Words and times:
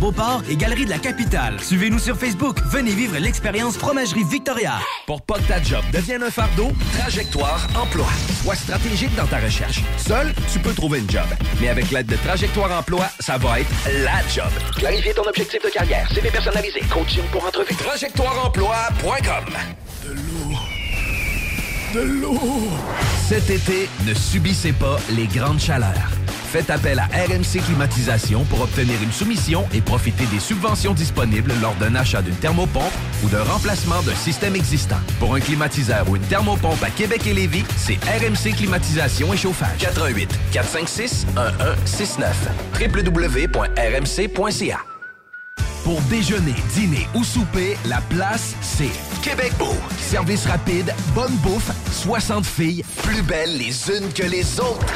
Beauport 0.00 0.42
et 0.48 0.56
Galerie 0.56 0.84
de 0.84 0.90
la 0.90 0.98
Capitale. 0.98 1.60
Suivez-nous 1.60 1.98
sur 1.98 2.16
Facebook. 2.16 2.58
Venez 2.66 2.92
vivre 2.92 3.16
l'expérience 3.18 3.76
Fromagerie 3.76 4.24
Victoria. 4.24 4.74
Pour 5.06 5.22
pas 5.22 5.38
que 5.38 5.48
ta 5.48 5.62
job 5.62 5.82
devienne 5.92 6.22
un 6.22 6.30
fardeau, 6.30 6.72
Trajectoire 6.98 7.66
Emploi. 7.74 8.06
Sois 8.42 8.54
stratégique 8.56 9.14
dans 9.16 9.26
ta 9.26 9.38
recherche. 9.38 9.82
Seul, 9.96 10.32
tu 10.52 10.58
peux 10.58 10.72
trouver 10.74 11.00
une 11.00 11.10
job. 11.10 11.26
Mais 11.60 11.68
avec 11.68 11.90
l'aide 11.90 12.06
de 12.06 12.16
Trajectoire 12.16 12.70
Emploi, 12.78 13.06
ça 13.20 13.38
va 13.38 13.60
être 13.60 13.70
la 14.02 14.26
job. 14.28 14.50
Clarifier 14.76 15.14
ton 15.14 15.24
objectif 15.28 15.62
de 15.62 15.70
carrière, 15.70 16.08
CV 16.12 16.30
personnalisé, 16.30 16.80
coaching 16.92 17.24
pour 17.32 17.44
entrevue. 17.46 17.74
TrajectoireEmploi.com 17.74 19.44
De 20.04 20.12
l'eau. 20.12 20.56
De 21.94 22.00
l'eau. 22.00 22.40
Cet 23.28 23.50
été, 23.50 23.88
ne 24.06 24.14
subissez 24.14 24.72
pas 24.72 24.98
les 25.10 25.26
grandes 25.26 25.60
chaleurs. 25.60 26.10
Faites 26.54 26.70
appel 26.70 27.00
à 27.00 27.06
RMC 27.06 27.64
Climatisation 27.66 28.44
pour 28.44 28.60
obtenir 28.60 28.94
une 29.02 29.10
soumission 29.10 29.66
et 29.74 29.80
profiter 29.80 30.24
des 30.26 30.38
subventions 30.38 30.94
disponibles 30.94 31.52
lors 31.60 31.74
d'un 31.74 31.96
achat 31.96 32.22
d'une 32.22 32.36
thermopompe 32.36 32.92
ou 33.24 33.28
d'un 33.28 33.42
remplacement 33.42 34.00
d'un 34.02 34.14
système 34.14 34.54
existant. 34.54 35.00
Pour 35.18 35.34
un 35.34 35.40
climatiseur 35.40 36.08
ou 36.08 36.14
une 36.14 36.22
thermopompe 36.22 36.80
à 36.84 36.90
Québec 36.90 37.26
et 37.26 37.34
Lévis, 37.34 37.64
c'est 37.76 37.98
RMC 38.04 38.54
Climatisation 38.56 39.34
et 39.34 39.36
Chauffage. 39.36 39.78
88 39.80 40.28
456 40.52 41.26
1169 41.34 42.48
www.rmc.ca 42.80 44.78
pour 45.82 46.00
déjeuner, 46.02 46.54
dîner 46.72 47.06
ou 47.14 47.24
souper, 47.24 47.76
la 47.84 48.00
place, 48.08 48.54
c'est 48.62 48.92
Québec 49.22 49.52
Beau. 49.58 49.74
Service 49.98 50.46
rapide, 50.46 50.94
bonne 51.14 51.34
bouffe, 51.42 51.70
60 51.92 52.46
filles, 52.46 52.82
plus 53.02 53.20
belles 53.22 53.58
les 53.58 53.90
unes 53.90 54.10
que 54.14 54.22
les 54.22 54.60
autres. 54.60 54.86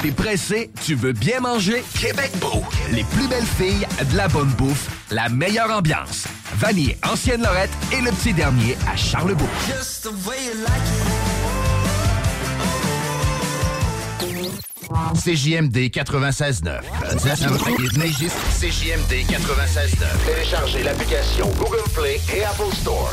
T'es 0.00 0.10
pressé, 0.10 0.70
tu 0.84 0.94
veux 0.94 1.12
bien 1.12 1.40
manger? 1.40 1.82
Québec 2.00 2.30
Beau. 2.40 2.62
Les 2.92 3.04
plus 3.04 3.26
belles 3.28 3.44
filles, 3.44 3.86
de 4.10 4.16
la 4.16 4.28
bonne 4.28 4.50
bouffe, 4.50 4.88
la 5.10 5.28
meilleure 5.28 5.70
ambiance. 5.70 6.26
Vanier, 6.56 6.96
Ancienne 7.06 7.42
Lorette 7.42 7.70
et 7.92 8.00
le 8.00 8.10
petit 8.12 8.32
dernier 8.32 8.76
à 8.90 8.96
Charlebourg. 8.96 9.48
CJMD 15.14 15.90
96.9. 15.90 16.80
CJMD 18.60 19.12
96.9. 19.28 20.26
Téléchargez 20.26 20.82
l'application 20.82 21.50
Google 21.58 21.82
Play 21.94 22.20
et 22.34 22.44
Apple 22.44 22.72
Store. 22.74 23.12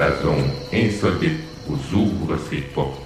La 0.00 0.16
zone 0.22 0.48
insolite 0.72 1.40
vous 1.66 1.94
ouvre 1.94 2.38
ses 2.48 2.62
portes. 2.74 3.02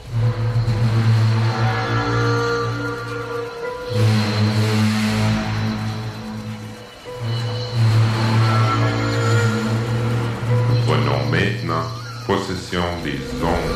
Prenons 10.87 11.31
maintenant 11.33 11.83
possession 12.29 12.85
des 13.03 13.19
ondes. 13.43 13.74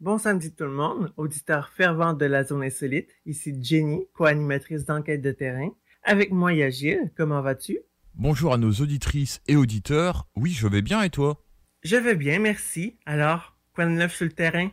Bon 0.00 0.18
samedi 0.18 0.54
tout 0.54 0.64
le 0.64 0.70
monde, 0.70 1.12
auditeur 1.16 1.68
fervent 1.70 2.12
de 2.12 2.24
la 2.24 2.44
zone 2.44 2.62
insolite. 2.62 3.10
Ici 3.26 3.52
Jenny, 3.60 4.06
co-animatrice 4.14 4.84
d'enquête 4.84 5.22
de 5.22 5.32
terrain. 5.32 5.70
Avec 6.04 6.30
moi, 6.30 6.52
il 6.52 6.58
y 6.58 6.62
a 6.62 6.70
Gilles. 6.70 7.10
Comment 7.16 7.42
vas-tu? 7.42 7.78
Bonjour 8.14 8.54
à 8.54 8.58
nos 8.58 8.70
auditrices 8.70 9.40
et 9.48 9.56
auditeurs. 9.56 10.28
Oui, 10.36 10.52
je 10.52 10.68
vais 10.68 10.82
bien 10.82 11.02
et 11.02 11.10
toi? 11.10 11.44
Je 11.82 11.96
vais 11.96 12.14
bien, 12.14 12.38
merci. 12.38 12.96
Alors, 13.06 13.56
quoi 13.74 13.84
de 13.86 13.90
neuf 13.90 14.14
sur 14.14 14.26
le 14.26 14.32
terrain? 14.32 14.70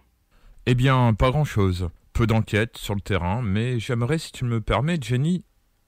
Eh 0.67 0.75
bien, 0.75 1.13
pas 1.13 1.31
grand-chose. 1.31 1.89
Peu 2.13 2.27
d'enquêtes 2.27 2.77
sur 2.77 2.95
le 2.95 3.01
terrain, 3.01 3.41
mais 3.41 3.79
j'aimerais, 3.79 4.19
si 4.19 4.31
tu 4.31 4.45
me 4.45 4.61
permets, 4.61 4.99
Jenny, 5.01 5.43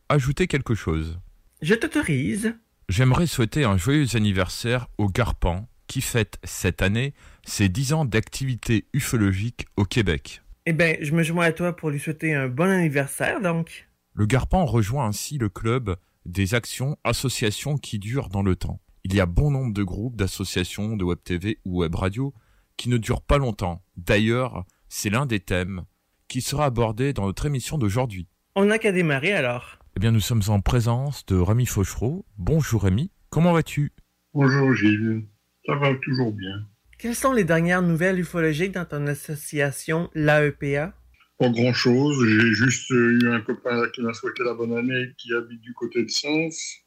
ajouter 0.09 0.47
quelque 0.47 0.75
chose. 0.75 1.19
Je 1.61 1.75
t'autorise. 1.75 2.55
J'aimerais 2.89 3.27
souhaiter 3.27 3.63
un 3.63 3.77
joyeux 3.77 4.15
anniversaire 4.15 4.87
au 4.97 5.07
Garpan, 5.07 5.67
qui 5.87 6.01
fête 6.01 6.37
cette 6.43 6.81
année 6.81 7.13
ses 7.45 7.69
10 7.69 7.93
ans 7.93 8.05
d'activité 8.05 8.85
ufologique 8.93 9.65
au 9.77 9.85
Québec. 9.85 10.41
Eh 10.65 10.73
bien, 10.73 10.95
je 11.01 11.13
me 11.13 11.23
joins 11.23 11.45
à 11.45 11.51
toi 11.53 11.75
pour 11.75 11.89
lui 11.89 11.99
souhaiter 11.99 12.33
un 12.33 12.49
bon 12.49 12.69
anniversaire, 12.69 13.41
donc. 13.41 13.87
Le 14.13 14.25
Garpan 14.25 14.65
rejoint 14.65 15.05
ainsi 15.05 15.37
le 15.37 15.49
club 15.49 15.95
des 16.25 16.53
actions, 16.55 16.97
associations 17.03 17.77
qui 17.77 17.99
durent 17.99 18.29
dans 18.29 18.43
le 18.43 18.55
temps. 18.55 18.81
Il 19.03 19.15
y 19.15 19.21
a 19.21 19.25
bon 19.25 19.51
nombre 19.51 19.73
de 19.73 19.83
groupes, 19.83 20.17
d'associations, 20.17 20.97
de 20.97 21.03
web 21.05 21.19
TV 21.23 21.59
ou 21.63 21.79
web 21.79 21.95
radio 21.95 22.33
qui 22.75 22.89
ne 22.89 22.97
durent 22.97 23.21
pas 23.21 23.37
longtemps. 23.37 23.81
D'ailleurs, 23.95 24.65
c'est 24.89 25.09
l'un 25.09 25.25
des 25.25 25.39
thèmes 25.39 25.83
qui 26.27 26.41
sera 26.41 26.65
abordé 26.65 27.13
dans 27.13 27.25
notre 27.25 27.45
émission 27.45 27.77
d'aujourd'hui. 27.77 28.27
On 28.55 28.65
n'a 28.65 28.79
qu'à 28.79 28.91
démarrer 28.91 29.33
alors. 29.33 29.79
Eh 29.95 29.99
bien, 29.99 30.11
nous 30.11 30.19
sommes 30.19 30.43
en 30.49 30.59
présence 30.59 31.25
de 31.25 31.37
Rémi 31.37 31.65
Fauchereau. 31.65 32.25
Bonjour 32.37 32.83
Rémi, 32.83 33.11
comment 33.29 33.53
vas-tu? 33.53 33.93
Bonjour 34.33 34.73
Gilles, 34.75 35.25
ça 35.67 35.75
va 35.75 35.93
toujours 35.95 36.31
bien. 36.31 36.65
Quelles 36.97 37.15
sont 37.15 37.33
les 37.33 37.43
dernières 37.43 37.81
nouvelles 37.81 38.19
ufologiques 38.19 38.71
dans 38.71 38.85
ton 38.85 39.05
association, 39.05 40.09
l'AEPA? 40.15 40.93
Pas 41.37 41.49
grand 41.49 41.73
chose, 41.73 42.25
j'ai 42.27 42.53
juste 42.53 42.89
eu 42.89 43.29
un 43.29 43.41
copain 43.41 43.87
qui 43.93 44.01
m'a 44.01 44.13
souhaité 44.13 44.43
la 44.43 44.55
bonne 44.55 44.75
année 44.75 45.13
qui 45.17 45.31
habite 45.35 45.61
du 45.61 45.73
côté 45.73 46.03
de 46.03 46.09
Sens. 46.09 46.77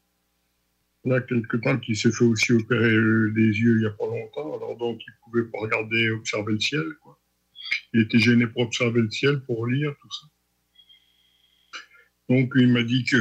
Là, 1.05 1.21
quelque 1.21 1.57
temps, 1.59 1.79
qui 1.79 1.95
s'est 1.95 2.11
fait 2.11 2.25
aussi 2.25 2.53
opérer 2.53 2.93
euh, 2.93 3.31
des 3.35 3.47
yeux 3.47 3.77
il 3.77 3.81
n'y 3.81 3.87
a 3.87 3.91
pas 3.91 4.07
longtemps, 4.07 4.57
alors 4.57 4.77
donc 4.77 5.01
il 5.07 5.13
pouvait 5.25 5.45
pas 5.45 5.59
regarder, 5.61 6.11
observer 6.11 6.55
le 6.55 6.61
ciel. 6.61 6.85
Quoi. 7.01 7.19
Il 7.95 8.03
était 8.03 8.19
gêné 8.19 8.47
pour 8.47 8.63
observer 8.63 9.01
le 9.01 9.11
ciel, 9.11 9.41
pour 9.47 9.67
lire, 9.67 9.95
tout 10.01 10.11
ça. 10.11 10.27
Donc 12.29 12.53
il 12.57 12.73
m'a 12.73 12.83
dit 12.83 13.05
que 13.05 13.17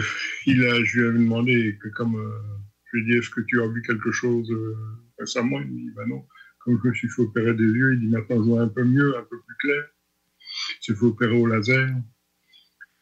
il 0.46 0.66
a, 0.66 0.84
je 0.84 1.00
lui 1.00 1.08
avais 1.08 1.20
demandé 1.20 1.78
que 1.82 1.90
comme 1.90 2.16
euh, 2.16 2.42
je 2.86 2.98
lui 2.98 3.04
ai 3.04 3.06
dit 3.12 3.18
est-ce 3.20 3.30
que 3.30 3.42
tu 3.42 3.62
as 3.62 3.68
vu 3.68 3.82
quelque 3.82 4.12
chose 4.12 4.52
euh, 4.52 4.76
récemment 5.20 5.60
Il 5.62 5.68
me 5.68 5.78
dit 5.78 5.92
bah 5.96 6.06
non. 6.08 6.26
Comme 6.60 6.80
je 6.84 6.90
me 6.90 6.94
suis 6.94 7.10
fait 7.10 7.22
opérer 7.22 7.54
des 7.54 7.64
yeux, 7.64 7.94
il 7.94 8.00
dit 8.02 8.08
maintenant 8.08 8.38
je 8.38 8.50
vois 8.50 8.62
un 8.62 8.68
peu 8.68 8.84
mieux, 8.84 9.18
un 9.18 9.24
peu 9.24 9.40
plus 9.42 9.56
clair. 9.60 9.84
Il 10.82 10.86
s'est 10.86 10.96
fait 10.96 11.06
opérer 11.06 11.38
au 11.38 11.46
laser. 11.46 11.90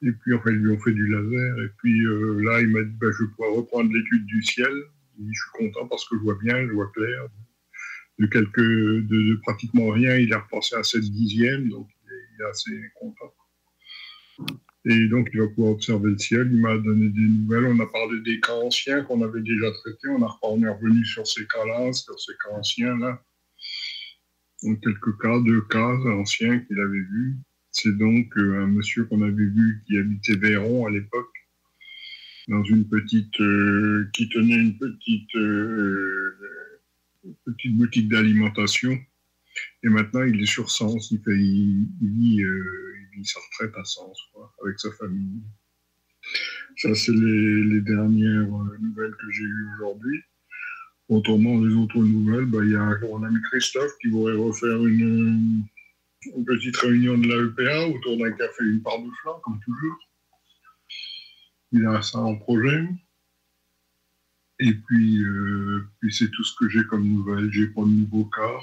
Et 0.04 0.12
puis 0.12 0.34
enfin 0.34 0.52
ils 0.52 0.58
lui 0.58 0.72
ont 0.72 0.80
fait 0.80 0.94
du 0.94 1.08
laser. 1.08 1.60
Et 1.60 1.70
puis 1.78 2.06
euh, 2.06 2.42
là 2.44 2.62
il 2.62 2.70
m'a 2.70 2.84
dit 2.84 2.96
bah, 3.00 3.08
je 3.12 3.26
pourrais 3.26 3.56
reprendre 3.56 3.92
l'étude 3.92 4.26
du 4.26 4.44
ciel. 4.44 4.74
Il 5.18 5.26
dit, 5.26 5.34
je 5.34 5.40
suis 5.40 5.70
content 5.70 5.88
parce 5.88 6.08
que 6.08 6.16
je 6.16 6.22
vois 6.22 6.38
bien, 6.42 6.68
je 6.68 6.72
vois 6.74 6.92
clair. 6.94 7.28
De 8.20 8.26
quelques, 8.28 8.60
de, 8.60 9.40
pratiquement 9.44 9.90
rien, 9.90 10.16
il 10.18 10.34
a 10.34 10.40
repensé 10.40 10.76
à 10.76 10.84
7 10.84 11.02
dixièmes, 11.02 11.70
donc 11.70 11.88
il 12.06 12.42
est 12.42 12.46
assez 12.46 12.92
content. 12.96 13.34
Et 14.90 15.08
donc, 15.10 15.30
il 15.34 15.42
va 15.42 15.48
pouvoir 15.50 15.74
observer 15.74 16.12
le 16.12 16.18
ciel. 16.18 16.50
Il 16.50 16.62
m'a 16.62 16.78
donné 16.78 17.10
des 17.10 17.20
nouvelles. 17.20 17.66
On 17.66 17.80
a 17.80 17.86
parlé 17.88 18.22
des 18.22 18.40
cas 18.40 18.54
anciens 18.54 19.04
qu'on 19.04 19.22
avait 19.22 19.42
déjà 19.42 19.70
traités. 19.72 20.08
On, 20.08 20.24
a, 20.24 20.40
on 20.44 20.64
est 20.64 20.70
revenu 20.70 21.04
sur 21.04 21.28
ces 21.28 21.46
cas-là, 21.46 21.92
sur 21.92 22.18
ces 22.18 22.32
cas 22.42 22.56
anciens-là. 22.58 23.22
Donc, 24.64 24.82
quelques 24.82 25.22
cas, 25.22 25.40
deux 25.42 25.62
cas 25.64 25.94
anciens 26.18 26.60
qu'il 26.60 26.80
avait 26.80 27.00
vus. 27.00 27.38
C'est 27.72 27.98
donc 27.98 28.36
euh, 28.38 28.64
un 28.64 28.68
monsieur 28.68 29.04
qu'on 29.06 29.22
avait 29.22 29.46
vu 29.46 29.84
qui 29.86 29.98
habitait 29.98 30.38
Véron 30.38 30.88
à 30.88 30.90
l'époque, 30.90 31.36
dans 32.48 32.64
une 32.64 32.88
petite, 32.88 33.40
euh, 33.42 34.10
qui 34.14 34.30
tenait 34.30 34.56
une 34.56 34.78
petite, 34.78 35.36
euh, 35.36 36.38
petite 37.46 37.76
boutique 37.76 38.08
d'alimentation. 38.08 38.98
Et 39.84 39.90
maintenant, 39.90 40.24
il 40.24 40.42
est 40.42 40.48
sur 40.48 40.72
Sens. 40.72 41.12
Il, 41.12 41.20
fait, 41.20 41.38
il, 41.38 41.88
sa 43.26 43.40
retraite 43.40 43.76
à 43.78 43.84
Sens, 43.84 44.20
quoi, 44.34 44.54
avec 44.64 44.80
sa 44.80 44.92
famille. 44.94 45.42
Ça, 46.78 46.94
c'est 46.94 47.14
les, 47.14 47.82
dernières 47.82 48.54
euh, 48.54 48.78
nouvelles 48.80 49.16
que 49.16 49.32
j'ai 49.32 49.44
eues 49.44 49.68
aujourd'hui. 49.76 50.22
Autrement, 51.10 51.60
les 51.60 51.74
autres 51.74 51.98
nouvelles, 51.98 52.46
bah, 52.46 52.60
il 52.64 52.72
y 52.72 52.76
a 52.76 52.98
mon 53.02 53.24
ami 53.24 53.40
Christophe 53.50 53.94
qui 54.02 54.10
voudrait 54.10 54.36
refaire 54.36 54.86
une, 54.86 55.64
une 56.36 56.46
petite 56.46 56.76
réunion 56.78 57.18
de 57.18 57.28
la 57.28 57.46
EPA 57.46 57.88
autour 57.96 58.18
d'un 58.18 58.32
café 58.32 58.64
une 58.64 58.82
part 58.82 59.00
de 59.00 59.10
flan, 59.22 59.40
comme 59.44 59.60
toujours. 59.64 59.98
Il 61.72 61.86
a 61.86 62.02
ça 62.02 62.20
en 62.20 62.36
projet. 62.36 62.88
Et 64.60 64.74
puis, 64.74 65.24
euh, 65.24 65.88
puis 66.00 66.14
c'est 66.14 66.30
tout 66.32 66.44
ce 66.44 66.56
que 66.58 66.68
j'ai 66.70 66.84
comme 66.86 67.08
nouvelles. 67.08 67.52
J'ai 67.52 67.68
pas 67.68 67.82
de 67.82 67.90
nouveaux 67.90 68.26
cas. 68.26 68.60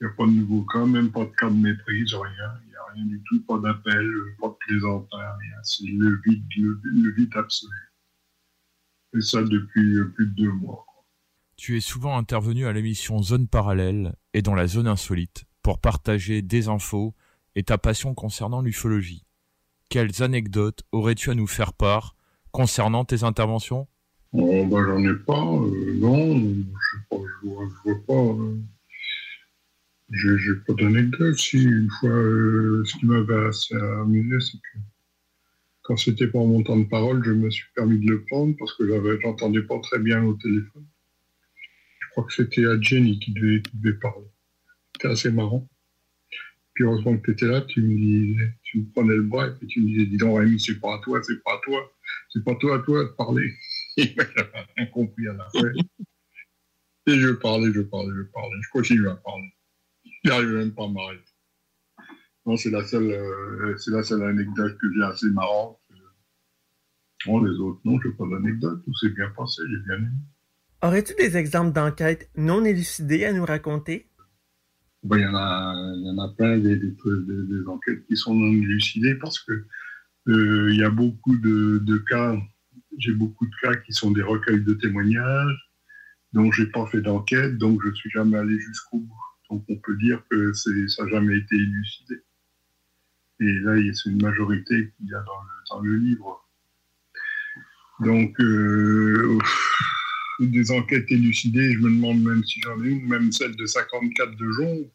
Il 0.00 0.06
n'y 0.06 0.12
a 0.12 0.14
pas 0.14 0.26
de 0.26 0.30
nouveaux 0.30 0.64
cas, 0.64 0.84
même 0.84 1.10
pas 1.10 1.24
de 1.24 1.34
cas 1.36 1.50
de 1.50 1.56
méprise, 1.56 2.14
rien. 2.14 2.60
Il 2.66 2.75
rien 2.94 3.04
du 3.06 3.22
tout, 3.28 3.42
pas 3.44 3.58
d'appel, 3.58 4.08
pas 4.40 4.48
de 4.48 4.54
plaisantin, 4.66 5.18
rien. 5.18 5.56
C'est 5.62 5.86
le 5.86 6.20
vide, 6.26 6.44
le, 6.58 6.80
le 6.84 7.12
vide 7.14 7.30
absolu. 7.34 7.72
Et 9.16 9.20
ça 9.20 9.42
depuis 9.42 9.96
euh, 9.96 10.12
plus 10.14 10.26
de 10.26 10.34
deux 10.34 10.52
mois. 10.52 10.84
Tu 11.56 11.76
es 11.76 11.80
souvent 11.80 12.18
intervenu 12.18 12.66
à 12.66 12.72
l'émission 12.72 13.22
Zone 13.22 13.48
Parallèle 13.48 14.14
et 14.34 14.42
dans 14.42 14.54
la 14.54 14.66
zone 14.66 14.86
insolite 14.86 15.44
pour 15.62 15.80
partager 15.80 16.42
des 16.42 16.68
infos 16.68 17.14
et 17.54 17.62
ta 17.62 17.78
passion 17.78 18.14
concernant 18.14 18.60
l'ufologie. 18.60 19.24
Quelles 19.88 20.22
anecdotes 20.22 20.82
aurais-tu 20.92 21.30
à 21.30 21.34
nous 21.34 21.46
faire 21.46 21.72
part 21.72 22.14
concernant 22.50 23.04
tes 23.04 23.24
interventions? 23.24 23.88
Oh, 24.32 24.66
bah, 24.66 24.78
j'en 24.86 25.02
ai 25.02 25.14
pas, 25.14 25.40
euh, 25.40 25.94
non, 25.98 26.36
je 26.36 26.60
sais 26.60 27.04
pas, 27.08 27.16
je 27.16 27.48
vois, 27.48 27.64
je 27.68 27.90
vois 27.90 28.00
pas. 28.06 28.12
euh, 28.42 28.58
j'ai 30.12 30.38
j'ai 30.38 30.54
pas 30.66 30.74
d'anecdote. 30.74 31.36
Si, 31.36 31.62
une 31.62 31.90
fois, 32.00 32.10
euh, 32.10 32.84
ce 32.84 32.96
qui 32.96 33.06
m'avait 33.06 33.46
assez 33.46 33.74
amusé, 33.74 34.40
c'est 34.40 34.58
que 34.58 34.78
quand 35.82 35.96
c'était 35.96 36.26
pour 36.26 36.46
mon 36.46 36.62
temps 36.62 36.78
de 36.78 36.84
parole, 36.84 37.24
je 37.24 37.30
me 37.30 37.48
suis 37.50 37.66
permis 37.74 37.98
de 37.98 38.10
le 38.10 38.24
prendre 38.24 38.56
parce 38.58 38.74
que 38.74 38.88
j'avais, 38.88 39.20
j'entendais 39.20 39.62
pas 39.62 39.78
très 39.80 39.98
bien 40.00 40.24
au 40.24 40.34
téléphone. 40.34 40.84
Je 42.00 42.08
crois 42.10 42.24
que 42.24 42.32
c'était 42.32 42.66
à 42.66 42.80
Jenny 42.80 43.20
qui 43.20 43.32
devait, 43.32 43.62
qui 43.62 43.76
devait 43.76 43.96
parler. 43.98 44.26
C'était 44.94 45.08
assez 45.08 45.30
marrant. 45.30 45.68
Puis 46.74 46.84
heureusement 46.84 47.16
que 47.16 47.24
tu 47.24 47.30
étais 47.30 47.46
là, 47.46 47.60
tu 47.62 47.80
me 47.82 47.96
disais, 47.96 48.52
tu 48.62 48.80
me 48.80 48.84
prenais 48.92 49.14
le 49.14 49.22
bras 49.22 49.46
et 49.46 49.50
puis 49.52 49.66
tu 49.66 49.80
me 49.80 49.88
disais, 49.88 50.06
dis 50.06 50.16
donc 50.16 50.38
Rémi, 50.38 50.60
c'est 50.60 50.80
pas 50.80 50.96
à 50.96 50.98
toi, 50.98 51.22
c'est 51.22 51.42
pas 51.42 51.54
à 51.54 51.60
toi, 51.64 51.92
c'est 52.32 52.44
pas 52.44 52.54
toi 52.56 52.76
à 52.76 52.78
toi 52.80 53.04
de 53.04 53.08
parler. 53.10 53.54
Et 53.96 54.12
ben, 54.14 54.26
j'avais 54.36 54.66
rien 54.76 54.86
compris 54.86 55.26
à 55.28 55.32
la 55.32 55.48
fin. 55.50 55.68
Et 57.06 57.18
je 57.18 57.30
parlais, 57.30 57.72
je 57.72 57.80
parlais, 57.80 58.12
je 58.14 58.22
parlais. 58.24 58.56
Je 58.60 58.70
continue 58.70 59.08
à 59.08 59.14
parler. 59.14 59.55
N'arrive 60.26 60.48
même 60.50 60.74
pas 60.74 60.84
à 60.84 60.88
m'arrêter. 60.88 61.22
Non, 62.44 62.56
c'est 62.56 62.70
la 62.70 62.84
seule, 62.84 63.10
euh, 63.10 63.76
c'est 63.78 63.90
la 63.90 64.02
seule 64.02 64.22
anecdote 64.22 64.76
que 64.78 64.86
j'ai 64.94 65.02
assez 65.02 65.28
marrante. 65.30 65.78
Bon, 67.26 67.42
les 67.42 67.58
autres, 67.58 67.80
non, 67.84 67.98
je 68.00 68.08
n'ai 68.08 68.14
pas 68.14 68.24
d'anecdote. 68.28 68.84
Tout 68.84 68.94
s'est 68.94 69.08
bien 69.10 69.28
passé, 69.30 69.62
j'ai 69.68 69.78
bien 69.78 69.96
aimé. 69.96 70.08
Aurais-tu 70.82 71.14
des 71.14 71.36
exemples 71.36 71.72
d'enquêtes 71.72 72.30
non 72.36 72.64
élucidées 72.64 73.24
à 73.24 73.32
nous 73.32 73.44
raconter? 73.44 74.08
Ben, 75.02 75.18
Il 75.18 75.22
y, 75.22 75.26
en 75.26 75.34
a, 75.34 75.74
il 75.96 76.06
y 76.06 76.10
en 76.10 76.18
a 76.18 76.28
plein 76.34 76.58
des, 76.58 76.76
des, 76.76 76.94
trucs- 76.94 77.26
des- 77.26 77.46
des 77.46 77.66
enquêtes 77.66 78.06
qui 78.06 78.16
sont 78.16 78.34
non 78.34 78.52
élucidées 78.52 79.14
parce 79.16 79.40
que 79.40 79.64
euh, 80.28 80.68
il 80.72 80.78
y 80.78 80.84
a 80.84 80.90
beaucoup 80.90 81.36
de, 81.36 81.78
de 81.78 81.96
cas, 81.98 82.36
j'ai 82.98 83.12
beaucoup 83.12 83.46
de 83.46 83.54
cas 83.62 83.74
qui 83.76 83.92
sont 83.92 84.10
des 84.12 84.22
recueils 84.22 84.62
de 84.62 84.74
témoignages, 84.74 85.70
dont 86.32 86.52
j'ai 86.52 86.66
pas 86.66 86.86
fait 86.86 87.00
d'enquête, 87.02 87.58
donc 87.58 87.80
je 87.84 87.92
suis 87.94 88.10
jamais 88.10 88.36
allé 88.38 88.58
jusqu'au 88.58 88.98
bout. 89.00 89.25
Donc 89.50 89.64
on 89.68 89.76
peut 89.76 89.96
dire 89.96 90.22
que 90.30 90.52
ça 90.52 90.70
n'a 90.72 91.10
jamais 91.10 91.38
été 91.38 91.54
élucidé. 91.54 92.22
Et 93.40 93.52
là, 93.60 93.74
c'est 93.92 94.10
une 94.10 94.22
majorité 94.22 94.92
qu'il 94.96 95.08
y 95.08 95.14
a 95.14 95.22
dans 95.70 95.82
le, 95.82 95.90
le 95.90 95.96
livre. 95.96 96.42
Donc, 98.00 98.38
euh, 98.40 99.38
des 100.40 100.70
enquêtes 100.70 101.10
élucidées, 101.10 101.72
je 101.72 101.78
me 101.78 101.90
demande 101.90 102.22
même 102.22 102.44
si 102.44 102.60
j'en 102.62 102.82
ai 102.82 102.88
une, 102.88 103.06
même 103.06 103.32
celle 103.32 103.56
de 103.56 103.66
54 103.66 104.36
de 104.36 104.50
Jonge, 104.52 104.86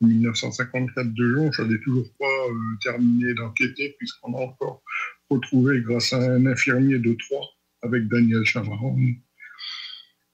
1954 0.00 1.14
de 1.14 1.34
Jonge, 1.34 1.54
je 1.56 1.62
n'avais 1.62 1.78
toujours 1.80 2.08
pas 2.18 2.26
euh, 2.26 2.76
terminé 2.82 3.34
d'enquêter 3.34 3.94
puisqu'on 3.98 4.34
a 4.34 4.40
encore 4.42 4.82
retrouvé, 5.30 5.80
grâce 5.80 6.12
à 6.12 6.18
un 6.18 6.46
infirmier 6.46 6.98
de 6.98 7.14
Troyes, 7.14 7.46
avec 7.82 8.08
Daniel 8.08 8.44
Chamaron, 8.44 8.96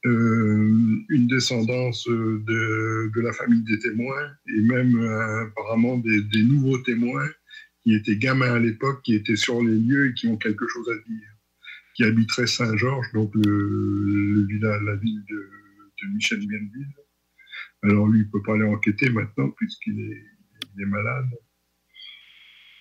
euh, 0.06 1.04
une 1.08 1.26
descendance 1.26 2.08
euh, 2.08 2.42
de, 2.46 3.10
de 3.14 3.20
la 3.20 3.32
famille 3.32 3.62
des 3.64 3.78
témoins 3.78 4.30
et 4.48 4.60
même 4.60 4.98
euh, 4.98 5.44
apparemment 5.44 5.98
des, 5.98 6.22
des 6.22 6.42
nouveaux 6.42 6.78
témoins 6.78 7.28
qui 7.82 7.94
étaient 7.94 8.16
gamins 8.16 8.54
à 8.54 8.58
l'époque, 8.58 9.02
qui 9.02 9.14
étaient 9.14 9.36
sur 9.36 9.62
les 9.62 9.78
lieux 9.78 10.10
et 10.10 10.14
qui 10.14 10.28
ont 10.28 10.36
quelque 10.36 10.66
chose 10.68 10.88
à 10.88 10.96
dire, 11.08 11.28
qui 11.94 12.04
habiteraient 12.04 12.46
Saint-Georges, 12.46 13.12
donc 13.12 13.30
le, 13.34 14.04
le 14.34 14.46
village, 14.46 14.82
la 14.82 14.96
ville 14.96 15.24
de, 15.28 15.50
de 16.02 16.14
Michel 16.14 16.38
Bienville. 16.40 16.94
Alors 17.82 18.06
lui, 18.08 18.20
il 18.20 18.26
ne 18.26 18.30
peut 18.30 18.42
pas 18.42 18.54
aller 18.54 18.64
enquêter 18.64 19.10
maintenant 19.10 19.50
puisqu'il 19.50 19.98
est, 20.00 20.24
il 20.76 20.82
est 20.82 20.86
malade. 20.86 21.28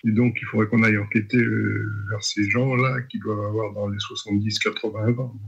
Et 0.04 0.12
donc, 0.12 0.38
il 0.40 0.46
faudrait 0.46 0.66
qu'on 0.68 0.82
aille 0.82 0.96
enquêter 0.96 1.38
euh, 1.38 1.92
vers 2.10 2.22
ces 2.22 2.48
gens-là 2.48 3.02
qui 3.02 3.18
doivent 3.18 3.44
avoir 3.44 3.72
dans 3.74 3.88
les 3.88 3.98
70-80 3.98 5.18
ans. 5.18 5.38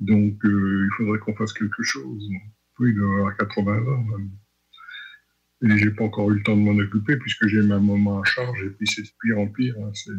Donc, 0.00 0.44
euh, 0.44 0.86
il 0.86 0.90
faudrait 0.96 1.18
qu'on 1.18 1.34
fasse 1.34 1.52
quelque 1.52 1.82
chose. 1.82 2.28
Oui, 2.78 2.90
il 2.90 2.94
doit 2.96 3.12
avoir 3.18 3.36
80 3.36 3.78
ans. 3.86 4.04
Même. 4.04 4.30
Et 5.62 5.78
j'ai 5.78 5.90
pas 5.90 6.04
encore 6.04 6.30
eu 6.30 6.36
le 6.36 6.42
temps 6.44 6.56
de 6.56 6.62
m'en 6.62 6.78
occuper 6.78 7.16
puisque 7.16 7.46
j'ai 7.48 7.62
ma 7.62 7.80
maman 7.80 8.18
en 8.18 8.24
charge 8.24 8.62
et 8.62 8.70
puis 8.70 8.86
c'est 8.86 9.02
de 9.02 9.08
pire 9.20 9.38
en 9.38 9.48
pire. 9.48 9.74
hein. 9.80 9.90
C'est 9.94 10.12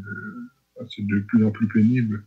de, 1.06 1.20
plus 1.20 1.46
en 1.46 1.52
plus 1.52 1.68
pénible. 1.68 2.26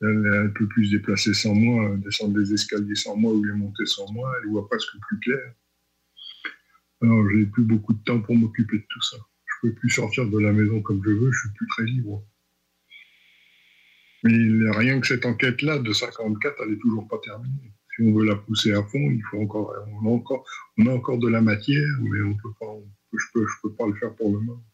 Elle, 0.00 0.30
elle 0.32 0.52
peut 0.52 0.68
plus 0.68 0.86
se 0.86 0.90
déplacer 0.96 1.34
sans 1.34 1.54
moi, 1.54 1.96
descendre 1.96 2.38
des 2.38 2.52
escaliers 2.52 2.94
sans 2.94 3.16
moi 3.16 3.32
ou 3.32 3.42
les 3.42 3.52
monter 3.52 3.84
sans 3.86 4.10
moi. 4.12 4.32
Elle 4.40 4.50
voit 4.50 4.68
presque 4.68 4.96
plus 5.08 5.18
clair. 5.18 5.54
Alors, 7.02 7.28
j'ai 7.30 7.46
plus 7.46 7.64
beaucoup 7.64 7.94
de 7.94 8.02
temps 8.02 8.20
pour 8.20 8.36
m'occuper 8.36 8.78
de 8.78 8.86
tout 8.88 9.02
ça. 9.02 9.16
Je 9.44 9.68
peux 9.68 9.74
plus 9.74 9.90
sortir 9.90 10.28
de 10.28 10.38
la 10.38 10.52
maison 10.52 10.80
comme 10.82 11.02
je 11.04 11.10
veux, 11.10 11.32
je 11.32 11.40
suis 11.40 11.54
plus 11.56 11.66
très 11.68 11.84
libre. 11.84 12.24
Mais 14.24 14.70
rien 14.70 15.00
que 15.00 15.06
cette 15.06 15.24
enquête-là 15.24 15.78
de 15.78 15.92
54, 15.92 16.56
elle 16.64 16.74
est 16.74 16.78
toujours 16.78 17.06
pas 17.08 17.18
terminée. 17.22 17.72
Si 17.94 18.02
on 18.02 18.14
veut 18.14 18.24
la 18.24 18.36
pousser 18.36 18.72
à 18.72 18.82
fond, 18.82 19.10
il 19.10 19.22
faut 19.30 19.40
encore, 19.40 19.74
on 20.02 20.06
a 20.06 20.10
encore, 20.10 20.44
on 20.78 20.86
a 20.86 20.92
encore 20.92 21.18
de 21.18 21.28
la 21.28 21.40
matière, 21.40 21.88
mais 22.02 22.20
on 22.22 22.34
peut 22.34 22.52
pas, 22.58 22.74
je 23.12 23.24
peux, 23.32 23.46
je 23.46 23.54
peux 23.62 23.74
pas 23.74 23.86
le 23.86 23.94
faire 23.94 24.14
pour 24.14 24.32
le 24.32 24.40
moment. 24.40 24.64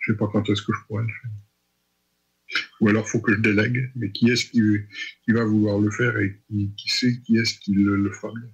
Je 0.00 0.12
sais 0.12 0.18
pas 0.18 0.28
quand 0.28 0.48
est-ce 0.48 0.62
que 0.62 0.72
je 0.72 0.86
pourrais 0.86 1.02
le 1.02 1.08
faire. 1.08 1.30
Ou 2.80 2.88
alors 2.88 3.08
faut 3.08 3.20
que 3.20 3.34
je 3.34 3.40
délègue, 3.40 3.90
mais 3.94 4.10
qui 4.10 4.30
est-ce 4.30 4.46
qui, 4.46 4.60
qui 5.24 5.32
va 5.32 5.44
vouloir 5.44 5.78
le 5.78 5.90
faire 5.90 6.18
et 6.18 6.38
qui, 6.46 6.74
qui 6.76 6.88
sait 6.88 7.20
qui 7.20 7.38
est-ce 7.38 7.58
qui 7.58 7.74
le, 7.74 8.10
fera 8.10 8.32
bien? 8.32 8.50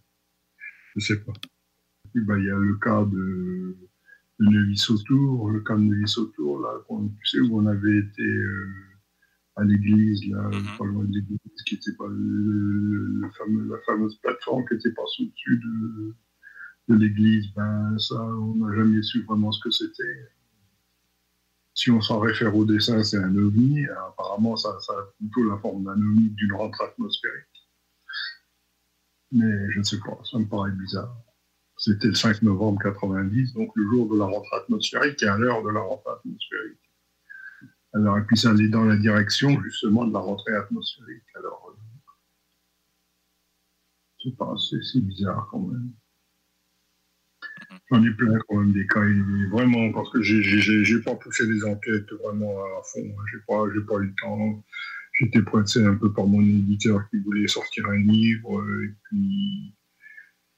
Je 0.96 1.00
sais 1.00 1.20
pas. 1.20 1.32
Bah, 2.14 2.38
il 2.38 2.44
y 2.44 2.50
a 2.50 2.56
le 2.56 2.76
cas 2.76 3.04
de, 3.04 3.76
Nevis 4.40 4.84
autour, 4.90 5.50
le 5.50 5.60
cas 5.60 5.74
de 5.74 5.80
Nevis 5.80 6.14
autour, 6.18 6.60
là, 6.60 6.72
tu 6.88 7.26
sais, 7.26 7.40
où 7.40 7.58
on 7.60 7.66
avait 7.66 7.98
été 7.98 8.22
euh, 8.22 8.87
à 9.58 9.64
l'église, 9.64 10.24
là, 10.30 10.50
pas 10.78 10.84
loin 10.84 11.04
de 11.04 11.12
l'église, 11.12 11.38
qui 11.66 11.74
était 11.76 11.92
pas 11.98 12.06
le, 12.08 12.16
le- 12.16 13.06
le 13.20 13.30
fameux, 13.32 13.66
la 13.68 13.78
fameuse 13.86 14.16
plateforme 14.18 14.64
qui 14.68 14.74
était 14.74 14.92
pas 14.92 15.02
au-dessus 15.02 15.58
de, 15.58 16.14
de 16.88 16.94
l'église. 16.98 17.46
Ben, 17.54 17.98
ça, 17.98 18.20
on 18.22 18.54
n'a 18.56 18.74
jamais 18.74 19.02
su 19.02 19.22
vraiment 19.24 19.52
ce 19.52 19.60
que 19.62 19.70
c'était. 19.70 20.28
Si 21.74 21.90
on 21.90 22.00
s'en 22.00 22.18
réfère 22.20 22.54
au 22.56 22.64
dessin, 22.64 23.02
c'est 23.04 23.18
un 23.18 23.34
ovni. 23.36 23.86
Apparemment, 24.08 24.56
ça, 24.56 24.78
ça 24.80 24.92
a 24.92 25.02
plutôt 25.18 25.44
la 25.48 25.58
forme 25.58 25.84
d'un 25.84 25.92
ovni 25.92 26.30
d'une 26.30 26.52
rentrée 26.54 26.84
atmosphérique. 26.84 27.44
Mais 29.30 29.70
je 29.72 29.78
ne 29.78 29.84
sais 29.84 29.98
pas, 30.00 30.18
ça 30.24 30.38
me 30.38 30.46
paraît 30.46 30.72
bizarre. 30.72 31.14
C'était 31.76 32.08
le 32.08 32.14
5 32.14 32.42
novembre 32.42 32.80
90, 32.82 33.54
donc 33.54 33.70
le 33.76 33.84
jour 33.90 34.12
de 34.12 34.18
la 34.18 34.24
rentrée 34.24 34.56
atmosphérique 34.56 35.22
et 35.22 35.26
à 35.28 35.36
l'heure 35.38 35.62
de 35.62 35.68
la 35.70 35.80
rentrée 35.80 36.10
atmosphérique. 36.18 36.87
Alors, 37.94 38.18
et 38.18 38.22
puis 38.22 38.36
ça 38.36 38.50
allait 38.50 38.68
dans 38.68 38.84
la 38.84 38.96
direction 38.96 39.60
justement 39.62 40.06
de 40.06 40.12
la 40.12 40.18
rentrée 40.18 40.54
atmosphérique. 40.54 41.22
Alors, 41.36 41.74
euh, 44.26 44.30
pas, 44.38 44.54
c'est 44.58 45.00
bizarre 45.00 45.48
quand 45.50 45.60
même. 45.60 45.92
J'en 47.90 48.04
ai 48.04 48.10
plein 48.10 48.38
quand 48.46 48.56
même 48.56 48.72
des 48.72 48.86
cas, 48.86 49.00
vraiment, 49.50 49.90
parce 49.92 50.10
que 50.10 50.20
j'ai 50.20 51.00
pas 51.00 51.14
poussé 51.14 51.46
les 51.46 51.64
enquêtes 51.64 52.12
vraiment 52.22 52.58
à 52.78 52.82
fond. 52.82 53.14
J'ai 53.32 53.38
pas, 53.46 53.64
pas 53.88 54.00
eu 54.00 54.06
le 54.06 54.14
temps. 54.20 54.62
J'étais 55.14 55.42
pressé 55.42 55.84
un 55.84 55.94
peu 55.94 56.12
par 56.12 56.26
mon 56.26 56.42
éditeur 56.42 57.08
qui 57.10 57.18
voulait 57.20 57.48
sortir 57.48 57.86
un 57.86 57.96
livre, 57.96 58.62
et 58.84 58.94
puis 59.04 59.74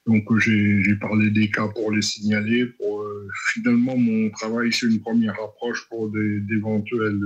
donc 0.07 0.25
j'ai 0.39 0.97
parlé 0.97 1.31
des 1.31 1.51
cas 1.51 1.69
pour 1.69 1.93
les 1.93 2.03
signaler. 2.03 2.67
Pour, 2.67 3.03
euh, 3.03 3.29
finalement, 3.53 3.97
mon 3.97 4.31
travail, 4.31 4.73
c'est 4.73 4.87
une 4.87 5.01
première 5.01 5.39
approche 5.41 5.87
pour 5.89 6.11
d'éventuels 6.11 7.23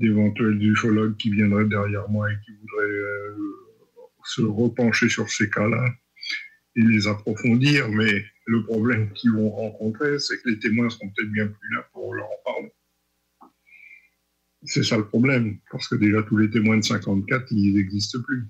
euh, 0.00 0.58
ufologues 0.60 1.16
qui 1.16 1.30
viendraient 1.30 1.66
derrière 1.66 2.08
moi 2.08 2.32
et 2.32 2.36
qui 2.44 2.52
voudraient 2.52 2.86
euh, 2.86 3.36
se 4.24 4.42
repencher 4.42 5.08
sur 5.08 5.28
ces 5.28 5.50
cas-là 5.50 5.92
et 6.76 6.80
les 6.80 7.06
approfondir. 7.06 7.88
Mais 7.90 8.24
le 8.46 8.64
problème 8.64 9.12
qu'ils 9.12 9.32
vont 9.32 9.50
rencontrer, 9.50 10.18
c'est 10.18 10.40
que 10.42 10.48
les 10.48 10.58
témoins 10.58 10.88
seront 10.88 11.10
peut-être 11.10 11.32
bien 11.32 11.46
plus 11.46 11.74
là 11.74 11.86
pour 11.92 12.14
leur 12.14 12.26
en 12.26 12.42
parler. 12.44 12.72
C'est 14.64 14.82
ça 14.82 14.96
le 14.96 15.06
problème, 15.06 15.58
parce 15.70 15.86
que 15.86 15.94
déjà 15.94 16.22
tous 16.22 16.36
les 16.36 16.50
témoins 16.50 16.78
de 16.78 16.82
54, 16.82 17.46
ils 17.52 17.74
n'existent 17.74 18.20
plus. 18.22 18.48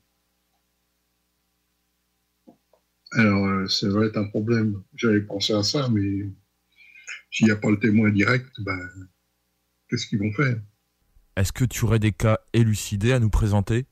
Alors, 3.13 3.71
ça 3.71 3.89
va 3.89 4.07
être 4.07 4.17
un 4.19 4.29
problème. 4.29 4.83
J'avais 4.95 5.21
pensé 5.21 5.53
à 5.53 5.63
ça, 5.63 5.89
mais 5.89 6.27
s'il 7.31 7.47
n'y 7.47 7.53
a 7.53 7.57
pas 7.57 7.71
le 7.71 7.79
témoin 7.79 8.11
direct, 8.11 8.51
ben, 8.61 8.79
qu'est-ce 9.89 10.07
qu'ils 10.07 10.19
vont 10.19 10.33
faire? 10.33 10.61
Est-ce 11.37 11.53
que 11.53 11.65
tu 11.65 11.85
aurais 11.85 11.99
des 11.99 12.13
cas 12.13 12.39
élucidés 12.53 13.13
à 13.13 13.21
nous 13.21 13.31
présenter? 13.31 13.87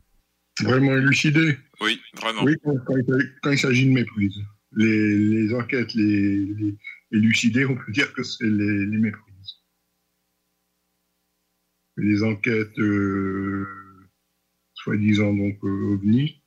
Vraiment 0.63 0.97
élucidés? 0.97 1.59
Oui, 1.81 2.01
vraiment. 2.17 2.43
Oui, 2.45 2.57
quand, 2.63 3.51
il 3.51 3.59
s'agit 3.59 3.87
de 3.87 3.93
méprise. 3.93 4.37
Les, 4.73 5.55
enquêtes, 5.55 5.95
les, 5.95 6.77
élucidées, 7.13 7.67
on 7.67 7.77
peut 7.77 7.93
dire 7.93 8.13
que 8.15 8.23
c'est 8.23 8.45
les, 8.45 8.87
méprises. 8.99 9.61
Les 11.97 12.23
enquêtes, 12.23 12.79
euh, 12.79 13.67
soi-disant 14.75 15.33
donc 15.33 15.63
euh, 15.65 15.95
ovni, 15.95 16.43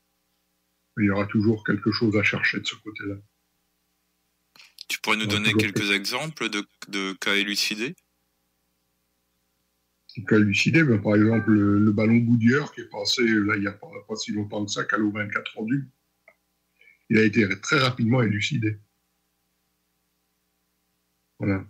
il 1.04 1.08
y 1.08 1.10
aura 1.10 1.26
toujours 1.26 1.64
quelque 1.64 1.92
chose 1.92 2.16
à 2.18 2.24
chercher 2.24 2.60
de 2.60 2.66
ce 2.66 2.76
côté-là. 2.76 3.16
Tu 4.88 5.00
pourrais 5.00 5.18
nous 5.18 5.28
donner 5.28 5.54
quelques 5.54 5.92
exemples 5.92 6.50
de, 6.50 7.14
cas 7.14 7.36
élucidés? 7.36 7.96
Cas 10.28 10.38
élucidés, 10.38 10.84
ben, 10.84 11.00
par 11.02 11.16
exemple, 11.16 11.52
le, 11.52 11.92
ballon 11.92 12.18
Goodyear 12.18 12.74
qui 12.74 12.82
est 12.82 12.90
passé, 12.90 13.22
là, 13.24 13.56
il 13.56 13.62
n'y 13.62 13.68
a 13.68 13.72
pas, 13.72 14.16
si 14.16 14.32
longtemps 14.32 14.66
que 14.66 14.72
ça, 14.72 14.84
qu'à 14.84 14.98
l'eau 14.98 15.12
24 15.12 15.64
du. 15.66 15.88
Il 17.10 17.18
a 17.18 17.24
été 17.24 17.48
très 17.62 17.80
rapidement 17.80 18.22
élucidé. 18.22 18.78
Voilà. 21.40 21.66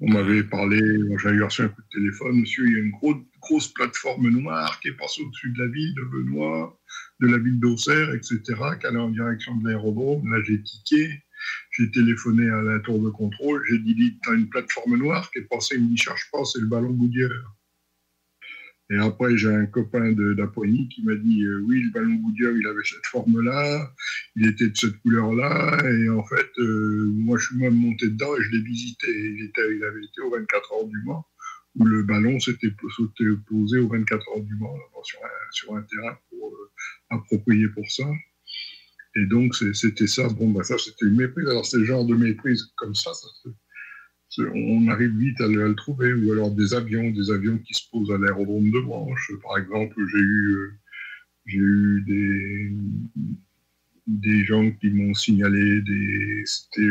On 0.00 0.12
m'avait 0.12 0.44
parlé, 0.44 0.78
j'avais 1.18 1.42
reçu 1.42 1.62
un 1.62 1.68
coup 1.68 1.82
de 1.82 1.98
téléphone, 1.98 2.40
monsieur, 2.40 2.66
il 2.66 2.72
y 2.72 2.76
a 2.76 2.84
une 2.84 2.92
grosse, 3.40 3.68
plateforme 3.68 4.28
noire 4.28 4.78
qui 4.80 4.88
est 4.88 4.96
passée 4.96 5.22
au-dessus 5.22 5.50
de 5.50 5.58
la 5.58 5.68
ville 5.68 5.92
de 5.94 6.02
Benoît, 6.02 6.80
de 7.20 7.26
la 7.26 7.38
ville 7.38 7.58
d'Auxerre, 7.58 8.14
etc., 8.14 8.40
qui 8.80 8.86
allait 8.86 8.98
en 8.98 9.10
direction 9.10 9.56
de 9.56 9.66
l'aérodrome. 9.66 10.30
Là, 10.30 10.40
j'ai 10.44 10.62
tiqué, 10.62 11.20
j'ai 11.72 11.90
téléphoné 11.90 12.48
à 12.48 12.62
la 12.62 12.78
tour 12.78 13.02
de 13.02 13.10
contrôle, 13.10 13.64
j'ai 13.68 13.78
dit, 13.78 14.18
tu 14.22 14.30
as 14.30 14.34
une 14.34 14.48
plateforme 14.48 14.96
noire 14.96 15.30
qui 15.32 15.40
est 15.40 15.48
passée, 15.48 15.74
il 15.76 15.90
me 15.90 15.96
cherche 15.96 16.30
pas, 16.30 16.44
c'est 16.44 16.60
le 16.60 16.66
ballon 16.66 16.92
Goodyear. 16.92 17.30
Et 18.90 18.96
après, 18.96 19.36
j'ai 19.36 19.54
un 19.54 19.66
copain 19.66 20.12
d'Apoigny 20.12 20.88
qui 20.88 21.02
m'a 21.02 21.14
dit 21.14 21.44
euh, 21.44 21.60
oui, 21.66 21.82
le 21.82 21.90
ballon 21.90 22.14
Goodyear, 22.14 22.52
il 22.52 22.66
avait 22.66 22.84
cette 22.84 23.04
forme-là, 23.06 23.92
il 24.34 24.46
était 24.46 24.68
de 24.68 24.76
cette 24.76 24.96
couleur-là, 25.00 25.78
et 25.84 26.08
en 26.08 26.24
fait, 26.24 26.48
euh, 26.58 27.06
moi, 27.12 27.36
je 27.36 27.46
suis 27.46 27.56
même 27.56 27.74
monté 27.74 28.08
dedans 28.08 28.34
et 28.34 28.42
je 28.42 28.50
l'ai 28.50 28.62
visité. 28.62 29.06
Il, 29.10 29.84
avait 29.84 30.04
été 30.04 30.22
aux 30.22 30.30
24 30.30 30.72
heures 30.72 30.86
du 30.86 31.02
Mans, 31.04 31.26
où 31.76 31.84
le 31.84 32.02
ballon 32.02 32.40
s'était 32.40 32.72
posé 33.46 33.78
aux 33.78 33.88
24 33.88 34.26
heures 34.30 34.42
du 34.42 34.54
Mans, 34.54 34.74
sur, 35.52 35.74
un, 35.74 35.82
terrain 35.82 36.16
euh, 36.32 36.70
approprié 37.10 37.68
pour 37.68 37.90
ça. 37.90 38.10
Et 39.16 39.26
donc, 39.26 39.54
c'était 39.54 40.06
ça. 40.06 40.28
Bon, 40.30 40.50
bah, 40.50 40.62
ça, 40.62 40.78
c'était 40.78 41.04
une 41.04 41.16
méprise. 41.16 41.46
Alors, 41.46 41.66
c'est 41.66 41.78
le 41.78 41.84
genre 41.84 42.06
de 42.06 42.14
méprise 42.14 42.64
comme 42.76 42.94
ça, 42.94 43.12
on 44.54 44.88
arrive 44.88 45.16
vite 45.16 45.40
à 45.40 45.46
le, 45.46 45.74
trouver, 45.74 46.12
ou 46.12 46.32
alors 46.32 46.50
des 46.50 46.74
avions, 46.74 47.10
des 47.10 47.30
avions 47.30 47.58
qui 47.58 47.74
se 47.74 47.88
posent 47.90 48.10
à 48.10 48.18
l'aérodrome 48.18 48.70
de 48.70 48.80
Branche. 48.80 49.32
Par 49.42 49.58
exemple, 49.58 49.94
j'ai 50.10 50.18
eu, 50.18 50.54
euh, 50.56 50.72
j'ai 51.46 51.58
eu 51.58 52.04
des, 52.06 52.72
des 54.06 54.44
gens 54.44 54.70
qui 54.72 54.90
m'ont 54.90 55.14
signalé 55.14 55.82
des, 55.82 56.42
c'était, 56.46 56.82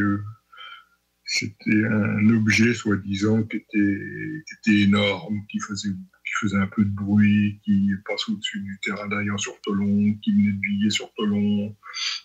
euh, 1.72 2.18
un 2.20 2.30
objet 2.30 2.74
soi-disant 2.74 3.44
qui 3.44 3.58
était, 3.58 4.44
était 4.62 4.82
énorme, 4.82 5.46
qui 5.50 5.60
faisait, 5.60 5.90
qui 5.90 6.34
faisait 6.42 6.58
un 6.58 6.68
peu 6.68 6.86
de 6.86 6.90
bruit, 6.90 7.60
qui 7.64 7.92
passe 8.08 8.30
au-dessus 8.30 8.62
du 8.62 8.80
terrain 8.82 9.08
d'Ayan 9.08 9.38
sur 9.38 9.60
Tolon, 9.62 10.14
qui 10.22 10.32
venait 10.32 10.86
de 10.86 10.90
sur 10.90 11.14
Tolon, 11.16 11.76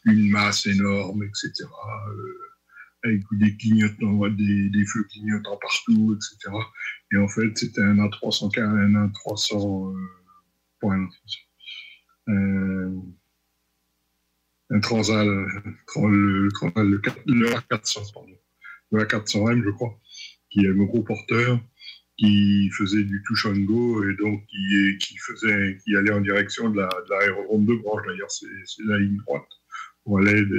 une 0.05 0.31
masse 0.31 0.67
énorme, 0.67 1.25
etc 1.25 1.64
avec 3.04 3.23
des 3.32 3.56
clignotants, 3.56 4.28
des, 4.28 4.71
des 4.71 4.87
feux 4.87 5.04
clignotants 5.04 5.59
partout, 5.61 6.16
etc. 6.16 6.54
Et 7.12 7.16
en 7.18 7.28
fait, 7.28 7.56
c'était 7.56 7.82
un 7.82 7.97
A300, 7.97 8.59
un 8.61 9.09
A300, 9.09 9.94
euh, 10.85 11.00
un, 12.28 12.92
un 14.71 14.80
Transal, 14.80 15.26
le, 15.26 16.49
le, 16.49 17.47
A400, 17.50 18.12
pardon, 18.14 18.38
le 18.92 19.04
A400M, 19.04 19.62
je 19.64 19.71
crois, 19.71 19.99
qui 20.50 20.64
est 20.64 20.68
un 20.68 20.75
gros 20.75 21.02
porteur, 21.02 21.61
qui 22.16 22.71
faisait 22.71 23.04
du 23.04 23.23
touch 23.26 23.47
and 23.47 23.64
go 23.64 24.04
et 24.09 24.14
donc 24.14 24.44
qui, 24.47 25.97
allait 25.97 26.12
en 26.12 26.21
direction 26.21 26.71
de 26.71 26.80
l'aérodrome 27.11 27.64
de, 27.64 27.75
de 27.75 27.78
Branche. 27.78 28.02
D'ailleurs, 28.06 28.30
c'est 28.30 28.47
la 28.85 28.99
ligne 28.99 29.16
droite. 29.18 29.49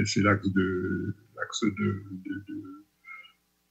c'est 0.06 0.20
l'axe 0.20 0.48
de, 0.50 1.16
l'axe 1.36 1.64
de, 1.64 2.02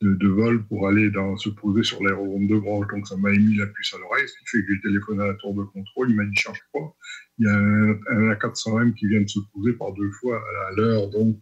de, 0.01 0.13
de, 0.15 0.27
vol 0.27 0.65
pour 0.65 0.88
aller 0.88 1.10
dans, 1.12 1.38
se 1.38 1.50
poser 1.50 1.84
sur 1.84 2.03
l'aérodrome 2.03 2.48
de 2.48 2.58
Branche. 2.58 2.88
Donc 2.91 3.08
ça 3.08 3.15
m'a 3.17 3.32
émis 3.32 3.55
la 3.55 3.67
puce 3.67 3.93
à 3.93 3.98
l'oreille, 3.98 4.27
ce 4.27 4.38
qui 4.39 4.46
fait 4.46 4.65
que 4.65 4.74
j'ai 4.74 4.82
téléphoné 4.82 5.24
à 5.24 5.27
la 5.27 5.34
tour 5.36 5.53
de 5.55 5.63
contrôle. 5.63 6.10
Il 6.10 6.15
m'a 6.15 6.25
dit 6.25 6.36
cherche 6.36 6.62
pas. 6.74 6.96
Il 7.39 7.46
y 7.46 7.50
a 7.50 7.55
un, 7.55 8.34
A400M 8.34 8.93
qui 8.93 9.08
vient 9.08 9.22
de 9.22 9.29
se 9.29 9.39
poser 9.53 9.74
par 9.74 9.93
deux 9.93 10.12
fois 10.12 10.41
à 10.67 10.72
l'heure, 10.75 11.10
donc 11.10 11.39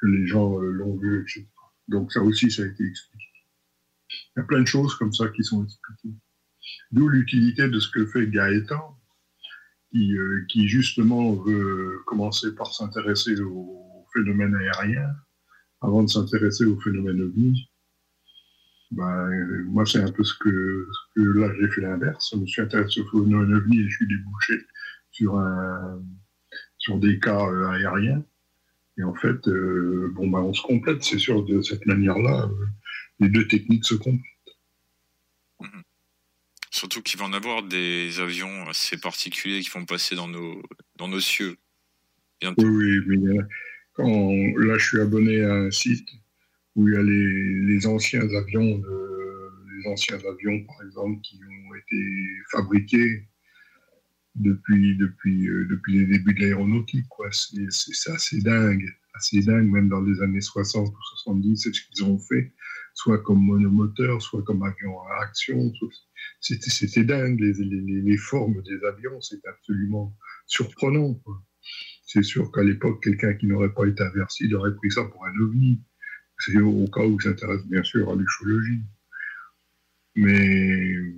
que 0.00 0.06
les 0.06 0.26
gens 0.26 0.60
euh, 0.60 0.70
l'ont 0.70 0.96
vu, 0.96 1.22
etc. 1.22 1.46
Donc 1.88 2.12
ça 2.12 2.20
aussi, 2.22 2.50
ça 2.50 2.62
a 2.62 2.66
été 2.66 2.84
expliqué. 2.84 3.24
Il 4.36 4.40
y 4.40 4.42
a 4.42 4.44
plein 4.44 4.60
de 4.60 4.66
choses 4.66 4.94
comme 4.96 5.12
ça 5.12 5.28
qui 5.28 5.42
sont 5.42 5.64
expliquées. 5.64 6.16
D'où 6.92 7.08
l'utilité 7.08 7.68
de 7.68 7.78
ce 7.78 7.88
que 7.90 8.06
fait 8.06 8.28
Gaëtan, 8.28 8.98
qui, 9.90 10.16
euh, 10.16 10.44
qui 10.48 10.68
justement 10.68 11.34
veut 11.34 12.02
commencer 12.06 12.54
par 12.54 12.72
s'intéresser 12.72 13.40
aux 13.40 13.93
phénomène 14.14 14.54
aérien 14.54 15.14
avant 15.80 16.02
de 16.02 16.08
s'intéresser 16.08 16.64
au 16.64 16.80
phénomène 16.80 17.20
ovni. 17.20 17.68
Ben, 18.90 19.28
moi, 19.66 19.84
c'est 19.84 19.98
un 19.98 20.10
peu 20.10 20.22
ce 20.22 20.34
que, 20.34 20.88
ce 20.92 21.20
que 21.20 21.38
là, 21.38 21.52
j'ai 21.58 21.68
fait 21.68 21.80
l'inverse. 21.80 22.30
Je 22.32 22.38
me 22.38 22.46
suis 22.46 22.62
intéressé 22.62 23.00
au 23.00 23.10
phénomène 23.10 23.54
ovni 23.54 23.80
et 23.80 23.88
je 23.88 23.96
suis 23.96 24.06
débouché 24.06 24.54
sur, 25.10 25.38
un, 25.38 26.02
sur 26.78 26.98
des 26.98 27.18
cas 27.18 27.44
euh, 27.46 27.68
aériens. 27.70 28.24
Et 28.96 29.02
en 29.02 29.14
fait, 29.14 29.48
euh, 29.48 30.10
bon, 30.14 30.28
ben, 30.28 30.40
on 30.40 30.54
se 30.54 30.62
complète, 30.62 31.02
c'est 31.02 31.18
sûr, 31.18 31.44
de 31.44 31.60
cette 31.62 31.84
manière-là, 31.86 32.48
euh, 32.48 32.66
les 33.18 33.28
deux 33.28 33.46
techniques 33.48 33.84
se 33.84 33.94
complètent. 33.94 34.22
Mhm. 35.60 35.82
Surtout 36.70 37.02
qu'il 37.02 37.18
va 37.18 37.26
en 37.26 37.32
avoir 37.32 37.62
des 37.62 38.20
avions 38.20 38.68
assez 38.68 38.96
particuliers 38.96 39.60
qui 39.60 39.70
vont 39.70 39.84
passer 39.84 40.14
dans 40.14 40.28
nos, 40.28 40.62
dans 40.96 41.08
nos 41.08 41.20
cieux. 41.20 41.56
Bientôt. 42.40 42.64
Oui, 42.64 43.00
mais 43.06 43.38
là, 43.98 44.78
je 44.78 44.84
suis 44.84 45.00
abonné 45.00 45.42
à 45.42 45.54
un 45.54 45.70
site 45.70 46.08
où 46.76 46.88
il 46.88 46.94
y 46.94 46.96
a 46.96 47.02
les, 47.02 47.86
anciens 47.86 48.28
avions, 48.28 48.82
les 48.82 49.90
anciens 49.90 50.18
avions, 50.18 50.64
par 50.64 50.82
exemple, 50.84 51.20
qui 51.22 51.36
ont 51.36 51.74
été 51.74 52.04
fabriqués 52.50 53.28
depuis, 54.34 54.96
depuis, 54.96 55.48
euh, 55.48 55.66
depuis 55.70 55.98
les 56.00 56.06
débuts 56.06 56.34
de 56.34 56.40
l'aéronautique. 56.40 57.06
C'est 57.30 58.10
assez 58.10 58.40
dingue, 58.40 58.88
assez 59.14 59.40
dingue, 59.40 59.70
même 59.70 59.88
dans 59.88 60.00
les 60.00 60.20
années 60.22 60.40
60 60.40 60.88
ou 60.88 61.02
70, 61.18 61.56
c'est 61.56 61.72
ce 61.72 61.80
qu'ils 61.86 62.04
ont 62.04 62.18
fait 62.18 62.52
soit 62.94 63.18
comme 63.18 63.44
monomoteur, 63.44 64.22
soit 64.22 64.42
comme 64.42 64.62
avion 64.62 65.00
à 65.02 65.22
action. 65.22 65.72
C'était 66.40 67.04
dingue, 67.04 67.40
les, 67.40 67.52
les, 67.52 68.02
les, 68.02 68.16
formes 68.16 68.62
des 68.62 68.84
avions, 68.84 69.20
c'était 69.20 69.48
absolument 69.48 70.16
surprenant. 70.46 71.20
C'est 72.04 72.22
sûr 72.22 72.50
qu'à 72.52 72.62
l'époque, 72.62 73.02
quelqu'un 73.02 73.34
qui 73.34 73.46
n'aurait 73.46 73.72
pas 73.72 73.86
été 73.86 74.02
averti, 74.02 74.44
il 74.44 74.54
aurait 74.54 74.74
pris 74.74 74.90
ça 74.90 75.04
pour 75.04 75.24
un 75.24 75.36
ovni. 75.40 75.80
C'est 76.38 76.58
au 76.58 76.86
cas 76.88 77.02
où 77.02 77.16
il 77.18 77.22
s'intéresse 77.22 77.64
bien 77.66 77.82
sûr 77.82 78.10
à 78.10 78.14
l'ufologie. 78.14 78.82
Mais 80.16 81.14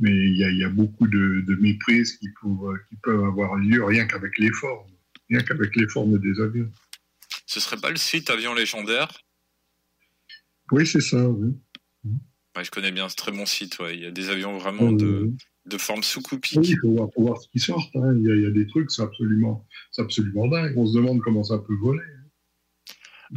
mais 0.00 0.12
il 0.12 0.36
y, 0.36 0.64
a, 0.64 0.68
beaucoup 0.68 1.08
de, 1.08 1.44
de 1.44 1.56
méprises 1.56 2.18
qui 2.18 2.28
peuvent, 2.40 2.78
qui 2.88 2.96
peuvent 3.02 3.24
avoir 3.24 3.56
lieu 3.56 3.82
rien 3.84 4.06
qu'avec 4.06 4.38
les 4.38 4.52
formes, 4.52 4.88
rien 5.28 5.40
qu'avec 5.40 5.74
les 5.74 5.88
formes 5.88 6.18
des 6.18 6.40
avions. 6.40 6.70
Ce 7.46 7.58
serait 7.58 7.78
pas 7.78 7.90
le 7.90 7.96
site 7.96 8.30
Avion 8.30 8.54
Légendaire? 8.54 9.08
Oui, 10.70 10.86
c'est 10.86 11.00
ça, 11.00 11.28
oui. 11.28 11.52
je 12.62 12.70
connais 12.70 12.92
bien, 12.92 13.08
c'est 13.08 13.16
très 13.16 13.32
bon 13.32 13.44
site. 13.44 13.78
Ouais. 13.80 13.96
Il 13.96 14.02
y 14.02 14.06
a 14.06 14.12
des 14.12 14.28
avions 14.28 14.56
vraiment 14.56 14.92
de, 14.92 15.32
de 15.68 15.78
forme 15.78 16.02
sous-coupique. 16.02 16.58
Oui, 16.58 16.70
il 16.70 16.78
faut 16.78 17.10
voir, 17.16 17.40
ce 17.40 17.48
qui 17.48 17.60
sort. 17.60 17.82
Hein. 17.94 18.14
Il, 18.16 18.42
y 18.42 18.46
a, 18.46 18.50
des 18.50 18.66
trucs, 18.66 18.90
c'est 18.90 19.02
absolument, 19.02 19.66
absolument 19.96 20.48
dingue. 20.48 20.74
On 20.76 20.86
se 20.86 20.94
demande 20.94 21.20
comment 21.20 21.44
ça 21.44 21.58
peut 21.58 21.74
voler. 21.74 22.02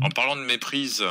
En 0.01 0.09
parlant 0.09 0.35
de 0.35 0.45
méprise, 0.45 1.03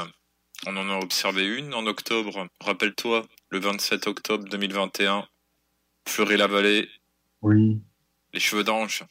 on 0.67 0.77
en 0.77 0.89
a 0.89 0.99
observé 0.99 1.47
une 1.47 1.75
en 1.75 1.87
octobre. 1.87 2.49
Rappelle-toi, 2.61 3.27
le 3.50 3.59
27 3.59 4.07
octobre 4.07 4.49
2021, 4.49 5.27
Fleury-la-Vallée. 6.09 6.89
Oui. 7.43 7.81
Les 8.33 8.41
cheveux 8.41 8.65
d'ange. 8.65 9.05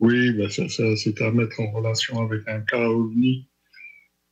Oui, 0.00 0.32
bah 0.32 0.48
ça, 0.48 0.68
ça 0.68 0.96
c'est 0.96 1.20
à 1.20 1.30
mettre 1.30 1.60
en 1.60 1.70
relation 1.70 2.20
avec 2.22 2.48
un 2.48 2.60
cas 2.60 2.88
ovni. 2.88 3.46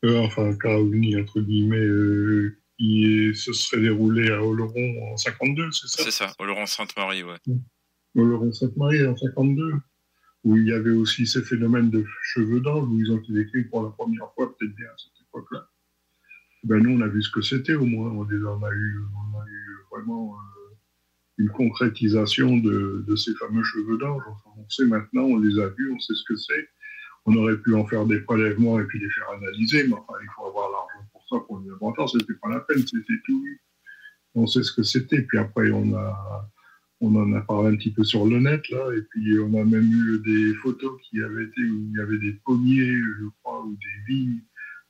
Euh, 0.05 0.21
enfin, 0.21 0.51
un 0.51 0.57
cas 0.57 0.77
ovni, 0.77 1.21
entre 1.21 1.41
guillemets, 1.41 1.77
euh, 1.77 2.59
qui 2.79 3.33
se 3.35 3.53
serait 3.53 3.83
déroulé 3.83 4.31
à 4.31 4.43
Oloron 4.43 5.13
en 5.13 5.17
52, 5.17 5.73
c'est 5.73 5.89
ça? 5.89 6.03
C'est 6.05 6.11
ça, 6.11 6.33
Oloron-Sainte-Marie, 6.39 7.25
ouais. 7.25 7.37
Oloron-Sainte-Marie 8.15 9.07
en 9.07 9.17
52, 9.17 9.75
où 10.45 10.57
il 10.57 10.69
y 10.69 10.73
avait 10.73 10.91
aussi 10.91 11.27
ces 11.27 11.43
phénomènes 11.43 11.91
de 11.91 12.05
cheveux 12.23 12.61
d'ange, 12.61 12.89
où 12.89 13.01
ils 13.01 13.11
ont 13.11 13.19
été 13.19 13.33
décrits 13.33 13.65
pour 13.65 13.83
la 13.83 13.91
première 13.91 14.33
fois, 14.35 14.55
peut-être 14.57 14.75
bien 14.77 14.87
à 14.87 14.97
cette 14.97 15.27
époque-là. 15.29 15.69
Ben, 16.65 16.81
nous, 16.83 16.97
on 16.97 17.01
a 17.01 17.09
vu 17.09 17.21
ce 17.23 17.31
que 17.31 17.43
c'était 17.43 17.75
au 17.75 17.85
moins. 17.85 18.11
On, 18.11 18.23
a, 18.23 18.33
eu, 18.33 18.45
on 18.45 19.39
a 19.39 19.45
eu 19.47 19.77
vraiment 19.91 20.35
euh, 20.35 20.75
une 21.39 21.51
concrétisation 21.51 22.59
de, 22.59 23.05
de, 23.07 23.17
ces 23.17 23.35
fameux 23.35 23.63
cheveux 23.65 23.99
d'ange. 23.99 24.23
Enfin, 24.29 24.51
on 24.57 24.69
sait 24.69 24.87
maintenant, 24.87 25.23
on 25.23 25.39
les 25.39 25.59
a 25.61 25.69
vus, 25.69 25.93
on 25.93 25.99
sait 25.99 26.15
ce 26.15 26.25
que 26.29 26.37
c'est. 26.37 26.69
On 27.27 27.37
aurait 27.37 27.59
pu 27.59 27.75
en 27.75 27.87
faire 27.87 28.07
des 28.07 28.21
prélèvements 28.21 28.81
et 28.81 28.85
puis 28.85 29.01
les 29.01 29.11
faire 29.11 29.31
analyser, 29.31 29.87
mais 29.87 29.95
enfin, 29.95 30.15
il 30.23 30.29
faut 30.35 30.47
avoir 30.47 30.71
l'argent 30.71 30.98
ça, 31.29 31.37
pour 31.47 31.61
les 31.61 31.69
laboratoire. 31.69 32.09
C'était 32.09 32.35
pas 32.35 32.49
la 32.49 32.61
peine, 32.61 32.87
c'était 32.87 33.21
tout. 33.25 33.45
On 34.35 34.47
sait 34.47 34.63
ce 34.63 34.73
que 34.73 34.83
c'était. 34.83 35.23
Puis 35.23 35.39
après, 35.39 35.71
on 35.71 35.95
a, 35.95 36.51
on 37.01 37.15
en 37.17 37.33
a 37.33 37.41
parlé 37.43 37.75
un 37.75 37.77
petit 37.77 37.93
peu 37.93 38.05
sur 38.05 38.27
le 38.27 38.39
net, 38.41 38.69
là, 38.71 38.93
et 38.97 39.03
puis 39.03 39.39
on 39.39 39.61
a 39.61 39.65
même 39.65 39.91
eu 39.93 40.19
des 40.25 40.55
photos 40.55 41.01
qui 41.03 41.23
avaient 41.23 41.45
été 41.45 41.63
où 41.63 41.89
il 41.91 41.99
y 41.99 42.01
avait 42.01 42.19
des 42.19 42.33
pommiers, 42.45 42.97
je 42.97 43.27
crois, 43.43 43.65
ou 43.65 43.73
des 43.77 44.15
vignes 44.15 44.41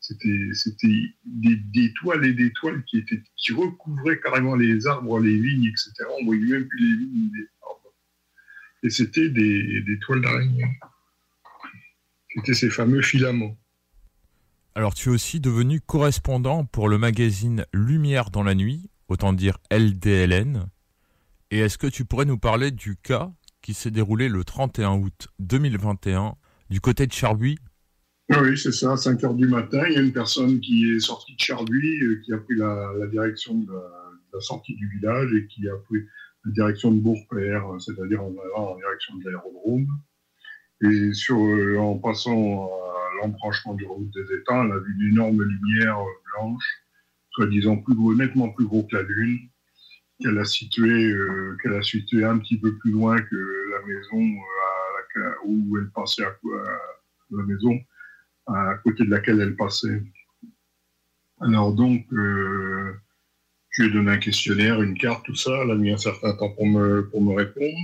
c'était, 0.01 1.15
des, 1.25 1.93
toiles 1.95 2.25
et 2.25 2.33
des 2.33 2.53
toiles 2.53 2.85
qui, 2.85 2.99
étaient, 2.99 3.23
qui 3.37 3.53
recouvraient 3.53 4.21
carrément 4.21 4.55
les 4.55 4.87
arbres, 4.87 5.21
les 5.21 5.39
vignes, 5.39 5.67
etc. 5.67 5.93
On 6.21 6.25
voyait 6.25 6.47
même 6.47 6.69
plus 6.69 6.79
les 6.79 6.97
vignes 6.99 7.31
les 7.35 7.49
arbres. 7.63 7.95
Et 8.83 8.91
c'était 8.91 9.29
des, 9.29 9.83
des 9.83 9.99
toiles 9.99 10.23
d'araignée. 10.23 10.67
C'était 12.35 12.55
ces 12.55 12.71
fameux 12.71 13.03
filaments. 13.03 13.57
Alors 14.79 14.95
tu 14.95 15.09
es 15.09 15.13
aussi 15.13 15.41
devenu 15.41 15.81
correspondant 15.81 16.65
pour 16.65 16.89
le 16.89 16.99
magazine 16.99 17.65
Lumière 17.75 18.31
dans 18.31 18.45
la 18.45 18.55
nuit, 18.55 18.89
autant 19.09 19.33
dire 19.33 19.59
LDLN. 19.73 20.69
Et 21.51 21.59
est-ce 21.59 21.79
que 21.79 21.89
tu 21.89 22.05
pourrais 22.05 22.27
nous 22.27 22.39
parler 22.39 22.71
du 22.71 22.95
cas 22.95 23.33
qui 23.61 23.75
s'est 23.75 23.91
déroulé 23.91 24.29
le 24.29 24.45
31 24.45 24.93
août 25.01 25.27
2021 25.41 26.37
du 26.71 26.81
côté 26.81 27.09
de 27.09 27.13
Charbuy 27.13 27.59
oui, 28.31 28.57
c'est 28.57 28.71
ça, 28.71 28.93
à 28.93 28.97
5 28.97 29.25
heures 29.25 29.35
du 29.35 29.49
matin, 29.49 29.83
il 29.89 29.95
y 29.95 29.97
a 29.97 30.01
une 30.01 30.13
personne 30.13 30.61
qui 30.61 30.93
est 30.93 31.01
sortie 31.01 31.35
de 31.35 31.41
Charbuy, 31.41 32.01
euh, 32.05 32.21
qui 32.25 32.33
a 32.33 32.39
pris 32.39 32.55
la, 32.55 32.93
direction 33.11 33.55
de 33.55 33.73
la, 33.73 34.41
sortie 34.41 34.77
du 34.77 34.89
village 34.91 35.33
et 35.33 35.49
qui 35.49 35.69
a 35.69 35.75
pris 35.89 36.03
la 36.45 36.53
direction 36.53 36.93
de 36.93 37.01
Bourpère, 37.01 37.65
c'est-à-dire 37.81 38.23
en 38.23 38.33
en 38.55 38.77
direction 38.77 39.17
de 39.17 39.25
l'aérodrome. 39.25 39.89
Et 40.83 41.13
sur, 41.13 41.37
euh, 41.39 41.77
en 41.79 41.99
passant 41.99 42.67
à 42.67 43.15
l'embranchement 43.21 43.75
de 43.75 43.85
route 43.85 44.11
des 44.11 44.35
étangs, 44.37 44.65
elle 44.65 44.73
a 44.73 44.79
vu 44.79 44.95
une 45.01 45.13
énorme 45.13 45.43
lumière 45.43 45.99
euh, 45.99 46.11
blanche, 46.33 46.65
soi-disant 47.31 47.77
plus 47.79 47.95
gros, 47.95 48.15
nettement 48.15 48.51
plus 48.51 48.67
gros 48.67 48.85
que 48.85 48.97
la 48.97 49.03
Lune, 49.03 49.49
qu'elle 50.21 50.39
a 50.39 50.45
situé, 50.45 51.15
qu'elle 51.63 51.75
a 51.75 51.83
situé 51.83 52.25
un 52.25 52.39
petit 52.39 52.59
peu 52.59 52.77
plus 52.79 52.91
loin 52.91 53.21
que 53.21 53.71
la 53.71 53.87
maison 53.87 54.41
où 55.45 55.77
elle 55.79 55.91
passait 55.91 56.25
à, 56.25 56.29
à 56.29 56.79
la 57.31 57.43
maison 57.45 57.79
à 58.49 58.75
côté 58.83 59.05
de 59.05 59.11
laquelle 59.11 59.41
elle 59.41 59.57
passait. 59.57 60.03
Alors 61.41 61.73
donc, 61.73 62.05
euh, 62.13 62.95
je 63.71 63.83
lui 63.83 63.91
ai 63.91 63.93
donné 63.93 64.11
un 64.13 64.19
questionnaire, 64.19 64.83
une 64.83 64.99
carte, 64.99 65.25
tout 65.25 65.37
ça. 65.37 65.53
Elle 65.63 65.71
a 65.71 65.75
mis 65.75 65.93
un 65.93 65.99
certain 65.99 66.35
temps 66.37 66.51
pour 66.51 66.67
me, 66.67 67.09
pour 67.09 67.23
me 67.23 67.35
répondre. 67.35 67.79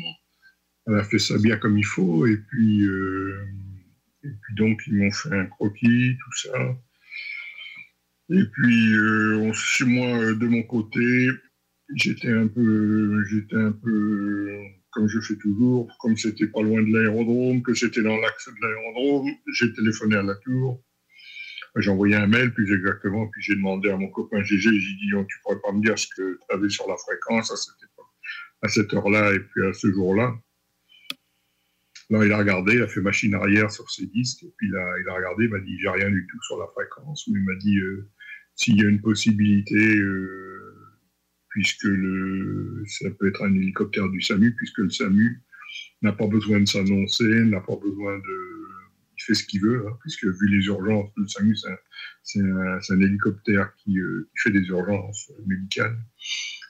Elle 0.86 0.96
a 0.96 1.04
fait 1.04 1.18
ça 1.18 1.38
bien 1.38 1.56
comme 1.56 1.78
il 1.78 1.86
faut. 1.86 2.26
Et 2.26 2.36
puis, 2.36 2.82
euh, 2.86 3.44
et 4.22 4.28
puis 4.28 4.54
donc, 4.54 4.80
ils 4.86 4.94
m'ont 4.94 5.10
fait 5.10 5.34
un 5.34 5.46
croquis, 5.46 6.16
tout 6.18 6.48
ça. 6.48 6.76
Et 8.30 8.44
puis, 8.52 8.94
euh, 8.94 9.52
moi, 9.86 10.34
de 10.34 10.46
mon 10.46 10.62
côté, 10.62 11.28
j'étais 11.94 12.30
un 12.30 12.46
peu, 12.48 13.24
j'étais 13.26 13.56
peu 13.82 14.64
comme 14.94 15.08
je 15.08 15.20
fais 15.20 15.36
toujours, 15.36 15.90
comme 15.98 16.16
c'était 16.16 16.46
pas 16.46 16.62
loin 16.62 16.82
de 16.82 16.92
l'aérodrome, 16.92 17.62
que 17.62 17.74
c'était 17.74 18.02
dans 18.02 18.16
l'axe 18.16 18.48
de 18.48 18.66
l'aérodrome, 18.66 19.30
j'ai 19.52 19.72
téléphoné 19.72 20.16
à 20.16 20.22
la 20.22 20.36
tour. 20.36 20.82
J'ai 21.76 21.90
envoyé 21.90 22.14
un 22.14 22.28
mail, 22.28 22.54
plus 22.54 22.72
exactement, 22.72 23.26
puis 23.26 23.42
j'ai 23.42 23.56
demandé 23.56 23.90
à 23.90 23.96
mon 23.96 24.08
copain 24.08 24.40
GG, 24.44 24.60
j'ai 24.62 24.94
dit, 24.94 25.12
oh, 25.16 25.24
tu 25.28 25.38
pourrais 25.42 25.60
pas 25.60 25.72
me 25.72 25.82
dire 25.82 25.98
ce 25.98 26.06
que 26.06 26.38
tu 26.38 26.54
avais 26.54 26.68
sur 26.68 26.88
la 26.88 26.96
fréquence 26.96 27.50
à 27.50 27.56
cette, 27.56 27.74
à 28.62 28.68
cette 28.68 28.94
heure-là 28.94 29.34
et 29.34 29.40
puis 29.40 29.66
à 29.66 29.72
ce 29.72 29.90
jour-là. 29.90 30.32
Là, 32.10 32.24
il 32.24 32.32
a 32.32 32.38
regardé, 32.38 32.74
il 32.74 32.82
a 32.82 32.88
fait 32.88 33.00
machine 33.00 33.34
arrière 33.34 33.70
sur 33.70 33.90
ses 33.90 34.06
disques, 34.06 34.42
et 34.42 34.52
puis 34.56 34.68
il 34.68 34.76
a, 34.76 35.14
regardé, 35.14 35.44
il 35.44 35.50
m'a 35.50 35.60
dit, 35.60 35.78
j'ai 35.80 35.88
rien 35.88 36.10
du 36.10 36.26
tout 36.30 36.42
sur 36.42 36.58
la 36.58 36.66
fréquence, 36.74 37.24
il 37.26 37.42
m'a 37.42 37.54
dit, 37.56 37.78
euh, 37.78 38.08
s'il 38.56 38.76
y 38.76 38.84
a 38.84 38.88
une 38.88 39.00
possibilité, 39.00 39.96
euh, 39.96 40.74
puisque 41.48 41.84
le, 41.84 42.82
ça 42.86 43.10
peut 43.10 43.28
être 43.28 43.42
un 43.42 43.54
hélicoptère 43.54 44.08
du 44.10 44.20
SAMU, 44.20 44.54
puisque 44.54 44.78
le 44.78 44.90
SAMU 44.90 45.42
n'a 46.02 46.12
pas 46.12 46.26
besoin 46.26 46.60
de 46.60 46.66
s'annoncer, 46.66 47.44
n'a 47.44 47.60
pas 47.60 47.76
besoin 47.76 48.18
de... 48.18 48.50
Il 49.16 49.22
fait 49.22 49.34
ce 49.34 49.44
qu'il 49.44 49.62
veut, 49.62 49.86
hein, 49.86 49.96
puisque 50.00 50.24
vu 50.24 50.48
les 50.48 50.66
urgences, 50.66 51.10
le 51.16 51.26
SAMU, 51.26 51.56
c'est 52.22 52.40
un, 52.40 53.00
hélicoptère 53.00 53.72
euh, 53.88 54.28
qui, 54.32 54.40
fait 54.42 54.50
des 54.50 54.66
urgences 54.66 55.32
médicales. 55.46 55.96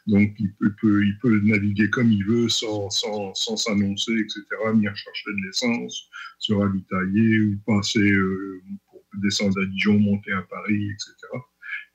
Donc, 0.06 0.34
il 0.38 0.52
peut, 0.54 1.04
il 1.04 1.18
peut, 1.18 1.40
naviguer 1.40 1.88
comme 1.88 2.12
il 2.12 2.24
veut, 2.26 2.48
sans 2.48 2.90
s'annoncer, 2.90 3.56
sans, 3.56 3.80
etc., 4.12 4.42
venir 4.72 4.94
chercher 4.94 5.30
de 5.30 5.46
l'essence, 5.46 6.08
se 6.38 6.52
ravitailler 6.52 7.40
ou 7.40 7.58
passer 7.66 8.10
euh, 8.10 8.62
pour 8.90 9.02
descendre 9.22 9.60
à 9.62 9.66
Dijon, 9.66 9.98
monter 9.98 10.32
à 10.32 10.42
Paris, 10.42 10.90
etc 10.90 11.38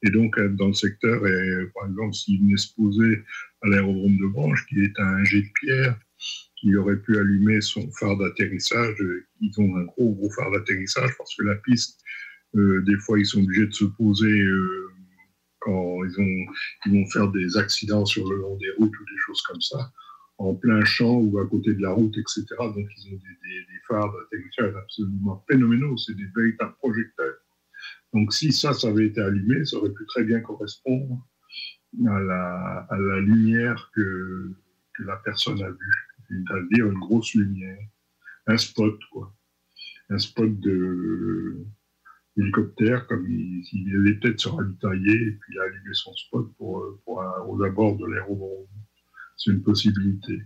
et 0.03 0.09
donc 0.09 0.37
être 0.37 0.55
dans 0.55 0.67
le 0.67 0.73
secteur. 0.73 1.25
Et 1.25 1.65
par 1.73 1.87
exemple, 1.87 2.13
s'il 2.13 2.41
venait 2.41 2.57
se 2.57 2.73
poser 2.73 3.23
à 3.61 3.67
l'aérodrome 3.67 4.17
de 4.17 4.27
Branche, 4.27 4.65
qui 4.67 4.81
est 4.81 4.99
un 4.99 5.23
jet 5.23 5.41
de 5.41 5.49
pierre, 5.61 5.99
il 6.63 6.77
aurait 6.77 6.97
pu 6.97 7.17
allumer 7.17 7.61
son 7.61 7.89
phare 7.91 8.17
d'atterrissage. 8.17 8.95
Ils 9.41 9.53
ont 9.59 9.75
un 9.77 9.83
gros, 9.85 10.13
gros 10.13 10.29
phare 10.31 10.51
d'atterrissage 10.51 11.11
parce 11.17 11.35
que 11.35 11.43
la 11.43 11.55
piste, 11.55 12.01
euh, 12.55 12.81
des 12.81 12.97
fois, 12.97 13.19
ils 13.19 13.25
sont 13.25 13.41
obligés 13.41 13.67
de 13.67 13.73
se 13.73 13.85
poser 13.85 14.39
euh, 14.39 14.88
quand 15.59 16.03
ils, 16.03 16.19
ont, 16.19 16.53
ils 16.85 16.91
vont 16.93 17.09
faire 17.09 17.29
des 17.31 17.57
accidents 17.57 18.05
sur 18.05 18.27
le 18.29 18.37
long 18.37 18.57
des 18.57 18.71
routes 18.77 18.97
ou 18.99 19.05
des 19.05 19.17
choses 19.25 19.41
comme 19.41 19.61
ça, 19.61 19.91
en 20.37 20.55
plein 20.55 20.83
champ 20.85 21.15
ou 21.15 21.39
à 21.39 21.47
côté 21.47 21.73
de 21.73 21.81
la 21.81 21.91
route, 21.91 22.17
etc. 22.17 22.45
Donc, 22.59 22.75
ils 22.97 23.13
ont 23.13 23.17
des, 23.17 23.49
des, 23.49 23.59
des 23.61 23.79
phares 23.87 24.13
absolument 24.77 25.43
phénoménaux. 25.49 25.97
C'est 25.97 26.15
des 26.15 26.27
véritables 26.35 26.75
projecteurs 26.77 27.35
donc 28.13 28.33
si 28.33 28.51
ça, 28.51 28.73
ça 28.73 28.87
avait 28.87 29.07
été 29.07 29.21
allumé, 29.21 29.65
ça 29.65 29.77
aurait 29.77 29.93
pu 29.93 30.05
très 30.07 30.23
bien 30.23 30.39
correspondre 30.41 31.27
à 32.07 32.19
la, 32.19 32.87
à 32.89 32.97
la 32.97 33.19
lumière 33.19 33.91
que, 33.93 34.51
que, 34.95 35.03
la 35.03 35.17
personne 35.17 35.61
a 35.61 35.69
vue, 35.69 36.07
c'est-à-dire 36.27 36.87
une 36.87 36.99
grosse 36.99 37.33
lumière, 37.33 37.79
un 38.47 38.57
spot, 38.57 38.99
quoi. 39.11 39.33
Un 40.09 40.17
spot 40.17 40.59
de 40.59 41.65
hélicoptère, 42.39 43.07
comme 43.07 43.25
il, 43.29 43.63
il 43.73 43.95
avait 43.95 44.15
peut-être 44.15 44.39
se 44.39 44.49
ravitailler 44.49 45.13
et 45.13 45.31
puis 45.31 45.53
il 45.53 45.59
a 45.59 45.63
allumé 45.63 45.93
son 45.93 46.13
spot 46.13 46.51
pour, 46.57 46.83
pour 47.05 47.23
aux 47.47 47.63
abords 47.63 47.97
de 47.97 48.05
l'aérodrome. 48.05 48.67
C'est 49.37 49.51
une 49.51 49.63
possibilité. 49.63 50.41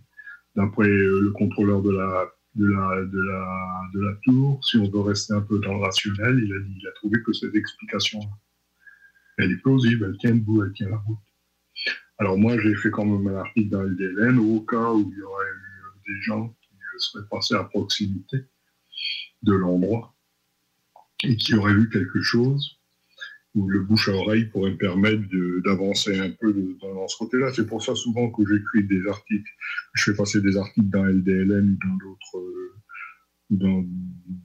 D'après 0.56 0.88
le 0.88 1.32
contrôleur 1.32 1.82
de 1.82 1.92
la 1.92 2.28
de 2.56 2.68
la, 2.68 3.04
de, 3.04 3.20
la, 3.20 3.82
de 3.94 4.00
la 4.02 4.14
tour, 4.24 4.64
si 4.64 4.78
on 4.78 4.90
veut 4.90 5.00
rester 5.00 5.34
un 5.34 5.42
peu 5.42 5.60
dans 5.60 5.74
le 5.74 5.80
rationnel, 5.80 6.40
il 6.44 6.54
a, 6.54 6.60
dit, 6.60 6.78
il 6.80 6.88
a 6.88 6.92
trouvé 6.92 7.22
que 7.24 7.34
cette 7.34 7.56
explication 7.56 8.20
Elle 9.38 9.52
est 9.52 9.62
plausible, 9.62 10.06
elle 10.06 10.18
tient 10.18 10.36
debout, 10.36 10.64
elle 10.64 10.74
tient 10.74 10.90
la 10.90 10.98
route. 10.98 11.18
Alors 12.20 12.38
moi, 12.38 12.58
j'ai 12.60 12.76
fait 12.76 12.92
quand 12.92 13.06
même 13.06 13.28
un 13.36 13.40
article 13.40 13.70
dans 13.70 13.82
le 13.82 13.96
DLN 13.96 14.38
au 14.38 14.62
cas 14.62 14.92
où 14.92 15.12
il 15.12 15.18
y 15.18 15.22
aurait 15.24 15.46
eu 15.46 16.14
des 16.14 16.22
gens 16.22 16.56
qui 16.62 16.76
seraient 17.00 17.28
passés 17.30 17.56
à 17.56 17.64
proximité 17.64 18.38
de 19.42 19.54
l'endroit 19.54 20.13
et 21.24 21.36
qui 21.38 21.56
auraient 21.56 21.74
vu 21.74 21.90
quelque 21.90 22.22
chose 22.22 22.80
où 23.56 23.70
le 23.70 23.82
bouche 23.82 24.10
à 24.10 24.14
oreille 24.14 24.46
pourrait 24.46 24.72
me 24.72 24.78
permettre 24.78 25.22
d'avancer 25.64 26.18
un 26.18 26.32
peu 26.32 26.54
dans 26.82 27.08
ce 27.08 27.18
côté-là. 27.18 27.54
C'est 27.54 27.68
pour 27.68 27.84
ça 27.84 27.94
souvent 27.96 28.32
que 28.32 28.44
j'écris 28.48 28.84
des 28.86 29.08
articles. 29.08 29.52
Je 29.94 30.12
fais 30.12 30.18
passer 30.18 30.42
des 30.42 30.58
articles 30.58 30.90
dans 30.90 31.06
LDLM 31.06 31.78
ou 33.50 33.58
dans 33.58 33.86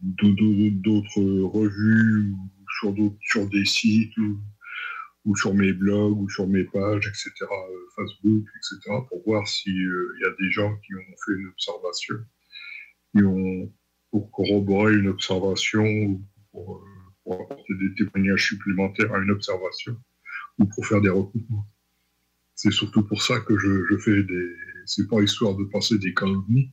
d'autres 0.02 0.70
d'autres 0.70 1.22
revues 1.22 2.32
ou 2.32 2.38
sur, 2.80 2.94
sur 3.22 3.48
des 3.48 3.64
sites 3.64 4.16
ou, 5.24 5.36
sur 5.36 5.54
mes 5.54 5.72
blogs 5.72 6.18
ou 6.18 6.28
sur 6.28 6.46
mes 6.46 6.64
pages, 6.64 7.06
etc., 7.06 7.32
euh, 7.42 7.78
Facebook, 7.96 8.46
etc., 8.56 8.98
pour 9.08 9.22
voir 9.24 9.46
s'il 9.46 9.86
euh, 9.86 10.14
y 10.22 10.24
a 10.24 10.30
des 10.38 10.50
gens 10.50 10.74
qui 10.76 10.94
ont 10.94 11.16
fait 11.26 11.32
une 11.32 11.48
observation, 11.48 12.14
qui 13.12 13.24
ont, 13.24 13.72
pour 14.10 14.30
corroborer 14.30 14.94
une 14.94 15.08
observation 15.08 16.18
pour, 16.64 16.76
euh, 16.76 16.88
pour 17.24 17.34
apporter 17.42 17.74
des 17.74 17.94
témoignages 17.94 18.48
supplémentaires 18.48 19.12
à 19.14 19.18
une 19.18 19.30
observation 19.30 19.96
ou 20.58 20.66
pour 20.66 20.86
faire 20.86 21.00
des 21.00 21.08
recoupements. 21.08 21.66
C'est 22.54 22.72
surtout 22.72 23.04
pour 23.04 23.22
ça 23.22 23.40
que 23.40 23.56
je, 23.56 23.96
fais 23.98 24.22
des. 24.22 24.54
C'est 24.86 25.06
pas 25.06 25.20
histoire 25.20 25.54
de 25.54 25.64
passer 25.64 25.98
des 25.98 26.14
calomnies, 26.14 26.72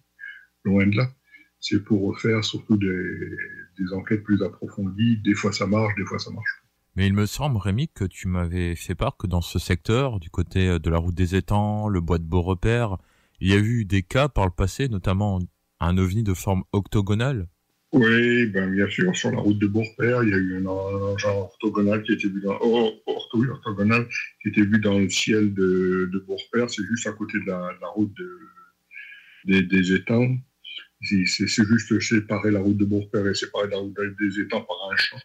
loin 0.64 0.88
de 0.88 0.96
là 0.96 1.12
c'est 1.60 1.84
pour 1.84 2.20
faire 2.20 2.44
surtout 2.44 2.78
des, 2.78 3.94
enquêtes 3.94 4.24
plus 4.24 4.44
approfondies. 4.44 5.18
Des 5.24 5.34
fois 5.34 5.52
ça 5.52 5.66
marche, 5.66 5.96
des 5.96 6.06
fois 6.06 6.20
ça 6.20 6.30
marche. 6.30 6.64
Mais 6.96 7.08
il 7.08 7.14
me 7.14 7.26
semble, 7.26 7.58
Rémi, 7.58 7.90
que 7.90 8.06
tu 8.06 8.28
m'avais 8.28 8.76
fait 8.76 8.94
part 8.94 9.18
que 9.18 9.26
dans 9.26 9.42
ce 9.42 9.58
secteur, 9.58 10.20
du 10.20 10.30
côté 10.30 10.78
de 10.80 10.90
la 10.92 11.00
route 11.00 11.16
des 11.16 11.36
étangs, 11.36 11.88
le 11.90 12.02
bois 12.02 12.20
de 12.20 12.24
Beaurepaire, 12.24 12.98
il 13.40 13.50
y 13.50 13.54
a 13.54 13.58
eu 13.58 13.84
des 13.84 14.04
cas 14.04 14.30
par 14.30 14.46
le 14.46 14.52
passé, 14.52 14.88
notamment 14.90 15.40
un 15.80 15.98
ovni 15.98 16.24
de 16.24 16.36
forme 16.36 16.64
octogonale. 16.72 17.48
Oui, 17.96 18.48
ben 18.48 18.70
bien 18.72 18.90
sûr, 18.90 19.16
sur 19.16 19.32
la 19.32 19.38
route 19.38 19.58
de 19.58 19.68
Beaurepaire, 19.68 20.22
il 20.24 20.30
y 20.30 20.34
a 20.34 20.38
eu 20.38 20.58
un 20.58 20.66
engin 20.66 21.30
orthogonal 21.30 22.04
qui 22.04 22.12
était 22.12 22.28
vu 22.28 22.42
dans, 22.42 22.58
oh, 22.60 22.92
orthogonal, 23.06 24.06
qui 24.44 24.50
vu 24.50 24.80
dans 24.82 25.00
le 25.00 25.10
ciel 25.10 25.54
de, 25.54 26.10
de 26.12 26.20
Beaurepaire. 26.20 26.70
C'est 26.70 26.84
juste 26.84 27.08
à 27.08 27.14
côté 27.14 27.40
de 27.40 27.46
la, 27.46 27.88
route 27.94 28.14
des, 29.46 29.94
étangs. 29.94 30.38
C'est 31.04 31.48
juste 31.48 31.98
séparer 32.02 32.52
la 32.52 32.60
route 32.60 32.76
de 32.76 32.84
Beaurepaire 32.84 33.28
et 33.28 33.34
séparer 33.34 33.70
la 33.70 33.78
route 33.78 33.96
des 34.20 34.42
étangs 34.42 34.64
par 34.64 34.92
un 34.92 34.96
champ. 34.98 35.22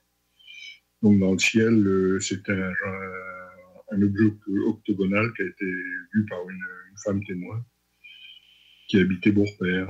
Donc 1.02 1.18
dans 1.18 1.32
le 1.32 1.38
ciel, 1.40 1.74
euh, 1.84 2.20
c'était 2.20 2.52
un, 2.52 2.72
un, 3.90 4.02
objet 4.02 4.32
octogonal 4.68 5.32
qui 5.34 5.42
a 5.42 5.46
été 5.46 5.66
vu 6.14 6.24
par 6.28 6.48
une, 6.48 6.64
femme 7.04 7.24
témoin 7.24 7.64
qui 8.86 9.00
habitait 9.00 9.32
Beaurepaire. 9.32 9.88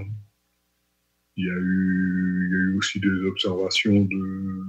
Il 1.36 1.46
y, 1.46 1.50
a 1.50 1.54
eu, 1.54 2.46
il 2.46 2.52
y 2.52 2.54
a 2.54 2.58
eu 2.58 2.76
aussi 2.76 3.00
des 3.00 3.24
observations 3.24 4.04
de, 4.04 4.62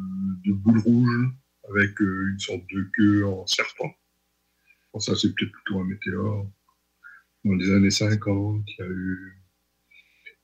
de 0.46 0.54
boules 0.54 0.80
rouges 0.80 1.30
avec 1.70 2.00
euh, 2.02 2.30
une 2.32 2.40
sorte 2.40 2.64
de 2.72 2.90
queue 2.96 3.26
en 3.26 3.46
serpent. 3.48 3.94
Bon, 4.94 5.00
ça, 5.00 5.16
c'est 5.16 5.34
peut-être 5.34 5.52
plutôt 5.52 5.80
un 5.80 5.86
météore. 5.86 6.50
Dans 7.44 7.56
les 7.56 7.72
années 7.72 7.90
50, 7.90 8.64
il 8.68 8.76
y 8.80 8.84
a 8.84 8.90
eu 8.90 9.42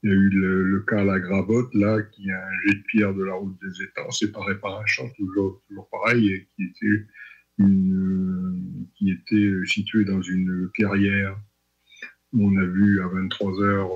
il 0.03 0.09
y 0.09 0.13
a 0.13 0.15
eu 0.15 0.29
le, 0.29 0.79
cas 0.87 1.01
à 1.01 1.03
la 1.03 1.19
Gravotte, 1.19 1.73
là, 1.73 2.01
qui 2.01 2.29
a 2.31 2.37
un 2.37 2.59
jet 2.61 2.75
de 2.75 2.83
pierre 2.83 3.13
de 3.15 3.23
la 3.23 3.33
route 3.33 3.57
des 3.61 3.83
étangs, 3.83 4.11
séparé 4.11 4.57
par 4.59 4.79
un 4.79 4.85
champ, 4.85 5.09
toujours, 5.17 5.63
toujours 5.67 5.89
pareil, 5.89 6.33
et 6.33 6.47
qui 6.55 6.63
était, 6.65 7.07
qui 8.95 9.11
était 9.11 9.65
situé 9.65 10.05
dans 10.05 10.21
une 10.21 10.69
clairière. 10.75 11.37
On 12.31 12.55
a 12.57 12.65
vu 12.65 13.01
à 13.01 13.07
23h, 13.07 13.89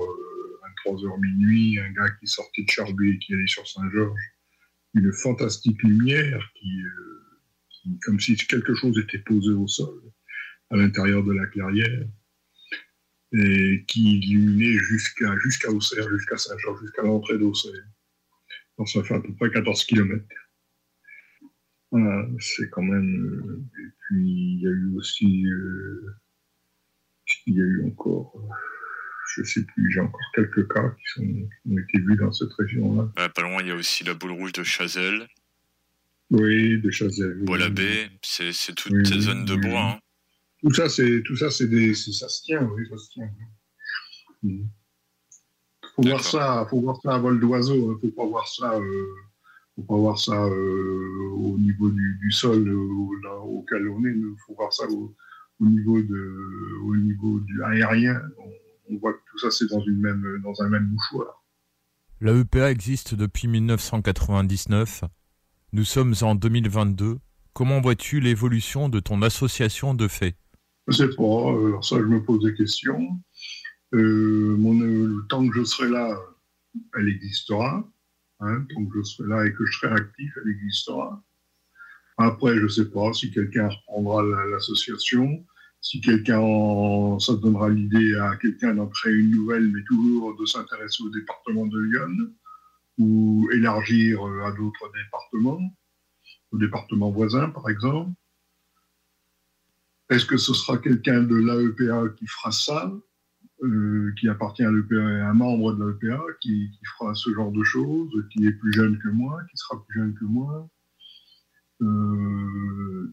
23h 0.86 1.20
minuit, 1.20 1.78
un 1.78 1.90
gars 1.92 2.10
qui 2.20 2.26
sortait 2.26 2.62
de 2.62 2.70
Charbuet 2.70 3.10
et 3.10 3.18
qui 3.18 3.34
allait 3.34 3.46
sur 3.46 3.66
Saint-Georges. 3.66 4.20
Une 4.94 5.12
fantastique 5.12 5.82
lumière 5.82 6.50
qui, 6.54 6.82
qui, 7.70 7.98
comme 8.00 8.20
si 8.20 8.36
quelque 8.36 8.74
chose 8.74 8.98
était 8.98 9.18
posé 9.18 9.50
au 9.50 9.66
sol, 9.66 10.02
à 10.70 10.76
l'intérieur 10.76 11.24
de 11.24 11.32
la 11.32 11.46
clairière 11.46 12.06
et 13.32 13.84
qui 13.86 14.18
illuminait 14.18 14.78
jusqu'à 14.78 15.34
jusqu'à 15.38 15.70
Auxerre, 15.70 16.08
jusqu'à 16.10 16.36
Saint-Jean, 16.36 16.76
jusqu'à 16.76 17.02
l'entrée 17.02 17.38
d'Auxerre. 17.38 17.72
Donc 18.76 18.88
ça 18.88 19.02
fait 19.02 19.14
à 19.14 19.20
peu 19.20 19.34
près 19.34 19.50
14 19.50 19.84
km. 19.84 20.24
C'est 22.38 22.70
quand 22.70 22.82
même. 22.82 23.42
Euh, 23.44 23.80
et 23.80 23.90
puis 23.98 24.28
il 24.28 24.60
y 24.62 24.66
a 24.66 24.70
eu 24.70 24.96
aussi. 24.96 25.46
Euh, 25.46 26.14
il 27.46 27.54
y 27.54 27.60
a 27.60 27.64
eu 27.64 27.86
encore. 27.86 28.32
Euh, 28.36 28.71
je 29.36 29.42
sais 29.44 29.62
plus, 29.62 29.92
j'ai 29.92 30.00
encore 30.00 30.20
quelques 30.34 30.72
cas 30.72 30.90
qui, 30.90 31.04
sont, 31.06 31.48
ont 31.70 31.78
été 31.78 31.98
vus 31.98 32.16
dans 32.16 32.32
cette 32.32 32.52
région-là. 32.52 33.28
pas 33.28 33.42
loin, 33.42 33.58
il 33.60 33.68
y 33.68 33.70
a 33.70 33.74
aussi 33.74 34.04
la 34.04 34.14
boule 34.14 34.32
rouge 34.32 34.52
de 34.52 34.62
Chazelle. 34.62 35.26
Oui, 36.30 36.80
de 36.80 36.90
Chazelle. 36.90 37.38
Bois-l'Abbé, 37.42 38.08
c'est 38.22 38.52
toute 38.74 39.06
cette 39.06 39.20
zone 39.20 39.44
de 39.44 39.56
bois. 39.56 39.92
Hein. 39.92 39.98
Tout 40.62 40.72
ça, 40.72 40.88
c'est 40.88 41.22
tout 41.24 41.36
ça, 41.36 41.50
c'est 41.50 41.66
des, 41.66 41.94
ça 41.94 42.28
se 42.28 42.42
tient, 42.42 42.62
oui, 42.62 42.86
ça 42.88 42.96
se 42.96 43.10
tient. 43.10 43.30
Hmm. 44.42 44.64
Faut 45.94 46.02
voir 46.02 46.24
ça, 46.24 46.66
faut 46.70 46.80
voir 46.80 46.96
ça 47.02 47.14
à 47.14 47.18
vol 47.18 47.38
d'oiseau. 47.38 47.90
Hein. 47.90 47.98
Faut 48.00 48.10
pas 48.10 48.26
voir 48.26 48.48
ça, 48.48 48.74
euh, 48.74 49.06
faut 49.76 49.82
pas 49.82 49.96
voir 49.96 50.18
ça 50.18 50.44
euh, 50.44 51.30
au 51.34 51.58
niveau 51.58 51.90
du, 51.90 52.18
du 52.22 52.30
sol 52.30 52.66
euh, 52.66 53.20
là, 53.24 53.36
auquel 53.36 53.88
on 53.88 54.04
est. 54.04 54.14
Faut 54.46 54.54
voir 54.54 54.72
ça 54.72 54.88
au, 54.88 55.14
au, 55.60 55.66
niveau 55.66 56.00
de, 56.00 56.78
au 56.84 56.96
niveau 56.96 57.40
du 57.40 57.62
aérien. 57.62 58.22
On, 58.38 58.61
on 58.92 58.98
voit 58.98 59.12
que 59.12 59.20
tout 59.30 59.38
ça, 59.38 59.50
c'est 59.50 59.68
dans 59.68 59.80
une 59.80 60.00
même, 60.00 60.40
dans 60.42 60.62
un 60.62 60.68
même 60.68 60.86
mouchoir. 60.86 61.44
La 62.20 62.32
EPA 62.32 62.70
existe 62.70 63.14
depuis 63.14 63.48
1999. 63.48 65.04
Nous 65.72 65.84
sommes 65.84 66.14
en 66.22 66.34
2022. 66.34 67.18
Comment 67.52 67.80
vois-tu 67.80 68.20
l'évolution 68.20 68.88
de 68.88 69.00
ton 69.00 69.22
association 69.22 69.94
de 69.94 70.06
faits? 70.08 70.36
Je 70.88 70.96
sais 70.96 71.08
pas, 71.08 71.22
alors 71.22 71.56
euh, 71.56 71.82
ça 71.82 71.96
je 71.98 72.04
me 72.04 72.22
pose 72.22 72.44
des 72.44 72.54
questions. 72.54 73.08
Euh, 73.94 74.56
mon, 74.56 74.80
euh, 74.80 75.06
le 75.06 75.26
temps 75.28 75.46
que 75.48 75.54
je 75.54 75.64
serai 75.64 75.88
là, 75.88 76.18
elle 76.96 77.08
existera. 77.08 77.88
Hein, 78.40 78.66
tant 78.74 78.84
que 78.86 78.98
je 78.98 79.02
serai 79.02 79.28
là 79.28 79.46
et 79.46 79.52
que 79.52 79.64
je 79.64 79.78
serai 79.78 79.92
actif, 79.92 80.32
elle 80.44 80.50
existera. 80.50 81.22
Après, 82.18 82.56
je 82.58 82.68
sais 82.68 82.90
pas 82.90 83.12
si 83.12 83.30
quelqu'un 83.30 83.68
reprendra 83.68 84.22
l'association, 84.50 85.44
si 85.82 86.00
quelqu'un, 86.00 87.18
ça 87.18 87.34
donnera 87.34 87.68
l'idée 87.68 88.14
à 88.14 88.36
quelqu'un 88.36 88.74
d'en 88.74 88.86
créer 88.86 89.14
une 89.14 89.32
nouvelle, 89.32 89.68
mais 89.68 89.82
toujours 89.82 90.36
de 90.38 90.46
s'intéresser 90.46 91.02
au 91.02 91.10
département 91.10 91.66
de 91.66 91.78
Lyon, 91.80 92.32
ou 92.98 93.48
élargir 93.52 94.24
à 94.44 94.52
d'autres 94.52 94.92
départements, 94.94 95.60
au 96.52 96.58
département 96.58 97.10
voisin 97.10 97.50
par 97.50 97.68
exemple. 97.68 98.12
Est-ce 100.08 100.24
que 100.24 100.36
ce 100.36 100.54
sera 100.54 100.78
quelqu'un 100.78 101.22
de 101.22 101.34
l'AEPA 101.34 102.14
qui 102.16 102.26
fera 102.28 102.52
ça, 102.52 102.92
euh, 103.64 104.12
qui 104.20 104.28
appartient 104.28 104.62
à 104.62 104.70
l'EPA, 104.70 104.96
un 104.96 105.34
membre 105.34 105.72
de 105.72 105.84
l'AEPA 105.84 106.22
qui, 106.40 106.70
fera 106.96 107.14
ce 107.14 107.32
genre 107.34 107.50
de 107.50 107.64
choses, 107.64 108.12
qui 108.30 108.46
est 108.46 108.52
plus 108.52 108.72
jeune 108.72 108.98
que 108.98 109.08
moi, 109.08 109.40
qui 109.50 109.56
sera 109.56 109.82
plus 109.84 110.00
jeune 110.00 110.14
que 110.14 110.24
moi 110.26 110.68
euh, 111.80 113.12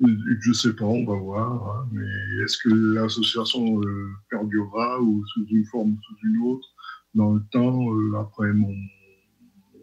Je 0.00 0.52
sais 0.52 0.74
pas, 0.74 0.84
on 0.84 1.04
va 1.04 1.14
voir. 1.14 1.76
Hein, 1.76 1.88
mais 1.92 2.44
est-ce 2.44 2.58
que 2.58 2.68
l'association 2.94 3.80
euh, 3.82 4.08
perdurera 4.30 5.00
ou 5.00 5.24
sous 5.26 5.46
une 5.46 5.64
forme 5.66 5.92
ou 5.92 5.98
sous 6.02 6.26
une 6.26 6.42
autre? 6.42 6.68
Dans 7.14 7.34
le 7.34 7.42
temps 7.50 7.88
après 8.20 8.52
mon, 8.52 8.74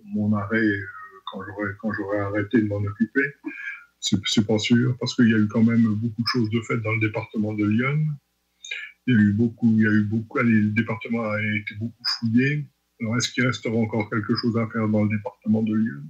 mon 0.06 0.34
arrêt 0.34 0.80
quand 1.32 1.92
j'aurai 1.92 2.20
arrêté 2.20 2.62
de 2.62 2.68
m'en 2.68 2.78
occuper 2.78 3.34
c'est 4.00 4.46
pas 4.46 4.60
sûr, 4.60 4.96
parce 5.00 5.16
qu'il 5.16 5.30
y 5.30 5.34
a 5.34 5.38
eu 5.38 5.48
quand 5.48 5.64
même 5.64 5.84
beaucoup 5.96 6.22
de 6.22 6.28
choses 6.28 6.50
de 6.50 6.62
fait 6.62 6.78
dans 6.78 6.94
le 6.94 7.00
département 7.00 7.54
de 7.54 7.66
Lyon. 7.66 8.06
Il 9.08 9.16
y 9.16 9.18
a 9.18 9.22
eu 9.22 9.34
beaucoup, 9.34 9.72
il 9.72 9.84
y 9.84 9.88
a 9.88 9.92
eu 9.92 10.04
beaucoup, 10.04 10.38
le 10.40 10.70
département 10.72 11.24
a 11.24 11.42
été 11.42 11.76
beaucoup 11.76 12.04
fouillé. 12.20 12.66
Alors, 13.00 13.16
est-ce 13.18 13.32
qu'il 13.32 13.46
restera 13.46 13.76
encore 13.76 14.10
quelque 14.10 14.36
chose 14.36 14.58
à 14.58 14.68
faire 14.68 14.88
dans 14.88 15.04
le 15.04 15.10
département 15.10 15.64
de 15.64 15.74
Lyon? 15.74 16.04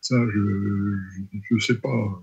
Ça, 0.00 0.16
je 0.32 1.54
ne 1.54 1.60
sais 1.60 1.78
pas. 1.78 2.22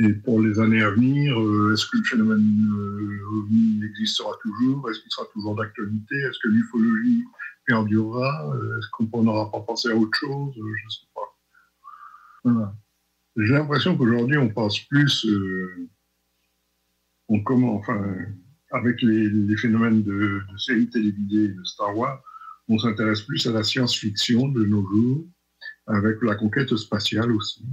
Et 0.00 0.12
pour 0.12 0.40
les 0.40 0.58
années 0.58 0.82
à 0.82 0.90
venir, 0.90 1.40
euh, 1.40 1.72
est-ce 1.72 1.86
que 1.86 1.98
le 1.98 2.04
phénomène 2.04 2.68
euh, 2.76 3.86
existera 3.86 4.30
toujours? 4.42 4.90
Est-ce 4.90 5.00
qu'il 5.00 5.10
sera 5.10 5.26
toujours 5.32 5.54
d'actualité? 5.54 6.16
Est-ce 6.16 6.38
que 6.42 6.48
l'ufologie 6.48 7.24
perdurera? 7.66 8.52
Est-ce 8.78 8.88
qu'on 8.90 9.22
n'aura 9.22 9.50
pas 9.52 9.60
pensé 9.60 9.90
à 9.90 9.96
autre 9.96 10.18
chose? 10.18 10.52
Je 10.56 10.60
ne 10.60 10.90
sais 10.90 11.06
pas. 11.14 12.74
J'ai 13.36 13.52
l'impression 13.52 13.96
qu'aujourd'hui, 13.96 14.38
on 14.38 14.48
pense 14.48 14.78
plus, 14.80 15.26
euh, 15.26 15.88
on 17.28 17.42
comment, 17.42 17.74
enfin, 17.74 18.14
avec 18.70 19.02
les, 19.02 19.56
phénomènes 19.56 20.02
de, 20.02 20.42
de, 20.50 20.56
séries 20.58 20.88
télévisées 20.88 21.48
de 21.48 21.64
Star 21.64 21.96
Wars, 21.96 22.22
on 22.68 22.78
s'intéresse 22.78 23.22
plus 23.22 23.46
à 23.46 23.52
la 23.52 23.64
science-fiction 23.64 24.48
de 24.48 24.64
nos 24.64 24.86
jours, 24.88 25.26
avec 25.86 26.22
la 26.22 26.36
conquête 26.36 26.74
spatiale 26.76 27.32
aussi. 27.32 27.64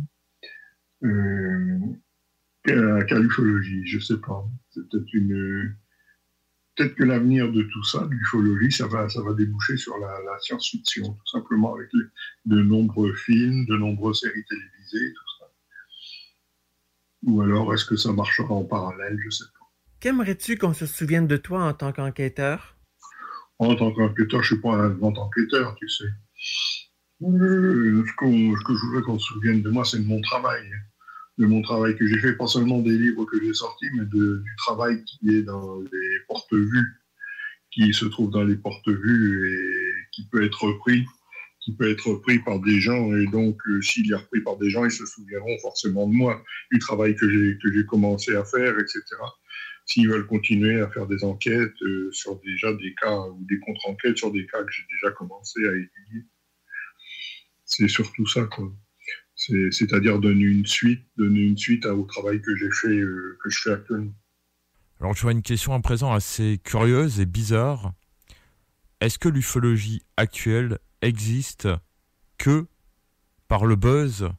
Euh, 1.04 1.80
qu'à 2.66 3.20
l'ufologie, 3.20 3.86
je 3.86 4.00
sais 4.00 4.18
pas. 4.18 4.46
C'est 4.72 4.88
peut-être 4.90 5.14
une. 5.14 5.76
Peut-être 6.76 6.96
que 6.96 7.04
l'avenir 7.04 7.52
de 7.52 7.64
tout 7.64 7.84
ça, 7.84 8.08
l'ufologie, 8.10 8.72
ça 8.72 8.88
va, 8.88 9.10
ça 9.10 9.22
va 9.22 9.34
déboucher 9.34 9.76
sur 9.76 9.98
la, 9.98 10.40
science-fiction, 10.40 11.14
tout 11.14 11.28
simplement, 11.28 11.76
avec 11.76 11.90
de 12.46 12.62
nombreux 12.62 13.14
films, 13.14 13.66
de 13.66 13.76
nombreuses 13.76 14.22
séries 14.22 14.46
télévisées, 14.48 15.14
tout 15.14 15.40
ça. 15.40 15.52
Ou 17.24 17.42
alors, 17.42 17.74
est-ce 17.74 17.86
que 17.86 17.98
ça 17.98 18.14
marchera 18.14 18.54
en 18.54 18.64
parallèle 18.64 19.18
Je 19.26 19.30
sais 19.30 19.46
pas. 19.54 19.66
Qu'aimerais-tu 20.00 20.58
qu'on 20.58 20.74
se 20.74 20.86
souvienne 20.86 21.28
de 21.28 21.38
toi 21.38 21.64
en 21.64 21.74
tant 21.74 21.92
qu'enquêteur? 21.92 22.78
En 23.60 23.76
tant 23.76 23.92
qu'enquêteur, 23.92 24.42
je 24.42 24.54
suis 24.56 24.62
pas 24.62 24.74
un 24.74 24.90
grand 24.90 25.16
enquêteur, 25.18 25.76
tu 25.76 25.88
sais. 25.90 26.06
Euh, 27.24 28.04
ce, 28.04 28.14
que 28.18 28.74
je 28.76 28.86
voudrais 28.86 29.04
qu'on 29.04 29.20
se 29.20 29.28
souvienne 29.28 29.62
de 29.62 29.70
moi, 29.70 29.86
c'est 29.86 30.00
de 30.00 30.08
mon 30.08 30.20
travail. 30.22 30.64
De 31.38 31.46
mon 31.46 31.62
travail 31.62 31.96
que 31.96 32.06
j'ai 32.06 32.20
fait, 32.20 32.34
pas 32.34 32.48
seulement 32.48 32.80
des 32.80 32.98
livres 32.98 33.26
que 33.26 33.42
j'ai 33.42 33.54
sortis, 33.54 33.88
mais 33.96 34.06
du 34.06 34.44
travail 34.58 35.04
qui 35.06 35.36
est 35.36 35.44
dans 35.44 35.80
les 35.80 36.20
porte-vues, 36.28 37.02
qui 37.72 37.94
se 37.94 38.06
trouve 38.06 38.32
dans 38.32 38.44
les 38.44 38.58
porte-vues 38.58 39.50
et 39.50 40.08
qui 40.12 40.28
peut 40.28 40.44
être 40.44 40.64
repris 40.64 41.06
qui 41.62 41.74
peut 41.74 41.90
être 41.90 42.08
repris 42.08 42.40
par 42.40 42.60
des 42.60 42.80
gens 42.80 43.16
et 43.16 43.28
donc 43.28 43.62
euh, 43.68 43.82
s'il 43.82 44.12
est 44.12 44.16
repris 44.16 44.42
par 44.42 44.58
des 44.58 44.70
gens, 44.70 44.84
ils 44.84 44.92
se 44.92 45.06
souviendront 45.06 45.58
forcément 45.60 46.08
de 46.08 46.14
moi, 46.14 46.44
du 46.72 46.80
travail 46.80 47.16
que 47.16 47.30
j'ai 47.30 47.58
que 47.60 47.72
j'ai 47.72 47.86
commencé 47.86 48.36
à 48.36 48.44
faire, 48.44 48.78
etc. 48.80 49.02
S'ils 49.86 50.10
veulent 50.10 50.26
continuer 50.26 50.82
à 50.82 50.90
faire 50.90 51.08
des 51.08 51.24
enquêtes 51.24 51.82
euh, 51.84 52.10
sur 52.12 52.40
déjà 52.42 52.74
des 52.74 52.94
cas 52.96 53.20
ou 53.28 53.46
des 53.48 53.60
contre-enquêtes 53.60 54.18
sur 54.18 54.32
des 54.32 54.46
cas 54.48 54.64
que 54.64 54.72
j'ai 54.72 54.84
déjà 54.92 55.12
commencé 55.12 55.60
à 55.68 55.72
étudier, 55.72 56.26
c'est 57.64 57.88
surtout 57.88 58.26
ça 58.26 58.44
quoi. 58.46 58.72
C'est-à-dire 59.72 60.20
donner 60.20 60.44
une 60.44 60.66
suite, 60.68 61.02
donner 61.18 61.42
une 61.42 61.58
suite 61.58 61.86
au 61.86 62.04
travail 62.04 62.42
que 62.42 62.56
j'ai 62.56 62.70
fait, 62.70 63.00
euh, 63.00 63.38
que 63.44 63.50
je 63.50 63.60
fais 63.62 63.72
actuellement. 63.72 64.14
Alors 65.00 65.16
je 65.16 65.22
vois 65.24 65.32
une 65.32 65.42
question 65.42 65.74
à 65.74 65.80
présent 65.80 66.14
assez 66.14 66.60
curieuse 66.64 67.20
et 67.20 67.26
bizarre. 67.26 67.94
Est-ce 69.00 69.18
que 69.18 69.30
l'ufologie 69.30 70.04
actuelle 70.16 70.78
existe 71.02 71.68
que 72.38 72.68
par 73.48 73.66
le 73.66 73.76
buzz 73.76 74.30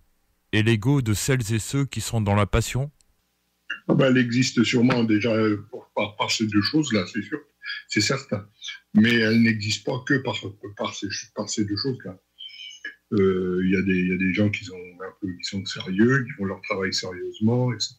et 0.53 0.63
l'ego 0.63 1.03
de 1.03 1.15
celles 1.15 1.53
et 1.53 1.59
ceux 1.59 1.85
qui 1.85 2.01
sont 2.01 2.21
dans 2.21 2.37
la 2.37 2.47
passion? 2.47 2.93
Ah 3.89 3.95
ben, 3.95 4.07
Elle 4.07 4.19
existe 4.19 4.63
sûrement 4.63 5.03
déjà 5.03 5.35
par, 5.97 6.31
ces 6.31 6.47
deux 6.47 6.63
choses-là, 6.63 7.05
c'est 7.13 7.23
sûr, 7.23 7.41
c'est 7.89 8.01
certain. 8.01 8.49
Mais 8.95 9.15
elle 9.15 9.43
n'existe 9.43 9.85
pas 9.85 10.01
que 10.07 10.15
par, 10.19 10.37
par, 10.77 10.95
ces, 10.95 11.09
par 11.35 11.49
ces 11.49 11.65
deux 11.65 11.77
choses-là. 11.77 12.17
Euh, 13.15 13.61
il 13.65 13.71
y, 13.71 14.09
y, 14.09 14.13
a 14.13 14.17
des 14.17 14.33
gens 14.33 14.49
qui 14.49 14.65
sont, 14.65 14.79
qui 15.21 15.45
sont 15.45 15.65
sérieux, 15.65 16.25
qui 16.25 16.31
font 16.33 16.45
leur 16.45 16.61
travail 16.63 16.93
sérieusement, 16.93 17.73
etc. 17.73 17.97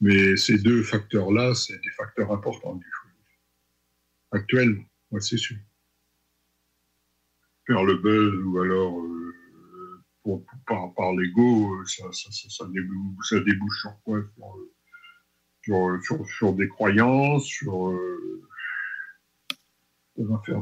Mais 0.00 0.36
ces 0.36 0.58
deux 0.58 0.82
facteurs-là, 0.82 1.54
c'est 1.54 1.80
des 1.80 1.90
facteurs 1.90 2.32
importants 2.32 2.74
du 2.74 2.86
Actuellement, 4.32 4.82
moi, 5.12 5.20
c'est 5.20 5.36
sûr 5.36 5.56
faire 7.66 7.84
le 7.84 7.96
buzz 7.96 8.44
ou 8.44 8.58
alors 8.58 9.00
euh, 9.00 10.44
par, 10.66 11.12
l'ego, 11.12 11.74
euh, 11.74 11.84
ça, 11.84 12.66
débouche, 12.66 13.80
sur 13.80 13.96
quoi? 14.04 14.22
Sur, 15.62 16.26
sur, 16.26 16.52
des 16.52 16.68
croyances, 16.68 17.44
sur, 17.44 17.88
euh, 17.88 18.42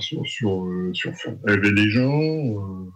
sur, 0.01 0.27
sur, 0.27 0.91
sur 0.93 1.17
faire 1.17 1.37
rêver 1.45 1.73
les 1.73 1.91
gens. 1.91 2.93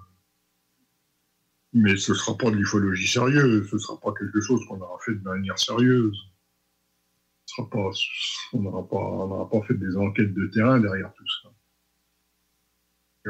Mais 1.77 1.97
ce 1.97 2.13
ne 2.13 2.17
sera 2.17 2.37
pas 2.37 2.51
de 2.51 2.57
l'ufologie 2.57 3.07
sérieuse, 3.07 3.69
ce 3.69 3.77
ne 3.77 3.81
sera 3.81 4.01
pas 4.01 4.13
quelque 4.19 4.41
chose 4.41 4.61
qu'on 4.67 4.81
aura 4.81 4.99
fait 5.05 5.15
de 5.15 5.23
manière 5.23 5.59
sérieuse. 5.59 6.17
Ce 7.47 7.57
sera 7.57 7.71
pas, 7.71 7.91
on 8.53 8.61
n'aura 8.61 8.89
pas, 8.89 9.59
pas 9.59 9.67
fait 9.67 9.75
des 9.75 9.97
enquêtes 9.97 10.35
de 10.35 10.47
terrain 10.49 10.81
derrière 10.81 11.13
tout 11.15 11.25
ça 11.43 11.51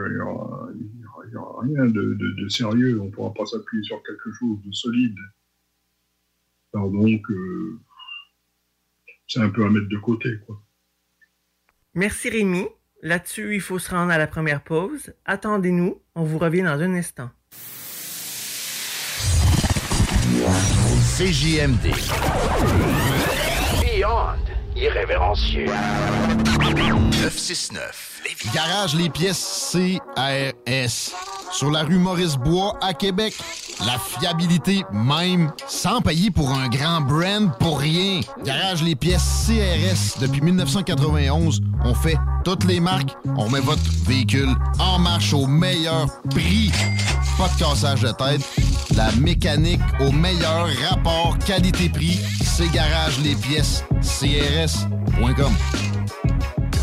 il 0.05 0.13
n'y 0.13 1.37
aura, 1.37 1.61
rien 1.63 1.87
de, 1.87 2.49
sérieux, 2.49 3.01
on 3.01 3.07
ne 3.07 3.11
pourra 3.11 3.33
pas 3.33 3.47
s'appuyer 3.47 3.83
sur 3.83 4.03
quelque 4.03 4.31
chose 4.33 4.59
de 4.65 4.73
solide. 4.73 5.19
Alors 6.75 6.91
donc, 6.91 7.31
euh, 7.31 7.81
c'est 9.27 9.41
un 9.41 9.49
peu 9.49 9.65
à 9.65 9.71
mettre 9.71 9.89
de 9.89 9.97
côté. 9.97 10.39
Quoi. 10.47 10.61
Merci 11.95 12.31
Rémi. 12.31 12.67
Là-dessus, 13.03 13.55
il 13.55 13.61
faut 13.61 13.79
se 13.79 13.91
rendre 13.91 14.11
à 14.11 14.19
la 14.19 14.27
première 14.27 14.63
pause. 14.63 15.15
Attendez-nous, 15.25 16.01
on 16.15 16.25
vous 16.25 16.39
revient 16.39 16.63
dans 16.63 16.81
un 16.81 16.95
instant. 16.95 17.31
CJMD. 21.17 21.97
Beyond 23.81 24.37
irrévérencieux. 24.77 25.65
969. 25.65 28.21
Garage 28.53 28.95
les 28.95 29.09
pièces 29.09 29.73
CRS. 29.73 31.15
Sur 31.53 31.71
la 31.71 31.85
rue 31.85 31.97
Maurice-Bois 31.97 32.75
à 32.83 32.93
Québec. 32.93 33.33
La 33.87 33.99
fiabilité 33.99 34.85
même, 34.93 35.51
sans 35.67 36.03
payer 36.03 36.31
pour 36.31 36.51
un 36.51 36.69
grand 36.69 37.01
brand 37.01 37.51
pour 37.61 37.81
rien. 37.81 38.21
Garage 38.45 38.83
les 38.83 38.95
pièces 38.95 39.47
CRS. 39.47 40.21
Depuis 40.21 40.43
1991, 40.43 41.63
on 41.83 41.95
fait 41.95 42.19
toutes 42.45 42.65
les 42.65 42.81
marques. 42.81 43.17
On 43.39 43.49
met 43.49 43.61
votre 43.61 43.81
véhicule 44.05 44.51
en 44.79 44.99
marche 44.99 45.33
au 45.33 45.47
meilleur 45.47 46.09
prix. 46.29 46.71
Pas 47.39 47.49
de 47.49 47.59
cassage 47.59 48.01
de 48.01 48.13
tête. 48.13 48.41
La 48.97 49.13
mécanique 49.13 49.81
au 50.01 50.11
meilleur 50.11 50.69
rapport 50.89 51.37
qualité-prix. 51.47 52.19
C'est 52.43 52.71
Garage 52.73 53.19
les 53.23 53.35
pièces 53.35 53.85
CRS.com. 54.01 55.53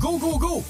Go, 0.00 0.16
go, 0.16 0.38
go! 0.38 0.64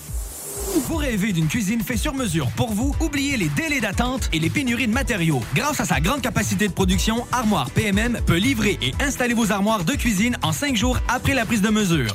Vous 0.88 0.96
rêvez 0.96 1.32
d'une 1.32 1.46
cuisine 1.46 1.82
faite 1.82 1.98
sur 1.98 2.14
mesure 2.14 2.50
pour 2.56 2.72
vous? 2.72 2.96
Oubliez 2.98 3.36
les 3.36 3.48
délais 3.50 3.80
d'attente 3.80 4.28
et 4.32 4.40
les 4.40 4.50
pénuries 4.50 4.88
de 4.88 4.92
matériaux. 4.92 5.40
Grâce 5.54 5.78
à 5.78 5.84
sa 5.84 6.00
grande 6.00 6.20
capacité 6.20 6.66
de 6.66 6.72
production, 6.72 7.24
Armoire 7.30 7.70
PMM 7.70 8.20
peut 8.26 8.38
livrer 8.38 8.76
et 8.82 8.92
installer 9.00 9.34
vos 9.34 9.52
armoires 9.52 9.84
de 9.84 9.92
cuisine 9.92 10.36
en 10.42 10.50
cinq 10.50 10.74
jours 10.74 10.98
après 11.06 11.34
la 11.34 11.46
prise 11.46 11.62
de 11.62 11.68
mesure. 11.68 12.10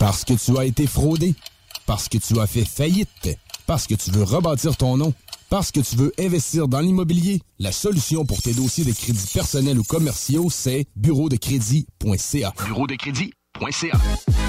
Parce 0.00 0.24
que 0.24 0.32
tu 0.32 0.58
as 0.58 0.64
été 0.64 0.88
fraudé. 0.88 1.36
Parce 1.86 2.08
que 2.08 2.18
tu 2.18 2.40
as 2.40 2.48
fait 2.48 2.64
faillite. 2.64 3.38
Parce 3.68 3.86
que 3.86 3.94
tu 3.94 4.10
veux 4.10 4.24
rebâtir 4.24 4.76
ton 4.76 4.96
nom. 4.96 5.14
Parce 5.50 5.70
que 5.70 5.78
tu 5.78 5.94
veux 5.94 6.12
investir 6.18 6.66
dans 6.66 6.80
l'immobilier. 6.80 7.40
La 7.60 7.70
solution 7.70 8.24
pour 8.24 8.42
tes 8.42 8.52
dossiers 8.52 8.84
de 8.84 8.92
crédits 8.92 9.30
personnels 9.32 9.78
ou 9.78 9.84
commerciaux, 9.84 10.48
c'est 10.50 10.86
bureau 10.96 11.28
de 11.28 11.36
crédit.ca. 11.36 12.52
Bureau 12.66 12.88
de 12.88 12.96
crédit 12.96 13.32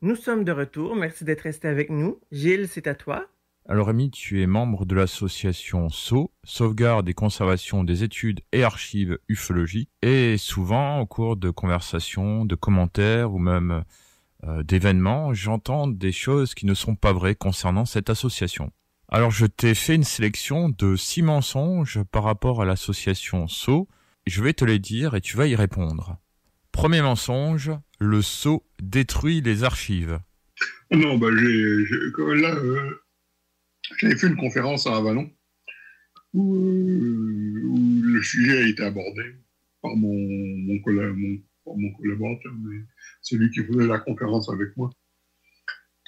Nous 0.00 0.14
sommes 0.14 0.44
de 0.44 0.52
retour. 0.52 0.94
Merci 0.94 1.24
d'être 1.24 1.40
resté 1.40 1.66
avec 1.66 1.90
nous. 1.90 2.20
Gilles, 2.30 2.68
c'est 2.68 2.86
à 2.86 2.94
toi. 2.94 3.26
Alors 3.68 3.88
Rémi, 3.88 4.10
tu 4.12 4.40
es 4.40 4.46
membre 4.46 4.86
de 4.86 4.94
l'association 4.94 5.88
SO, 5.88 6.30
Sauvegarde 6.44 7.08
et 7.08 7.14
Conservation 7.14 7.82
des 7.82 8.04
études 8.04 8.40
et 8.52 8.62
archives 8.62 9.18
ufologiques, 9.28 9.90
et 10.00 10.38
souvent 10.38 11.00
au 11.00 11.06
cours 11.06 11.36
de 11.36 11.50
conversations, 11.50 12.44
de 12.44 12.54
commentaires 12.54 13.34
ou 13.34 13.38
même 13.38 13.84
euh, 14.44 14.62
d'événements, 14.62 15.34
j'entends 15.34 15.88
des 15.88 16.12
choses 16.12 16.54
qui 16.54 16.64
ne 16.64 16.74
sont 16.74 16.94
pas 16.94 17.12
vraies 17.12 17.34
concernant 17.34 17.84
cette 17.84 18.08
association. 18.08 18.70
Alors 19.08 19.32
je 19.32 19.46
t'ai 19.46 19.74
fait 19.74 19.96
une 19.96 20.04
sélection 20.04 20.68
de 20.68 20.94
six 20.94 21.22
mensonges 21.22 22.02
par 22.04 22.22
rapport 22.22 22.62
à 22.62 22.64
l'association 22.64 23.48
SO, 23.48 23.88
je 24.26 24.42
vais 24.42 24.54
te 24.54 24.64
les 24.64 24.78
dire 24.78 25.14
et 25.14 25.20
tu 25.20 25.36
vas 25.36 25.46
y 25.46 25.56
répondre. 25.56 26.16
Premier 26.78 27.02
mensonge, 27.02 27.72
le 27.98 28.22
sceau 28.22 28.62
détruit 28.80 29.40
les 29.40 29.64
archives. 29.64 30.20
Non, 30.92 31.18
bah 31.18 31.26
j'ai, 31.36 31.84
là, 32.40 32.54
euh, 32.54 33.02
j'avais 33.98 34.16
fait 34.16 34.28
une 34.28 34.36
conférence 34.36 34.86
à 34.86 34.94
Avalon 34.94 35.28
où, 36.34 36.54
euh, 36.54 38.00
le 38.04 38.22
sujet 38.22 38.58
a 38.58 38.68
été 38.68 38.84
abordé 38.84 39.24
par 39.82 39.96
mon, 39.96 40.78
par 40.84 41.74
mon 41.76 41.92
collaborateur, 41.94 42.52
mais 42.62 42.76
celui 43.22 43.50
qui 43.50 43.64
faisait 43.64 43.88
la 43.88 43.98
conférence 43.98 44.48
avec 44.48 44.76
moi, 44.76 44.88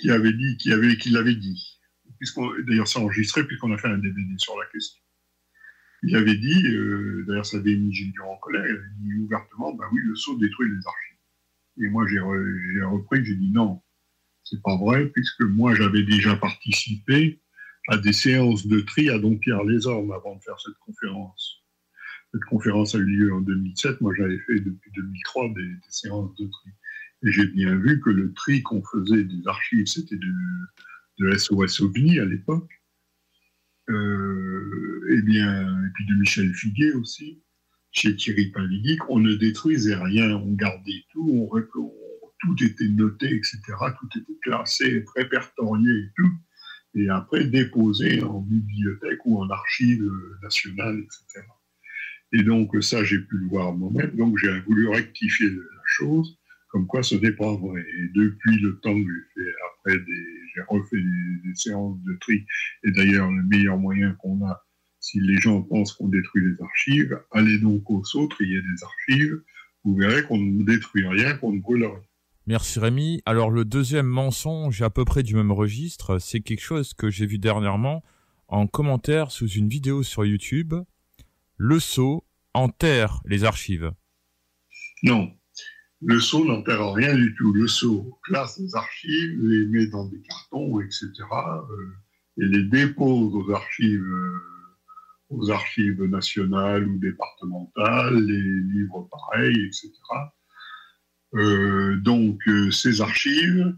qui 0.01 0.13
avait 0.13 0.33
dit, 0.33 0.57
qui 0.57 0.71
qui 1.01 1.11
l'avait 1.11 1.35
dit. 1.35 1.81
D'ailleurs, 2.69 2.87
c'est 2.87 3.01
enregistré 3.01 3.45
puisqu'on 3.45 3.73
a 3.73 3.77
fait 3.77 3.89
un 3.89 3.99
DVD 3.99 4.35
sur 4.39 4.57
la 4.57 4.67
question. 4.67 5.03
Il 6.03 6.17
avait 6.17 6.37
dit, 6.37 6.67
euh, 6.67 7.25
d'ailleurs, 7.29 7.47
ça 7.47 7.59
avait 7.59 7.77
mis 7.77 7.93
Gilles 7.93 8.13
Durand 8.13 8.33
en 8.35 8.39
colère, 8.39 8.65
il 8.67 8.71
avait 8.77 8.95
dit 9.01 9.15
ouvertement, 9.21 9.75
bah 9.75 9.85
oui, 9.93 10.01
le 10.05 10.15
sceau 10.15 10.37
détruit 10.39 10.69
les 10.71 10.87
archives. 10.87 11.19
Et 11.83 11.89
moi, 11.89 12.07
j'ai, 12.09 12.17
re- 12.19 12.85
repris, 12.85 13.25
j'ai 13.25 13.37
dit 13.37 13.51
non, 13.51 13.83
c'est 14.45 14.63
pas 14.63 14.77
vrai, 14.77 15.07
puisque 15.09 15.43
moi, 15.43 15.75
j'avais 15.75 16.03
déjà 16.03 16.37
participé 16.37 17.41
à 17.89 17.99
des 17.99 18.13
séances 18.13 18.67
de 18.67 18.81
tri 18.81 19.11
à 19.11 19.19
Dompierre-les-Ormes 19.19 20.13
avant 20.13 20.37
de 20.37 20.43
faire 20.43 20.59
cette 20.61 20.79
conférence. 20.85 21.63
Cette 22.33 22.45
conférence 22.45 22.95
a 22.95 22.99
eu 22.99 23.05
lieu 23.05 23.35
en 23.35 23.41
2007. 23.41 24.01
Moi, 24.01 24.15
j'avais 24.17 24.39
fait 24.39 24.61
depuis 24.61 24.91
2003 24.95 25.49
des, 25.49 25.63
des 25.65 25.81
séances 25.89 26.35
de 26.37 26.47
tri. 26.47 26.71
Et 27.25 27.33
j'ai 27.33 27.47
bien 27.49 27.75
vu 27.77 28.01
que 28.01 28.11
le 28.11 28.33
tri 28.33 28.63
qu'on 28.63 28.83
faisait 28.83 29.25
des 29.25 29.47
archives, 29.47 29.87
c'était 29.87 30.17
de, 30.17 30.33
de 31.19 31.37
SOS 31.37 31.81
OVNI 31.81 32.21
à 32.21 32.25
l'époque. 32.25 32.80
Euh, 33.91 35.17
et 35.17 35.23
bien, 35.23 35.63
et 35.63 35.91
puis 35.95 36.07
de 36.07 36.15
Michel 36.15 36.55
Figuet 36.55 36.93
aussi, 36.93 37.43
chez 37.93 38.15
Thierry 38.15 38.51
Pavilic, 38.51 39.01
on 39.09 39.19
ne 39.19 39.35
détruisait 39.35 39.97
rien, 39.97 40.37
on 40.37 40.53
gardait 40.53 41.05
tout, 41.13 41.49
on, 41.53 41.61
tout 42.41 42.65
était 42.65 42.89
noté, 42.89 43.35
etc. 43.35 43.59
Tout 43.99 44.19
était 44.19 44.39
classé, 44.43 45.05
répertorié 45.17 45.91
et 45.91 46.11
tout, 46.17 46.33
et 46.95 47.09
après 47.09 47.45
déposé 47.45 48.23
en 48.23 48.41
bibliothèque 48.41 49.25
ou 49.25 49.39
en 49.39 49.51
archive 49.51 50.09
nationale, 50.43 50.99
etc. 51.01 51.47
Et 52.33 52.43
donc 52.45 52.71
ça, 52.83 53.03
j'ai 53.03 53.19
pu 53.19 53.39
le 53.39 53.49
voir 53.49 53.73
moi-même, 53.75 54.15
donc 54.17 54.39
j'ai 54.39 54.61
voulu 54.61 54.89
rectifier 54.89 55.51
la 55.51 55.83
chose, 55.85 56.39
comme 56.69 56.87
quoi 56.87 57.03
ce 57.03 57.17
n'est 57.17 57.33
pas 57.33 57.57
vrai. 57.57 57.81
Et 57.81 58.09
depuis 58.15 58.61
le 58.61 58.79
temps 58.79 58.95
que 58.95 59.01
j'ai 59.01 59.43
fait 59.43 59.53
après 59.75 59.99
des, 59.99 60.40
j'ai 60.55 60.63
refait 60.69 60.97
des, 60.97 61.49
des 61.49 61.55
séances 61.55 61.99
de 62.03 62.17
tri, 62.21 62.45
et 62.85 62.91
d'ailleurs 62.93 63.31
le 63.31 63.43
meilleur 63.45 63.79
moyen 63.79 64.13
qu'on 64.15 64.47
a, 64.47 64.65
si 65.01 65.21
les 65.21 65.39
gens 65.39 65.63
pensent 65.63 65.93
qu'on 65.95 66.09
détruit 66.09 66.45
les 66.45 66.63
archives, 66.63 67.21
allez 67.33 67.59
donc 67.59 67.91
aux 67.91 68.03
autres, 68.15 68.37
il 68.41 68.53
y 68.53 68.57
a 68.57 68.61
des 68.61 68.85
archives, 68.85 69.43
vous 69.85 69.97
verrez 69.97 70.23
qu'on 70.25 70.39
ne 70.39 70.63
détruit 70.65 71.07
rien, 71.07 71.37
qu'on 71.39 71.53
ne 71.53 71.61
brûle 71.61 71.85
rien. 71.85 72.03
Merci 72.47 72.81
Rémi. 72.81 73.23
Alors 73.27 73.51
le 73.51 73.65
deuxième 73.65 74.07
mensonge 74.07 74.83
à 74.83 74.91
peu 74.91 75.05
près 75.05 75.23
du 75.23 75.35
même 75.35 75.53
registre, 75.53 76.19
c'est 76.19 76.41
quelque 76.41 76.63
chose 76.63 76.95
que 76.95 77.09
j'ai 77.09 77.27
vu 77.27 77.39
dernièrement 77.39 78.03
en 78.49 78.67
commentaire 78.67 79.31
sous 79.31 79.49
une 79.49 79.69
vidéo 79.69 80.03
sur 80.03 80.25
YouTube. 80.25 80.75
le 81.57 81.79
sceau 81.79 82.27
enterre 82.55 83.21
les 83.25 83.45
archives. 83.45 83.93
Non. 85.03 85.33
Le 86.03 86.19
sceau 86.19 86.47
n'enterre 86.47 86.93
rien 86.93 87.15
du 87.15 87.35
tout. 87.35 87.53
Le 87.53 87.67
sceau 87.67 88.19
classe 88.23 88.59
les 88.59 88.75
archives, 88.75 89.39
les 89.43 89.67
met 89.67 89.87
dans 89.87 90.07
des 90.07 90.21
cartons, 90.23 90.81
etc. 90.81 91.11
euh, 91.31 92.43
et 92.43 92.47
les 92.47 92.63
dépose 92.63 93.35
aux 93.35 93.51
archives, 93.53 94.03
euh, 94.03 94.41
aux 95.29 95.51
archives 95.51 96.03
nationales 96.05 96.89
ou 96.89 96.99
départementales, 96.99 98.19
les 98.19 98.41
livres 98.73 99.09
pareils, 99.11 99.67
etc. 99.67 99.93
Euh, 101.35 101.97
donc, 101.97 102.41
ces 102.73 103.03
archives, 103.03 103.77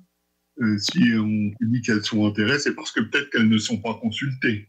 si 0.79 1.13
on 1.15 1.53
dit 1.61 1.83
qu'elles 1.83 2.05
sont 2.05 2.25
enterrées, 2.25 2.61
c'est 2.61 2.75
parce 2.75 2.93
que 2.93 3.01
peut-être 3.01 3.31
qu'elles 3.31 3.49
ne 3.49 3.59
sont 3.59 3.79
pas 3.79 3.95
consultées. 3.95 4.69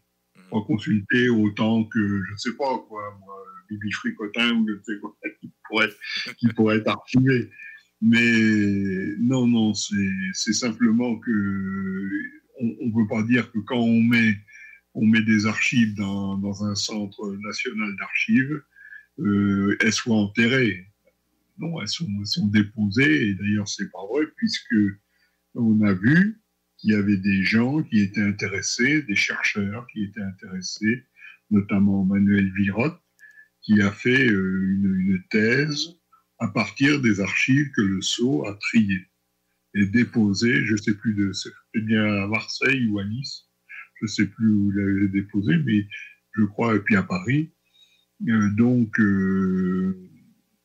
Pas 0.49 0.61
consultées 0.61 1.29
autant 1.29 1.83
que, 1.85 1.99
je 1.99 2.31
ne 2.31 2.37
sais 2.37 2.53
pas 2.53 2.79
quoi, 2.89 3.15
moi, 3.19 3.35
Bibi 3.69 3.91
Fricotin 3.91 4.51
ou 4.55 4.67
je 4.67 4.73
ne 4.73 4.83
sais 4.83 4.99
quoi, 4.99 5.15
pourrait, 5.67 5.89
qui 6.37 6.47
pourrait 6.49 6.77
être 6.77 6.87
archivé. 6.87 7.49
Mais 8.01 9.15
non, 9.19 9.47
non, 9.47 9.73
c'est 9.73 9.95
c'est 10.33 10.53
simplement 10.53 11.17
que 11.19 12.09
on 12.59 12.87
ne 12.87 12.93
peut 12.93 13.07
pas 13.07 13.23
dire 13.23 13.51
que 13.51 13.59
quand 13.59 13.79
on 13.79 14.01
met, 14.01 14.37
on 14.93 15.05
met 15.05 15.21
des 15.21 15.45
archives 15.45 15.95
dans, 15.95 16.37
dans 16.37 16.63
un 16.65 16.75
centre 16.75 17.35
national 17.41 17.95
d'archives, 17.97 18.61
euh, 19.19 19.77
elles 19.79 19.93
soient 19.93 20.17
enterrées. 20.17 20.87
Non, 21.57 21.81
elles 21.81 21.87
sont, 21.87 22.07
elles 22.19 22.27
sont 22.27 22.47
déposées, 22.47 23.29
et 23.29 23.33
d'ailleurs, 23.35 23.67
c'est 23.67 23.91
pas 23.91 24.05
vrai, 24.11 24.25
puisque 24.35 24.75
on 25.55 25.81
a 25.81 25.93
vu 25.93 26.41
qu'il 26.77 26.91
y 26.91 26.95
avait 26.95 27.17
des 27.17 27.43
gens 27.43 27.83
qui 27.83 27.99
étaient 27.99 28.21
intéressés, 28.21 29.03
des 29.03 29.15
chercheurs 29.15 29.87
qui 29.87 30.03
étaient 30.03 30.21
intéressés, 30.21 31.05
notamment 31.51 32.03
Manuel 32.03 32.51
Virotte, 32.53 32.99
qui 33.63 33.81
a 33.81 33.91
fait 33.91 34.29
euh, 34.29 34.61
une, 34.61 35.23
thèse 35.29 35.95
à 36.39 36.47
partir 36.47 37.01
des 37.01 37.21
archives 37.21 37.71
que 37.75 37.81
le 37.81 38.01
Sceau 38.01 38.45
a 38.45 38.53
triées 38.55 39.07
et 39.73 39.85
déposées, 39.85 40.65
je 40.65 40.73
ne 40.73 40.77
sais 40.77 40.93
plus 40.93 41.13
de, 41.13 41.31
c'était 41.33 41.81
bien 41.81 42.05
à 42.23 42.27
Marseille 42.27 42.87
ou 42.87 42.99
à 42.99 43.05
Nice, 43.05 43.47
je 43.99 44.05
ne 44.05 44.07
sais 44.07 44.27
plus 44.27 44.51
où 44.51 44.71
il 44.71 44.79
avait 44.79 45.07
déposé, 45.07 45.57
mais 45.65 45.87
je 46.33 46.43
crois, 46.43 46.75
et 46.75 46.79
puis 46.79 46.95
à 46.95 47.03
Paris. 47.03 47.51
Euh, 48.27 48.49
donc, 48.51 48.99
euh, 48.99 49.97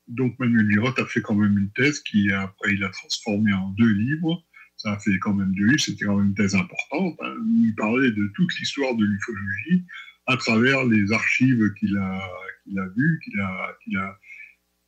donc 0.08 0.38
Manuel 0.38 0.66
Virotte 0.68 0.98
a 0.98 1.06
fait 1.06 1.22
quand 1.22 1.34
même 1.34 1.56
une 1.56 1.70
thèse 1.70 2.00
qui 2.00 2.30
après 2.32 2.74
il 2.74 2.84
a 2.84 2.90
transformé 2.90 3.52
en 3.52 3.70
deux 3.70 3.92
livres. 3.92 4.44
Ça 4.76 4.92
a 4.92 4.98
fait 4.98 5.18
quand 5.18 5.34
même 5.34 5.54
deux 5.54 5.66
livres, 5.66 5.80
c'était 5.80 6.04
quand 6.04 6.16
même 6.16 6.28
une 6.28 6.34
thèse 6.34 6.54
importante. 6.54 7.16
hein, 7.22 7.34
il 7.64 7.74
parlait 7.76 8.10
de 8.10 8.30
toute 8.34 8.54
l'histoire 8.58 8.94
de 8.94 9.04
l'ufologie 9.04 9.84
à 10.26 10.36
travers 10.36 10.84
les 10.84 11.10
archives 11.12 11.72
qu'il 11.74 11.96
a, 11.96 12.20
qu'il 12.68 12.78
a 12.78 12.86
vues, 12.88 13.20
qu'il 13.24 13.40
a, 13.40 13.76
qu'il 13.82 13.96
a, 13.96 14.18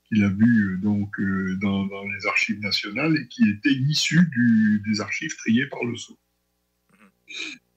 qu'il 0.04 0.24
a 0.24 0.28
vues 0.28 0.78
donc 0.82 1.18
euh, 1.20 1.56
dans, 1.60 1.86
les 1.86 2.26
archives 2.26 2.60
nationales 2.60 3.16
et 3.16 3.28
qui 3.28 3.48
étaient 3.48 3.72
issues 3.72 4.26
du, 4.30 4.82
des 4.86 5.00
archives 5.00 5.34
triées 5.36 5.66
par 5.66 5.84
le 5.84 5.96
Sceau. 5.96 6.18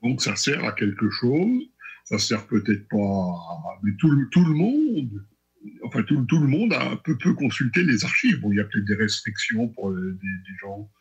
Donc 0.01 0.21
ça 0.21 0.35
sert 0.35 0.63
à 0.65 0.73
quelque 0.73 1.09
chose. 1.09 1.63
Ça 2.05 2.19
sert 2.19 2.45
peut-être 2.47 2.87
pas, 2.89 2.97
à- 2.97 3.79
mais 3.81 3.93
tout, 3.97 4.09
le- 4.09 4.27
tout 4.29 4.43
le 4.43 4.53
monde, 4.53 5.25
enfin 5.83 6.03
tout, 6.03 6.21
tout 6.25 6.39
le 6.39 6.47
monde 6.47 6.73
a, 6.73 6.97
peut, 6.97 7.17
peut 7.17 7.33
consulter 7.33 7.83
les 7.83 8.03
archives. 8.03 8.41
Bon, 8.41 8.51
il 8.51 8.57
y 8.57 8.59
a 8.59 8.65
peut-être 8.65 8.85
des 8.85 8.95
restrictions 8.95 9.69
pour 9.69 9.91
euh, 9.91 10.17
des 10.21 10.55
gens. 10.59 10.91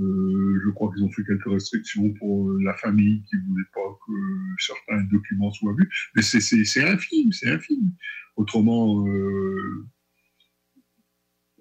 Euh, 0.00 0.60
je 0.64 0.70
crois 0.70 0.92
qu'ils 0.92 1.04
ont 1.04 1.10
fait 1.10 1.24
quelques 1.24 1.44
restrictions 1.46 2.12
pour 2.14 2.50
euh, 2.50 2.58
la 2.62 2.74
famille 2.74 3.22
qui 3.24 3.36
voulait 3.48 3.64
pas 3.72 3.98
que 4.06 4.12
certains 4.58 5.02
documents 5.04 5.52
soient 5.52 5.74
vus. 5.78 5.88
Mais 6.16 6.22
c'est- 6.22 6.40
infime, 6.84 7.32
c'est 7.32 7.50
infime. 7.50 7.92
Autrement, 8.36 9.06
euh, 9.06 9.86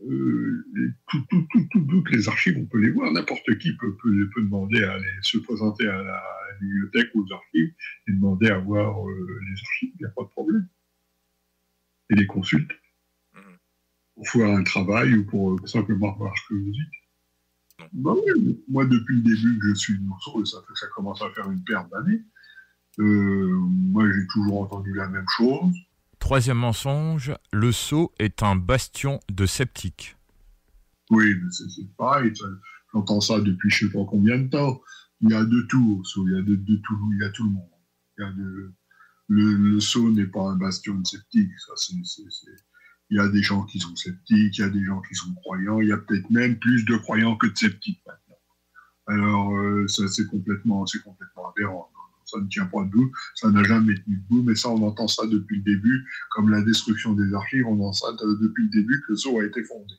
euh, 0.09 0.65
tout- 1.09 1.25
tout- 1.29 1.47
tout- 1.51 1.67
tout- 1.71 1.85
toutes 1.85 2.09
les 2.11 2.27
archives, 2.27 2.57
on 2.57 2.65
peut 2.65 2.79
les 2.79 2.89
voir. 2.89 3.11
N'importe 3.11 3.57
qui 3.59 3.75
peut, 3.77 3.95
peut, 4.01 4.29
peut 4.33 4.41
demander 4.41 4.83
à 4.83 4.93
aller 4.93 5.13
se 5.21 5.37
présenter 5.37 5.87
à 5.87 6.01
la, 6.01 6.15
à 6.15 6.47
la 6.51 6.59
bibliothèque 6.59 7.09
ou 7.13 7.25
aux 7.25 7.33
archives 7.33 7.73
et 8.07 8.11
demander 8.11 8.47
à 8.49 8.57
voir 8.57 8.97
les 9.07 9.61
archives. 9.61 9.91
Il 9.95 9.97
n'y 9.99 10.05
a 10.05 10.09
pas 10.09 10.23
de 10.23 10.29
problème. 10.29 10.67
Et 12.09 12.15
les 12.15 12.25
consulte. 12.27 12.71
Pour 14.15 14.27
faire 14.29 14.49
un 14.49 14.63
travail 14.63 15.15
ou 15.15 15.25
pour 15.25 15.67
simplement 15.67 16.13
avoir 16.13 16.35
Bah 17.91 18.13
oui, 18.15 18.63
moi, 18.69 18.85
depuis 18.85 19.17
le 19.17 19.21
début 19.23 19.59
que 19.59 19.69
je 19.69 19.73
suis 19.75 19.97
de 19.99 20.05
Monceau, 20.05 20.41
et 20.41 20.45
ça, 20.45 20.57
commence 20.95 21.21
à 21.21 21.29
faire 21.31 21.49
une 21.51 21.63
paire 21.63 21.87
d'années, 21.89 22.21
euh, 22.99 23.57
moi 23.59 24.05
j'ai 24.11 24.27
toujours 24.27 24.61
entendu 24.61 24.93
la 24.93 25.07
même 25.07 25.25
chose. 25.35 25.75
Troisième 26.19 26.57
mensonge, 26.59 27.33
le 27.51 27.71
sceau 27.71 28.13
est 28.19 28.43
un 28.43 28.55
bastion 28.55 29.19
de 29.31 29.45
sceptiques. 29.45 30.15
Oui, 31.09 31.33
mais 31.35 31.49
c'est 31.51 31.95
pareil. 31.97 32.31
J'entends 32.93 33.19
ça 33.19 33.39
depuis 33.41 33.69
je 33.69 33.87
sais 33.87 33.91
pas 33.91 34.05
combien 34.07 34.37
de 34.37 34.47
temps. 34.47 34.81
Il 35.21 35.31
y 35.31 35.33
a 35.33 35.43
de 35.43 35.61
tout 35.69 35.99
au 35.99 36.03
Sceau, 36.03 36.27
il 36.27 36.33
y 36.35 36.37
a 36.39 36.41
de, 36.41 36.55
de 36.55 36.75
tout, 36.77 37.11
il 37.13 37.19
y 37.21 37.25
a 37.25 37.29
tout 37.29 37.43
le 37.43 37.49
monde. 37.51 37.69
Il 38.17 38.21
y 38.23 38.25
a 38.25 38.31
de, 38.31 38.73
le, 39.27 39.53
le 39.53 39.79
Sceau 39.79 40.11
n'est 40.11 40.27
pas 40.27 40.49
un 40.51 40.55
bastion 40.55 40.95
de 40.95 41.05
sceptiques. 41.07 41.51
Ça, 41.59 41.73
c'est- 41.77 41.93
Il 43.13 43.17
y 43.17 43.19
a 43.19 43.27
des 43.27 43.43
gens 43.43 43.63
qui 43.65 43.79
sont 43.79 43.95
sceptiques, 43.95 44.57
il 44.57 44.61
y 44.61 44.63
a 44.63 44.69
des 44.69 44.83
gens 44.83 44.99
qui 45.01 45.13
sont 45.13 45.31
croyants. 45.35 45.79
Il 45.79 45.89
y 45.89 45.91
a 45.91 45.97
peut-être 45.97 46.27
même 46.31 46.57
plus 46.57 46.83
de 46.83 46.97
croyants 46.97 47.37
que 47.37 47.45
de 47.45 47.55
sceptiques 47.55 48.01
maintenant. 48.07 48.39
Alors, 49.05 49.55
euh, 49.55 49.87
ça, 49.87 50.07
c'est 50.07 50.25
complètement, 50.25 50.83
complètement 51.03 51.51
aberrant. 51.51 51.91
Ça 52.25 52.39
ne 52.39 52.47
tient 52.47 52.65
pas 52.65 52.83
debout, 52.85 53.11
ça 53.35 53.51
n'a 53.51 53.63
jamais 53.65 53.93
tenu 53.93 54.17
debout, 54.17 54.41
mais 54.41 54.55
ça, 54.55 54.69
on 54.69 54.81
entend 54.81 55.07
ça 55.07 55.27
depuis 55.27 55.57
le 55.57 55.61
début, 55.61 56.09
comme 56.31 56.49
la 56.49 56.63
destruction 56.63 57.13
des 57.13 57.31
archives, 57.35 57.67
on 57.67 57.73
entend 57.73 57.93
ça 57.93 58.11
de- 58.13 58.39
depuis 58.41 58.63
le 58.63 58.69
début 58.81 59.03
que 59.07 59.13
le 59.13 59.41
a 59.43 59.45
été 59.45 59.63
fondé. 59.63 59.93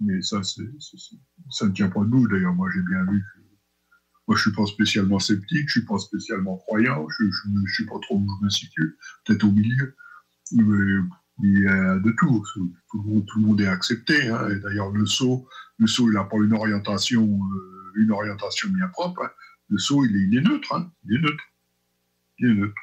Mais 0.00 0.22
ça, 0.22 0.42
ça 0.42 1.66
ne 1.66 1.72
tient 1.72 1.90
pas 1.90 2.00
debout. 2.00 2.26
D'ailleurs, 2.26 2.54
moi, 2.54 2.70
j'ai 2.72 2.80
bien 2.80 3.04
vu 3.04 3.20
que. 3.20 3.40
Moi, 4.28 4.36
je 4.38 4.42
suis 4.44 4.52
pas 4.52 4.64
spécialement 4.64 5.18
sceptique, 5.18 5.66
je 5.66 5.80
suis 5.80 5.84
pas 5.84 5.98
spécialement 5.98 6.56
croyant, 6.56 7.06
je, 7.10 7.24
ne 7.24 7.66
sais 7.66 7.84
pas 7.84 7.98
trop 8.00 8.16
où 8.16 8.26
je 8.40 8.44
me 8.44 8.48
situe, 8.48 8.96
peut-être 9.26 9.44
au 9.44 9.50
milieu. 9.50 9.94
Mais 10.52 10.62
il 11.42 11.60
y 11.60 11.66
a 11.66 11.98
de 11.98 12.10
tout. 12.18 12.44
Tout 12.54 12.72
le 13.36 13.40
monde, 13.40 13.60
est 13.60 13.66
accepté. 13.66 14.28
hein. 14.28 14.48
Et 14.50 14.56
d'ailleurs, 14.60 14.90
le 14.90 15.06
saut, 15.06 15.46
le 15.78 15.86
saut, 15.86 16.08
il 16.08 16.14
n'a 16.14 16.24
pas 16.24 16.36
une 16.38 16.52
orientation, 16.52 17.24
euh, 17.24 17.92
une 17.96 18.10
orientation 18.10 18.68
bien 18.70 18.88
propre. 18.88 19.22
hein. 19.24 19.30
Le 19.68 19.78
saut, 19.78 20.04
il 20.04 20.36
est, 20.36 20.40
neutre. 20.40 20.74
hein. 20.74 20.90
Il 21.04 21.16
est 21.16 21.20
neutre. 21.20 21.44
Il 22.38 22.50
est 22.50 22.54
neutre. 22.54 22.74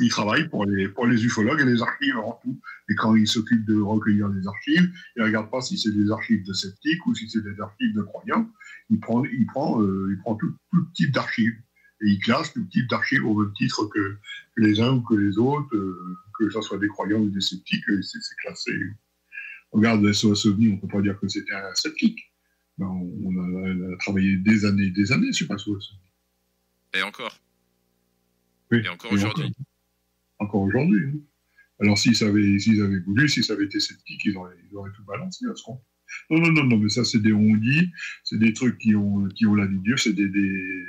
Il 0.00 0.08
travaille 0.08 0.48
pour 0.48 0.64
les, 0.64 0.88
pour 0.88 1.06
les 1.06 1.24
ufologues 1.24 1.60
et 1.60 1.64
les 1.64 1.82
archives 1.82 2.16
avant 2.16 2.40
tout. 2.42 2.58
Et 2.88 2.94
quand 2.94 3.14
il 3.14 3.28
s'occupe 3.28 3.64
de 3.66 3.78
recueillir 3.78 4.28
les 4.28 4.46
archives, 4.46 4.90
il 5.16 5.20
ne 5.20 5.24
regarde 5.26 5.50
pas 5.50 5.60
si 5.60 5.78
c'est 5.78 5.92
des 5.92 6.10
archives 6.10 6.44
de 6.44 6.52
sceptiques 6.52 7.06
ou 7.06 7.14
si 7.14 7.28
c'est 7.28 7.42
des 7.42 7.60
archives 7.60 7.94
de 7.94 8.02
croyants. 8.02 8.50
Il 8.90 8.98
prend, 9.00 9.22
il 9.24 9.46
prend, 9.46 9.80
euh, 9.82 10.08
il 10.10 10.18
prend 10.18 10.34
tout 10.34 10.54
type 10.94 11.12
d'archives. 11.12 11.54
Et 12.02 12.10
il 12.10 12.18
classe 12.20 12.52
tout 12.52 12.64
type 12.64 12.88
d'archives 12.88 13.24
au 13.24 13.34
même 13.40 13.52
titre 13.54 13.86
que, 13.86 14.16
que 14.56 14.60
les 14.62 14.80
uns 14.80 14.94
ou 14.94 15.02
que 15.02 15.14
les 15.14 15.38
autres, 15.38 15.74
euh, 15.76 16.16
que 16.38 16.50
ce 16.50 16.60
soit 16.60 16.78
des 16.78 16.88
croyants 16.88 17.20
ou 17.20 17.30
des 17.30 17.40
sceptiques, 17.40 17.84
c'est 18.02 18.20
c'est 18.20 18.34
classé. 18.42 18.72
Regarde 19.70 20.02
le 20.02 20.12
SOS 20.12 20.46
OVNI, 20.46 20.68
on 20.68 20.72
ne 20.76 20.80
peut 20.80 20.88
pas 20.88 21.00
dire 21.00 21.18
que 21.18 21.28
c'était 21.28 21.54
un 21.54 21.74
sceptique. 21.74 22.18
Ben, 22.78 22.86
on, 22.86 23.10
on 23.24 23.36
a, 23.38 23.88
on 23.88 23.92
a 23.92 23.96
travaillé 23.98 24.36
des 24.36 24.64
années 24.64 24.86
et 24.86 24.90
des 24.90 25.12
années 25.12 25.32
sur 25.32 25.46
SOS 25.46 25.68
OVNI. 25.68 26.00
Et 26.94 27.02
encore. 27.02 27.38
Oui, 28.70 28.82
Et 28.84 28.88
encore 28.88 29.12
aujourd'hui. 29.12 29.52
Encore 30.38 30.62
aujourd'hui. 30.62 31.04
hein. 31.06 31.18
Alors, 31.80 31.98
s'ils 31.98 32.22
avaient, 32.24 32.58
s'ils 32.58 32.82
avaient 32.82 33.00
voulu, 33.00 33.28
si 33.28 33.42
ça 33.42 33.54
avait 33.54 33.64
été 33.64 33.80
sceptique, 33.80 34.24
ils 34.24 34.36
auraient, 34.36 34.56
ils 34.70 34.76
auraient 34.76 34.92
tout 34.94 35.04
balancé 35.04 35.46
à 35.46 35.54
ce 35.54 35.62
compte. 35.62 35.82
Non, 36.30 36.38
non, 36.40 36.52
non, 36.52 36.64
non, 36.64 36.76
mais 36.78 36.88
ça, 36.90 37.04
c'est 37.04 37.20
des 37.20 37.32
on-dit, 37.32 37.90
c'est 38.24 38.38
des 38.38 38.52
trucs 38.52 38.78
qui 38.78 38.94
ont, 38.94 39.26
qui 39.28 39.46
ont 39.46 39.54
la 39.54 39.66
vie 39.66 39.78
dure, 39.80 39.98
c'est 39.98 40.12
des, 40.12 40.28
des, 40.28 40.84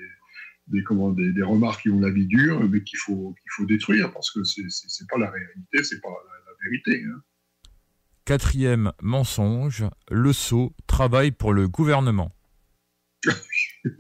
des, 0.68 0.84
comment, 0.84 1.12
des, 1.12 1.32
des 1.34 1.44
remarques 1.44 1.82
qui 1.84 1.90
ont 1.90 2.00
la 2.00 2.10
vie 2.12 2.28
dure, 2.28 2.62
mais 2.70 2.84
qu'il 2.84 3.00
faut, 3.00 3.34
qu'il 3.42 3.52
faut 3.52 3.66
détruire 3.66 4.12
parce 4.14 4.32
que 4.32 4.44
c'est, 4.44 4.64
c'est 4.70 5.08
pas 5.10 5.18
la 5.18 5.30
réalité, 5.30 5.84
c'est 5.84 6.02
pas 6.02 6.10
la, 6.10 6.52
la 6.52 6.58
vérité. 6.64 7.04
hein. 7.06 7.22
Quatrième 8.26 8.92
mensonge, 9.02 9.86
le 10.10 10.32
sceau 10.32 10.74
travaille 10.88 11.32
pour 11.32 11.54
le 11.54 11.68
gouvernement. 11.68 12.32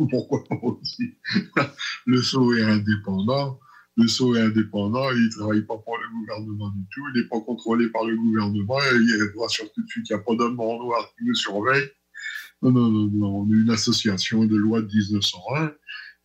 Pourquoi 0.09 0.43
pas 0.45 0.55
aussi? 0.61 1.17
Le 2.05 2.21
SO 2.21 2.53
est 2.55 2.63
indépendant. 2.63 3.59
Le 3.95 4.07
SO 4.07 4.35
est 4.35 4.41
indépendant, 4.41 5.11
il 5.11 5.25
ne 5.25 5.29
travaille 5.29 5.61
pas 5.61 5.77
pour 5.77 5.97
le 5.97 6.09
gouvernement 6.09 6.69
du 6.71 6.83
tout, 6.91 7.01
il 7.13 7.21
n'est 7.21 7.27
pas 7.27 7.39
contrôlé 7.41 7.89
par 7.89 8.03
le 8.05 8.15
gouvernement, 8.17 8.79
il 8.91 9.31
voit 9.35 9.47
sur 9.49 9.71
tout 9.71 9.83
de 9.83 9.87
suite 9.87 10.05
qu'il 10.07 10.15
n'y 10.15 10.19
a 10.21 10.23
pas 10.23 10.35
d'homme 10.35 10.59
en 10.59 10.79
noir 10.79 11.13
qui 11.15 11.25
le 11.25 11.35
surveille. 11.35 11.89
Non, 12.63 12.71
non, 12.71 12.89
non, 12.89 13.07
non, 13.13 13.35
on 13.41 13.49
est 13.49 13.61
une 13.61 13.69
association 13.69 14.45
de 14.45 14.55
loi 14.55 14.81
de 14.81 14.87
1901, 14.87 15.73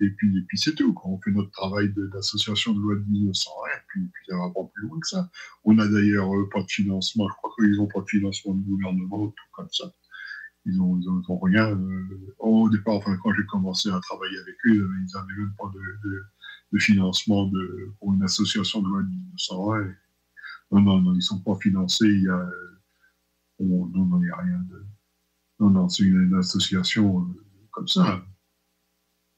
et 0.00 0.10
puis, 0.10 0.38
et 0.38 0.42
puis 0.42 0.58
c'est 0.58 0.74
tout. 0.74 0.94
On 1.04 1.18
fait 1.20 1.30
notre 1.30 1.50
travail 1.50 1.92
d'association 2.12 2.72
de 2.72 2.80
loi 2.80 2.94
de 2.94 3.04
1901, 3.08 3.66
et 3.66 3.82
puis, 3.88 4.00
puis 4.12 4.24
ça 4.28 4.36
va 4.36 4.50
pas 4.50 4.70
plus 4.74 4.86
loin 4.86 5.00
que 5.00 5.08
ça. 5.08 5.30
On 5.64 5.74
n'a 5.74 5.88
d'ailleurs 5.88 6.32
euh, 6.34 6.48
pas 6.52 6.62
de 6.62 6.70
financement, 6.70 7.28
je 7.28 7.34
crois 7.34 7.50
qu'ils 7.58 7.76
n'ont 7.76 7.88
pas 7.88 8.00
de 8.00 8.08
financement 8.08 8.54
du 8.54 8.62
gouvernement, 8.62 9.28
tout 9.28 9.44
comme 9.52 9.68
ça. 9.72 9.92
Ils 10.66 10.80
ont, 10.80 11.00
ils 11.00 11.08
ont, 11.08 11.38
rien. 11.38 11.70
euh, 11.70 12.34
au 12.38 12.68
départ, 12.68 12.94
enfin, 12.94 13.16
quand 13.22 13.32
j'ai 13.34 13.46
commencé 13.46 13.88
à 13.88 13.98
travailler 14.00 14.38
avec 14.38 14.56
eux, 14.66 14.90
ils 15.00 15.14
n'avaient 15.14 15.40
même 15.40 15.54
pas 15.58 15.70
de, 15.74 16.78
financement 16.78 17.50
pour 17.98 18.12
une 18.12 18.22
association 18.22 18.82
de 18.82 18.88
loi 18.88 19.02
de 19.02 19.08
1901. 19.08 19.94
Non, 20.70 20.80
non, 20.82 21.00
non, 21.00 21.12
ils 21.12 21.16
ne 21.16 21.20
sont 21.20 21.40
pas 21.40 21.56
financés. 21.56 22.06
Il 22.06 22.24
y 22.24 22.28
a, 22.28 22.46
non, 23.60 23.86
non, 23.86 24.20
il 24.20 24.26
n'y 24.26 24.30
a 24.30 24.36
rien 24.36 24.58
de. 24.68 24.84
Non, 25.60 25.70
non, 25.70 25.88
c'est 25.88 26.04
une, 26.04 26.34
association 26.34 27.22
euh, 27.22 27.42
comme 27.70 27.88
ça. 27.88 28.24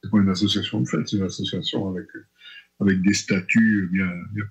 C'est 0.03 0.11
pas 0.11 0.19
une 0.19 0.31
association 0.31 0.81
de 0.81 0.89
fait, 0.89 1.07
c'est 1.07 1.17
une 1.17 1.25
association 1.25 1.89
avec, 1.91 2.07
avec 2.81 3.03
des 3.03 3.15
statuts 3.15 3.89
bien, 3.93 4.11
bien 4.33 4.45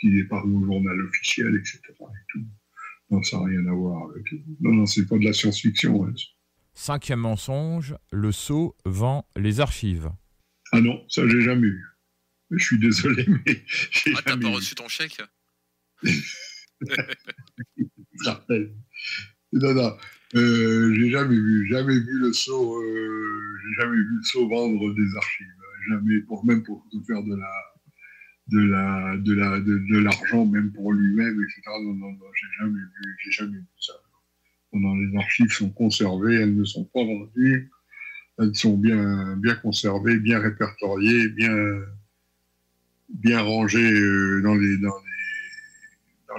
qui 0.00 0.18
est 0.18 0.24
paru 0.24 0.50
au 0.50 0.64
journal 0.64 1.00
officiel, 1.02 1.54
etc. 1.56 1.80
Et 1.90 2.24
tout. 2.28 2.44
Non, 3.10 3.22
ça 3.22 3.38
n'a 3.38 3.44
rien 3.46 3.66
à 3.66 3.72
voir 3.72 4.10
avec. 4.10 4.24
Non, 4.60 4.72
non, 4.72 4.86
c'est 4.86 5.06
pas 5.06 5.18
de 5.18 5.24
la 5.24 5.32
science-fiction. 5.32 6.06
Hein. 6.06 6.14
Cinquième 6.74 7.20
mensonge, 7.20 7.94
le 8.12 8.32
sceau 8.32 8.76
vend 8.84 9.26
les 9.36 9.60
archives. 9.60 10.10
Ah 10.72 10.80
non, 10.80 11.04
ça 11.08 11.28
j'ai 11.28 11.40
jamais 11.40 11.68
eu. 11.68 11.84
Je 12.50 12.64
suis 12.64 12.78
désolé, 12.78 13.26
mais 13.46 13.64
j'ai 13.66 14.12
Ah, 14.16 14.22
t'as 14.24 14.36
pas 14.36 14.48
reçu 14.48 14.74
ton 14.74 14.88
chèque? 14.88 15.20
Non, 19.52 19.72
non, 19.72 19.96
j'ai 20.34 21.10
jamais 21.10 21.36
vu, 21.36 21.66
jamais 21.68 21.98
vu 21.98 22.18
le 22.18 22.32
sceau, 22.32 22.82
euh, 22.82 23.58
jamais 23.78 23.96
vu 23.96 24.20
le 24.34 24.48
vendre 24.48 24.94
des 24.94 25.16
archives. 25.16 25.46
Jamais, 25.88 26.24
même 26.44 26.62
pour 26.62 26.82
faire 27.06 27.22
de 27.22 27.36
la, 27.36 27.52
de 28.48 28.58
la, 28.58 29.16
de 29.16 29.32
la, 29.34 29.60
de, 29.60 29.98
l'argent, 29.98 30.46
même 30.46 30.72
pour 30.72 30.92
lui-même, 30.92 31.40
etc. 31.42 31.62
Non, 31.82 31.94
non, 31.94 32.12
non, 32.12 32.26
j'ai 32.34 32.46
jamais 32.58 32.80
vu, 32.80 33.16
j'ai 33.22 33.30
jamais 33.30 33.58
vu 33.58 33.66
ça. 33.78 33.92
Non, 34.72 34.96
les 34.96 35.16
archives 35.16 35.52
sont 35.52 35.70
conservées, 35.70 36.36
elles 36.36 36.56
ne 36.56 36.64
sont 36.64 36.84
pas 36.84 37.04
vendues, 37.04 37.70
elles 38.38 38.54
sont 38.56 38.76
bien, 38.76 39.36
bien 39.36 39.54
conservées, 39.54 40.18
bien 40.18 40.40
répertoriées, 40.40 41.28
bien, 41.28 41.56
bien 43.08 43.40
rangées 43.40 43.92
euh, 43.92 44.40
dans 44.42 44.54
les, 44.54 44.78
dans 44.78 44.96
les, 44.96 45.13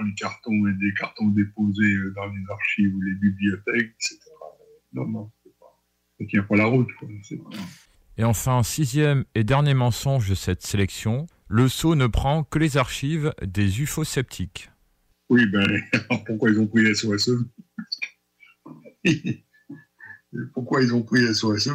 les 0.00 0.14
cartons 0.14 0.66
et 0.66 0.72
des 0.74 0.94
cartons 0.94 1.28
déposés 1.28 1.94
euh, 1.94 2.12
dans 2.14 2.26
les 2.26 2.44
archives 2.50 2.94
ou 2.94 3.00
les 3.02 3.14
bibliothèques, 3.14 3.94
etc. 3.94 4.18
Non, 4.92 5.06
non, 5.06 5.30
c'est 5.42 5.58
pas, 5.58 5.82
ça 6.18 6.24
tient 6.26 6.42
pas 6.42 6.56
la 6.56 6.66
route, 6.66 6.88
quoi. 6.98 7.08
Et 8.18 8.24
enfin, 8.24 8.62
sixième 8.62 9.24
et 9.34 9.44
dernier 9.44 9.74
mensonge 9.74 10.28
de 10.28 10.34
cette 10.34 10.62
sélection, 10.62 11.26
le 11.48 11.68
sceau 11.68 11.94
ne 11.94 12.06
prend 12.06 12.44
que 12.44 12.58
les 12.58 12.78
archives 12.78 13.34
des 13.42 13.82
UFO 13.82 14.04
sceptiques. 14.04 14.70
Oui, 15.28 15.46
ben, 15.46 15.66
pourquoi 16.26 16.50
ils 16.50 16.58
ont 16.58 16.66
pris 16.66 16.94
SOS 16.94 17.30
Pourquoi 20.54 20.82
ils 20.82 20.94
ont 20.94 21.02
pris 21.02 21.22
SOS 21.34 21.68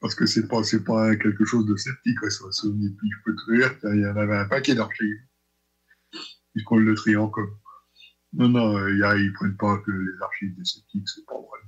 Parce 0.00 0.14
que 0.14 0.26
c'est 0.26 0.48
pas, 0.48 0.62
c'est 0.64 0.84
pas 0.84 1.14
quelque 1.16 1.44
chose 1.44 1.66
de 1.66 1.76
sceptique, 1.76 2.18
SOS 2.28 2.62
Puis 2.62 3.10
je 3.10 3.22
peux 3.24 3.36
te 3.36 3.56
dire 3.56 3.78
qu'il 3.80 4.00
y 4.00 4.06
en 4.06 4.16
avait 4.16 4.36
un 4.36 4.48
paquet 4.48 4.74
d'archives. 4.74 5.20
Puisqu'on 6.52 6.76
le 6.76 6.94
trie 6.94 7.16
encore. 7.16 7.48
Non, 8.34 8.48
non, 8.48 8.88
y 8.88 9.02
a, 9.02 9.16
ils 9.16 9.32
prennent 9.32 9.56
pas 9.56 9.78
que 9.78 9.90
les 9.90 10.22
archives 10.22 10.54
des 10.56 10.64
sceptiques, 10.64 11.08
c'est 11.08 11.26
pas 11.26 11.34
vrai. 11.34 11.60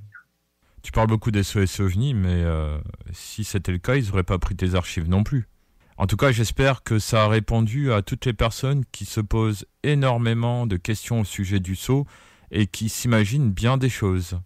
Tu 0.82 0.92
parles 0.92 1.08
beaucoup 1.08 1.30
des 1.30 1.42
SOS 1.42 1.80
OVNI, 1.80 2.12
mais 2.12 2.42
euh, 2.44 2.78
si 3.10 3.42
c'était 3.42 3.72
le 3.72 3.78
cas, 3.78 3.96
ils 3.96 4.06
n'auraient 4.08 4.22
pas 4.22 4.38
pris 4.38 4.54
tes 4.54 4.74
archives 4.74 5.08
non 5.08 5.24
plus. 5.24 5.48
En 5.96 6.06
tout 6.06 6.16
cas, 6.16 6.30
j'espère 6.30 6.82
que 6.82 6.98
ça 6.98 7.24
a 7.24 7.28
répondu 7.28 7.90
à 7.90 8.02
toutes 8.02 8.26
les 8.26 8.34
personnes 8.34 8.84
qui 8.92 9.06
se 9.06 9.20
posent 9.20 9.64
énormément 9.82 10.66
de 10.66 10.76
questions 10.76 11.20
au 11.20 11.24
sujet 11.24 11.58
du 11.58 11.74
saut 11.74 12.06
et 12.50 12.66
qui 12.66 12.90
s'imaginent 12.90 13.50
bien 13.50 13.78
des 13.78 13.88
choses. 13.88 14.38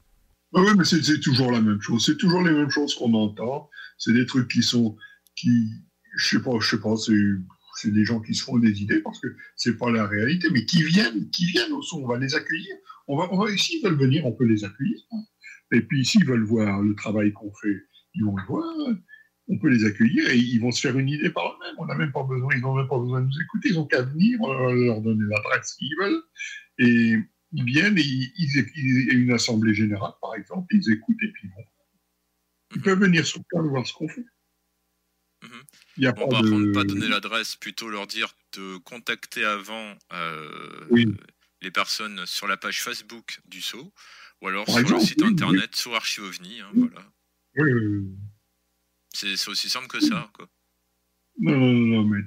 Ah 0.55 0.61
oui, 0.61 0.71
mais 0.77 0.85
c'est 0.85 1.21
toujours 1.21 1.51
la 1.51 1.61
même 1.61 1.81
chose. 1.81 2.05
C'est 2.05 2.17
toujours 2.17 2.43
les 2.43 2.53
mêmes 2.53 2.71
choses 2.71 2.95
qu'on 2.95 3.15
entend. 3.15 3.69
C'est 3.97 4.13
des 4.13 4.25
trucs 4.25 4.49
qui 4.49 4.63
sont, 4.63 4.97
qui, 5.35 5.71
je 6.17 6.37
sais 6.37 6.43
pas, 6.43 6.53
je 6.61 6.69
sais 6.69 6.81
pas, 6.81 6.95
c'est 7.81 7.93
des 7.93 8.05
gens 8.05 8.21
qui 8.21 8.35
se 8.35 8.45
font 8.45 8.59
des 8.59 8.83
idées 8.83 9.01
parce 9.01 9.21
que 9.21 9.29
c'est 9.57 9.77
pas 9.77 9.91
la 9.91 10.07
réalité, 10.07 10.49
mais 10.53 10.65
qui 10.65 10.83
viennent, 10.83 11.31
qui 11.31 11.47
viennent 11.47 11.73
au 11.73 11.83
son. 11.83 12.03
On 12.03 12.07
va 12.07 12.19
les 12.19 12.35
accueillir. 12.35 12.75
On 13.07 13.17
va, 13.17 13.57
s'ils 13.57 13.83
veulent 13.83 13.99
venir, 13.99 14.27
on 14.27 14.33
peut 14.33 14.45
les 14.45 14.65
accueillir. 14.65 15.01
Et 15.73 15.83
puis 15.83 16.05
s'ils 16.05 16.25
veulent 16.25 16.45
voir 16.45 16.83
le 16.83 16.95
travail 16.95 17.33
qu'on 17.33 17.53
fait, 17.55 17.85
ils 18.15 18.25
vont 18.25 18.37
le 18.37 18.45
voir 18.45 18.65
on 19.49 19.59
peut 19.59 19.69
les 19.69 19.85
accueillir 19.85 20.29
et 20.31 20.37
ils 20.37 20.61
vont 20.61 20.71
se 20.71 20.81
faire 20.81 20.99
une 20.99 21.09
idée 21.09 21.31
par 21.31 21.45
eux-mêmes. 21.47 21.75
On 21.79 21.87
n'a 21.87 21.95
même 21.95 22.13
pas 22.13 22.23
besoin, 22.23 22.51
ils 22.55 22.61
n'ont 22.61 22.75
même 22.75 22.89
pas 22.89 22.99
besoin 22.99 23.23
de 23.23 23.27
nous 23.27 23.41
écouter. 23.41 23.71
Ils 23.71 23.75
n'ont 23.75 23.87
qu'à 23.87 24.03
venir, 24.03 24.39
on 24.43 24.49
va 24.49 24.73
leur 24.73 25.01
donner 25.01 25.25
l'adresse 25.29 25.75
qu'ils 25.75 25.97
veulent. 25.99 26.23
Et 26.79 27.17
ils 27.53 27.65
viennent 27.65 27.97
et 27.97 28.03
ils, 28.03 29.09
une 29.13 29.33
assemblée 29.33 29.73
générale, 29.73 30.13
par 30.21 30.35
exemple, 30.35 30.67
ils 30.75 30.93
écoutent 30.93 31.23
et 31.23 31.33
puis 31.33 31.49
vont. 31.49 31.65
Ils 32.77 32.83
peuvent 32.83 33.01
venir 33.01 33.25
sur 33.25 33.43
place 33.49 33.65
voir 33.65 33.87
ce 33.87 33.95
qu'on 33.95 34.09
fait. 34.09 34.25
Il 35.99 36.05
y 36.05 36.07
a 36.07 36.13
bon, 36.13 36.29
pas 36.29 36.37
par 36.37 36.43
de... 36.43 36.51
contre, 36.51 36.73
pas 36.73 36.85
donner 36.85 37.09
l'adresse, 37.09 37.57
plutôt 37.57 37.89
leur 37.89 38.07
dire 38.07 38.35
de 38.57 38.79
contacter 38.79 39.45
avant 39.45 39.95
euh, 40.13 40.49
les 41.61 41.71
personnes 41.71 42.25
sur 42.25 42.47
la 42.47 42.57
page 42.57 42.83
Facebook 42.83 43.41
du 43.49 43.61
SO, 43.61 43.93
ou 44.41 44.49
alors 44.49 44.69
sur 44.69 44.89
le 44.89 45.01
site 45.01 45.23
internet, 45.23 45.75
sur 45.75 45.95
Archivovni. 45.95 46.61
Hein, 46.61 46.71
voilà. 46.75 47.05
Oui, 47.57 48.07
c'est 49.13 49.49
aussi 49.49 49.69
simple 49.69 49.89
que 49.89 50.01
ça, 50.01 50.31
quoi. 50.33 50.47
Non, 51.41 51.57
non, 51.57 51.73
non, 51.73 52.05
mais 52.05 52.21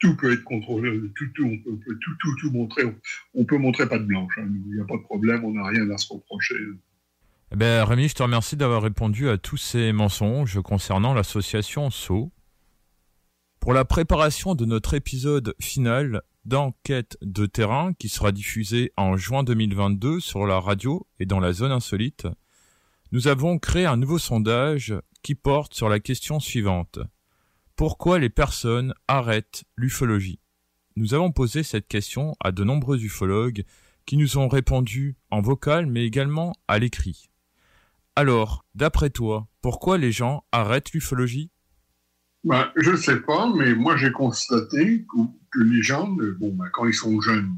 tout, 0.00 0.16
peut 0.16 0.32
être 0.32 0.44
contrôlé, 0.44 0.98
tout, 1.14 1.26
tout, 1.34 1.44
on 1.44 1.58
peut, 1.58 1.98
tout, 2.00 2.14
tout, 2.20 2.34
tout 2.40 2.50
montrer. 2.52 2.84
On 3.34 3.44
peut 3.44 3.58
montrer 3.58 3.86
pas 3.86 3.98
de 3.98 4.04
blanche, 4.04 4.32
hein. 4.38 4.48
il 4.48 4.74
n'y 4.74 4.80
a 4.80 4.84
pas 4.84 4.96
de 4.96 5.02
problème, 5.02 5.44
on 5.44 5.52
n'a 5.52 5.66
rien 5.66 5.90
à 5.90 5.98
se 5.98 6.10
reprocher. 6.10 6.54
Eh 7.52 7.56
ben, 7.56 7.84
Rémi, 7.84 8.08
je 8.08 8.14
te 8.14 8.22
remercie 8.22 8.56
d'avoir 8.56 8.82
répondu 8.82 9.28
à 9.28 9.36
tous 9.36 9.58
ces 9.58 9.92
mensonges 9.92 10.60
concernant 10.62 11.12
l'association 11.12 11.90
SO. 11.90 12.32
Pour 13.64 13.72
la 13.72 13.86
préparation 13.86 14.54
de 14.54 14.66
notre 14.66 14.92
épisode 14.92 15.54
final 15.58 16.20
d'enquête 16.44 17.16
de 17.22 17.46
terrain 17.46 17.94
qui 17.94 18.10
sera 18.10 18.30
diffusé 18.30 18.92
en 18.98 19.16
juin 19.16 19.42
2022 19.42 20.20
sur 20.20 20.46
la 20.46 20.60
radio 20.60 21.06
et 21.18 21.24
dans 21.24 21.40
la 21.40 21.54
zone 21.54 21.72
insolite, 21.72 22.26
nous 23.10 23.26
avons 23.26 23.58
créé 23.58 23.86
un 23.86 23.96
nouveau 23.96 24.18
sondage 24.18 24.94
qui 25.22 25.34
porte 25.34 25.72
sur 25.72 25.88
la 25.88 25.98
question 25.98 26.40
suivante. 26.40 26.98
Pourquoi 27.74 28.18
les 28.18 28.28
personnes 28.28 28.92
arrêtent 29.08 29.64
l'ufologie? 29.76 30.40
Nous 30.96 31.14
avons 31.14 31.32
posé 31.32 31.62
cette 31.62 31.88
question 31.88 32.36
à 32.40 32.52
de 32.52 32.64
nombreux 32.64 33.02
ufologues 33.02 33.64
qui 34.04 34.18
nous 34.18 34.36
ont 34.36 34.48
répondu 34.48 35.16
en 35.30 35.40
vocal 35.40 35.86
mais 35.86 36.04
également 36.04 36.54
à 36.68 36.78
l'écrit. 36.78 37.30
Alors, 38.14 38.66
d'après 38.74 39.08
toi, 39.08 39.48
pourquoi 39.62 39.96
les 39.96 40.12
gens 40.12 40.44
arrêtent 40.52 40.92
l'ufologie? 40.92 41.50
Bah, 42.44 42.72
Je 42.76 42.92
ne 42.92 42.96
sais 42.96 43.20
pas, 43.20 43.52
mais 43.54 43.74
moi 43.74 43.96
j'ai 43.96 44.12
constaté 44.12 45.04
que, 45.06 45.60
les 45.60 45.82
gens, 45.82 46.08
bon, 46.08 46.52
bah, 46.54 46.68
quand 46.72 46.86
ils 46.86 46.94
sont 46.94 47.20
jeunes, 47.20 47.56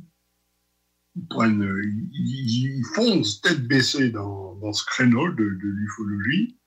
ils, 1.14 1.26
prennent, 1.28 1.82
ils, 2.12 2.84
foncent 2.94 3.40
tête 3.40 3.66
baissée 3.66 4.10
dans, 4.10 4.72
ce 4.72 4.84
créneau 4.84 5.30
de 5.30 5.44
l'ufologie 5.44 6.58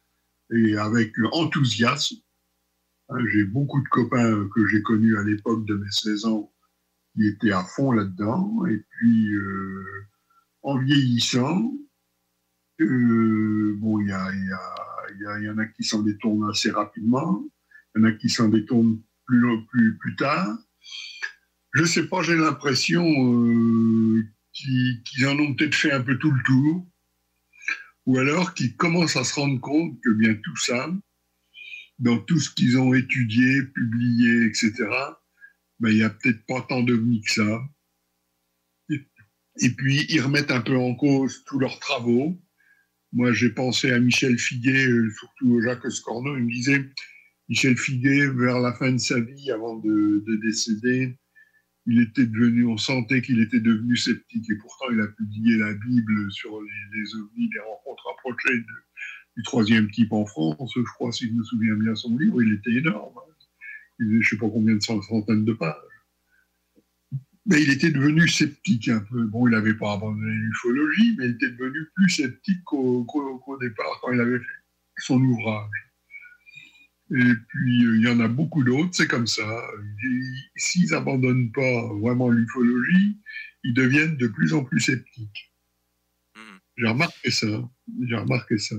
et 0.52 0.78
avec 0.78 1.14
enthousiasme. 1.32 2.18
Hein, 3.10 3.18
j'ai 3.32 3.44
beaucoup 3.44 3.82
de 3.82 3.88
copains 3.90 4.48
que 4.54 4.68
j'ai 4.68 4.82
connus 4.84 5.18
à 5.18 5.24
l'époque 5.24 5.66
de 5.66 5.76
mes 5.76 5.92
16 5.92 6.26
ans 6.26 6.52
qui 7.16 7.28
étaient 7.28 7.52
à 7.52 7.64
fond 7.64 7.92
là-dedans. 7.92 8.66
Et 8.68 8.86
puis, 8.90 9.34
euh, 9.34 10.08
en 10.62 10.78
vieillissant, 10.78 11.74
euh, 12.82 13.76
bon, 13.78 14.00
il 14.00 14.06
y, 14.06 14.10
y, 14.10 14.12
a, 14.12 15.40
y, 15.40 15.50
en 15.50 15.58
a 15.58 15.66
qui 15.66 15.84
s'en 15.84 16.02
détournent 16.02 16.50
assez 16.50 16.72
rapidement, 16.72 17.44
il 17.96 18.02
y 18.02 18.06
en 18.06 18.08
a 18.08 18.12
qui 18.12 18.30
s'en 18.30 18.50
détournent 18.50 19.02
plus, 19.26 19.66
plus, 19.72 19.98
plus 19.98 20.16
tard. 20.16 20.58
Je 21.74 21.84
sais 21.84 22.08
pas, 22.08 22.24
j'ai 22.24 22.36
l'impression 22.36 23.04
euh, 23.06 24.24
qu'ils 24.54 25.28
en 25.28 25.38
ont 25.40 25.54
peut-être 25.54 25.76
fait 25.76 25.92
un 25.92 26.02
peu 26.02 26.18
tout 26.18 26.32
le 26.32 26.44
tour 26.44 26.88
ou 28.06 28.18
alors 28.18 28.56
qu'ils 28.56 28.76
commencent 28.76 29.18
à 29.18 29.24
se 29.24 29.36
rendre 29.36 29.60
compte 29.62 30.00
que 30.04 30.10
bien 30.10 30.34
tout 30.34 30.56
ça, 30.56 30.90
dans 32.00 32.18
tout 32.18 32.40
ce 32.40 32.50
qu'ils 32.50 32.78
ont 32.78 32.94
étudié, 32.94 33.64
publié, 33.64 34.46
etc., 34.46 34.74
ben, 35.80 35.90
il 35.90 35.98
n'y 35.98 36.04
a 36.04 36.10
peut-être 36.10 36.46
pas 36.48 36.62
tant 36.62 36.82
d'ovnis 36.82 37.22
que 37.22 37.32
ça. 37.32 37.62
Et, 39.62 39.70
puis, 39.76 40.06
ils 40.10 40.22
remettent 40.22 40.52
un 40.52 40.62
peu 40.62 40.78
en 40.78 40.96
cause 40.96 41.44
tous 41.46 41.60
leurs 41.60 41.80
travaux. 41.80 42.42
Moi, 43.12 43.34
j'ai 43.34 43.50
pensé 43.50 43.92
à 43.92 44.00
Michel 44.00 44.40
Figuet, 44.40 44.88
euh, 44.88 45.12
surtout 45.12 45.62
Jacques 45.62 45.92
Scorno. 45.92 46.36
Il 46.38 46.46
me 46.46 46.52
disait, 46.52 46.90
Michel 47.50 47.78
Figuet, 47.78 48.28
vers 48.28 48.60
la 48.60 48.74
fin 48.74 48.92
de 48.92 48.98
sa 49.00 49.20
vie, 49.20 49.52
avant 49.52 49.78
de 49.78 50.24
décéder, 50.42 51.18
il 51.88 52.02
était 52.02 52.28
devenu, 52.28 52.68
on 52.68 52.78
sentait 52.78 53.22
qu'il 53.24 53.42
était 53.42 53.60
devenu 53.60 53.98
sceptique 53.98 54.48
et 54.50 54.56
pourtant 54.58 54.86
il 54.92 55.02
a 55.02 55.08
publié 55.08 55.58
la 55.58 55.74
Bible 55.74 56.32
sur 56.32 56.62
les, 56.62 57.16
ovnis, 57.16 57.50
les 57.52 57.60
rencontres 57.60 58.04
approchées 58.14 58.64
du 59.36 59.44
troisième 59.44 59.90
type 59.90 60.14
en 60.14 60.26
France, 60.26 60.72
je 60.76 60.82
crois, 60.82 61.12
si 61.12 61.28
je 61.28 61.34
me 61.34 61.44
souviens 61.44 61.74
bien 61.74 61.96
son 61.96 62.16
livre, 62.18 62.44
il 62.44 62.54
était 62.54 62.74
énorme. 62.74 63.16
Il 63.98 64.06
faisait 64.06 64.12
je 64.12 64.18
ne 64.18 64.24
sais 64.24 64.38
pas 64.38 64.50
combien 64.50 64.76
de 64.76 64.82
centaines 64.82 65.46
de 65.46 65.54
pages. 65.54 65.76
Mais 67.48 67.64
il 67.64 67.72
était 67.72 67.90
devenu 67.90 68.28
sceptique 68.28 68.90
un 68.90 69.00
peu. 69.00 69.26
Bon, 69.26 69.48
il 69.48 69.52
n'avait 69.52 69.74
pas 69.74 69.94
abandonné 69.94 70.32
l'ufologie, 70.32 71.16
mais 71.18 71.26
il 71.26 71.32
était 71.32 71.50
devenu 71.50 71.80
plus 71.96 72.10
sceptique 72.10 72.64
qu'au 72.64 73.58
départ 73.60 74.00
quand 74.02 74.12
il 74.12 74.22
avait 74.22 74.38
fait 74.38 74.46
son 75.00 75.20
ouvrage. 75.20 75.89
Et 77.12 77.34
puis, 77.48 77.80
il 77.80 78.02
y 78.04 78.08
en 78.08 78.20
a 78.20 78.28
beaucoup 78.28 78.64
d'autres, 78.64 78.92
c'est 78.94 79.08
comme 79.08 79.28
ça. 79.28 79.48
S'ils 80.56 80.92
n'abandonnent 80.92 81.52
pas 81.52 81.88
vraiment 82.02 82.30
l'ufologie, 82.30 83.18
ils 83.64 83.74
deviennent 83.74 84.18
de 84.18 84.28
plus 84.28 84.54
en 84.54 84.64
plus 84.64 84.80
sceptiques. 84.80 85.52
J'ai 86.78 86.88
remarqué 86.88 87.32
ça. 87.32 87.48
J'ai 88.08 88.16
remarqué 88.16 88.58
ça. 88.58 88.76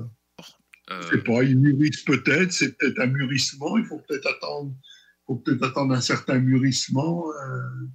Euh... 0.90 1.02
sais 1.10 1.18
pas, 1.18 1.42
ils 1.44 1.58
mûrissent 1.58 2.02
peut-être, 2.02 2.52
c'est 2.52 2.76
peut-être 2.76 2.98
un 3.00 3.06
mûrissement, 3.06 3.78
il 3.78 3.84
faut 3.84 4.00
peut-être 4.08 4.26
attendre, 4.26 4.74
faut 5.26 5.36
peut-être 5.36 5.62
attendre 5.62 5.94
un 5.94 6.00
certain 6.00 6.38
mûrissement. 6.38 7.26
Euh. 7.32 7.88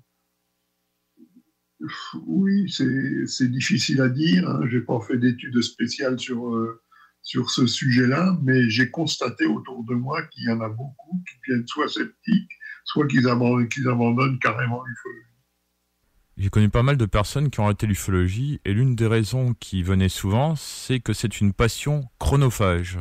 Oui, 2.25 2.69
c'est 2.69 3.51
difficile 3.51 4.01
à 4.01 4.09
dire. 4.09 4.49
Hein. 4.49 4.61
Je 4.67 4.77
n'ai 4.77 4.83
pas 4.83 4.99
fait 5.01 5.17
d'études 5.17 5.61
spéciales 5.61 6.17
sur, 6.19 6.55
euh, 6.55 6.81
sur 7.25 7.49
ce 7.49 7.65
sujet-là, 7.65 8.37
mais 8.43 8.69
j'ai 8.69 8.91
constaté 8.91 9.45
autour 9.47 9.83
de 9.83 9.95
moi 9.95 10.21
qu'il 10.27 10.43
y 10.43 10.51
en 10.51 10.61
a 10.61 10.69
beaucoup 10.69 11.23
qui 11.27 11.35
viennent 11.47 11.67
soit 11.67 11.87
sceptiques, 11.87 12.51
soit 12.85 13.07
qu'ils 13.07 13.27
abandonnent, 13.27 13.67
abandonnent 13.87 14.39
carrément 14.39 14.83
l'ufologie. 14.85 15.25
J'ai 16.37 16.49
connu 16.49 16.69
pas 16.69 16.83
mal 16.83 16.97
de 16.97 17.05
personnes 17.05 17.49
qui 17.49 17.59
ont 17.59 17.65
arrêté 17.65 17.87
l'ufologie, 17.87 18.61
et 18.63 18.73
l'une 18.73 18.95
des 18.95 19.07
raisons 19.07 19.55
qui 19.55 19.81
venait 19.81 20.09
souvent, 20.09 20.55
c'est 20.55 20.99
que 20.99 21.13
c'est 21.13 21.41
une 21.41 21.51
passion 21.51 22.07
chronophage. 22.19 22.99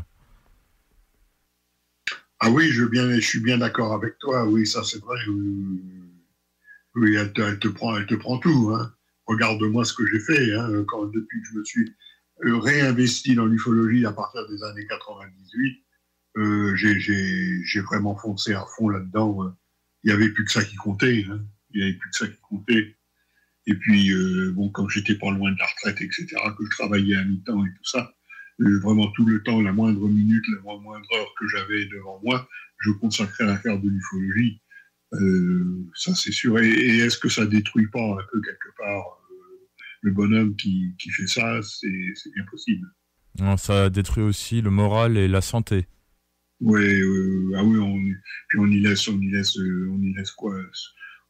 Ah 2.40 2.50
oui, 2.50 2.68
je, 2.70 2.84
bien, 2.84 3.12
je 3.12 3.26
suis 3.26 3.40
bien 3.40 3.58
d'accord 3.58 3.92
avec 3.92 4.18
toi, 4.18 4.48
oui, 4.48 4.66
ça 4.66 4.82
c'est 4.84 5.00
vrai. 5.00 5.18
Oui, 6.94 7.14
elle 7.16 7.32
te, 7.32 7.68
prend, 7.68 7.96
elle 7.96 8.06
te 8.06 8.14
prend 8.14 8.38
tout. 8.38 8.72
Hein. 8.74 8.90
Regarde-moi 9.26 9.84
ce 9.84 9.92
que 9.92 10.06
j'ai 10.06 10.20
fait 10.20 10.54
hein, 10.54 10.84
quand, 10.86 11.06
depuis 11.06 11.42
que 11.42 11.48
je 11.52 11.58
me 11.58 11.64
suis 11.64 11.94
réinvesti 12.42 13.34
dans 13.34 13.46
l'ufologie 13.46 14.04
à 14.06 14.12
partir 14.12 14.46
des 14.48 14.62
années 14.62 14.86
98. 14.86 15.84
Euh, 16.36 16.74
j'ai 16.74 17.80
vraiment 17.80 18.16
foncé 18.16 18.54
à 18.54 18.64
fond 18.76 18.88
là-dedans. 18.88 19.54
Il 20.02 20.08
n'y 20.08 20.12
avait 20.12 20.30
plus 20.30 20.44
que 20.44 20.52
ça 20.52 20.64
qui 20.64 20.76
comptait. 20.76 21.24
Hein. 21.30 21.44
Il 21.70 21.80
n'y 21.80 21.88
avait 21.88 21.98
plus 21.98 22.10
que 22.10 22.16
ça 22.16 22.28
qui 22.28 22.40
comptait. 22.42 22.96
Et 23.66 23.74
puis, 23.74 24.12
euh, 24.12 24.52
bon, 24.52 24.68
quand 24.70 24.88
j'étais 24.88 25.14
pas 25.14 25.30
loin 25.30 25.52
de 25.52 25.58
la 25.58 25.66
retraite, 25.66 26.00
etc., 26.00 26.26
que 26.58 26.64
je 26.64 26.70
travaillais 26.70 27.16
à 27.16 27.24
mi-temps 27.24 27.64
et 27.64 27.70
tout 27.70 27.84
ça, 27.84 28.14
euh, 28.60 28.78
vraiment 28.80 29.10
tout 29.12 29.24
le 29.24 29.42
temps, 29.42 29.60
la 29.62 29.72
moindre 29.72 30.06
minute, 30.08 30.44
la 30.54 30.62
moindre 30.62 31.08
heure 31.14 31.34
que 31.38 31.48
j'avais 31.48 31.86
devant 31.86 32.20
moi, 32.22 32.46
je 32.80 32.90
consacrais 32.90 33.48
à 33.48 33.56
faire 33.56 33.78
de 33.80 33.88
l'ufologie. 33.88 34.60
Euh, 35.14 35.86
ça, 35.94 36.14
c'est 36.14 36.32
sûr. 36.32 36.58
Et, 36.58 36.98
est-ce 36.98 37.18
que 37.18 37.28
ça 37.28 37.46
détruit 37.46 37.88
pas 37.88 38.02
un 38.02 38.24
peu 38.30 38.40
quelque 38.42 38.76
part 38.78 39.18
le 40.04 40.12
bonhomme 40.12 40.54
qui, 40.56 40.94
qui 40.98 41.10
fait 41.10 41.26
ça 41.26 41.60
C'est 41.62 42.32
bien 42.34 42.44
possible. 42.50 42.86
Non, 43.40 43.56
ça 43.56 43.90
détruit 43.90 44.22
aussi 44.22 44.60
le 44.60 44.70
moral 44.70 45.16
et 45.16 45.26
la 45.26 45.40
santé. 45.40 45.86
Oui, 46.60 46.84
ah 47.56 47.64
oui, 47.64 47.78
on, 47.78 47.98
puis 48.48 48.58
on 48.58 48.66
y 48.66 48.80
laisse, 48.80 49.08
on 49.08 49.18
y 49.20 49.30
laisse, 49.30 49.58
on 49.58 50.00
y 50.00 50.14
laisse 50.14 50.30
quoi? 50.30 50.54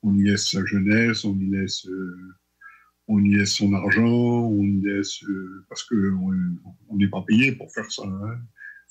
On 0.02 0.14
y 0.14 0.24
laisse 0.24 0.50
sa 0.50 0.64
jeunesse, 0.66 1.24
on 1.24 1.38
y 1.38 1.46
laisse, 1.46 1.86
euh, 1.86 2.34
on 3.08 3.24
y 3.24 3.36
laisse 3.36 3.54
son 3.54 3.72
argent, 3.72 4.06
on 4.06 4.62
y 4.62 4.80
laisse 4.82 5.22
euh, 5.24 5.64
parce 5.68 5.84
que 5.84 6.12
on 6.12 6.96
n'est 6.96 7.08
pas 7.08 7.22
payé 7.22 7.52
pour 7.52 7.72
faire 7.72 7.90
ça. 7.90 8.02
Hein. 8.04 8.38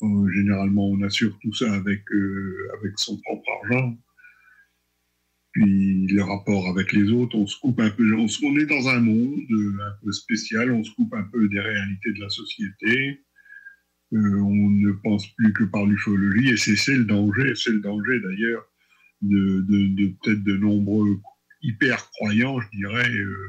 Euh, 0.02 0.32
généralement, 0.32 0.88
on 0.90 1.02
assure 1.04 1.38
tout 1.42 1.54
ça 1.54 1.72
avec 1.72 2.04
avec 2.80 2.98
son 2.98 3.20
propre 3.22 3.50
argent. 3.64 3.98
Puis 5.54 6.08
le 6.08 6.24
rapport 6.24 6.68
avec 6.68 6.94
les 6.94 7.12
autres, 7.12 7.36
on 7.36 7.46
se 7.46 7.60
coupe 7.60 7.80
un 7.80 7.92
peu. 7.92 8.12
On, 8.16 8.58
est 8.58 8.66
dans 8.66 8.90
un 8.90 9.00
monde 9.00 9.40
un 9.50 10.04
peu 10.04 10.12
spécial. 10.12 10.72
On 10.72 10.84
se 10.84 10.92
coupe 10.96 11.14
un 11.14 11.24
peu 11.24 11.48
des 11.48 11.60
réalités 11.60 12.12
de 12.14 12.20
la 12.20 12.30
société. 12.30 13.22
on 14.12 14.70
ne 14.70 14.92
pense 15.04 15.28
plus 15.36 15.54
que 15.54 15.64
par 15.66 15.86
l'ufologie, 15.86 16.50
et 16.50 16.58
c'est 16.58 16.96
le 16.96 17.06
danger. 17.06 17.54
C'est 17.56 17.72
le 17.72 17.82
danger 17.82 18.20
d'ailleurs 18.20 18.68
de, 19.22 20.16
peut-être 20.24 20.44
de 20.44 20.58
nombreux 20.58 21.20
hyper 21.62 22.10
croyants, 22.12 22.60
je 22.60 22.70
dirais, 22.78 23.10
euh, 23.12 23.48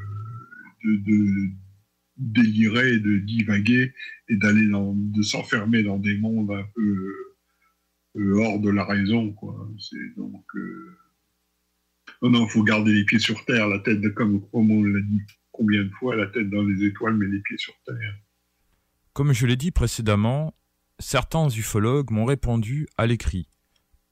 de, 0.85 1.49
délirer, 2.17 2.99
de 2.99 3.17
divaguer 3.17 3.93
et 4.29 4.35
d'aller 4.37 4.67
de 4.67 5.21
s'enfermer 5.21 5.83
dans 5.83 5.97
des 5.97 6.17
mondes 6.17 6.51
un 6.51 6.65
peu 6.75 7.15
euh, 8.17 8.39
hors 8.39 8.59
de 8.59 8.69
la 8.69 8.85
raison, 8.85 9.33
quoi. 9.33 9.69
C'est 9.77 10.15
donc 10.15 10.45
non, 12.29 12.39
non, 12.39 12.47
faut 12.47 12.63
garder 12.63 12.93
les 12.93 13.05
pieds 13.05 13.19
sur 13.19 13.43
terre, 13.45 13.67
la 13.67 13.79
tête, 13.79 14.01
comme, 14.13 14.41
comme 14.49 14.71
on 14.71 14.83
l'a 14.83 15.01
dit 15.01 15.21
combien 15.51 15.83
de 15.83 15.89
fois, 15.99 16.15
la 16.15 16.27
tête 16.27 16.49
dans 16.49 16.63
les 16.63 16.85
étoiles, 16.85 17.15
mais 17.15 17.27
les 17.27 17.39
pieds 17.39 17.57
sur 17.57 17.73
terre. 17.85 18.15
Comme 19.13 19.31
je 19.31 19.45
l'ai 19.45 19.55
dit 19.55 19.71
précédemment, 19.71 20.53
certains 20.99 21.49
ufologues 21.49 22.11
m'ont 22.11 22.25
répondu 22.25 22.87
à 22.97 23.05
l'écrit 23.05 23.47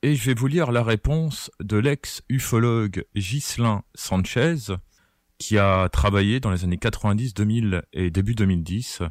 et 0.04 0.16
je 0.16 0.26
vais 0.26 0.34
vous 0.34 0.48
lire 0.48 0.74
la 0.74 0.84
réponse 0.84 1.50
de 1.62 1.78
l'ex-ufologue 1.78 3.06
Ghislain 3.16 3.84
Sanchez, 3.96 4.76
qui 5.38 5.58
a 5.58 5.88
travaillé 5.88 6.42
dans 6.42 6.52
les 6.52 6.66
années 6.66 6.78
90, 6.78 7.34
2000 7.34 7.84
et 7.94 8.12
début 8.12 8.36
2010. 8.36 9.02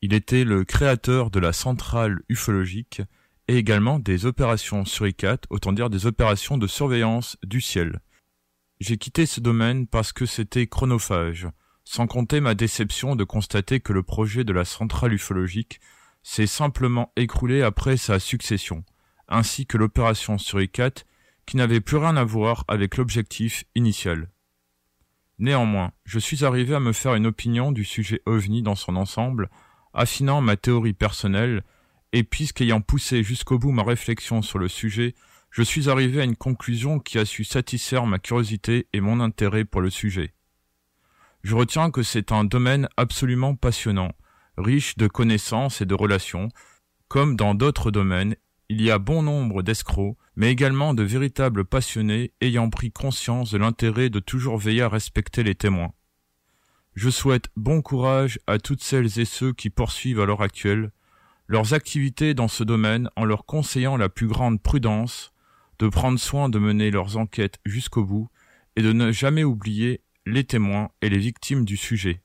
Il 0.00 0.14
était 0.14 0.44
le 0.44 0.64
créateur 0.64 1.32
de 1.32 1.40
la 1.40 1.52
centrale 1.52 2.20
ufologique 2.28 3.02
et 3.48 3.56
également 3.56 3.98
des 3.98 4.26
opérations 4.26 4.84
suricat, 4.84 5.38
autant 5.50 5.72
dire 5.72 5.90
des 5.90 6.06
opérations 6.06 6.56
de 6.56 6.68
surveillance 6.68 7.36
du 7.44 7.60
ciel. 7.60 7.98
J'ai 8.80 8.96
quitté 8.96 9.26
ce 9.26 9.40
domaine 9.40 9.86
parce 9.86 10.12
que 10.12 10.26
c'était 10.26 10.66
chronophage, 10.66 11.48
sans 11.84 12.06
compter 12.06 12.40
ma 12.40 12.54
déception 12.54 13.16
de 13.16 13.24
constater 13.24 13.80
que 13.80 13.92
le 13.92 14.02
projet 14.02 14.44
de 14.44 14.52
la 14.52 14.64
centrale 14.64 15.14
ufologique 15.14 15.80
s'est 16.22 16.46
simplement 16.46 17.12
écroulé 17.16 17.62
après 17.62 17.96
sa 17.96 18.18
succession 18.18 18.84
ainsi 19.28 19.66
que 19.66 19.76
l'opération 19.78 20.38
Suricat, 20.38 20.90
qui 21.46 21.56
n'avait 21.56 21.80
plus 21.80 21.96
rien 21.96 22.16
à 22.16 22.24
voir 22.24 22.64
avec 22.68 22.96
l'objectif 22.96 23.64
initial. 23.74 24.30
Néanmoins, 25.38 25.92
je 26.04 26.18
suis 26.18 26.44
arrivé 26.44 26.74
à 26.74 26.80
me 26.80 26.92
faire 26.92 27.14
une 27.14 27.26
opinion 27.26 27.70
du 27.70 27.84
sujet 27.84 28.20
OVNI 28.26 28.62
dans 28.62 28.74
son 28.74 28.96
ensemble, 28.96 29.50
affinant 29.94 30.40
ma 30.40 30.56
théorie 30.56 30.94
personnelle, 30.94 31.62
et 32.12 32.24
puisqu'ayant 32.24 32.80
poussé 32.80 33.22
jusqu'au 33.22 33.58
bout 33.58 33.70
ma 33.70 33.84
réflexion 33.84 34.42
sur 34.42 34.58
le 34.58 34.68
sujet, 34.68 35.14
je 35.50 35.62
suis 35.62 35.88
arrivé 35.88 36.20
à 36.20 36.24
une 36.24 36.36
conclusion 36.36 36.98
qui 36.98 37.18
a 37.18 37.24
su 37.24 37.44
satisfaire 37.44 38.06
ma 38.06 38.18
curiosité 38.18 38.86
et 38.92 39.00
mon 39.00 39.20
intérêt 39.20 39.64
pour 39.64 39.80
le 39.80 39.90
sujet. 39.90 40.34
Je 41.42 41.54
retiens 41.54 41.90
que 41.90 42.02
c'est 42.02 42.32
un 42.32 42.44
domaine 42.44 42.88
absolument 42.96 43.54
passionnant, 43.54 44.12
riche 44.56 44.96
de 44.96 45.06
connaissances 45.06 45.80
et 45.80 45.86
de 45.86 45.94
relations, 45.94 46.48
comme 47.08 47.36
dans 47.36 47.54
d'autres 47.54 47.90
domaines, 47.90 48.36
il 48.68 48.82
y 48.82 48.90
a 48.90 48.98
bon 48.98 49.22
nombre 49.22 49.62
d'escrocs, 49.62 50.16
mais 50.36 50.52
également 50.52 50.92
de 50.92 51.02
véritables 51.02 51.64
passionnés 51.64 52.32
ayant 52.40 52.68
pris 52.68 52.92
conscience 52.92 53.50
de 53.50 53.58
l'intérêt 53.58 54.10
de 54.10 54.20
toujours 54.20 54.58
veiller 54.58 54.82
à 54.82 54.88
respecter 54.88 55.42
les 55.42 55.54
témoins. 55.54 55.92
Je 56.94 57.08
souhaite 57.08 57.48
bon 57.56 57.80
courage 57.80 58.38
à 58.46 58.58
toutes 58.58 58.82
celles 58.82 59.18
et 59.18 59.24
ceux 59.24 59.52
qui 59.52 59.70
poursuivent 59.70 60.20
à 60.20 60.26
l'heure 60.26 60.42
actuelle 60.42 60.90
leurs 61.46 61.72
activités 61.72 62.34
dans 62.34 62.48
ce 62.48 62.62
domaine 62.62 63.08
en 63.16 63.24
leur 63.24 63.46
conseillant 63.46 63.96
la 63.96 64.10
plus 64.10 64.26
grande 64.26 64.62
prudence, 64.62 65.32
de 65.78 65.88
prendre 65.88 66.18
soin 66.18 66.48
de 66.48 66.58
mener 66.58 66.90
leurs 66.90 67.16
enquêtes 67.16 67.58
jusqu'au 67.64 68.04
bout 68.04 68.28
et 68.76 68.82
de 68.82 68.92
ne 68.92 69.12
jamais 69.12 69.44
oublier 69.44 70.02
les 70.26 70.44
témoins 70.44 70.90
et 71.02 71.08
les 71.08 71.18
victimes 71.18 71.64
du 71.64 71.76
sujet. 71.76 72.22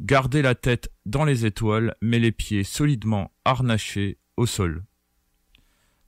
Gardez 0.00 0.42
la 0.42 0.54
tête 0.54 0.92
dans 1.06 1.24
les 1.24 1.46
étoiles, 1.46 1.96
mais 2.00 2.18
les 2.18 2.32
pieds 2.32 2.62
solidement 2.62 3.32
harnachés 3.44 4.18
au 4.36 4.46
sol. 4.46 4.84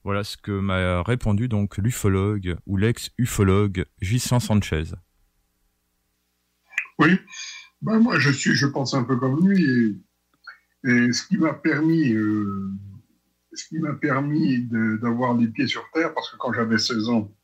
Voilà 0.03 0.23
ce 0.23 0.37
que 0.37 0.51
m'a 0.51 1.03
répondu 1.03 1.47
donc 1.47 1.77
l'ufologue 1.77 2.55
ou 2.65 2.77
l'ex-ufologue 2.77 3.85
Gislain 4.01 4.39
Sanchez. 4.39 4.95
Oui, 6.97 7.19
ben 7.81 7.99
moi 7.99 8.17
je 8.17 8.31
suis, 8.31 8.53
je 8.53 8.65
pense 8.65 8.93
un 8.93 9.03
peu 9.03 9.17
comme 9.17 9.47
lui. 9.47 10.01
Et, 10.83 11.11
ce 11.11 11.27
qui 11.27 11.37
m'a 11.37 11.53
permis, 11.53 12.13
euh, 12.13 12.71
ce 13.53 13.67
qui 13.67 13.79
m'a 13.79 13.93
permis 13.93 14.67
d'avoir 15.01 15.35
les 15.35 15.47
pieds 15.47 15.67
sur 15.67 15.85
terre, 15.93 16.13
parce 16.13 16.31
que 16.31 16.37
quand 16.37 16.53
j'avais 16.53 16.77
16 16.77 17.09
ans, 17.09 17.35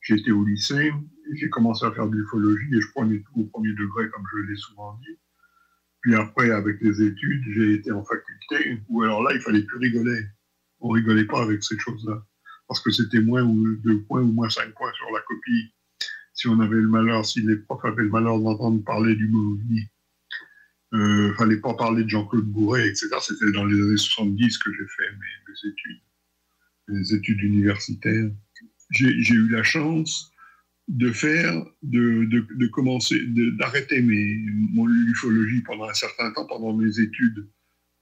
j'étais 0.00 0.30
au 0.30 0.44
lycée, 0.44 0.92
j'ai 1.34 1.50
commencé 1.50 1.84
à 1.84 1.92
faire 1.92 2.08
de 2.08 2.16
l'ufologie 2.16 2.74
et 2.74 2.80
je 2.80 2.90
prenais 2.92 3.18
tout 3.18 3.40
au 3.40 3.44
premier 3.44 3.72
degré, 3.74 4.08
comme 4.10 4.24
je 4.32 4.50
l'ai 4.50 4.56
souvent 4.56 4.98
dit. 5.02 5.18
Puis 6.00 6.14
après, 6.14 6.50
avec 6.50 6.80
les 6.80 7.02
études, 7.02 7.44
j'ai 7.52 7.74
été 7.74 7.92
en 7.92 8.02
faculté, 8.04 8.80
où 8.88 9.02
alors 9.02 9.22
là, 9.22 9.32
il 9.34 9.40
fallait 9.40 9.62
plus 9.62 9.78
rigoler 9.78 10.24
on 10.80 10.90
rigolait 10.90 11.26
pas 11.26 11.42
avec 11.42 11.62
cette 11.62 11.80
chose-là. 11.80 12.22
Parce 12.68 12.80
que 12.80 12.90
c'était 12.90 13.20
moins 13.20 13.42
ou 13.42 13.76
deux 13.76 14.02
points 14.02 14.22
ou 14.22 14.32
moins 14.32 14.48
cinq 14.48 14.72
points 14.74 14.92
sur 14.94 15.10
la 15.12 15.20
copie. 15.20 15.74
Si 16.34 16.48
on 16.48 16.60
avait 16.60 16.76
le 16.76 16.88
malheur, 16.88 17.24
si 17.26 17.42
les 17.42 17.56
profs 17.56 17.84
avaient 17.84 18.02
le 18.02 18.10
malheur 18.10 18.38
d'entendre 18.38 18.82
parler 18.84 19.14
du 19.14 19.28
mot 19.28 19.58
euh, 20.92 21.34
fallait 21.34 21.60
pas 21.60 21.74
parler 21.74 22.04
de 22.04 22.08
Jean-Claude 22.08 22.44
Bourret, 22.44 22.88
etc. 22.88 23.08
C'était 23.20 23.52
dans 23.52 23.64
les 23.64 23.80
années 23.80 23.96
70 23.96 24.58
que 24.58 24.72
j'ai 24.72 24.86
fait 24.86 25.12
mes, 25.12 25.70
études, 25.70 26.00
mes 26.88 27.12
études 27.12 27.42
universitaires. 27.42 28.30
J'ai 28.90 29.34
eu 29.34 29.48
la 29.48 29.62
chance 29.62 30.32
de 30.88 31.12
faire, 31.12 31.64
de, 31.82 32.24
de, 32.24 32.46
de 32.52 32.66
commencer, 32.66 33.24
d'arrêter 33.58 34.02
mon 34.02 34.88
ufologie 34.88 35.62
pendant 35.62 35.88
un 35.88 35.94
certain 35.94 36.32
temps, 36.32 36.46
pendant 36.46 36.72
mes 36.72 36.98
études 36.98 37.48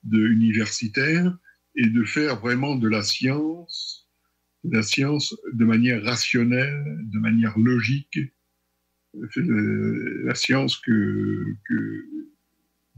de 0.04 0.26
universitaires, 0.26 1.36
et 1.74 1.86
de 1.86 2.04
faire 2.04 2.40
vraiment 2.40 2.76
de 2.76 2.88
la 2.88 3.02
science 3.02 4.08
la 4.64 4.82
science 4.82 5.36
de 5.52 5.64
manière 5.64 6.02
rationnelle, 6.04 6.84
de 7.02 7.18
manière 7.18 7.56
logique, 7.58 8.18
la 9.14 10.34
science 10.34 10.76
que 10.78 11.56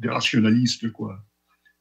des 0.01 0.09
rationalistes, 0.09 0.91
quoi. 0.93 1.25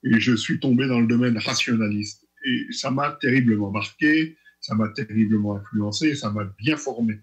Et 0.03 0.19
je 0.19 0.35
suis 0.35 0.59
tombé 0.59 0.87
dans 0.87 0.99
le 0.99 1.07
domaine 1.07 1.37
rationaliste. 1.37 2.27
Et 2.45 2.67
ça 2.71 2.91
m'a 2.91 3.11
terriblement 3.19 3.71
marqué, 3.71 4.37
ça 4.61 4.75
m'a 4.75 4.89
terriblement 4.89 5.57
influencé, 5.57 6.15
ça 6.15 6.29
m'a 6.31 6.45
bien 6.57 6.77
formé. 6.77 7.19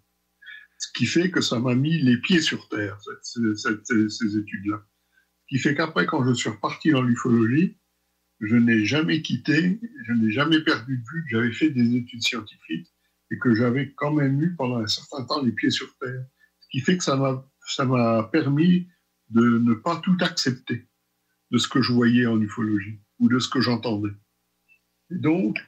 Ce 0.79 0.89
qui 0.95 1.07
fait 1.07 1.31
que 1.31 1.41
ça 1.41 1.59
m'a 1.59 1.75
mis 1.75 1.99
les 2.03 2.19
pieds 2.19 2.41
sur 2.41 2.69
terre, 2.69 2.99
ces 3.23 4.37
études-là. 4.37 4.83
Ce 5.43 5.47
qui 5.49 5.59
fait 5.59 5.75
qu'après, 5.75 6.05
quand 6.07 6.27
je 6.27 6.35
suis 6.35 6.51
reparti 6.51 6.91
dans 6.91 7.03
l'ufologie, 7.03 7.79
je 8.41 8.57
n'ai 8.57 8.85
jamais 8.85 9.23
quitté, 9.23 9.81
je 10.05 10.13
n'ai 10.13 10.31
jamais 10.31 10.61
perdu 10.61 10.99
de 10.99 11.03
vue 11.03 11.23
que 11.25 11.31
j'avais 11.31 11.53
fait 11.53 11.71
des 11.71 11.97
études 11.97 12.23
scientifiques 12.23 12.93
et 13.31 13.39
que 13.39 13.55
j'avais 13.55 13.95
quand 13.95 14.13
même 14.13 14.39
eu 14.43 14.55
pendant 14.55 14.79
un 14.79 14.87
certain 14.87 15.25
temps 15.25 15.43
les 15.43 15.53
pieds 15.53 15.71
sur 15.71 15.97
terre. 15.99 16.27
Ce 16.61 16.69
qui 16.71 16.81
fait 16.81 16.99
que 16.99 17.05
ça 17.05 17.17
m'a 17.17 18.29
permis 18.31 18.87
de 19.31 19.59
ne 19.59 19.75
pas 19.75 19.97
tout 19.97 20.17
accepter 20.21 20.87
de 21.51 21.59
ce 21.59 21.69
que 21.69 21.83
je 21.83 21.93
voyais 21.93 22.27
en 22.27 22.41
ufologie 22.41 22.99
ou 23.19 23.29
de 23.29 23.39
ce 23.39 23.49
que 23.49 23.61
j'entendais. 23.61 24.13
Donc, 25.11 25.59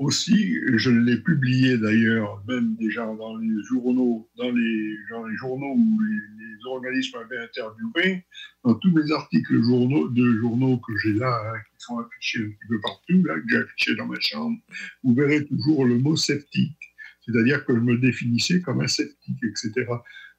aussi, 0.00 0.58
je 0.78 0.90
l'ai 0.90 1.18
publié 1.18 1.76
d'ailleurs, 1.76 2.42
même 2.48 2.74
déjà 2.76 3.04
dans 3.04 3.36
les 3.36 3.62
journaux, 3.64 4.30
dans 4.36 4.50
les, 4.50 4.96
journaux 5.36 5.74
où 5.76 6.00
les, 6.00 6.20
organismes 6.66 7.18
m'avaient 7.18 7.44
interviewé, 7.44 8.24
dans 8.64 8.74
tous 8.74 8.90
mes 8.92 9.12
articles 9.12 9.62
journaux, 9.62 10.08
de 10.08 10.32
journaux 10.38 10.78
que 10.78 10.96
j'ai 10.98 11.12
là, 11.14 11.40
hein, 11.46 11.58
qui 11.70 11.84
sont 11.84 11.98
affichés 11.98 12.40
un 12.40 12.48
petit 12.50 12.68
peu 12.68 12.80
partout, 12.80 13.24
là, 13.24 13.34
que 13.34 13.48
j'ai 13.48 13.56
affichés 13.58 13.96
dans 13.96 14.06
ma 14.06 14.20
chambre, 14.20 14.58
vous 15.02 15.14
verrez 15.14 15.46
toujours 15.46 15.84
le 15.84 15.98
mot 15.98 16.16
sceptique. 16.16 16.78
C'est-à-dire 17.22 17.64
que 17.64 17.74
je 17.74 17.80
me 17.80 17.98
définissais 17.98 18.60
comme 18.60 18.80
un 18.80 18.88
sceptique, 18.88 19.42
etc. 19.42 19.86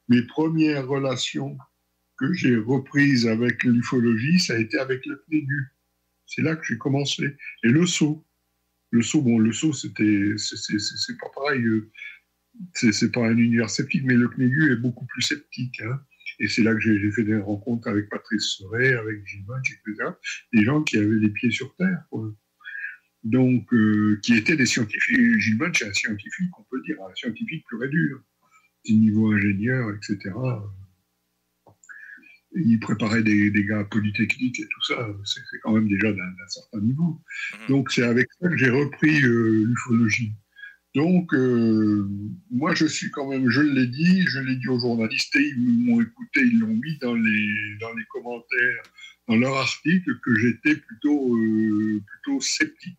Mes 0.09 0.23
premières 0.23 0.87
relations 0.87 1.57
que 2.21 2.33
j'ai 2.33 2.55
reprises 2.55 3.27
avec 3.27 3.63
l'ufologie, 3.63 4.39
ça 4.39 4.53
a 4.53 4.57
été 4.57 4.77
avec 4.77 5.05
le 5.05 5.23
PNEGU. 5.27 5.67
C'est 6.27 6.43
là 6.43 6.55
que 6.55 6.63
j'ai 6.65 6.77
commencé. 6.77 7.35
Et 7.63 7.69
le 7.69 7.85
saut. 7.85 8.25
Le 8.91 9.01
saut, 9.01 9.21
bon, 9.21 9.39
le 9.39 9.51
saut, 9.51 9.73
c'était, 9.73 10.33
c'est 10.37 11.17
pas 11.17 11.29
pareil. 11.33 11.63
Euh, 11.63 11.89
c'est 12.73 13.11
pas 13.11 13.25
un 13.25 13.37
univers 13.37 13.69
sceptique, 13.69 14.03
mais 14.05 14.13
le 14.13 14.27
CNEGU 14.27 14.73
est 14.73 14.77
beaucoup 14.77 15.05
plus 15.05 15.21
sceptique. 15.21 15.81
Hein. 15.81 15.99
Et 16.39 16.47
c'est 16.47 16.63
là 16.63 16.73
que 16.73 16.79
j'ai 16.79 17.11
fait 17.11 17.23
des 17.23 17.37
rencontres 17.37 17.87
avec 17.87 18.09
Patrice 18.09 18.43
Soret, 18.43 18.93
avec 18.93 19.25
Gilles 19.25 19.45
etc. 19.59 20.09
Des 20.53 20.63
gens 20.63 20.83
qui 20.83 20.97
avaient 20.97 21.19
les 21.19 21.29
pieds 21.29 21.51
sur 21.51 21.75
terre. 21.75 22.03
Donc, 23.23 23.73
euh, 23.73 24.19
qui 24.21 24.35
étaient 24.35 24.57
des 24.57 24.65
scientifiques. 24.65 25.39
Gilles 25.39 25.57
c'est 25.73 25.87
un 25.87 25.93
scientifique, 25.93 26.59
on 26.59 26.63
peut 26.69 26.81
dire, 26.83 26.97
un 27.01 27.15
scientifique 27.15 27.65
pur 27.67 27.83
et 27.83 27.89
dur. 27.89 28.21
Niveau 28.89 29.31
ingénieur, 29.31 29.95
etc 29.95 30.31
il 32.53 32.79
préparait 32.79 33.23
des, 33.23 33.49
des, 33.49 33.65
gars 33.65 33.83
polytechniques 33.85 34.59
et 34.59 34.67
tout 34.67 34.83
ça, 34.83 35.07
c'est 35.23 35.41
quand 35.63 35.73
même 35.73 35.87
déjà 35.87 36.11
d'un 36.11 36.47
certain 36.47 36.81
niveau. 36.81 37.21
Mhm. 37.53 37.67
Donc 37.69 37.91
c'est 37.91 38.03
avec 38.03 38.27
ça 38.39 38.49
que 38.49 38.57
j'ai 38.57 38.69
repris 38.69 39.21
euh, 39.23 39.65
l'ufologie. 39.65 40.33
Donc 40.93 41.33
euh, 41.33 42.07
moi 42.49 42.75
je 42.75 42.85
suis 42.85 43.09
quand 43.11 43.29
même, 43.29 43.49
je 43.49 43.61
l'ai 43.61 43.87
dit, 43.87 44.23
je 44.27 44.39
l'ai 44.39 44.57
dit 44.57 44.67
aux 44.67 44.79
journalistes 44.79 45.35
et 45.37 45.47
ils 45.47 45.85
m'ont 45.85 46.01
écouté, 46.01 46.41
ils 46.41 46.59
l'ont 46.59 46.75
mis 46.75 46.97
dans 46.99 47.15
les, 47.15 47.77
dans 47.79 47.93
les 47.93 48.03
commentaires, 48.09 48.83
dans 49.27 49.37
leur 49.37 49.55
article, 49.55 50.19
que 50.21 50.35
j'étais 50.35 50.75
plutôt, 50.75 51.35
euh, 51.37 52.01
plutôt 52.05 52.41
sceptique. 52.41 52.97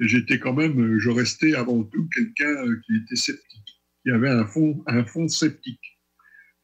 J'étais 0.00 0.38
quand 0.38 0.54
même, 0.54 0.98
je 0.98 1.10
restais 1.10 1.54
avant 1.54 1.84
tout 1.84 2.08
quelqu'un 2.08 2.56
qui 2.86 2.96
était 2.96 3.16
sceptique, 3.16 3.82
qui 4.02 4.10
avait 4.10 4.30
un 4.30 4.46
fond, 4.46 4.82
un 4.86 5.04
fond 5.04 5.28
sceptique. 5.28 5.99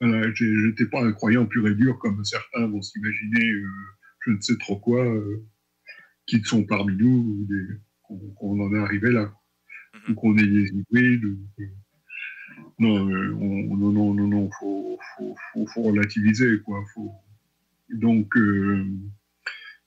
Voilà, 0.01 0.31
j'étais 0.35 0.87
pas 0.87 1.03
un 1.03 1.13
croyant 1.13 1.47
pur 1.47 1.67
et 1.69 1.75
dur 1.75 1.99
comme 1.99 2.23
certains 2.25 2.67
vont 2.67 2.83
s'imaginer, 2.83 3.51
euh, 3.51 3.69
je 4.21 4.31
ne 4.33 4.41
sais 4.41 4.57
trop 4.59 4.79
quoi, 4.79 5.03
euh, 5.05 5.43
qui 6.27 6.43
sont 6.43 6.65
parmi 6.65 6.95
nous, 6.97 7.49
qu'on 8.37 8.61
en 8.61 8.75
est 8.75 8.79
arrivé 8.79 9.11
là, 9.11 9.33
ou 10.09 10.15
qu'on 10.15 10.37
est 10.37 10.47
des 10.47 10.69
hybrides. 10.69 11.39
Euh, 11.59 11.67
non, 12.79 13.05
non, 13.07 13.93
non, 13.93 14.15
non, 14.15 14.29
non, 14.29 14.51
faut, 14.59 14.99
faut, 15.17 15.67
faut, 15.67 15.83
relativiser, 15.83 16.61
quoi. 16.61 16.85
Faut, 16.93 17.13
donc, 17.89 18.35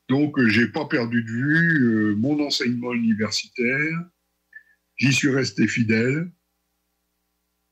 donc, 0.08 0.44
j'ai 0.48 0.68
pas 0.70 0.86
perdu 0.86 1.24
de 1.24 1.30
vue 1.30 2.16
mon 2.16 2.44
enseignement 2.44 2.94
universitaire. 2.94 4.10
J'y 4.98 5.14
suis 5.14 5.30
resté 5.30 5.68
fidèle 5.68 6.32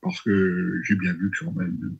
parce 0.00 0.20
que 0.22 0.80
j'ai 0.84 0.94
bien 0.94 1.12
vu 1.14 1.30
que 1.30 1.44
quand 1.44 1.52
même 1.52 1.98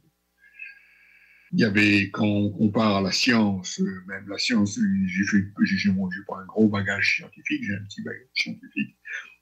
il 1.52 1.60
y 1.60 1.64
avait, 1.64 2.10
quand 2.10 2.26
on 2.26 2.50
compare 2.50 3.00
la 3.02 3.12
science, 3.12 3.80
euh, 3.80 4.02
même 4.06 4.28
la 4.28 4.38
science, 4.38 4.78
j'ai 5.06 5.24
fait, 5.24 5.44
j'ai, 5.62 5.90
pas 6.26 6.40
un 6.40 6.46
gros 6.46 6.68
bagage 6.68 7.16
scientifique, 7.16 7.62
j'ai 7.64 7.74
un 7.74 7.84
petit 7.84 8.02
bagage 8.02 8.28
scientifique, 8.34 8.96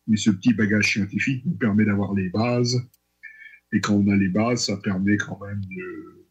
mais 0.07 0.17
ce 0.17 0.31
petit 0.31 0.55
bagage 0.55 0.93
scientifique 0.93 1.45
nous 1.45 1.57
permet 1.57 1.85
d'avoir 1.85 2.15
les 2.15 2.29
bases, 2.29 2.81
et 3.73 3.81
quand 3.81 3.95
on 3.95 4.09
a 4.09 4.17
les 4.17 4.29
bases, 4.29 4.67
ça 4.67 4.77
permet 4.77 5.17
quand 5.17 5.41
même 5.45 5.61
de, 5.65 6.29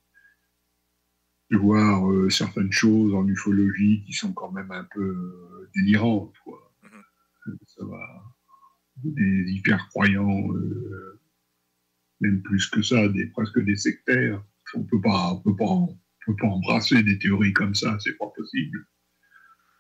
de 1.52 1.58
voir 1.58 2.10
euh, 2.10 2.30
certaines 2.30 2.72
choses 2.72 3.14
en 3.14 3.28
ufologie 3.28 4.04
qui 4.06 4.14
sont 4.14 4.32
quand 4.32 4.52
même 4.52 4.72
un 4.72 4.88
peu 4.94 5.04
euh, 5.04 5.70
délirantes, 5.76 6.34
quoi. 6.46 6.74
Mm-hmm. 6.84 7.58
Ça 7.68 7.86
va. 7.86 8.24
Des 9.04 9.52
hyper 9.52 9.90
croyants, 9.90 10.48
même 12.22 12.42
plus 12.44 12.66
que 12.70 12.82
ça, 12.82 13.10
des, 13.10 13.28
presque 13.28 13.60
des 13.60 13.76
sectaires 13.76 14.42
on 14.74 14.84
peut 14.84 15.02
pas, 15.02 15.42
peut 15.44 15.56
pas, 15.56 15.88
peut 16.26 16.36
pas 16.36 16.48
embrasser 16.48 17.04
des 17.04 17.20
théories 17.20 17.54
comme 17.54 17.76
ça, 17.76 17.98
c'est 18.00 18.18
pas 18.18 18.28
possible. 18.36 18.86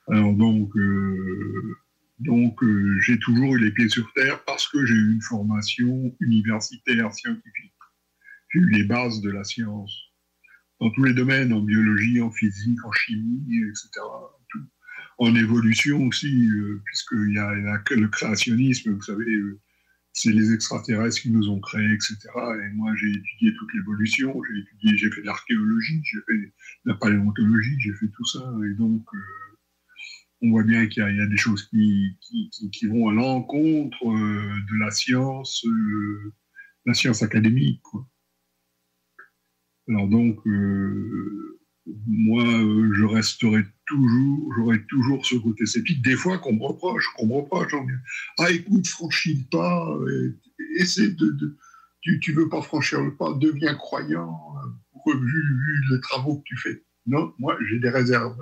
Alors 0.07 0.33
donc, 0.33 0.75
euh, 0.77 1.77
donc 2.19 2.61
euh, 2.63 2.99
j'ai 3.01 3.17
toujours 3.19 3.55
eu 3.55 3.59
les 3.59 3.71
pieds 3.71 3.89
sur 3.89 4.11
terre 4.13 4.43
parce 4.45 4.67
que 4.67 4.85
j'ai 4.85 4.93
eu 4.93 5.13
une 5.13 5.21
formation 5.21 6.15
universitaire 6.19 7.11
scientifique. 7.13 7.73
J'ai 8.53 8.59
eu 8.59 8.69
les 8.69 8.83
bases 8.83 9.21
de 9.21 9.31
la 9.31 9.43
science 9.43 9.93
dans 10.79 10.91
tous 10.91 11.03
les 11.03 11.13
domaines, 11.13 11.53
en 11.53 11.61
biologie, 11.61 12.21
en 12.21 12.31
physique, 12.31 12.83
en 12.85 12.91
chimie, 12.91 13.63
etc. 13.69 13.89
En 15.17 15.33
évolution 15.33 16.03
aussi, 16.03 16.49
euh, 16.49 16.81
puisqu'il 16.85 17.33
y, 17.33 17.39
a 17.39 17.53
le 17.53 18.07
créationnisme, 18.07 18.91
vous 18.91 19.01
savez, 19.01 19.25
c'est 20.15 20.31
les 20.31 20.53
extraterrestres 20.53 21.21
qui 21.21 21.29
nous 21.29 21.49
ont 21.49 21.59
créés, 21.59 21.93
etc. 21.93 22.17
Et 22.63 22.73
moi, 22.73 22.95
j'ai 22.95 23.09
étudié 23.11 23.53
toute 23.53 23.73
l'évolution, 23.73 24.41
j'ai 24.43 24.61
étudié, 24.61 24.97
j'ai 24.97 25.11
fait 25.11 25.21
de 25.21 25.25
l'archéologie, 25.25 26.01
j'ai 26.05 26.19
fait 26.25 26.37
de 26.37 26.51
la 26.85 26.95
paléontologie, 26.95 27.75
j'ai 27.79 27.93
fait 27.93 28.07
tout 28.07 28.25
ça. 28.25 28.39
Et 28.65 28.73
donc, 28.75 29.03
euh, 29.13 29.17
on 30.41 30.51
voit 30.51 30.63
bien 30.63 30.87
qu'il 30.87 31.03
y, 31.03 31.21
a 31.21 31.27
des 31.27 31.37
choses 31.37 31.67
qui, 31.67 32.17
vont 32.87 33.09
à 33.09 33.13
l'encontre 33.13 34.07
euh, 34.07 34.55
de 34.71 34.79
la 34.79 34.89
science, 34.89 35.65
euh, 35.65 36.33
la 36.85 36.93
science 36.93 37.21
académique. 37.21 37.83
Alors 39.89 40.07
donc, 40.07 40.39
moi, 42.07 42.43
je 42.43 43.03
resterai 43.05 43.63
toujours, 43.85 44.53
j'aurai 44.55 44.83
toujours 44.85 45.25
ce 45.25 45.35
côté 45.35 45.65
sceptique. 45.65 46.01
Des 46.03 46.15
fois 46.15 46.37
qu'on 46.37 46.53
me 46.53 46.63
reproche, 46.63 47.07
qu'on 47.15 47.27
me 47.27 47.33
reproche, 47.33 47.73
ah 48.39 48.49
écoute, 48.49 48.87
franchis 48.87 49.35
le 49.35 49.49
pas, 49.51 49.97
essaie 50.77 51.09
de, 51.09 51.57
tu, 52.01 52.19
tu 52.19 52.33
veux 52.33 52.49
pas 52.49 52.61
franchir 52.61 53.01
le 53.03 53.15
pas, 53.15 53.33
deviens 53.33 53.75
croyant, 53.75 54.39
vu, 55.13 55.83
les 55.91 55.99
travaux 55.99 56.37
que 56.37 56.43
tu 56.45 56.57
fais. 56.57 56.83
Non, 57.05 57.33
moi 57.37 57.57
j'ai 57.67 57.79
des 57.79 57.89
réserves. 57.89 58.37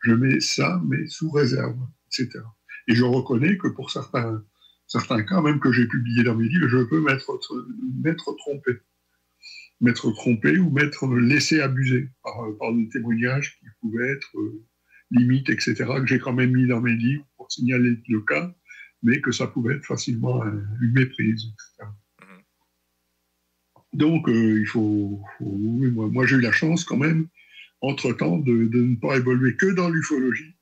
Je 0.00 0.12
mets 0.12 0.40
ça, 0.40 0.80
mais 0.86 1.06
sous 1.06 1.30
réserve, 1.30 1.78
etc. 2.06 2.40
Et 2.88 2.94
je 2.94 3.04
reconnais 3.04 3.56
que 3.56 3.68
pour 3.68 3.90
certains, 3.90 4.44
certains 4.86 5.22
cas, 5.22 5.40
même 5.40 5.58
que 5.58 5.72
j'ai 5.72 5.86
publié 5.86 6.22
dans 6.22 6.36
mes 6.36 6.48
livres, 6.48 6.68
je 6.68 6.84
peux 6.84 7.00
m'être 7.00 8.36
trompé 8.36 8.72
m'être 9.80 10.10
trompé 10.12 10.58
ou 10.58 10.70
m'être 10.70 11.06
laissé 11.16 11.60
abuser 11.60 12.08
par, 12.22 12.74
des 12.74 12.88
témoignages 12.88 13.58
qui 13.58 13.66
pouvaient 13.80 14.12
être 14.12 14.38
euh, 14.38 14.64
limites, 15.10 15.50
etc., 15.50 15.74
que 15.74 16.06
j'ai 16.06 16.18
quand 16.18 16.32
même 16.32 16.52
mis 16.52 16.66
dans 16.66 16.80
mes 16.80 16.96
livres 16.96 17.26
pour 17.36 17.50
signaler 17.50 17.96
le 18.08 18.20
cas, 18.22 18.54
mais 19.02 19.20
que 19.20 19.32
ça 19.32 19.46
pouvait 19.46 19.74
être 19.74 19.84
facilement 19.84 20.42
une 20.44 20.92
méprise, 20.92 21.44
etc. 21.44 21.90
Mm-hmm. 22.20 23.98
Donc, 23.98 24.28
euh, 24.28 24.60
il 24.60 24.66
faut. 24.66 25.22
moi, 25.40 26.26
j'ai 26.26 26.36
eu 26.36 26.40
la 26.40 26.52
chance 26.52 26.84
quand 26.84 26.96
même, 26.96 27.28
entre-temps, 27.80 28.38
de, 28.38 28.52
ne 28.52 28.96
pas 28.96 29.16
évoluer 29.16 29.56
que 29.56 29.74
dans 29.74 29.90
l'ufologie, 29.90 30.56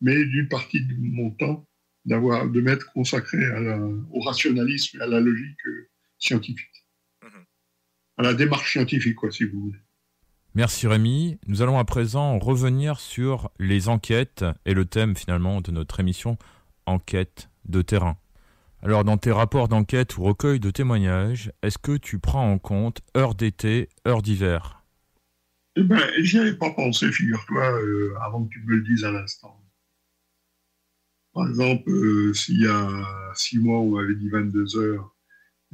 mais 0.00 0.24
d'une 0.24 0.48
partie 0.48 0.84
de 0.84 0.94
mon 0.98 1.30
temps 1.30 1.66
d'avoir 2.06 2.48
de 2.48 2.60
m'être 2.62 2.90
consacré 2.92 3.38
au 4.10 4.20
rationalisme 4.20 4.98
et 4.98 5.02
à 5.02 5.06
la 5.06 5.20
logique 5.20 5.66
euh, 5.66 5.90
scientifique 6.18 6.79
à 8.20 8.22
la 8.22 8.34
démarche 8.34 8.72
scientifique, 8.72 9.16
quoi, 9.16 9.30
si 9.30 9.44
vous 9.44 9.60
voulez. 9.60 9.78
Merci 10.54 10.86
Rémi. 10.86 11.38
Nous 11.46 11.62
allons 11.62 11.78
à 11.78 11.84
présent 11.84 12.38
revenir 12.38 13.00
sur 13.00 13.50
les 13.58 13.88
enquêtes 13.88 14.44
et 14.66 14.74
le 14.74 14.84
thème 14.84 15.16
finalement 15.16 15.62
de 15.62 15.70
notre 15.70 16.00
émission, 16.00 16.36
enquête 16.84 17.48
de 17.64 17.80
terrain. 17.80 18.18
Alors, 18.82 19.04
dans 19.04 19.16
tes 19.16 19.32
rapports 19.32 19.68
d'enquête 19.68 20.18
ou 20.18 20.22
recueil 20.22 20.60
de 20.60 20.70
témoignages, 20.70 21.50
est-ce 21.62 21.78
que 21.78 21.96
tu 21.96 22.18
prends 22.18 22.50
en 22.50 22.58
compte 22.58 23.00
heure 23.16 23.34
d'été, 23.34 23.88
heure 24.06 24.20
d'hiver? 24.20 24.84
Eh 25.76 25.82
ben, 25.82 26.02
j'y 26.18 26.40
avais 26.40 26.56
pas 26.56 26.70
pensé, 26.70 27.10
figure-toi, 27.10 27.80
euh, 27.80 28.14
avant 28.20 28.44
que 28.44 28.50
tu 28.50 28.60
me 28.64 28.76
le 28.76 28.82
dises 28.82 29.04
à 29.04 29.12
l'instant. 29.12 29.58
Par 31.32 31.48
exemple, 31.48 31.90
euh, 31.90 32.34
s'il 32.34 32.60
y 32.60 32.66
a 32.66 33.32
six 33.34 33.58
mois, 33.58 33.78
on 33.78 33.92
m'avait 33.92 34.16
dit 34.16 34.28
22 34.28 34.76
heures, 34.76 35.14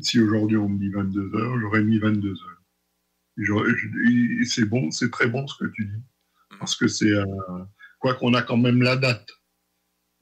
si 0.00 0.20
aujourd'hui 0.20 0.56
on 0.56 0.68
me 0.68 0.78
dit 0.78 0.90
22 0.90 1.34
heures, 1.34 1.60
j'aurais 1.60 1.82
mis 1.82 1.98
22 1.98 2.30
heures. 2.30 2.62
C'est 4.44 4.64
bon, 4.64 4.90
c'est 4.90 5.10
très 5.10 5.28
bon 5.28 5.46
ce 5.46 5.64
que 5.64 5.70
tu 5.72 5.84
dis. 5.84 6.02
Parce 6.58 6.74
que 6.74 6.88
c'est, 6.88 7.10
euh, 7.10 7.24
quoi 7.98 8.14
qu'on 8.14 8.34
a 8.34 8.42
quand 8.42 8.56
même 8.56 8.82
la 8.82 8.96
date. 8.96 9.28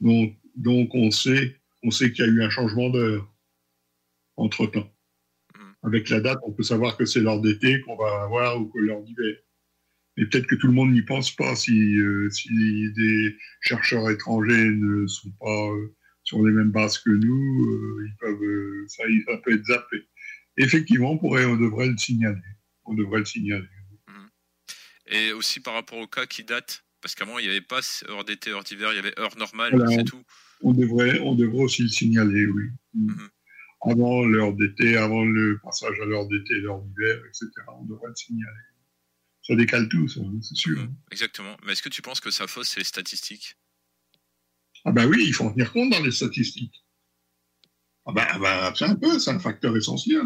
Donc, 0.01 0.35
donc 0.55 0.93
on 0.93 1.11
sait 1.11 1.59
on 1.85 1.91
sait 1.91 2.11
qu'il 2.11 2.25
y 2.25 2.27
a 2.27 2.31
eu 2.31 2.41
un 2.41 2.49
changement 2.49 2.89
d'heure 2.89 3.31
entre-temps. 4.37 4.91
Hmm. 5.55 5.87
Avec 5.87 6.09
la 6.09 6.19
date, 6.19 6.39
on 6.43 6.51
peut 6.51 6.63
savoir 6.63 6.97
que 6.97 7.05
c'est 7.05 7.21
l'heure 7.21 7.41
d'été 7.41 7.79
qu'on 7.81 7.95
va 7.95 8.23
avoir 8.23 8.59
ou 8.59 8.65
que 8.67 8.79
l'heure 8.79 9.03
d'hiver. 9.03 9.35
Mais 10.17 10.25
peut-être 10.25 10.47
que 10.47 10.55
tout 10.55 10.67
le 10.67 10.73
monde 10.73 10.91
n'y 10.91 11.03
pense 11.03 11.31
pas 11.31 11.55
si, 11.55 11.97
euh, 11.97 12.29
si 12.31 12.91
des 12.93 13.37
chercheurs 13.61 14.09
étrangers 14.09 14.71
ne 14.71 15.05
sont 15.07 15.31
pas 15.39 15.69
euh, 15.69 15.95
sur 16.25 16.45
les 16.45 16.51
mêmes 16.53 16.71
bases 16.71 16.97
que 16.99 17.11
nous, 17.11 17.65
euh, 17.65 18.07
ils 18.07 18.15
peuvent, 18.19 18.87
ça, 18.87 19.03
ça, 19.27 19.37
peut 19.37 19.53
être 19.53 19.65
zappé. 19.65 20.07
Effectivement, 20.57 21.11
on, 21.11 21.17
pourrait, 21.17 21.45
on 21.45 21.55
devrait 21.55 21.87
le 21.87 21.97
signaler. 21.97 22.41
On 22.85 22.93
devrait 22.93 23.19
le 23.19 23.25
signaler. 23.25 23.67
Hmm. 24.07 24.27
Et 25.07 25.31
aussi 25.31 25.59
par 25.59 25.73
rapport 25.73 25.99
au 25.99 26.07
cas 26.07 26.25
qui 26.25 26.43
date, 26.43 26.83
parce 27.01 27.15
qu'avant, 27.15 27.39
il 27.39 27.45
n'y 27.45 27.51
avait 27.51 27.61
pas 27.61 27.81
heure 28.09 28.25
d'été, 28.25 28.51
heure 28.51 28.63
d'hiver, 28.63 28.91
il 28.91 28.95
y 28.97 28.99
avait 28.99 29.17
heure 29.19 29.37
normale, 29.37 29.73
c'est 29.89 30.03
tout 30.03 30.23
on 30.61 30.73
devrait, 30.73 31.19
on 31.19 31.35
devrait 31.35 31.63
aussi 31.63 31.83
le 31.83 31.89
signaler, 31.89 32.47
oui. 32.47 32.69
Mhm. 32.93 33.29
Avant 33.81 34.25
l'heure 34.25 34.53
d'été, 34.53 34.97
avant 34.97 35.23
le 35.23 35.59
passage 35.63 35.99
à 36.01 36.05
l'heure 36.05 36.27
d'été, 36.27 36.55
l'heure 36.55 36.81
d'hiver, 36.81 37.21
etc. 37.27 37.49
On 37.79 37.85
devrait 37.85 38.09
le 38.09 38.15
signaler. 38.15 38.51
Ça 39.43 39.55
décale 39.55 39.87
tout, 39.89 40.07
ça, 40.07 40.21
hein, 40.21 40.39
c'est 40.41 40.55
sûr. 40.55 40.79
Mhm. 40.79 40.95
Exactement. 41.11 41.55
Mais 41.63 41.73
est-ce 41.73 41.83
que 41.83 41.89
tu 41.89 42.01
penses 42.01 42.19
que 42.19 42.31
ça 42.31 42.47
fausse 42.47 42.75
les 42.77 42.83
statistiques? 42.83 43.57
Ah 44.85 44.91
ben 44.91 45.07
oui, 45.07 45.25
il 45.27 45.33
faut 45.33 45.45
en 45.45 45.51
tenir 45.51 45.73
compte 45.73 45.89
dans 45.89 46.01
les 46.01 46.11
statistiques. 46.11 46.85
Ah 48.05 48.11
ben, 48.13 48.27
ben 48.39 48.73
c'est 48.75 48.85
un 48.85 48.95
peu, 48.95 49.17
c'est 49.17 49.31
un 49.31 49.39
facteur 49.39 49.75
essentiel. 49.75 50.21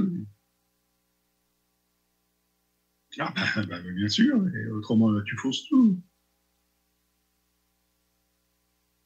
Ah 3.17 3.33
ben, 3.55 3.65
ben, 3.67 3.95
bien 3.95 4.09
sûr, 4.09 4.35
et 4.53 4.67
autrement 4.71 5.09
tu 5.21 5.37
fausses 5.37 5.65
tout. 5.69 6.01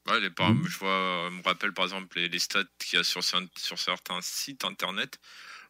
Ouais, 0.08 0.20
les, 0.20 0.30
mmh. 0.30 0.68
Je 0.68 0.78
vois, 0.80 1.30
me 1.30 1.42
rappelle 1.44 1.72
par 1.72 1.86
exemple 1.86 2.20
les, 2.20 2.40
stats 2.40 2.66
qu'il 2.80 2.98
y 2.98 3.00
a 3.00 3.04
sur, 3.04 3.24
sur, 3.24 3.80
certains 3.80 4.20
sites 4.22 4.66
internet 4.66 5.18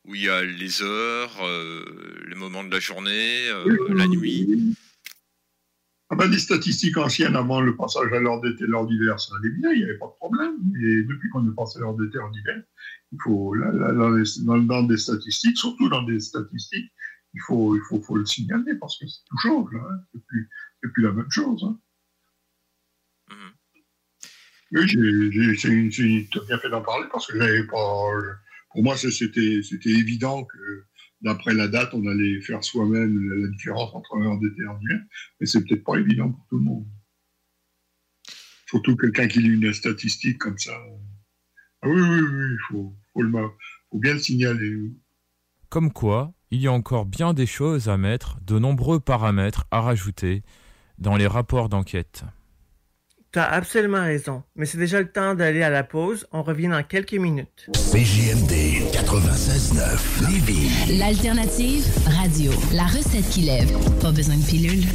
où 0.06 0.16
il 0.16 0.24
y 0.24 0.30
a 0.30 0.42
les 0.42 0.82
heures, 0.82 1.46
euh, 1.46 2.24
les 2.28 2.36
moments 2.36 2.64
de 2.64 2.72
la 2.72 2.80
journée, 2.80 3.48
euh, 3.50 3.94
la 3.94 4.08
nuit. 4.08 4.76
Ah 6.14 6.16
ben, 6.16 6.30
les 6.30 6.38
statistiques 6.38 6.96
anciennes 6.98 7.36
avant 7.36 7.60
le 7.60 7.76
passage 7.76 8.14
à 8.14 8.20
l'heure 8.20 8.40
d'été, 8.40 8.68
l'heure 8.68 8.86
d'hiver, 8.86 9.20
ça 9.20 9.34
allait 9.36 9.50
bien, 9.50 9.72
il 9.72 9.80
n'y 9.80 9.84
avait 9.84 9.98
pas 9.98 10.06
de 10.06 10.12
problème. 10.20 10.58
Et 10.80 11.02
depuis 11.02 11.28
qu'on 11.32 11.44
est 11.50 11.56
passé 11.56 11.80
à 11.80 11.82
l'heure 11.82 11.96
d'été, 11.96 12.20
l'heure 12.20 12.30
d'hiver, 12.30 12.62
il 13.14 13.18
faut, 13.24 13.56
là, 13.56 13.72
dans, 13.72 14.58
dans, 14.60 14.84
des 14.84 14.98
statistiques, 14.98 15.58
surtout 15.58 15.90
dans 15.90 16.04
des 16.04 16.20
statistiques, 16.20 16.92
il 17.34 17.42
faut, 17.42 17.76
il 17.76 17.82
faut, 17.90 18.00
faut 18.00 18.16
le 18.16 18.28
signaler 18.28 18.76
parce 18.76 19.00
que 19.00 19.06
tout 19.06 19.38
change, 19.40 19.74
hein. 19.74 20.02
c'est 20.14 20.24
plus, 20.28 20.50
plus, 20.94 21.02
la 21.02 21.14
même 21.14 21.32
chose. 21.32 21.64
Hein. 21.64 21.80
Oui, 24.72 24.88
j'ai 24.88 26.30
bien 26.48 26.60
fait 26.60 26.70
d'en 26.70 26.84
parler 26.84 27.08
parce 27.12 27.26
que 27.26 27.40
j'avais 27.40 27.66
pas. 27.66 28.12
Pour 28.70 28.84
moi, 28.84 28.96
c'était 28.98 29.64
évident 29.84 30.44
que 30.44 30.84
d'après 31.24 31.54
la 31.54 31.68
date, 31.68 31.94
on 31.94 32.06
allait 32.06 32.42
faire 32.42 32.64
soi-même 32.64 33.30
la 33.42 33.48
différence 33.48 33.94
entre 33.96 34.18
heure 34.18 34.38
d'été 34.40 34.62
et 34.62 34.66
heure 34.66 34.78
d'hiver, 34.80 35.02
mais 35.40 35.48
c'est 35.48 35.64
peut-être 35.64 35.84
pas 35.84 35.96
évident 35.98 36.32
pour 36.32 36.46
tout 36.50 36.58
le 36.58 36.64
monde. 36.64 36.86
Surtout 38.68 38.96
quelqu'un 38.96 39.28
qui 39.28 39.40
lit 39.40 39.54
une 39.54 39.74
statistique 39.74 40.38
comme 40.38 40.58
ça. 40.58 40.78
Ah 41.82 41.88
oui, 41.88 42.02
oui, 42.02 42.22
oui, 42.22 42.46
il 42.52 42.58
faut, 42.68 42.96
faut, 43.14 43.22
faut 43.92 44.00
bien 44.00 44.14
le 44.14 44.20
signaler. 44.20 44.76
Comme 45.70 45.92
quoi, 45.92 46.34
il 46.52 46.62
y 46.62 46.68
a 46.68 46.72
encore 46.72 47.06
bien 47.06 47.34
des 47.34 47.46
choses 47.46 47.90
à 47.90 47.98
mettre, 47.98 48.40
de 48.42 48.60
nombreux 48.60 49.00
paramètres 49.00 49.66
à 49.72 49.82
rajouter 49.82 50.44
dans 50.98 51.16
les 51.16 51.28
rapports 51.28 51.70
d'enquête. 51.70 52.24
T'as 53.32 53.46
absolument 53.46 54.04
raison, 54.04 54.44
mais 54.56 54.68
c'est 54.68 54.78
déjà 54.78 55.02
le 55.02 55.12
temps 55.12 55.34
d'aller 55.34 55.64
à 55.64 55.72
la 55.72 55.84
pause. 55.84 56.28
On 56.32 56.44
revient 56.44 56.68
dans 56.68 56.84
quelques 56.84 57.14
minutes. 57.14 57.68
CJMD 57.74 58.73
96.9 58.92 60.30
Lévis. 60.30 60.98
L'alternative 60.98 61.86
radio. 62.20 62.52
La 62.74 62.84
recette 62.84 63.30
qui 63.30 63.42
lève. 63.42 63.72
Pas 64.02 64.12
besoin 64.12 64.36
de 64.36 64.44
pilule. 64.44 64.86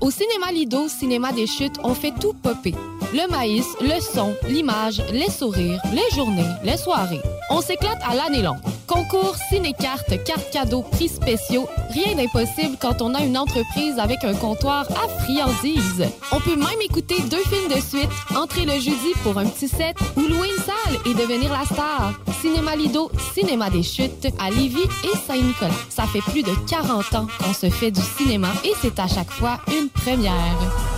Au 0.00 0.10
cinéma 0.10 0.52
Lido, 0.52 0.88
cinéma 0.88 1.32
des 1.32 1.46
chutes, 1.46 1.76
on 1.82 1.94
fait 1.94 2.12
tout 2.20 2.34
popper. 2.34 2.74
Le 3.12 3.30
maïs, 3.30 3.66
le 3.80 4.00
son, 4.00 4.34
l'image, 4.48 5.02
les 5.12 5.30
sourires, 5.30 5.80
les 5.92 6.16
journées, 6.16 6.44
les 6.62 6.76
soirées. 6.76 7.22
On 7.50 7.60
s'éclate 7.60 8.00
à 8.08 8.14
l'année 8.14 8.42
longue. 8.42 8.58
Concours, 8.88 9.36
ciné-cartes, 9.50 10.24
cartes 10.24 10.50
cadeaux, 10.50 10.82
prix 10.82 11.08
spéciaux, 11.08 11.68
rien 11.90 12.16
d'impossible 12.16 12.78
quand 12.80 13.02
on 13.02 13.14
a 13.14 13.22
une 13.22 13.36
entreprise 13.36 13.98
avec 13.98 14.24
un 14.24 14.34
comptoir 14.34 14.86
à 14.92 15.08
friandises. 15.22 16.06
On 16.32 16.40
peut 16.40 16.56
même 16.56 16.80
écouter 16.82 17.16
deux 17.30 17.42
films 17.44 17.68
de 17.68 17.80
suite, 17.80 18.08
entrer 18.34 18.64
le 18.64 18.72
jeudi 18.72 19.12
pour 19.22 19.36
un 19.36 19.46
petit 19.46 19.68
set 19.68 19.94
ou 20.16 20.22
louer 20.22 20.48
une 20.48 20.64
salle 20.64 21.00
et 21.04 21.12
devenir 21.12 21.52
la 21.52 21.66
star. 21.66 22.14
Cinéma 22.40 22.76
Lido, 22.76 23.10
Cinéma 23.34 23.68
des 23.68 23.82
Chutes, 23.82 24.28
à 24.38 24.48
Lévis 24.48 24.88
et 25.04 25.16
Saint-Nicolas. 25.26 25.70
Ça 25.90 26.04
fait 26.04 26.22
plus 26.22 26.42
de 26.42 26.52
40 26.66 27.14
ans 27.14 27.26
qu'on 27.38 27.52
se 27.52 27.68
fait 27.68 27.90
du 27.90 28.00
cinéma 28.00 28.48
et 28.64 28.72
c'est 28.80 28.98
à 28.98 29.06
chaque 29.06 29.30
fois 29.30 29.60
une 29.68 29.90
première. 29.90 30.97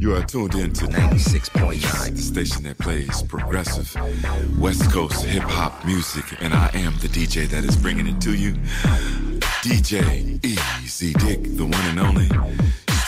You 0.00 0.14
are 0.14 0.22
tuned 0.22 0.54
in 0.54 0.72
to 0.72 0.86
96.9, 0.86 2.16
the 2.16 2.22
station 2.22 2.62
that 2.62 2.78
plays 2.78 3.20
progressive 3.20 3.94
West 4.58 4.90
Coast 4.90 5.26
hip 5.26 5.42
hop 5.42 5.84
music, 5.84 6.24
and 6.40 6.54
I 6.54 6.70
am 6.72 6.94
the 7.00 7.08
DJ 7.08 7.46
that 7.48 7.64
is 7.66 7.76
bringing 7.76 8.06
it 8.06 8.18
to 8.22 8.34
you. 8.34 8.54
DJ 9.60 10.42
Easy 10.42 11.12
Dick, 11.12 11.42
the 11.54 11.66
one 11.66 11.74
and 11.74 12.00
only. 12.00 12.30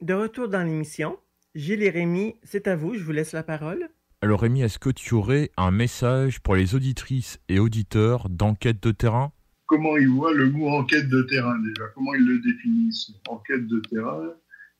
De 0.00 0.14
retour 0.14 0.48
dans 0.48 0.64
l'émission, 0.64 1.16
Gilles 1.54 1.84
et 1.84 1.88
Rémi, 1.88 2.34
c'est 2.42 2.66
à 2.66 2.74
vous, 2.74 2.94
je 2.94 3.04
vous 3.04 3.12
laisse 3.12 3.32
la 3.32 3.44
parole. 3.44 3.88
Alors 4.20 4.40
Rémi, 4.40 4.62
est-ce 4.62 4.80
que 4.80 4.90
tu 4.90 5.14
aurais 5.14 5.50
un 5.56 5.70
message 5.70 6.40
pour 6.40 6.56
les 6.56 6.74
auditrices 6.74 7.38
et 7.48 7.60
auditeurs 7.60 8.28
d'enquête 8.28 8.82
de 8.82 8.90
terrain? 8.90 9.32
Comment 9.66 9.96
ils 9.96 10.08
voient 10.08 10.34
le 10.34 10.50
mot 10.50 10.68
enquête 10.70 11.08
de 11.08 11.22
terrain 11.22 11.56
déjà? 11.60 11.84
Comment 11.94 12.14
ils 12.14 12.26
le 12.26 12.40
définissent? 12.40 13.12
Enquête 13.28 13.66
de 13.68 13.78
terrain, 13.78 14.34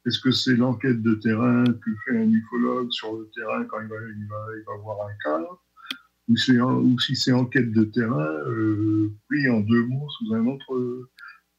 est-ce 0.07 0.19
que 0.19 0.31
c'est 0.31 0.57
l'enquête 0.57 1.03
de 1.03 1.15
terrain 1.15 1.65
que 1.65 1.91
fait 2.05 2.19
un 2.19 2.31
ufologue 2.31 2.91
sur 2.91 3.17
le 3.17 3.31
terrain 3.35 3.65
quand 3.65 3.81
il 3.81 3.89
va, 3.89 3.97
il 3.97 4.27
va, 4.27 4.47
il 4.59 4.65
va 4.67 4.77
voir 4.83 5.07
un 5.07 5.15
cas 5.23 5.47
ou, 6.29 6.37
si 6.37 7.17
c'est 7.17 7.33
enquête 7.33 7.73
de 7.73 7.85
terrain 7.85 8.31
euh, 8.47 9.13
en 9.51 9.61
deux 9.61 9.87
mots 9.87 10.09
sous 10.11 10.35
un 10.35 10.47
autre, 10.47 11.09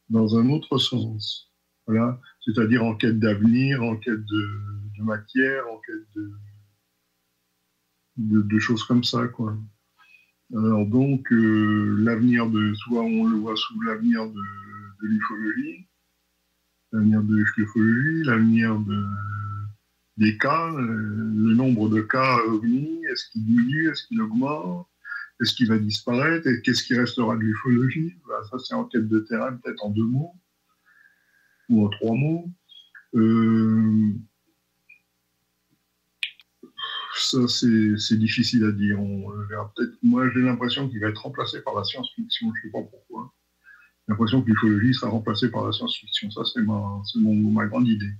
dans 0.09 0.37
un 0.37 0.49
autre 0.49 0.77
sens 0.77 1.53
voilà, 1.85 2.19
c'est-à-dire 2.41 2.83
en 2.83 2.95
quête 2.95 3.19
d'avenir, 3.19 3.83
en 3.83 3.97
quête 3.97 4.23
de, 4.25 4.59
matière, 4.99 5.67
en 5.67 5.79
quête 5.79 6.07
de, 8.15 8.59
choses 8.59 8.83
comme 8.85 9.03
ça, 9.03 9.27
quoi. 9.27 9.57
Alors 10.55 10.85
donc, 10.85 11.29
euh, 11.33 11.97
l'avenir 11.99 12.49
de, 12.49 12.73
soit 12.75 13.01
on 13.01 13.27
le 13.27 13.37
voit 13.37 13.55
sous 13.57 13.81
l'avenir 13.81 14.25
de 14.29 14.41
l'ufologie, 15.01 15.87
l'avenir 16.93 17.23
de 17.23 17.35
l'ufologie, 17.35 18.23
l'avenir 18.23 18.79
de, 18.79 19.03
des 20.17 20.37
cas, 20.37 20.71
euh, 20.71 20.79
le 20.79 21.53
nombre 21.55 21.89
de 21.89 22.01
cas 22.01 22.37
ovnis, 22.47 23.03
est-ce 23.11 23.29
qu'il 23.31 23.45
diminue, 23.45 23.89
est-ce 23.89 24.07
qu'il 24.07 24.21
augmente, 24.21 24.87
est-ce 25.41 25.55
qu'il 25.55 25.67
va 25.67 25.79
disparaître, 25.79 26.47
et 26.47 26.61
qu'est-ce 26.61 26.83
qui 26.83 26.95
restera 26.95 27.35
de 27.35 27.41
l'ufologie 27.41 28.15
Ça, 28.49 28.59
c'est 28.59 28.75
en 28.75 28.85
quête 28.85 29.09
de 29.09 29.19
terrain, 29.19 29.53
peut-être 29.57 29.83
en 29.83 29.89
deux 29.89 30.05
mots 30.05 30.33
ou 31.69 31.85
en 31.85 31.89
trois 31.89 32.15
mots. 32.15 32.49
Euh, 33.15 34.13
ça, 37.15 37.47
c'est 37.47 38.17
difficile 38.17 38.65
à 38.65 38.71
dire. 38.71 38.97
Peut-être. 39.75 39.93
Moi, 40.03 40.29
j'ai 40.31 40.41
l'impression 40.41 40.89
qu'il 40.89 40.99
va 40.99 41.09
être 41.09 41.21
remplacé 41.21 41.61
par 41.61 41.75
la 41.75 41.83
science-fiction. 41.83 42.51
Je 42.53 42.59
ne 42.59 42.63
sais 42.63 42.71
pas 42.71 42.81
pourquoi. 42.81 43.33
L'impression 44.07 44.41
que 44.41 44.49
l'ufologie 44.49 44.93
sera 44.93 45.11
remplacée 45.11 45.49
par 45.49 45.65
la 45.65 45.71
science-fiction. 45.71 46.29
Ça, 46.31 46.41
c'est 46.45 46.61
ma, 46.61 47.01
ma 47.15 47.65
grande 47.67 47.87
idée. 47.87 48.11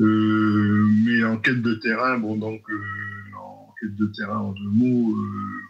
Euh, 0.00 0.88
mais 1.04 1.22
en 1.24 1.36
quête 1.38 1.60
de 1.60 1.74
terrain, 1.74 2.18
bon, 2.18 2.36
donc, 2.36 2.62
euh, 2.70 3.36
en 3.38 3.74
quête 3.80 3.94
de 3.94 4.06
terrain, 4.06 4.38
en 4.38 4.52
deux 4.52 4.70
mots, 4.70 5.14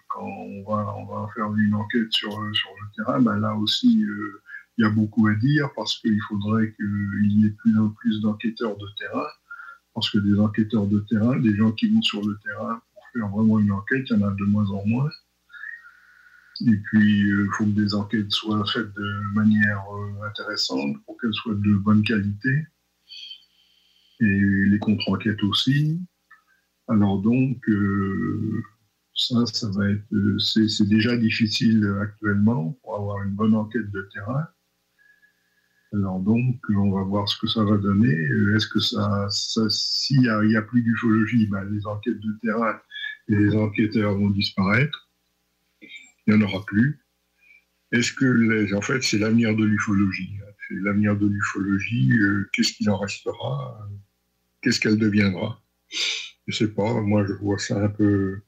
quand 0.08 0.24
on 0.24 0.62
va, 0.62 0.94
on 0.96 1.06
va 1.06 1.28
faire 1.34 1.52
une 1.54 1.74
enquête 1.74 2.12
sur, 2.12 2.30
sur 2.30 2.70
le 2.80 3.04
terrain, 3.04 3.20
ben 3.20 3.38
là 3.38 3.54
aussi, 3.56 4.06
il 4.78 4.84
y 4.84 4.86
a 4.86 4.90
beaucoup 4.90 5.26
à 5.26 5.34
dire 5.34 5.70
parce 5.74 5.98
qu'il 5.98 6.20
faudrait 6.28 6.72
qu'il 6.74 7.32
y 7.32 7.46
ait 7.46 7.50
plus 7.50 7.78
en 7.78 7.88
plus 7.90 8.20
d'enquêteurs 8.20 8.76
de 8.76 8.86
terrain, 8.98 9.26
parce 9.94 10.08
que 10.10 10.18
des 10.18 10.38
enquêteurs 10.38 10.86
de 10.86 11.00
terrain, 11.00 11.38
des 11.38 11.54
gens 11.54 11.72
qui 11.72 11.92
vont 11.92 12.02
sur 12.02 12.26
le 12.26 12.38
terrain 12.42 12.80
pour 12.94 13.04
faire 13.12 13.28
vraiment 13.28 13.58
une 13.58 13.72
enquête, 13.72 14.06
il 14.08 14.18
y 14.18 14.22
en 14.22 14.26
a 14.26 14.30
de 14.30 14.44
moins 14.44 14.68
en 14.70 14.86
moins. 14.86 15.10
Et 16.66 16.76
puis, 16.76 17.20
il 17.20 17.48
faut 17.56 17.64
que 17.64 17.70
des 17.70 17.94
enquêtes 17.94 18.30
soient 18.30 18.64
faites 18.72 18.92
de 18.94 19.34
manière 19.34 19.82
euh, 19.92 20.26
intéressante, 20.28 20.96
pour 21.04 21.16
qu'elles 21.20 21.34
soient 21.34 21.54
de 21.54 21.74
bonne 21.74 22.02
qualité. 22.02 22.66
Et 24.20 24.40
les 24.68 24.78
contre-enquêtes 24.78 25.42
aussi. 25.42 26.00
Alors 26.88 27.20
donc, 27.20 27.68
euh, 27.68 28.62
ça, 29.14 29.44
ça 29.46 29.68
va 29.70 29.90
être, 29.90 30.04
c'est 30.38 30.88
déjà 30.88 31.16
difficile 31.16 31.84
actuellement 32.00 32.78
pour 32.82 32.96
avoir 32.96 33.22
une 33.22 33.32
bonne 33.32 33.54
enquête 33.54 33.90
de 33.90 34.08
terrain. 34.12 34.46
Alors 35.92 36.20
donc, 36.20 36.56
on 36.70 36.90
va 36.90 37.02
voir 37.02 37.28
ce 37.28 37.38
que 37.38 37.46
ça 37.46 37.64
va 37.64 37.76
donner. 37.76 38.14
Euh, 38.14 38.56
est-ce 38.56 38.66
que 38.66 38.80
ça, 38.80 39.26
s'il 39.68 40.20
n'y 40.20 40.28
a, 40.28 40.58
a, 40.58 40.62
plus 40.62 40.82
d'ufologie, 40.82 41.46
ben, 41.48 41.64
les 41.64 41.86
enquêtes 41.86 42.20
de 42.20 42.38
terrain 42.42 42.78
et 43.28 43.36
les 43.36 43.54
enquêteurs 43.56 44.16
vont 44.16 44.30
disparaître. 44.30 45.08
Il 46.26 46.34
n'y 46.34 46.42
en 46.42 46.46
aura 46.46 46.64
plus. 46.64 47.00
Est-ce 47.92 48.12
que, 48.12 48.74
en 48.74 48.80
fait, 48.80 49.02
c'est 49.02 49.18
l'avenir 49.18 49.54
de 49.54 49.64
l'ufologie. 49.64 50.38
Hein. 50.40 50.52
C'est 50.68 50.76
l'avenir 50.76 51.16
de 51.16 51.26
l'ufologie. 51.26 52.12
Euh, 52.12 52.48
qu'est-ce 52.52 52.72
qu'il 52.72 52.88
en 52.88 52.98
restera 52.98 53.88
Qu'est-ce 54.62 54.80
qu'elle 54.80 54.98
deviendra? 54.98 55.62
Je 55.90 55.96
ne 56.48 56.52
sais 56.52 56.68
pas. 56.68 57.00
Moi, 57.00 57.26
je 57.26 57.32
vois 57.34 57.58
ça 57.58 57.82
un 57.82 57.88
peu 57.88 58.40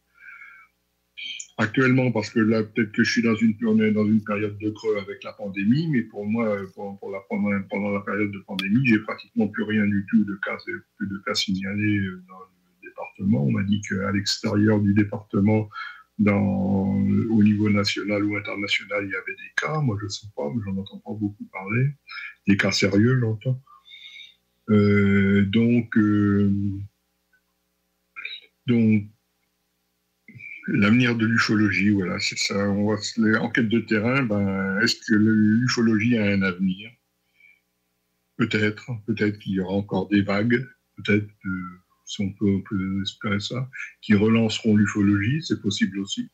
actuellement 1.58 2.10
parce 2.10 2.30
que 2.30 2.40
là, 2.40 2.62
peut-être 2.62 2.92
que 2.92 3.04
je 3.04 3.10
suis 3.10 3.22
dans 3.22 3.34
une, 3.36 3.56
période 3.56 4.58
de 4.58 4.70
creux 4.70 4.96
avec 4.98 5.22
la 5.22 5.32
pandémie, 5.32 5.88
mais 5.88 6.02
pour 6.02 6.26
moi, 6.26 6.56
pendant, 6.74 7.90
la 7.90 8.00
période 8.00 8.32
de 8.32 8.38
pandémie, 8.40 8.86
j'ai 8.86 8.98
pratiquement 9.00 9.48
plus 9.48 9.62
rien 9.64 9.84
du 9.86 10.04
tout 10.10 10.24
de 10.24 10.38
cas, 10.44 10.56
plus 10.96 11.08
de 11.08 11.18
cas 11.24 11.34
signalés 11.34 11.98
euh, 11.98 12.22
dans 12.28 12.38
le 12.40 12.88
département. 12.88 13.44
On 13.44 13.52
m'a 13.52 13.62
dit 13.62 13.80
qu'à 13.82 14.10
l'extérieur 14.12 14.80
du 14.80 14.94
département, 14.94 15.68
dans, 16.18 16.94
au 17.30 17.42
niveau 17.42 17.70
national 17.70 18.24
ou 18.24 18.36
international, 18.36 19.04
il 19.04 19.10
y 19.10 19.14
avait 19.14 19.34
des 19.34 19.52
cas. 19.56 19.80
Moi, 19.80 19.96
je 20.00 20.04
ne 20.04 20.10
sais 20.10 20.26
pas, 20.36 20.50
mais 20.54 20.62
j'en 20.64 20.76
entends 20.76 20.98
pas 20.98 21.12
beaucoup 21.12 21.44
parler. 21.52 21.90
Des 22.46 22.56
cas 22.56 22.70
sérieux, 22.70 23.18
j'entends. 23.20 23.60
Euh, 24.70 25.44
donc, 25.46 25.96
euh, 25.98 26.50
donc, 28.66 29.04
L'avenir 30.66 31.14
de 31.14 31.26
l'ufologie, 31.26 31.90
voilà, 31.90 32.18
c'est 32.18 32.38
ça. 32.38 32.56
On 32.70 32.88
va 32.88 32.96
se... 32.96 33.36
Enquête 33.36 33.68
de 33.68 33.80
terrain, 33.80 34.22
ben, 34.22 34.80
est-ce 34.80 34.96
que 34.96 35.14
l'ufologie 35.14 36.16
a 36.16 36.24
un 36.24 36.40
avenir? 36.40 36.90
Peut-être, 38.36 38.90
peut-être 39.06 39.38
qu'il 39.38 39.52
y 39.52 39.60
aura 39.60 39.74
encore 39.74 40.08
des 40.08 40.22
vagues, 40.22 40.66
peut-être, 40.96 41.28
euh, 41.44 41.80
si 42.04 42.22
on 42.22 42.32
peut, 42.32 42.62
espérer 43.02 43.40
ça, 43.40 43.68
qui 44.02 44.14
relanceront 44.14 44.76
l'ufologie, 44.76 45.42
c'est 45.42 45.60
possible 45.60 45.98
aussi. 46.00 46.30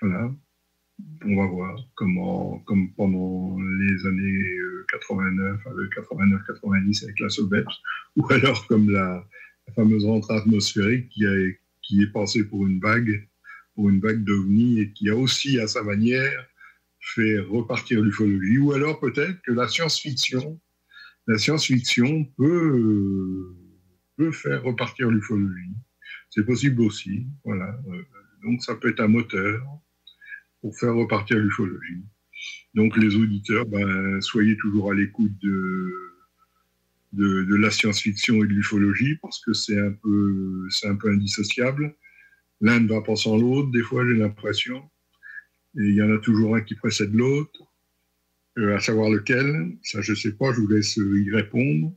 Voilà. 0.00 0.32
On 1.24 1.36
va 1.36 1.46
voir 1.46 1.78
comment, 1.94 2.58
comme 2.60 2.92
pendant 2.94 3.58
les 3.58 4.06
années 4.06 4.44
89, 4.88 5.66
avec 5.66 5.90
89-90 5.96 7.04
avec 7.04 7.20
la 7.20 7.28
Sobeps, 7.28 7.74
ou 8.16 8.26
alors 8.30 8.66
comme 8.66 8.90
la, 8.90 9.26
fameuse 9.74 10.04
rentrée 10.04 10.34
atmosphérique 10.34 11.08
qui 11.10 11.24
a, 11.24 11.32
qui 11.82 12.02
est 12.02 12.12
passé 12.12 12.44
pour 12.44 12.66
une 12.66 12.80
vague, 12.80 13.28
pour 13.74 13.88
une 13.88 14.00
vague 14.00 14.22
d'ovnis 14.24 14.80
et 14.80 14.92
qui 14.92 15.08
a 15.08 15.16
aussi, 15.16 15.58
à 15.60 15.66
sa 15.66 15.82
manière, 15.82 16.46
fait 17.00 17.38
repartir 17.40 18.00
l'ufologie. 18.00 18.58
Ou 18.58 18.72
alors 18.72 19.00
peut-être 19.00 19.40
que 19.42 19.52
la 19.52 19.68
science-fiction, 19.68 20.60
la 21.26 21.38
science-fiction 21.38 22.24
peut, 22.36 23.54
faire 24.30 24.62
repartir 24.62 25.10
l'ufologie. 25.10 25.74
C'est 26.30 26.44
possible 26.44 26.82
aussi, 26.82 27.26
voilà. 27.44 27.76
Donc 28.42 28.62
ça 28.62 28.74
peut 28.74 28.88
être 28.88 29.00
un 29.00 29.08
moteur 29.08 29.62
pour 30.60 30.78
faire 30.78 30.94
repartir 30.94 31.38
l'ufologie. 31.38 32.02
Donc 32.74 32.96
les 32.96 33.16
auditeurs, 33.16 33.66
ben, 33.66 34.20
soyez 34.20 34.56
toujours 34.56 34.90
à 34.90 34.94
l'écoute 34.94 35.32
de, 35.42 36.12
de, 37.12 37.54
la 37.56 37.70
science-fiction 37.70 38.36
et 38.36 38.46
de 38.46 38.52
l'ufologie 38.52 39.16
parce 39.16 39.44
que 39.44 39.52
c'est 39.52 39.78
un 39.78 39.92
peu, 39.92 40.68
un 40.84 40.96
peu 40.96 41.10
indissociable. 41.10 41.94
L'un 42.60 42.80
ne 42.80 42.88
va 42.88 43.02
pas 43.02 43.16
sans 43.16 43.36
l'autre, 43.36 43.70
des 43.70 43.82
fois 43.82 44.06
j'ai 44.06 44.14
l'impression. 44.14 44.82
Et 45.78 45.84
il 45.84 45.94
y 45.94 46.02
en 46.02 46.14
a 46.14 46.18
toujours 46.18 46.56
un 46.56 46.60
qui 46.60 46.74
précède 46.74 47.14
l'autre. 47.14 47.60
Euh, 48.58 48.76
à 48.76 48.80
savoir 48.80 49.08
lequel, 49.08 49.78
ça 49.82 50.02
je 50.02 50.14
sais 50.14 50.32
pas, 50.32 50.52
je 50.52 50.60
vous 50.60 50.68
laisse 50.68 50.96
y 50.96 51.30
répondre. 51.30 51.94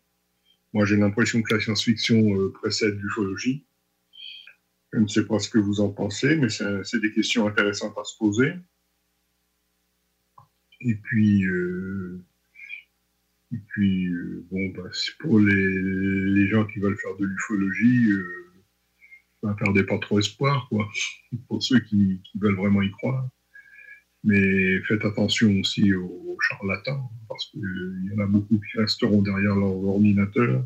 Moi 0.76 0.84
j'ai 0.84 0.98
l'impression 0.98 1.42
que 1.42 1.54
la 1.54 1.62
science-fiction 1.62 2.38
euh, 2.38 2.52
précède 2.52 3.00
l'ufologie. 3.00 3.66
Je 4.92 5.00
ne 5.00 5.08
sais 5.08 5.26
pas 5.26 5.40
ce 5.40 5.50
que 5.50 5.58
vous 5.58 5.80
en 5.80 5.90
pensez, 5.90 6.36
mais 6.36 6.50
c'est 6.50 7.00
des 7.00 7.14
questions 7.14 7.48
intéressantes 7.48 7.98
à 7.98 8.04
se 8.04 8.18
poser. 8.18 8.54
Et 10.82 10.96
puis, 10.96 11.46
euh, 11.46 12.22
et 13.54 13.58
puis, 13.68 14.08
euh, 14.08 14.46
bon, 14.52 14.68
bah, 14.76 14.90
pour 15.20 15.40
les, 15.40 16.48
gens 16.48 16.66
qui 16.66 16.80
veulent 16.80 16.98
faire 16.98 17.16
de 17.16 17.26
l'ufologie, 17.26 18.10
ne 19.44 19.54
perdez 19.54 19.84
pas 19.84 19.98
trop 20.00 20.20
espoir, 20.20 20.68
quoi. 20.68 20.90
pour 21.48 21.64
ceux 21.64 21.80
qui, 21.80 22.22
veulent 22.36 22.58
vraiment 22.58 22.82
y 22.82 22.92
croire. 22.92 23.30
Mais 24.26 24.82
faites 24.84 25.06
attention 25.06 25.60
aussi 25.60 25.94
aux, 25.94 26.38
charlatans, 26.50 27.10
parce 27.30 27.46
qu'il 27.52 28.12
y 28.12 28.20
en 28.20 28.24
a 28.24 28.28
beaucoup 28.28 28.60
qui 28.60 28.78
resteront 28.78 29.22
derrière 29.22 29.56
leur 29.56 29.74
ordinateur, 29.74 30.66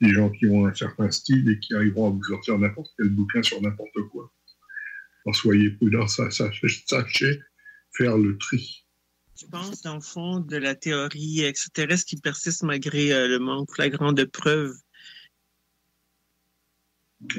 des 0.00 0.08
gens 0.08 0.30
qui 0.30 0.46
ont 0.46 0.66
un 0.66 0.74
certain 0.74 1.10
style 1.10 1.48
et 1.50 1.58
qui 1.58 1.74
arriveront 1.74 2.08
à 2.08 2.10
vous 2.10 2.24
sortir 2.24 2.58
n'importe 2.58 2.90
quel 2.96 3.10
bouquin 3.10 3.42
sur 3.42 3.60
n'importe 3.60 4.00
quoi. 4.10 4.32
Alors 5.26 5.36
soyez 5.36 5.70
prudents, 5.72 6.08
sachez 6.08 7.40
faire 7.92 8.16
le 8.16 8.38
tri 8.38 8.86
tu 9.38 9.46
penses, 9.46 9.82
dans 9.82 9.94
le 9.94 10.00
fond, 10.00 10.40
de 10.40 10.56
la 10.56 10.74
théorie 10.74 11.42
extraterrestre 11.42 12.06
qui 12.06 12.16
persiste 12.16 12.64
malgré 12.64 13.12
euh, 13.12 13.28
le 13.28 13.38
manque 13.38 13.72
flagrant 13.72 14.12
de 14.12 14.24
preuves? 14.24 14.76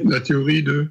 La 0.06 0.22
théorie 0.22 0.64
de? 0.64 0.90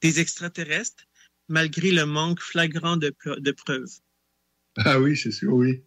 Des 0.00 0.20
extraterrestres, 0.20 1.04
malgré 1.52 1.90
le 1.90 2.06
manque 2.06 2.40
flagrant 2.40 2.96
de, 2.96 3.10
preuves. 3.10 3.92
Ah 4.78 4.98
oui, 4.98 5.16
c'est 5.18 5.32
sûr, 5.32 5.52
oui. 5.52 5.82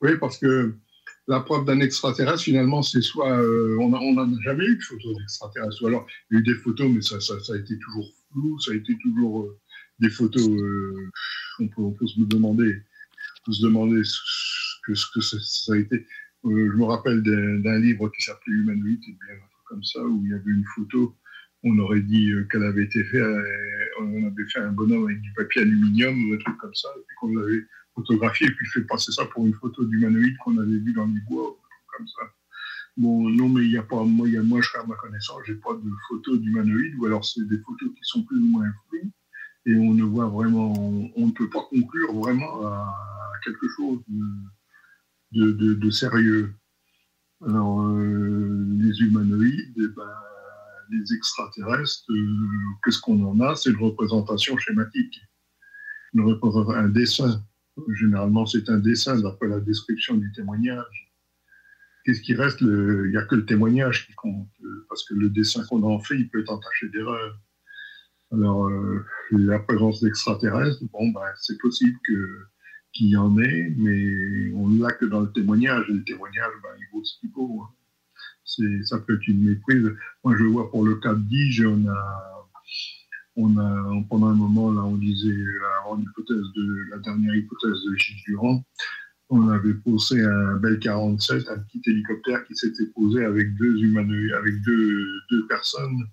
Oui, 0.00 0.12
parce 0.20 0.38
que 0.38 0.72
la 1.26 1.40
preuve 1.40 1.64
d'un 1.64 1.80
extraterrestre, 1.80 2.44
finalement, 2.44 2.82
c'est 2.82 3.02
soit. 3.02 3.36
Euh, 3.36 3.76
on 3.80 3.90
n'a 3.90 4.42
jamais 4.44 4.64
eu 4.64 4.76
de 4.76 4.82
photos 4.82 5.16
d'extraterrestres. 5.18 5.82
Ou 5.82 5.88
alors, 5.88 6.06
il 6.30 6.34
y 6.34 6.36
a 6.36 6.40
eu 6.40 6.44
des 6.44 6.54
photos, 6.54 6.88
mais 6.88 7.02
ça, 7.02 7.16
a 7.16 7.56
été 7.56 7.76
toujours 7.80 8.08
flou, 8.30 8.60
ça 8.60 8.70
a 8.70 8.74
été 8.76 8.96
toujours 9.02 9.42
euh, 9.42 9.58
des 9.98 10.08
photos. 10.08 10.46
on, 11.58 11.66
peut, 11.66 11.82
on 11.82 11.90
peut 11.90 12.06
se 12.06 12.20
demander 12.20 12.80
se 13.52 13.62
demander 13.62 14.02
ce 14.04 14.16
que, 14.86 15.20
ça, 15.20 15.72
a 15.72 15.76
été. 15.76 16.06
Euh, 16.44 16.70
je 16.72 16.76
me 16.76 16.84
rappelle 16.84 17.22
d'un 17.22 17.78
livre 17.80 18.08
qui 18.10 18.22
s'appelait 18.22 18.54
Humanoïde, 18.54 19.02
et 19.02 19.16
bien 19.26 19.34
un 19.34 19.48
truc 19.48 19.64
comme 19.66 19.84
ça, 19.84 20.00
où 20.00 20.22
il 20.24 20.30
y 20.30 20.34
avait 20.34 20.50
une 20.50 20.64
photo. 20.74 21.14
On 21.64 21.78
aurait 21.78 22.02
dit 22.02 22.30
euh, 22.30 22.44
qu'elle 22.44 22.62
avait 22.62 22.84
été 22.84 23.02
faite, 23.04 23.20
euh, 23.20 23.42
on 24.00 24.26
avait 24.26 24.46
fait 24.48 24.60
un 24.60 24.72
bonhomme 24.72 25.04
avec 25.04 25.20
du 25.20 25.32
papier 25.32 25.62
aluminium 25.62 26.30
ou 26.30 26.34
un 26.34 26.38
truc 26.38 26.56
comme 26.58 26.74
ça, 26.74 26.88
et 26.96 27.02
puis 27.06 27.16
qu'on 27.16 27.34
l'avait 27.34 27.64
photographié, 27.94 28.46
et 28.46 28.50
puis 28.50 28.66
fait 28.66 28.82
passer 28.82 29.10
ça 29.10 29.24
pour 29.26 29.44
une 29.44 29.54
photo 29.54 29.84
d'humanoïde 29.84 30.36
qu'on 30.38 30.56
avait 30.58 30.78
vu 30.78 30.92
dans 30.92 31.06
les 31.06 31.20
bois, 31.28 31.50
ou 31.50 31.52
un 31.52 31.68
truc 31.68 31.96
comme 31.96 32.06
ça. 32.06 32.22
Bon, 32.96 33.28
non, 33.28 33.48
mais 33.48 33.64
il 33.64 33.70
n'y 33.70 33.76
a 33.76 33.82
pas, 33.82 34.02
moi, 34.04 34.28
moi, 34.44 34.60
je 34.60 34.78
à 34.78 34.86
ma 34.86 34.94
connaissance, 34.96 35.40
j'ai 35.46 35.54
pas 35.54 35.74
de 35.74 35.90
photos 36.08 36.40
d'humanoïde, 36.40 36.94
ou 36.96 37.06
alors 37.06 37.24
c'est 37.24 37.46
des 37.48 37.58
photos 37.58 37.88
qui 37.90 38.00
sont 38.02 38.22
plus 38.22 38.38
ou 38.38 38.46
moins 38.46 38.70
floues, 38.88 39.10
et 39.66 39.76
on 39.76 39.94
ne 39.94 40.04
voit 40.04 40.26
vraiment, 40.26 40.72
on 41.16 41.26
ne 41.26 41.32
peut 41.32 41.50
pas 41.50 41.62
conclure 41.70 42.14
vraiment 42.14 42.66
à, 42.66 42.94
quelque 43.44 43.68
chose 43.68 44.00
de, 45.32 45.90
sérieux. 45.90 46.54
Alors, 47.46 47.82
euh, 47.86 48.66
les 48.80 49.00
humanoïdes, 49.00 49.74
eh 49.76 49.88
ben, 49.88 50.10
les 50.90 51.14
extraterrestres, 51.14 52.10
euh, 52.10 52.36
qu'est-ce 52.84 53.00
qu'on 53.00 53.22
en 53.24 53.40
a? 53.40 53.56
C'est 53.56 53.70
une 53.70 53.76
représentation 53.76 54.56
schématique, 54.56 55.20
un 56.16 56.88
dessin. 56.88 57.44
Généralement, 57.94 58.46
c'est 58.46 58.68
un 58.68 58.78
dessin 58.78 59.20
d'après 59.20 59.48
la 59.48 59.60
description 59.60 60.16
du 60.16 60.32
témoignage. 60.32 61.12
Qu'est-ce 62.04 62.20
qui 62.20 62.34
reste? 62.34 62.60
Il 62.60 63.10
n'y 63.10 63.16
a 63.16 63.24
que 63.24 63.36
le 63.36 63.44
témoignage 63.44 64.06
qui 64.06 64.14
compte, 64.14 64.48
euh, 64.64 64.86
parce 64.88 65.04
que 65.04 65.14
le 65.14 65.30
dessin 65.30 65.64
qu'on 65.66 65.82
en 65.82 66.00
fait, 66.00 66.16
il 66.16 66.28
peut 66.28 66.40
être 66.40 66.52
entaché 66.52 66.88
d'erreur. 66.88 67.40
Alors, 68.30 68.70
la 69.30 69.58
présence 69.58 70.02
d'extraterrestres, 70.02 70.82
bon, 70.92 71.08
ben, 71.12 71.22
c'est 71.40 71.58
possible 71.58 71.98
qu'il 72.92 73.06
y 73.08 73.16
en 73.16 73.38
ait, 73.38 73.74
mais 73.78 74.52
on 74.52 74.68
ne 74.68 74.82
l'a 74.82 74.92
que 74.92 75.06
dans 75.06 75.20
le 75.20 75.32
témoignage. 75.32 75.86
Et 75.88 75.94
le 75.94 76.04
témoignage, 76.04 76.52
ben, 76.62 76.68
il 76.78 76.86
vaut 76.92 77.02
ce 77.04 77.18
qu'il 77.20 77.30
vaut. 77.30 77.62
Hein. 77.62 77.77
Ça 78.48 78.98
peut 78.98 79.14
être 79.14 79.28
une 79.28 79.44
méprise. 79.44 79.94
Moi, 80.24 80.34
je 80.38 80.44
vois 80.44 80.70
pour 80.70 80.84
le 80.84 80.94
de 80.94 81.28
Dige, 81.28 81.64
on 81.66 81.86
a, 81.86 82.48
on 83.36 83.56
a, 83.58 84.04
pendant 84.08 84.28
un 84.28 84.34
moment, 84.34 84.72
là, 84.72 84.82
on 84.82 84.96
disait, 84.96 85.28
de, 85.28 86.90
la 86.90 86.98
dernière 86.98 87.34
hypothèse 87.34 87.84
de 87.84 87.96
Gilles 87.96 88.22
Durand, 88.26 88.64
on 89.30 89.48
avait 89.48 89.74
posé 89.74 90.24
un 90.24 90.56
Bell 90.56 90.78
47, 90.78 91.48
un 91.48 91.58
petit 91.58 91.82
hélicoptère 91.86 92.46
qui 92.46 92.56
s'était 92.56 92.86
posé 92.86 93.24
avec 93.24 93.54
deux 93.56 93.76
humanoïdes, 93.78 94.32
avec 94.32 94.60
deux, 94.62 95.06
deux 95.30 95.46
personnes, 95.46 96.08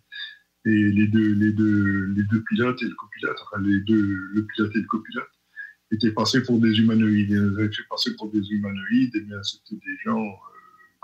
et 0.66 0.92
les 0.92 1.08
deux, 1.08 1.34
les 1.34 1.52
deux, 1.52 2.06
les 2.16 2.24
deux 2.24 2.44
pilotes 2.44 2.82
et 2.82 2.86
le 2.86 2.96
copilote, 2.96 3.38
enfin 3.44 3.62
les 3.62 3.80
deux, 3.82 4.02
le 4.34 4.46
pilote 4.46 4.76
et 4.76 4.80
le 4.80 4.88
copilote 4.88 5.30
étaient 5.92 6.12
passés 6.12 6.42
pour 6.44 6.60
des 6.60 6.74
humanoïdes. 6.80 7.34
Avaient 7.34 7.72
fait 7.72 7.84
passer 7.90 8.16
pour 8.16 8.32
des 8.32 8.42
humanoïdes, 8.52 9.16
et 9.16 9.22
bien 9.22 9.42
c'était 9.44 9.76
des 9.76 9.98
gens, 10.04 10.26
euh, 10.26 10.55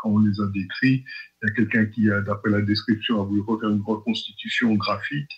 quand 0.02 0.10
on 0.10 0.20
les 0.20 0.40
a 0.42 0.48
décrits, 0.48 1.04
il 1.42 1.48
y 1.48 1.50
a 1.50 1.54
quelqu'un 1.54 1.86
qui, 1.86 2.06
d'après 2.26 2.50
la 2.50 2.62
description, 2.62 3.22
a 3.22 3.26
voulu 3.26 3.42
refaire 3.42 3.70
une 3.70 3.82
reconstitution 3.82 4.74
graphique. 4.76 5.32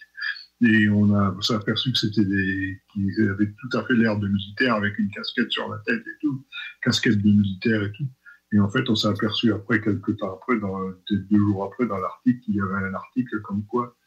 Et 0.62 0.88
on 0.90 1.14
a 1.14 1.36
s'est 1.42 1.56
aperçu 1.56 1.92
que 1.92 1.98
c'était 1.98 2.24
des, 2.24 2.82
qui 2.94 3.10
avaient 3.22 3.52
tout 3.52 3.78
à 3.78 3.86
fait 3.86 3.96
l'air 3.96 4.18
de 4.18 4.28
militaires 4.28 4.76
avec 4.76 4.98
une 4.98 5.10
casquette 5.10 5.52
sur 5.52 5.68
la 5.70 5.78
tête 5.80 6.02
et 6.02 6.18
tout, 6.22 6.46
casquette 6.82 7.22
de 7.22 7.30
militaire 7.30 7.84
et 7.84 7.92
tout. 7.92 8.08
Et 8.54 8.60
en 8.60 8.70
fait, 8.70 8.90
on 8.90 8.96
s'est 8.96 9.08
aperçu 9.08 9.52
après, 9.52 9.82
quelques 9.82 10.16
temps 10.18 10.34
après, 10.36 10.56
deux 11.10 11.38
jours 11.38 11.66
après, 11.66 11.86
dans 11.88 11.98
l'article, 11.98 12.40
il 12.48 12.56
y 12.56 12.62
avait 12.62 12.86
un 12.86 12.94
article 12.94 13.42
comme 13.42 13.66
quoi 13.66 13.98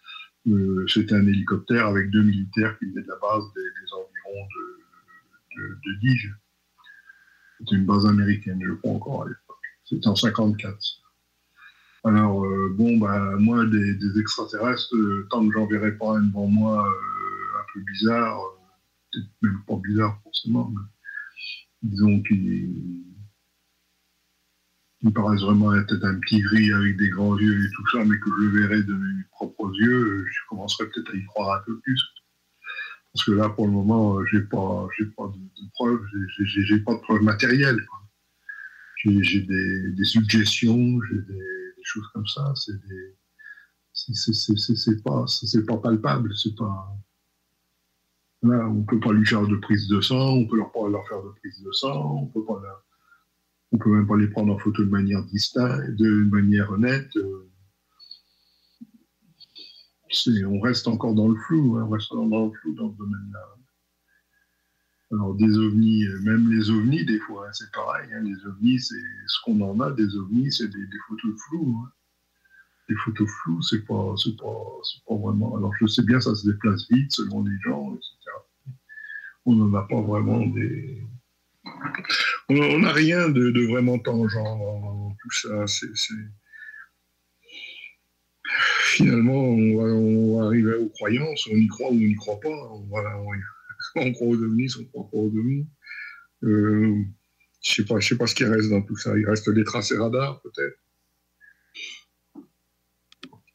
euh, 0.48 0.86
c'était 0.86 1.14
un 1.14 1.26
hélicoptère 1.26 1.86
avec 1.86 2.10
deux 2.10 2.22
militaires 2.22 2.78
qui 2.78 2.86
venaient 2.86 3.02
de 3.02 3.08
la 3.08 3.16
base 3.16 3.42
des, 3.54 3.92
environs 3.92 4.48
de, 5.56 5.78
de, 5.84 5.98
Dige. 6.00 6.34
C'était 7.58 7.76
une 7.76 7.86
base 7.86 8.06
américaine, 8.06 8.62
je 8.64 8.72
crois 8.74 8.92
encore. 8.92 9.26
C'était 9.86 10.08
en 10.08 10.16
54. 10.16 10.76
Alors, 12.04 12.44
euh, 12.44 12.74
bon, 12.76 12.98
bah, 12.98 13.36
moi, 13.38 13.64
des, 13.66 14.18
extraterrestres, 14.18 14.94
euh, 14.94 15.26
tant 15.30 15.46
que 15.46 15.52
j'en 15.52 15.66
verrai 15.66 15.92
pas 15.92 16.16
un 16.16 16.22
devant 16.22 16.46
moi 16.46 16.88
euh, 16.88 17.58
un 17.60 17.64
peu 17.72 17.80
bizarre, 17.80 18.38
peut-être 19.12 19.26
même 19.42 19.60
pas 19.66 19.76
bizarre 19.76 20.20
forcément, 20.22 20.72
mais 20.72 21.90
disons 21.90 22.22
qu'il 22.22 23.02
me 25.02 25.10
paraissent 25.10 25.42
vraiment 25.42 25.74
être 25.74 25.94
un 26.04 26.18
petit 26.20 26.40
gris 26.40 26.72
avec 26.72 26.96
des 26.96 27.08
grands 27.08 27.38
yeux 27.38 27.64
et 27.64 27.70
tout 27.74 27.90
ça, 27.90 28.04
mais 28.04 28.18
que 28.18 28.30
je 28.40 28.46
verrai 28.58 28.82
de 28.82 28.94
mes 28.94 29.24
propres 29.30 29.72
yeux, 29.74 30.26
je 30.28 30.38
commencerai 30.48 30.86
peut-être 30.86 31.12
à 31.12 31.16
y 31.16 31.24
croire 31.26 31.60
un 31.60 31.62
peu 31.64 31.78
plus. 31.80 32.00
Parce 33.12 33.24
que 33.24 33.32
là, 33.32 33.48
pour 33.48 33.66
le 33.66 33.72
moment, 33.72 34.24
j'ai 34.26 34.42
pas, 34.42 34.86
pas 35.16 35.26
de, 35.26 35.70
preuves, 35.74 36.04
j'ai 36.38 36.78
pas 36.80 36.94
de 36.94 37.00
preuves 37.00 37.22
matérielles. 37.22 37.80
J'ai 39.22 39.40
des, 39.42 39.92
des, 39.92 40.04
suggestions, 40.04 41.00
j'ai 41.02 41.18
des, 41.18 41.82
choses 41.82 42.06
comme 42.12 42.26
ça. 42.26 42.52
C'est 42.56 42.72
des, 42.72 43.14
c'est 43.92 45.02
pas, 45.02 45.26
c'est 45.26 45.64
pas 45.64 45.76
palpable, 45.76 46.36
c'est 46.36 46.56
pas. 46.56 46.92
Là, 48.42 48.68
on 48.68 48.82
peut 48.82 49.00
pas 49.00 49.12
lui 49.12 49.24
faire 49.24 49.46
de 49.46 49.56
prise 49.56 49.88
de 49.88 50.00
sang, 50.00 50.34
on 50.34 50.46
peut 50.46 50.56
leur 50.56 50.72
pas 50.72 50.88
leur 50.88 51.06
faire 51.08 51.22
de 51.22 51.30
prise 51.40 51.62
de 51.62 51.72
sang, 51.72 52.22
on 52.22 52.26
peut 52.26 52.44
pas 52.44 52.60
on 53.72 53.78
peut 53.78 53.90
même 53.90 54.06
pas 54.06 54.16
les 54.16 54.28
prendre 54.28 54.54
en 54.54 54.58
photo 54.58 54.84
de 54.84 54.90
manière 54.90 55.24
distincte, 55.24 55.90
de 55.96 56.24
manière 56.30 56.70
honnête. 56.70 57.10
on 60.46 60.60
reste 60.60 60.88
encore 60.88 61.14
dans 61.14 61.28
le 61.28 61.36
flou, 61.36 61.76
hein, 61.76 61.84
on 61.86 61.90
reste 61.90 62.12
dans 62.12 62.46
le 62.46 62.52
flou 62.52 62.74
dans 62.74 62.92
ce 62.92 62.96
domaine-là. 62.96 63.56
Alors 65.12 65.34
des 65.36 65.56
ovnis, 65.56 66.04
même 66.22 66.50
les 66.50 66.68
ovnis, 66.70 67.04
des 67.04 67.20
fois, 67.20 67.46
hein, 67.46 67.52
c'est 67.52 67.70
pareil. 67.70 68.08
Hein, 68.12 68.22
les 68.22 68.46
ovnis, 68.46 68.80
c'est 68.80 68.94
ce 69.28 69.38
qu'on 69.44 69.60
en 69.60 69.78
a 69.80 69.92
des 69.92 70.16
ovnis, 70.16 70.52
c'est 70.52 70.68
des, 70.68 70.86
photos 71.08 71.32
de 71.32 71.36
flou. 71.48 71.76
Hein. 71.78 71.92
Des 72.88 72.96
photos 72.96 73.28
floues, 73.42 73.62
c'est 73.62 73.84
pas, 73.84 74.14
pas, 74.38 74.64
pas 75.08 75.14
vraiment. 75.14 75.56
Alors 75.56 75.72
je 75.80 75.86
sais 75.86 76.02
bien, 76.02 76.20
ça 76.20 76.34
se 76.34 76.48
déplace 76.48 76.88
vite 76.90 77.12
selon 77.12 77.44
les 77.44 77.56
gens, 77.64 77.94
etc. 77.94 78.14
On 79.44 79.54
n'en 79.54 79.72
a 79.78 79.82
pas 79.82 80.00
vraiment 80.00 80.44
des. 80.44 81.02
On 82.48 82.78
n'a 82.78 82.92
rien 82.92 83.28
de, 83.28 83.66
vraiment 83.66 83.98
tangent 83.98 84.34
dans 84.34 85.16
tout 85.20 85.30
ça. 85.32 85.66
C'est, 85.66 85.88
Finalement, 88.96 89.34
on 89.34 90.38
va, 90.38 90.46
arriver 90.46 90.74
aux 90.74 90.88
croyances, 90.88 91.48
on 91.52 91.56
y 91.56 91.66
croit 91.66 91.88
ou 91.88 91.94
on 91.94 91.96
n'y 91.96 92.14
croit 92.14 92.40
pas. 92.40 92.48
On 92.48 92.86
va, 92.88 93.02
ovnis, 93.96 94.72
on 94.78 94.84
croit 94.84 95.10
pas 95.10 95.16
aux 95.16 95.36
ovnis. 95.36 95.66
Euh, 96.42 97.02
je 97.62 97.74
sais 97.74 97.84
pas, 97.84 97.98
je 98.00 98.08
sais 98.08 98.16
pas 98.16 98.26
ce 98.26 98.34
qui 98.34 98.44
reste 98.44 98.70
dans 98.70 98.82
tout 98.82 98.96
ça. 98.96 99.16
Il 99.18 99.26
reste 99.26 99.50
des 99.50 99.64
tracés 99.64 99.96
radars, 99.96 100.40
peut-être. 100.42 100.78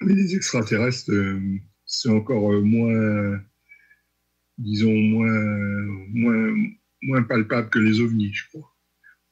Mais 0.01 0.15
les 0.15 0.35
extraterrestres, 0.35 1.11
euh, 1.11 1.39
c'est 1.85 2.09
encore 2.09 2.51
euh, 2.51 2.61
moins, 2.61 3.39
disons, 4.57 4.95
moins, 4.95 5.85
moins, 6.09 6.55
moins 7.03 7.23
palpable 7.23 7.69
que 7.69 7.79
les 7.79 7.99
ovnis, 7.99 8.33
je 8.33 8.47
crois. 8.49 8.75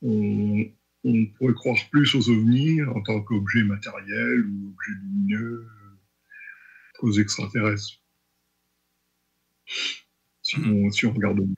On, 0.02 0.64
on 1.04 1.26
pourrait 1.38 1.54
croire 1.54 1.78
plus 1.92 2.14
aux 2.16 2.30
ovnis 2.30 2.84
en 2.84 3.02
tant 3.02 3.22
qu'objet 3.22 3.64
matériel 3.64 4.46
ou 4.46 4.70
objet 4.70 4.92
lumineux 5.02 5.68
qu'aux 7.00 7.14
extraterrestres 7.14 8.00
si 10.50 11.06
on, 11.06 11.14
regarde 11.14 11.40
bien. 11.42 11.56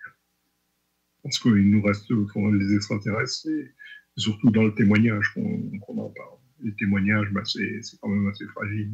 Parce 1.23 1.39
qu'il 1.39 1.69
nous 1.69 1.81
reste 1.81 2.09
les 2.09 2.76
extraterrestres, 2.76 3.47
et 3.47 3.72
surtout 4.18 4.49
dans 4.51 4.63
le 4.63 4.73
témoignage 4.73 5.34
qu'on 5.34 5.97
en 5.97 6.09
parle. 6.09 6.38
Les 6.63 6.73
témoignages, 6.76 7.30
bah, 7.31 7.41
c'est 7.45 7.81
quand 8.01 8.09
même 8.09 8.27
assez 8.27 8.45
fragile. 8.47 8.91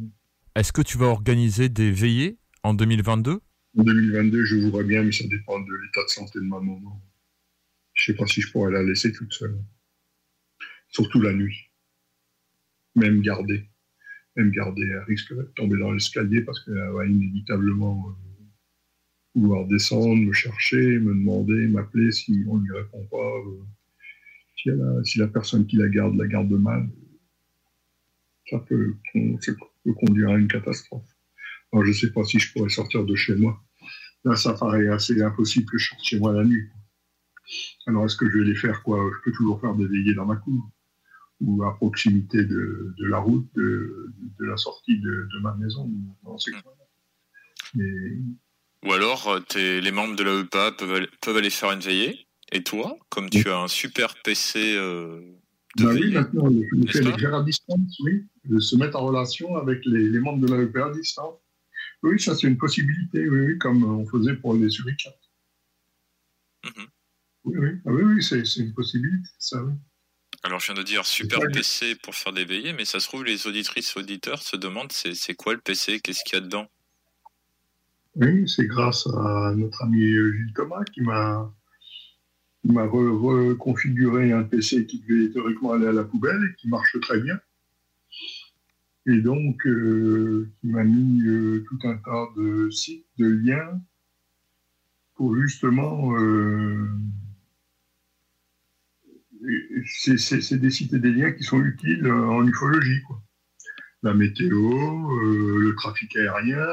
Est-ce 0.54 0.72
que 0.72 0.82
tu 0.82 0.98
vas 0.98 1.06
organiser 1.06 1.68
des 1.68 1.90
veillées 1.90 2.38
en 2.62 2.74
2022 2.74 3.40
En 3.78 3.82
2022, 3.82 4.44
je 4.44 4.56
voudrais 4.56 4.84
bien, 4.84 5.02
mais 5.02 5.12
ça 5.12 5.26
dépend 5.26 5.60
de 5.60 5.74
l'état 5.84 6.04
de 6.04 6.08
santé 6.08 6.38
de 6.38 6.44
ma 6.44 6.60
maman. 6.60 7.02
Je 7.94 8.12
sais 8.12 8.16
pas 8.16 8.26
si 8.26 8.40
je 8.40 8.50
pourrais 8.52 8.70
la 8.70 8.82
laisser 8.82 9.12
toute 9.12 9.32
seule. 9.32 9.58
Surtout 10.88 11.20
la 11.20 11.32
nuit. 11.32 11.70
Même 12.94 13.20
garder. 13.20 13.68
Même 14.36 14.50
garder. 14.50 14.82
Elle 14.82 15.04
risque 15.06 15.34
de 15.34 15.42
tomber 15.56 15.78
dans 15.78 15.92
l'escalier 15.92 16.42
parce 16.42 16.64
qu'elle 16.64 16.90
va 16.94 17.06
inévitablement 17.06 18.16
pouvoir 19.38 19.66
descendre, 19.66 20.16
me 20.16 20.32
chercher, 20.32 20.98
me 20.98 21.14
demander, 21.14 21.68
m'appeler 21.68 22.10
si 22.10 22.44
on 22.48 22.56
ne 22.56 22.64
lui 22.64 22.76
répond 22.76 23.04
pas, 23.10 23.32
euh, 24.76 25.02
si, 25.04 25.18
la 25.18 25.28
personne 25.28 25.66
qui 25.66 25.76
la 25.76 25.88
garde 25.88 26.16
la 26.16 26.26
garde 26.26 26.50
mal, 26.50 26.88
ça 28.50 28.58
peut, 28.58 28.96
conduire 30.00 30.30
à 30.30 30.38
une 30.38 30.48
catastrophe. 30.48 31.08
Alors 31.72 31.84
je 31.84 31.90
ne 31.90 31.94
sais 31.94 32.10
pas 32.10 32.24
si 32.24 32.38
je 32.38 32.52
pourrais 32.52 32.68
sortir 32.68 33.04
de 33.04 33.14
chez 33.14 33.36
moi. 33.36 33.62
Là, 34.24 34.34
ça 34.36 34.54
paraît 34.54 34.88
assez 34.88 35.22
impossible 35.22 35.66
que 35.70 35.78
je 35.78 35.88
sorte 35.88 36.02
chez 36.02 36.18
moi 36.18 36.32
la 36.32 36.44
nuit. 36.44 36.68
Alors 37.86 38.04
est-ce 38.04 38.16
que 38.16 38.28
je 38.28 38.38
vais 38.38 38.44
les 38.44 38.56
faire 38.56 38.82
quoi? 38.82 38.98
Je 39.14 39.22
peux 39.24 39.36
toujours 39.36 39.60
faire 39.60 39.74
des 39.76 39.86
veillées 39.86 40.14
dans 40.14 40.26
ma 40.26 40.36
cour 40.36 40.70
ou 41.40 41.62
à 41.62 41.76
proximité 41.76 42.44
de, 42.44 42.94
la 42.98 43.18
route, 43.18 43.48
de, 43.54 44.12
la 44.40 44.56
sortie 44.56 44.98
de, 45.00 45.28
ma 45.40 45.54
maison. 45.54 45.88
Mais 47.74 48.18
ou 48.84 48.92
alors, 48.92 49.28
euh, 49.28 49.80
les 49.80 49.90
membres 49.90 50.16
de 50.16 50.22
la 50.22 50.40
EPA 50.40 50.72
peuvent, 50.72 51.36
aller 51.36 51.50
faire 51.50 51.72
une 51.72 51.80
veillée. 51.80 52.26
Et 52.52 52.62
toi, 52.62 52.96
comme 53.10 53.28
tu 53.28 53.48
as 53.50 53.58
un 53.58 53.68
super 53.68 54.14
PC 54.22 54.76
euh, 54.76 55.20
de 55.76 55.84
bah 55.84 55.92
Oui, 55.94 56.12
maintenant, 56.12 56.48
les 56.48 57.26
à 57.26 57.42
distance, 57.42 57.98
oui. 58.00 58.26
De 58.44 58.58
se 58.58 58.76
mettre 58.76 58.96
en 58.96 59.06
relation 59.06 59.56
avec 59.56 59.80
les, 59.84 60.18
membres 60.20 60.46
de 60.46 60.52
la 60.52 60.62
EPA 60.62 60.86
à 60.86 60.90
distance. 60.90 61.34
Oui, 62.02 62.20
ça 62.20 62.34
c'est 62.34 62.46
une 62.46 62.56
possibilité, 62.56 63.28
oui, 63.28 63.40
oui, 63.40 63.58
comme 63.58 63.82
on 63.84 64.06
faisait 64.06 64.36
pour 64.36 64.54
les 64.54 64.70
suricates. 64.70 65.20
Mhm. 66.64 66.86
Oui, 67.44 67.58
oui, 67.58 67.68
ah, 67.84 67.90
oui, 67.90 68.02
oui 68.02 68.22
c'est 68.22 68.60
une 68.60 68.72
possibilité, 68.72 69.28
ça, 69.38 69.62
oui. 69.62 69.72
Alors, 70.44 70.60
je 70.60 70.66
viens 70.66 70.74
de 70.74 70.82
dire 70.82 71.04
super 71.04 71.40
PC 71.52 71.96
pour 71.96 72.14
faire 72.14 72.32
des 72.32 72.44
veillées, 72.44 72.72
mais 72.72 72.84
ça 72.84 73.00
se 73.00 73.08
trouve, 73.08 73.24
les 73.24 73.46
auditrices 73.46 73.96
auditeurs 73.96 74.40
se 74.40 74.56
demandent 74.56 74.92
c'est 74.92 75.34
quoi 75.34 75.52
le 75.52 75.60
PC, 75.60 76.00
qu'est-ce 76.00 76.22
qu'il 76.24 76.34
y 76.34 76.36
a 76.36 76.40
dedans? 76.40 76.70
Oui, 78.18 78.48
c'est 78.48 78.66
grâce 78.66 79.06
à 79.06 79.54
notre 79.56 79.82
ami 79.82 80.00
Gilles 80.00 80.52
Thomas 80.54 80.84
qui 80.84 81.00
m'a 81.02 81.50
reconfiguré 82.64 84.32
un 84.32 84.42
PC 84.42 84.86
qui 84.86 85.00
devait 85.00 85.30
théoriquement 85.30 85.72
aller 85.72 85.86
à 85.86 85.92
la 85.92 86.04
poubelle 86.04 86.42
et 86.50 86.54
qui 86.56 86.68
marche 86.68 86.98
très 87.00 87.20
bien. 87.20 87.38
Et 89.08 89.22
donc, 89.22 89.66
euh, 89.66 90.50
qui 90.60 90.66
m'a 90.66 90.84
mis 90.84 91.26
euh, 91.26 91.64
tout 91.66 91.78
un 91.84 91.96
tas 91.96 92.26
de 92.36 92.68
sites, 92.70 93.06
de 93.18 93.26
liens, 93.26 93.80
pour 95.14 95.34
justement... 95.34 96.14
Euh, 96.18 96.88
c'est 99.86 100.58
des 100.58 100.70
sites 100.70 100.92
et 100.92 100.98
des 100.98 101.12
liens 101.12 101.32
qui 101.32 101.42
sont 101.42 101.62
utiles 101.62 102.06
en 102.10 102.46
ufologie. 102.46 103.00
Quoi. 103.06 103.22
La 104.02 104.12
météo, 104.12 104.72
le 105.22 105.74
trafic 105.76 106.14
aérien, 106.16 106.66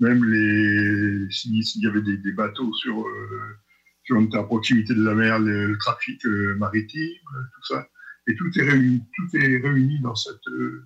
même 0.00 0.24
les 0.24 1.30
s'il 1.30 1.82
y 1.82 1.86
avait 1.86 2.00
des, 2.00 2.32
bateaux 2.32 2.72
sur 2.74 3.06
euh, 3.06 4.28
à 4.32 4.42
proximité 4.42 4.94
de 4.94 5.04
la 5.04 5.14
mer, 5.14 5.38
le, 5.38 5.76
trafic 5.78 6.24
euh, 6.26 6.56
maritime, 6.56 7.22
tout 7.54 7.74
ça, 7.74 7.86
et 8.26 8.34
tout 8.34 8.50
est 8.58 8.62
réuni, 8.62 9.02
tout 9.14 9.36
est 9.36 9.58
réuni 9.58 10.00
dans 10.00 10.16
cette 10.16 10.46
euh, 10.48 10.82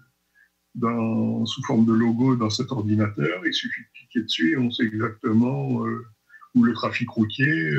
dans, 0.74 1.46
sous 1.46 1.62
forme 1.62 1.86
de 1.86 1.94
logo 1.94 2.36
dans 2.36 2.50
cet 2.50 2.72
ordinateur. 2.72 3.46
Il 3.46 3.54
suffit 3.54 3.80
de 3.80 3.86
cliquer 3.98 4.22
dessus 4.24 4.52
et 4.52 4.56
on 4.58 4.70
sait 4.70 4.84
exactement 4.84 5.84
où 6.54 6.64
le 6.64 6.72
trafic 6.72 7.08
routier, 7.08 7.72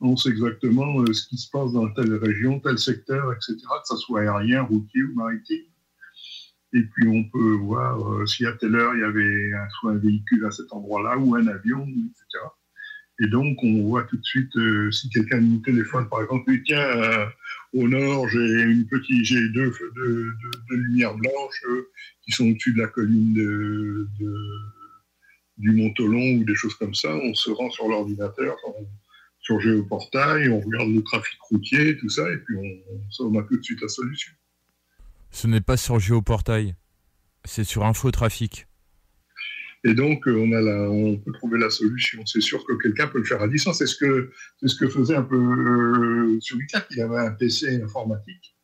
on 0.00 0.16
sait 0.16 0.30
exactement 0.30 1.04
ce 1.06 1.26
qui 1.26 1.36
se 1.38 1.50
passe 1.50 1.72
dans 1.72 1.92
telle 1.92 2.14
région, 2.14 2.60
tel 2.60 2.78
secteur, 2.78 3.32
etc., 3.32 3.56
que 3.56 3.86
ce 3.86 3.96
soit 3.96 4.20
aérien, 4.20 4.62
routier 4.62 5.02
ou 5.02 5.14
maritime. 5.14 5.71
Et 6.74 6.82
puis 6.82 7.06
on 7.06 7.24
peut 7.24 7.54
voir 7.54 8.00
euh, 8.12 8.26
si 8.26 8.46
à 8.46 8.52
telle 8.52 8.74
heure 8.74 8.94
il 8.94 9.00
y 9.00 9.04
avait 9.04 9.50
soit 9.78 9.92
un 9.92 9.98
véhicule 9.98 10.44
à 10.46 10.50
cet 10.50 10.72
endroit-là 10.72 11.18
ou 11.18 11.34
un 11.34 11.46
avion, 11.46 11.82
etc. 11.86 12.44
Et 13.20 13.26
donc 13.28 13.58
on 13.62 13.82
voit 13.82 14.04
tout 14.04 14.16
de 14.16 14.24
suite 14.24 14.56
euh, 14.56 14.90
si 14.90 15.10
quelqu'un 15.10 15.40
nous 15.40 15.58
téléphone, 15.58 16.08
par 16.08 16.22
exemple, 16.22 16.50
tiens, 16.64 16.80
euh, 16.80 17.26
au 17.74 17.86
nord 17.88 18.26
j'ai 18.28 18.62
une 18.62 18.86
petite, 18.86 19.24
j'ai 19.24 19.48
deux, 19.50 19.70
deux, 19.94 20.32
deux, 20.70 20.76
lumières 20.76 21.14
blanches 21.14 21.62
qui 22.22 22.32
sont 22.32 22.48
au-dessus 22.48 22.72
de 22.72 22.78
la 22.78 22.88
colline 22.88 23.34
de, 23.34 24.08
du 25.58 25.72
Mont-Olon 25.72 26.38
ou 26.38 26.44
des 26.44 26.54
choses 26.54 26.74
comme 26.76 26.94
ça. 26.94 27.14
On 27.14 27.34
se 27.34 27.50
rend 27.50 27.70
sur 27.70 27.86
l'ordinateur, 27.88 28.56
sur 29.40 29.60
Géoportail, 29.60 30.48
on 30.48 30.60
regarde 30.60 30.88
le 30.88 31.02
trafic 31.02 31.38
routier, 31.50 31.98
tout 31.98 32.08
ça, 32.08 32.30
et 32.32 32.38
puis 32.38 32.56
on, 32.56 33.26
on 33.26 33.38
a 33.38 33.42
tout 33.42 33.58
de 33.58 33.62
suite 33.62 33.82
la 33.82 33.88
solution. 33.88 34.32
Ce 35.32 35.46
n'est 35.46 35.62
pas 35.62 35.78
sur 35.78 35.98
Géoportail, 35.98 36.76
c'est 37.44 37.64
sur 37.64 37.84
Infotrafic. 37.84 38.66
Et 39.82 39.94
donc, 39.94 40.28
euh, 40.28 40.36
on, 40.36 40.52
a 40.52 40.60
la, 40.60 40.90
on 40.90 41.16
peut 41.16 41.32
trouver 41.32 41.58
la 41.58 41.70
solution. 41.70 42.24
C'est 42.26 42.42
sûr 42.42 42.64
que 42.64 42.74
quelqu'un 42.74 43.08
peut 43.08 43.18
le 43.18 43.24
faire 43.24 43.42
à 43.42 43.48
distance. 43.48 43.78
C'est 43.78 43.86
ce 43.86 43.96
que, 43.96 44.30
ce 44.62 44.76
que 44.76 44.88
faisait 44.88 45.16
un 45.16 45.24
peu 45.24 45.36
euh, 45.36 46.38
sur. 46.40 46.58
Il 46.90 47.00
avait 47.00 47.18
un 47.18 47.32
PC 47.32 47.82
informatique. 47.82 48.56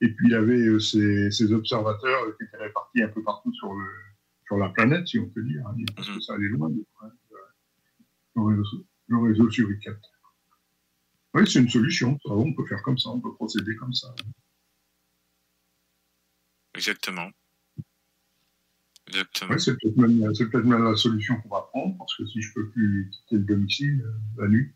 Et 0.00 0.08
puis, 0.08 0.28
il 0.28 0.34
avait 0.34 0.56
euh, 0.56 0.78
ses, 0.78 1.52
observateurs 1.52 2.36
qui 2.38 2.44
étaient 2.44 2.62
répartis 2.62 3.02
un 3.02 3.08
peu 3.08 3.22
partout 3.22 3.52
sur, 3.52 3.74
le, 3.74 3.86
sur 4.46 4.56
la 4.56 4.70
planète, 4.70 5.06
si 5.08 5.18
on 5.18 5.28
peut 5.28 5.42
dire. 5.42 5.66
Hein, 5.66 5.74
parce 5.94 6.08
que 6.08 6.20
ça 6.20 6.34
allait 6.34 6.48
loin, 6.48 6.70
le 8.36 8.42
réseau, 8.42 8.86
le 9.08 9.18
réseau 9.18 9.50
sur 9.50 9.68
UCAT. 9.68 9.98
Oui, 11.34 11.42
c'est 11.50 11.58
une 11.58 11.68
solution. 11.68 12.16
On 12.24 12.54
peut 12.54 12.64
faire 12.66 12.82
comme 12.82 12.96
ça, 12.96 13.10
on 13.10 13.20
peut 13.20 13.34
procéder 13.34 13.74
comme 13.76 13.92
ça. 13.92 14.14
Exactement. 16.74 17.30
Exactement. 19.06 19.58
c'est 19.58 19.78
peut-être 19.78 20.64
même, 20.64 20.84
la 20.84 20.96
solution 20.96 21.40
qu'on 21.40 21.50
va 21.50 21.68
prendre, 21.72 21.96
parce 21.98 22.16
que 22.16 22.26
si 22.26 22.40
je 22.40 22.52
peux 22.54 22.68
plus 22.70 23.10
quitter 23.12 23.36
le 23.36 23.44
domicile 23.44 24.02
euh, 24.02 24.42
la 24.42 24.48
nuit, 24.48 24.72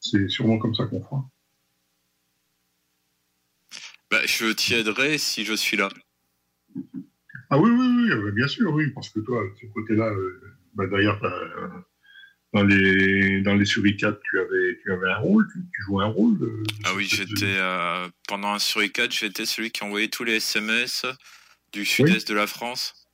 c'est 0.00 0.28
sûrement 0.28 0.58
comme 0.58 0.74
ça 0.74 0.86
qu'on 0.86 1.02
fera. 1.02 1.28
Bah, 4.10 4.24
je 4.26 4.52
t'y 4.52 4.74
aiderai 4.74 5.18
si 5.18 5.44
je 5.44 5.54
suis 5.54 5.76
là. 5.76 5.88
Ah 7.50 7.58
oui, 7.58 7.70
oui, 7.70 7.86
oui, 7.96 8.10
euh, 8.10 8.32
bien 8.32 8.48
sûr, 8.48 8.72
oui, 8.72 8.90
parce 8.90 9.10
que 9.10 9.20
toi, 9.20 9.42
ce 9.60 9.66
côté-là, 9.66 10.06
euh, 10.06 10.56
bah, 10.74 10.86
d'ailleurs, 10.86 11.20
dans 12.54 12.62
les 12.62 13.40
dans 13.42 13.54
les 13.54 13.64
suricates, 13.64 14.20
tu 14.22 14.38
avais 14.38 14.78
tu 14.82 14.92
avais 14.92 15.10
un 15.10 15.18
rôle, 15.18 15.46
tu, 15.52 15.82
jouais 15.82 16.04
un 16.04 16.08
rôle. 16.08 16.64
ah 16.84 16.94
oui, 16.94 17.06
j'étais 17.10 17.58
pendant 18.28 18.52
un 18.52 18.58
suricate, 18.58 19.12
j'étais 19.12 19.44
celui 19.44 19.70
qui 19.70 19.82
envoyait 19.82 20.08
tous 20.08 20.24
les 20.24 20.36
SMS 20.36 21.04
du 21.72 21.84
sud-est 21.84 22.28
de 22.28 22.34
la 22.34 22.46
France. 22.46 23.06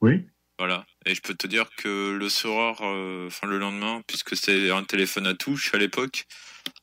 Oui. 0.00 0.26
Voilà. 0.58 0.86
Et 1.04 1.14
je 1.14 1.20
peux 1.20 1.34
te 1.34 1.46
dire 1.46 1.68
que 1.76 2.16
le 2.18 2.28
soir, 2.28 2.78
euh, 2.80 3.26
enfin 3.26 3.46
le 3.46 3.58
lendemain, 3.58 4.02
puisque 4.06 4.34
c'était 4.36 4.70
un 4.70 4.84
téléphone 4.84 5.26
à 5.26 5.34
touche 5.34 5.74
à 5.74 5.78
l'époque, 5.78 6.24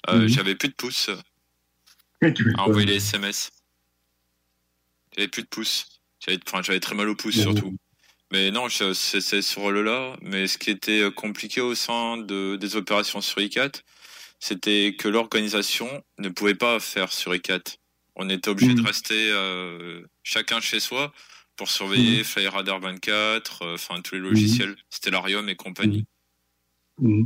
euh, 0.09 0.21
mhm. 0.21 0.27
j'avais 0.27 0.55
plus 0.55 0.69
de 0.69 0.75
pouces 0.75 1.09
à 2.21 2.61
envoyer 2.61 2.85
les 2.85 2.95
SMS. 2.97 3.49
J'avais 5.15 5.27
plus 5.27 5.41
de 5.41 5.47
pouces. 5.47 5.87
J'avais 6.19 6.79
très 6.79 6.95
mal 6.95 7.09
au 7.09 7.15
pouce 7.15 7.39
surtout. 7.39 7.75
Mais 8.33 8.49
non, 8.49 8.67
c'est 8.67 9.21
ce 9.21 9.59
rôle-là. 9.59 10.17
Mais 10.23 10.47
ce 10.47 10.57
qui 10.57 10.71
était 10.71 11.01
euh, 11.01 11.11
compliqué 11.11 11.61
au 11.61 11.75
sein 11.75 12.17
de, 12.17 12.55
des 12.55 12.75
opérations 12.75 13.21
sur 13.21 13.39
ICAT, 13.39 13.83
c'était 14.39 14.95
que 14.97 15.07
l'organisation 15.07 15.87
ne 16.17 16.29
pouvait 16.29 16.55
pas 16.55 16.79
faire 16.79 17.13
sur 17.13 17.35
ICAT. 17.35 17.61
On 18.15 18.29
était 18.29 18.49
obligé 18.49 18.73
de 18.73 18.81
mm. 18.81 18.85
rester 18.85 19.29
euh, 19.31 20.01
chacun 20.23 20.59
chez 20.61 20.79
soi 20.79 21.13
pour 21.55 21.69
surveiller 21.69 22.21
mmh. 22.21 22.23
FlyRadar 22.23 22.79
24, 22.79 23.61
euh, 23.61 23.73
enfin 23.75 24.01
tous 24.01 24.15
les 24.15 24.21
logiciels, 24.21 24.71
mm. 24.71 24.77
Stellarium 24.89 25.47
et 25.49 25.55
compagnie. 25.55 26.05
Mm. 26.97 27.25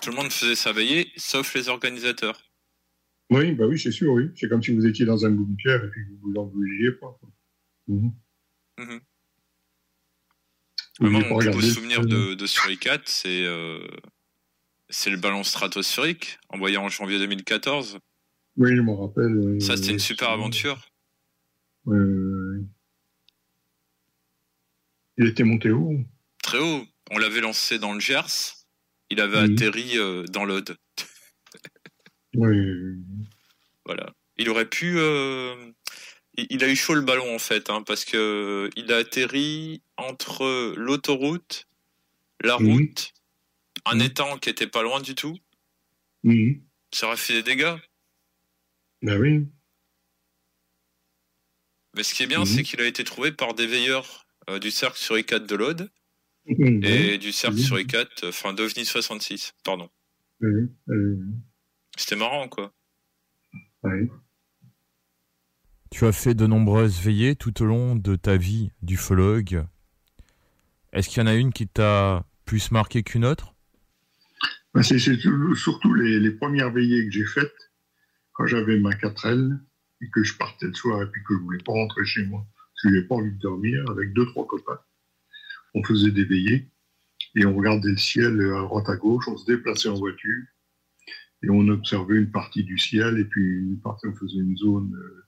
Tout 0.00 0.10
le 0.10 0.16
monde 0.16 0.30
faisait 0.30 0.54
sa 0.54 0.70
veillée, 0.70 1.10
sauf 1.16 1.52
les 1.56 1.68
organisateurs. 1.68 2.40
Oui, 3.30 3.50
bah 3.52 3.66
oui, 3.66 3.80
c'est 3.80 3.90
sûr, 3.90 4.12
oui. 4.12 4.30
C'est 4.36 4.48
comme 4.48 4.62
si 4.62 4.72
vous 4.72 4.86
étiez 4.86 5.04
dans 5.04 5.26
un 5.26 5.30
bunker 5.30 5.84
et 5.84 5.90
puis 5.90 6.02
vous 6.04 6.18
vous 6.22 6.38
en 6.38 6.52
pas. 7.00 7.18
Mon 11.00 11.38
plus 11.38 11.50
beau 11.50 11.60
souvenir 11.60 12.04
de, 12.04 12.34
de 12.34 12.46
Suricat, 12.46 13.00
c'est 13.06 13.44
euh, 13.44 13.80
c'est 14.90 15.10
le 15.10 15.16
ballon 15.16 15.42
stratosphérique 15.42 16.38
envoyé 16.48 16.76
en 16.76 16.88
janvier 16.88 17.18
2014. 17.18 17.98
Oui, 18.56 18.76
je 18.76 18.82
m'en 18.82 19.06
rappelle. 19.06 19.60
Ça, 19.60 19.76
c'était 19.76 19.92
une 19.92 19.98
super 19.98 20.30
aventure. 20.30 20.90
Oui, 21.86 21.96
Il 25.16 25.26
était 25.26 25.44
monté 25.44 25.70
haut 25.70 25.96
Très 26.42 26.58
haut. 26.58 26.84
On 27.10 27.18
l'avait 27.18 27.40
lancé 27.40 27.78
dans 27.78 27.94
le 27.94 28.00
Gers. 28.00 28.54
Il 29.08 29.20
avait 29.20 29.38
atterri 29.38 29.98
euh, 29.98 30.24
dans 30.24 30.44
l'Aude. 30.44 30.76
oui. 32.34 33.02
Voilà. 33.84 34.12
Il 34.36 34.48
aurait 34.50 34.68
pu. 34.68 34.98
Euh, 34.98 35.72
il 36.50 36.64
a 36.64 36.68
eu 36.68 36.76
chaud 36.76 36.94
le 36.94 37.02
ballon 37.02 37.34
en 37.34 37.38
fait, 37.38 37.70
hein, 37.70 37.82
parce 37.82 38.04
que 38.04 38.70
il 38.76 38.92
a 38.92 38.96
atterri 38.96 39.82
entre 39.96 40.74
l'autoroute, 40.76 41.68
la 42.42 42.56
route, 42.56 43.12
un 43.84 43.98
étang 44.00 44.38
qui 44.38 44.48
était 44.48 44.66
pas 44.66 44.82
loin 44.82 45.00
du 45.00 45.14
tout. 45.14 45.36
Ça 46.92 47.06
aurait 47.06 47.16
fait 47.16 47.34
des 47.34 47.42
dégâts. 47.42 47.76
Ben 49.02 49.18
oui. 49.18 49.46
Mais 51.96 52.02
ce 52.02 52.14
qui 52.14 52.22
est 52.22 52.26
bien, 52.26 52.44
c'est 52.44 52.62
qu'il 52.62 52.80
a 52.80 52.86
été 52.86 53.04
trouvé 53.04 53.32
par 53.32 53.54
des 53.54 53.66
veilleurs 53.66 54.26
euh, 54.48 54.58
du 54.58 54.70
cercle 54.70 54.98
sur 54.98 55.16
I4 55.16 55.46
de 55.46 55.54
l'Aude 55.56 55.90
et 56.46 57.18
du 57.18 57.32
cercle 57.32 57.58
sur 57.58 57.76
I4, 57.76 58.28
enfin 58.28 58.52
d'OVNI 58.52 58.84
66, 58.84 59.54
pardon. 59.64 59.90
C'était 61.96 62.16
marrant, 62.16 62.48
quoi. 62.48 62.72
Oui. 63.82 64.08
Tu 65.90 66.06
as 66.06 66.12
fait 66.12 66.34
de 66.34 66.46
nombreuses 66.46 67.00
veillées 67.00 67.34
tout 67.34 67.62
au 67.62 67.66
long 67.66 67.96
de 67.96 68.14
ta 68.14 68.36
vie 68.36 68.70
d'ufologue. 68.80 69.64
Est-ce 70.92 71.08
qu'il 71.08 71.18
y 71.18 71.22
en 71.22 71.26
a 71.26 71.34
une 71.34 71.52
qui 71.52 71.66
t'a 71.66 72.24
plus 72.44 72.70
marqué 72.70 73.02
qu'une 73.02 73.24
autre? 73.24 73.54
Ben, 74.72 74.82
C'est 74.82 74.98
surtout 74.98 75.94
les, 75.94 76.30
premières 76.30 76.70
veillées 76.70 77.04
que 77.06 77.10
j'ai 77.10 77.26
faites 77.26 77.72
quand 78.32 78.46
j'avais 78.46 78.78
ma 78.78 78.90
4L 78.90 79.58
et 80.00 80.10
que 80.10 80.22
je 80.22 80.36
partais 80.36 80.66
le 80.66 80.74
soir 80.74 81.02
et 81.02 81.06
puis 81.06 81.22
que 81.24 81.34
je 81.34 81.40
voulais 81.40 81.62
pas 81.64 81.72
rentrer 81.72 82.04
chez 82.04 82.24
moi 82.24 82.46
parce 82.54 82.82
que 82.82 82.88
n'avais 82.88 83.06
pas 83.06 83.16
envie 83.16 83.32
de 83.32 83.38
dormir 83.38 83.84
avec 83.90 84.12
deux 84.12 84.26
trois 84.26 84.46
copains. 84.46 84.80
On 85.74 85.82
faisait 85.82 86.12
des 86.12 86.24
veillées 86.24 86.70
et 87.34 87.44
on 87.44 87.56
regardait 87.56 87.90
le 87.90 87.96
ciel 87.96 88.40
à 88.40 88.62
droite 88.62 88.88
à 88.88 88.96
gauche, 88.96 89.26
on 89.28 89.36
se 89.36 89.44
déplaçait 89.44 89.88
en 89.88 89.94
voiture 89.94 90.44
et 91.42 91.50
on 91.50 91.66
observait 91.68 92.16
une 92.16 92.30
partie 92.30 92.64
du 92.64 92.78
ciel 92.78 93.18
et 93.18 93.24
puis 93.24 93.42
une 93.42 93.80
partie 93.80 94.06
on 94.06 94.14
faisait 94.14 94.38
une 94.38 94.56
zone 94.56 94.94
euh, 94.94 95.19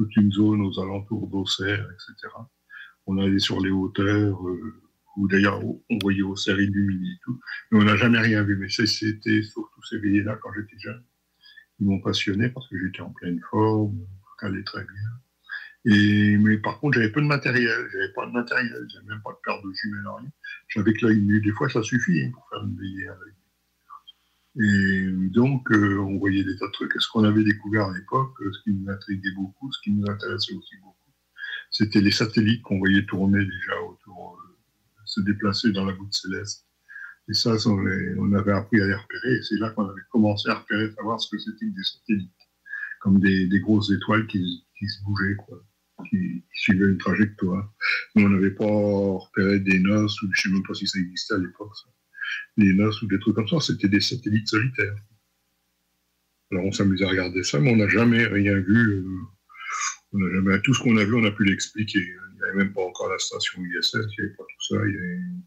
toute 0.00 0.16
une 0.16 0.32
zone 0.32 0.62
aux 0.62 0.80
alentours 0.80 1.28
d'Auxerre, 1.28 1.86
etc. 1.92 2.32
On 3.06 3.18
allait 3.18 3.38
sur 3.38 3.60
les 3.60 3.70
hauteurs, 3.70 4.48
euh, 4.48 4.82
où 5.16 5.28
d'ailleurs 5.28 5.62
on 5.62 5.98
voyait 6.00 6.22
Auxerre 6.22 6.58
illuminé 6.58 7.06
et 7.06 7.18
tout, 7.22 7.38
mais 7.70 7.80
on 7.80 7.84
n'a 7.84 7.96
jamais 7.96 8.18
rien 8.18 8.42
vu. 8.42 8.56
Mais 8.56 8.70
c'était 8.70 9.42
surtout 9.42 9.82
ces 9.84 9.98
veillées-là 9.98 10.38
quand 10.42 10.50
j'étais 10.54 10.78
jeune 10.78 11.04
qui 11.76 11.84
m'ont 11.84 12.00
passionné 12.00 12.48
parce 12.48 12.66
que 12.68 12.78
j'étais 12.78 13.02
en 13.02 13.10
pleine 13.10 13.40
forme, 13.50 13.98
tout 13.98 14.46
allait 14.46 14.64
très 14.64 14.84
bien. 14.84 15.94
Et, 15.94 16.38
mais 16.38 16.56
par 16.56 16.80
contre, 16.80 16.94
j'avais 16.94 17.10
peu 17.10 17.20
de 17.20 17.26
matériel, 17.26 17.88
j'avais 17.92 18.12
pas 18.14 18.24
de 18.24 18.32
matériel, 18.32 18.86
j'avais 18.90 19.06
même 19.06 19.20
pas 19.22 19.32
de 19.32 19.38
paire 19.44 19.62
de 19.62 19.70
jumelles, 19.74 20.08
rien. 20.18 20.30
J'avais 20.68 20.94
que 20.94 21.06
l'œil 21.06 21.20
nu. 21.20 21.42
Des 21.42 21.52
fois, 21.52 21.68
ça 21.68 21.82
suffit 21.82 22.22
hein, 22.22 22.30
pour 22.32 22.48
faire 22.48 22.62
une 22.64 22.76
veillée 22.78 23.08
avec. 23.08 23.34
Et 24.58 25.06
donc, 25.30 25.70
euh, 25.70 25.98
on 25.98 26.18
voyait 26.18 26.42
des 26.42 26.56
tas 26.56 26.66
de 26.66 26.72
trucs. 26.72 26.92
Ce 26.98 27.08
qu'on 27.12 27.24
avait 27.24 27.44
découvert 27.44 27.86
à 27.86 27.96
l'époque, 27.96 28.34
euh, 28.40 28.52
ce 28.52 28.62
qui 28.64 28.72
nous 28.72 28.90
intriguait 28.90 29.34
beaucoup, 29.36 29.70
ce 29.70 29.78
qui 29.82 29.92
nous 29.92 30.10
intéressait 30.10 30.54
aussi 30.54 30.76
beaucoup, 30.82 30.96
c'était 31.70 32.00
les 32.00 32.10
satellites 32.10 32.62
qu'on 32.62 32.78
voyait 32.78 33.06
tourner 33.06 33.44
déjà 33.44 33.80
autour, 33.88 34.38
euh, 34.40 35.02
se 35.04 35.20
déplacer 35.20 35.70
dans 35.70 35.84
la 35.84 35.92
voûte 35.92 36.12
céleste. 36.12 36.66
Et 37.28 37.34
ça, 37.34 37.54
on, 37.66 38.32
avait 38.32 38.52
appris 38.52 38.80
à 38.80 38.86
les 38.86 38.94
repérer. 38.94 39.34
Et 39.34 39.42
c'est 39.42 39.56
là 39.56 39.70
qu'on 39.70 39.88
avait 39.88 40.00
commencé 40.10 40.50
à 40.50 40.54
repérer, 40.54 40.90
savoir 40.92 41.20
ce 41.20 41.30
que 41.30 41.38
c'était 41.38 41.66
que 41.66 41.76
des 41.76 41.84
satellites, 41.84 42.30
comme 43.00 43.20
des, 43.20 43.60
grosses 43.60 43.92
étoiles 43.92 44.26
qui, 44.26 44.64
se 44.80 45.04
bougeaient, 45.04 45.36
quoi, 45.36 45.64
qui, 46.08 46.42
suivaient 46.54 46.88
une 46.88 46.98
trajectoire. 46.98 47.72
Nous, 48.16 48.26
on 48.26 48.30
n'avait 48.30 48.50
pas 48.50 48.64
repéré 48.64 49.60
des 49.60 49.78
noces, 49.78 50.20
ou 50.22 50.26
je 50.32 50.48
ne 50.48 50.54
sais 50.54 50.58
même 50.58 50.66
pas 50.66 50.74
si 50.74 50.88
ça 50.88 50.98
existait 50.98 51.34
à 51.34 51.38
l'époque, 51.38 51.76
ça 51.76 51.88
des 52.56 52.72
NAS 52.74 53.02
ou 53.02 53.06
des 53.06 53.18
trucs 53.18 53.34
comme 53.34 53.48
ça, 53.48 53.60
c'était 53.60 53.88
des 53.88 54.00
satellites 54.00 54.48
solitaires. 54.48 54.96
Alors 56.52 56.64
on 56.64 56.72
s'amusait 56.72 57.04
à 57.04 57.08
regarder 57.08 57.42
ça, 57.44 57.60
mais 57.60 57.72
on 57.72 57.76
n'a 57.76 57.88
jamais 57.88 58.24
rien 58.26 58.58
vu. 58.58 59.04
Euh, 60.14 60.60
tout 60.64 60.74
ce 60.74 60.82
qu'on 60.82 60.96
a 60.96 61.04
vu, 61.04 61.14
on 61.14 61.24
a 61.24 61.30
pu 61.30 61.44
l'expliquer. 61.44 62.00
Il 62.00 62.36
n'y 62.36 62.42
avait 62.42 62.64
même 62.64 62.72
pas 62.72 62.82
encore 62.82 63.08
la 63.08 63.18
station 63.18 63.62
ISS, 63.64 63.94
il 63.94 63.98
n'y 63.98 64.26
avait 64.26 64.34
pas 64.36 64.44
tout 64.44 64.64
ça. 64.68 64.76
Il 64.86 65.40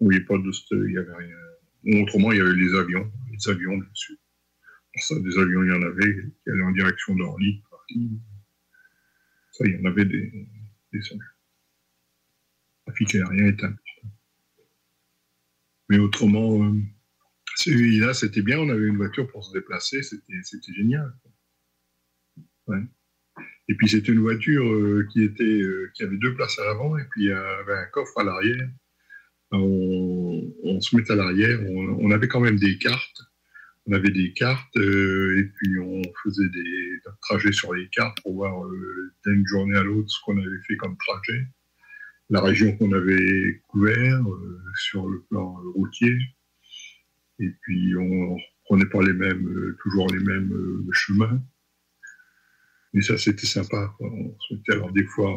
n'y 0.00 0.14
avait, 0.14 0.24
pas 0.24 0.38
de, 0.38 0.86
il 0.86 0.92
y 0.92 0.98
avait 0.98 1.14
rien. 1.14 2.02
autrement, 2.02 2.32
il 2.32 2.38
y 2.38 2.40
avait 2.40 2.54
les 2.54 2.74
avions, 2.74 3.12
les 3.30 3.50
avions 3.50 3.76
dessus. 3.78 4.18
Ça, 4.98 5.14
des 5.20 5.38
avions, 5.38 5.62
il 5.62 5.68
y 5.68 5.72
en 5.72 5.82
avait 5.82 6.24
qui 6.42 6.50
allaient 6.50 6.62
en 6.62 6.72
direction 6.72 7.14
d'Orly. 7.16 7.62
Ça, 9.52 9.64
il 9.66 9.72
y 9.72 9.76
en 9.76 9.84
avait 9.84 10.06
des, 10.06 10.48
des 10.92 11.00
Trafic 12.86 13.14
aérien 13.16 13.48
éteint. 13.48 13.76
Mais 15.88 15.98
autrement, 15.98 16.64
euh, 16.64 16.72
celui-là, 17.56 18.14
c'était 18.14 18.42
bien. 18.42 18.58
On 18.58 18.68
avait 18.68 18.86
une 18.86 18.96
voiture 18.96 19.26
pour 19.28 19.44
se 19.44 19.52
déplacer. 19.52 20.02
C'était 20.02 20.72
génial. 20.72 21.12
Et 23.68 23.74
puis, 23.74 23.88
c'était 23.88 24.12
une 24.12 24.20
voiture 24.20 24.66
euh, 24.66 25.06
qui, 25.12 25.22
était, 25.22 25.44
euh, 25.44 25.90
qui 25.94 26.02
avait 26.02 26.16
deux 26.16 26.34
places 26.34 26.58
à 26.58 26.64
l'avant 26.64 26.96
et 26.98 27.04
puis 27.10 27.30
avait 27.30 27.78
un 27.78 27.86
coffre 27.86 28.18
à 28.18 28.24
l'arrière. 28.24 28.68
On, 29.52 30.80
se 30.80 30.96
met 30.96 31.10
à 31.10 31.14
l'arrière. 31.14 31.60
On, 31.68 32.10
avait 32.10 32.28
quand 32.28 32.40
même 32.40 32.58
des 32.58 32.78
cartes. 32.78 33.22
On 33.86 33.92
avait 33.92 34.10
des 34.10 34.32
cartes 34.32 34.76
et 34.76 35.44
puis 35.54 35.78
on 35.78 36.02
faisait 36.24 36.48
des, 36.48 36.98
trajets 37.22 37.52
sur 37.52 37.72
les 37.72 37.88
cartes 37.88 38.20
pour 38.22 38.34
voir 38.34 38.68
d'une 39.24 39.46
journée 39.46 39.78
à 39.78 39.84
l'autre 39.84 40.10
ce 40.10 40.18
qu'on 40.24 40.36
avait 40.36 40.60
fait 40.66 40.76
comme 40.76 40.96
trajet. 40.96 41.46
La 42.30 42.40
région 42.40 42.76
qu'on 42.76 42.92
avait 42.92 43.62
couvert 43.68 44.20
sur 44.76 45.08
le 45.08 45.22
plan 45.22 45.56
routier. 45.74 46.16
Et 47.38 47.50
puis 47.62 47.96
on 47.96 48.36
prenait 48.64 48.86
pas 48.86 49.02
les 49.02 49.12
mêmes, 49.12 49.76
toujours 49.82 50.08
les 50.08 50.24
mêmes 50.24 50.86
chemins. 50.92 51.40
Mais 52.92 53.02
ça, 53.02 53.18
c'était 53.18 53.46
sympa. 53.46 53.94
On 54.00 54.34
alors 54.70 54.90
des 54.92 55.04
fois, 55.04 55.30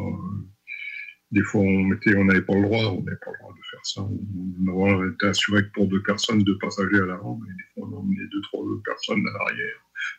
des 1.31 1.43
fois, 1.43 1.61
on 1.61 1.83
mettait, 1.83 2.15
on 2.15 2.25
n'avait 2.25 2.41
pas 2.41 2.55
le 2.55 2.63
droit, 2.63 2.85
on 2.85 3.03
n'avait 3.03 3.17
pas 3.17 3.31
le 3.31 3.37
droit 3.39 3.53
de 3.53 3.65
faire 3.69 3.85
ça. 3.85 4.01
On, 4.01 5.11
était 5.11 5.27
assuré 5.27 5.63
que 5.63 5.71
pour 5.71 5.87
deux 5.87 6.01
personnes, 6.01 6.43
deux 6.43 6.57
passagers 6.57 7.01
à 7.01 7.05
l'avant, 7.05 7.39
mais 7.41 7.53
des 7.53 7.63
fois, 7.73 7.87
on 7.87 7.97
emmenait 7.97 8.27
deux, 8.31 8.41
trois 8.43 8.65
personnes 8.83 9.27
à 9.27 9.31
l'arrière, 9.37 9.75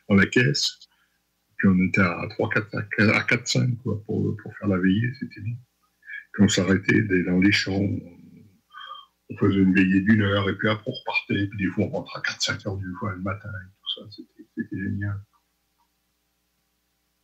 dans 0.09 0.15
la 0.17 0.27
caisse. 0.27 0.79
Puis 1.57 1.69
on 1.69 1.79
était 1.83 2.01
à 2.01 2.27
3, 2.31 2.49
4, 2.51 2.77
à 3.15 3.23
4, 3.23 3.49
5, 3.49 3.83
quoi, 3.83 4.03
pour, 4.07 4.37
pour 4.37 4.57
faire 4.57 4.69
la 4.69 4.79
veillée, 4.79 5.13
c'était 5.19 5.41
bien. 5.41 5.57
Puis 6.33 6.45
on 6.45 6.49
s'arrêtait 6.49 7.03
dans 7.27 7.39
les 7.39 7.53
champs, 7.53 7.81
on, 7.81 9.37
faisait 9.39 9.61
une 9.61 9.75
veillée 9.75 10.01
d'une 10.01 10.23
heure, 10.23 10.49
et 10.49 10.57
puis 10.57 10.69
après 10.69 10.85
on 10.87 10.93
repartait, 10.93 11.45
et 11.45 11.47
puis 11.47 11.59
des 11.59 11.67
fois 11.73 11.85
on 11.85 11.89
rentrait 11.89 12.19
à 12.19 12.23
4, 12.23 12.43
5 12.43 12.67
heures 12.67 12.77
du 12.77 12.87
le 12.87 13.23
matin, 13.23 13.49
et 13.49 13.71
tout 13.71 14.01
ça, 14.01 14.23
c'était 14.57 14.77
génial. 14.77 15.21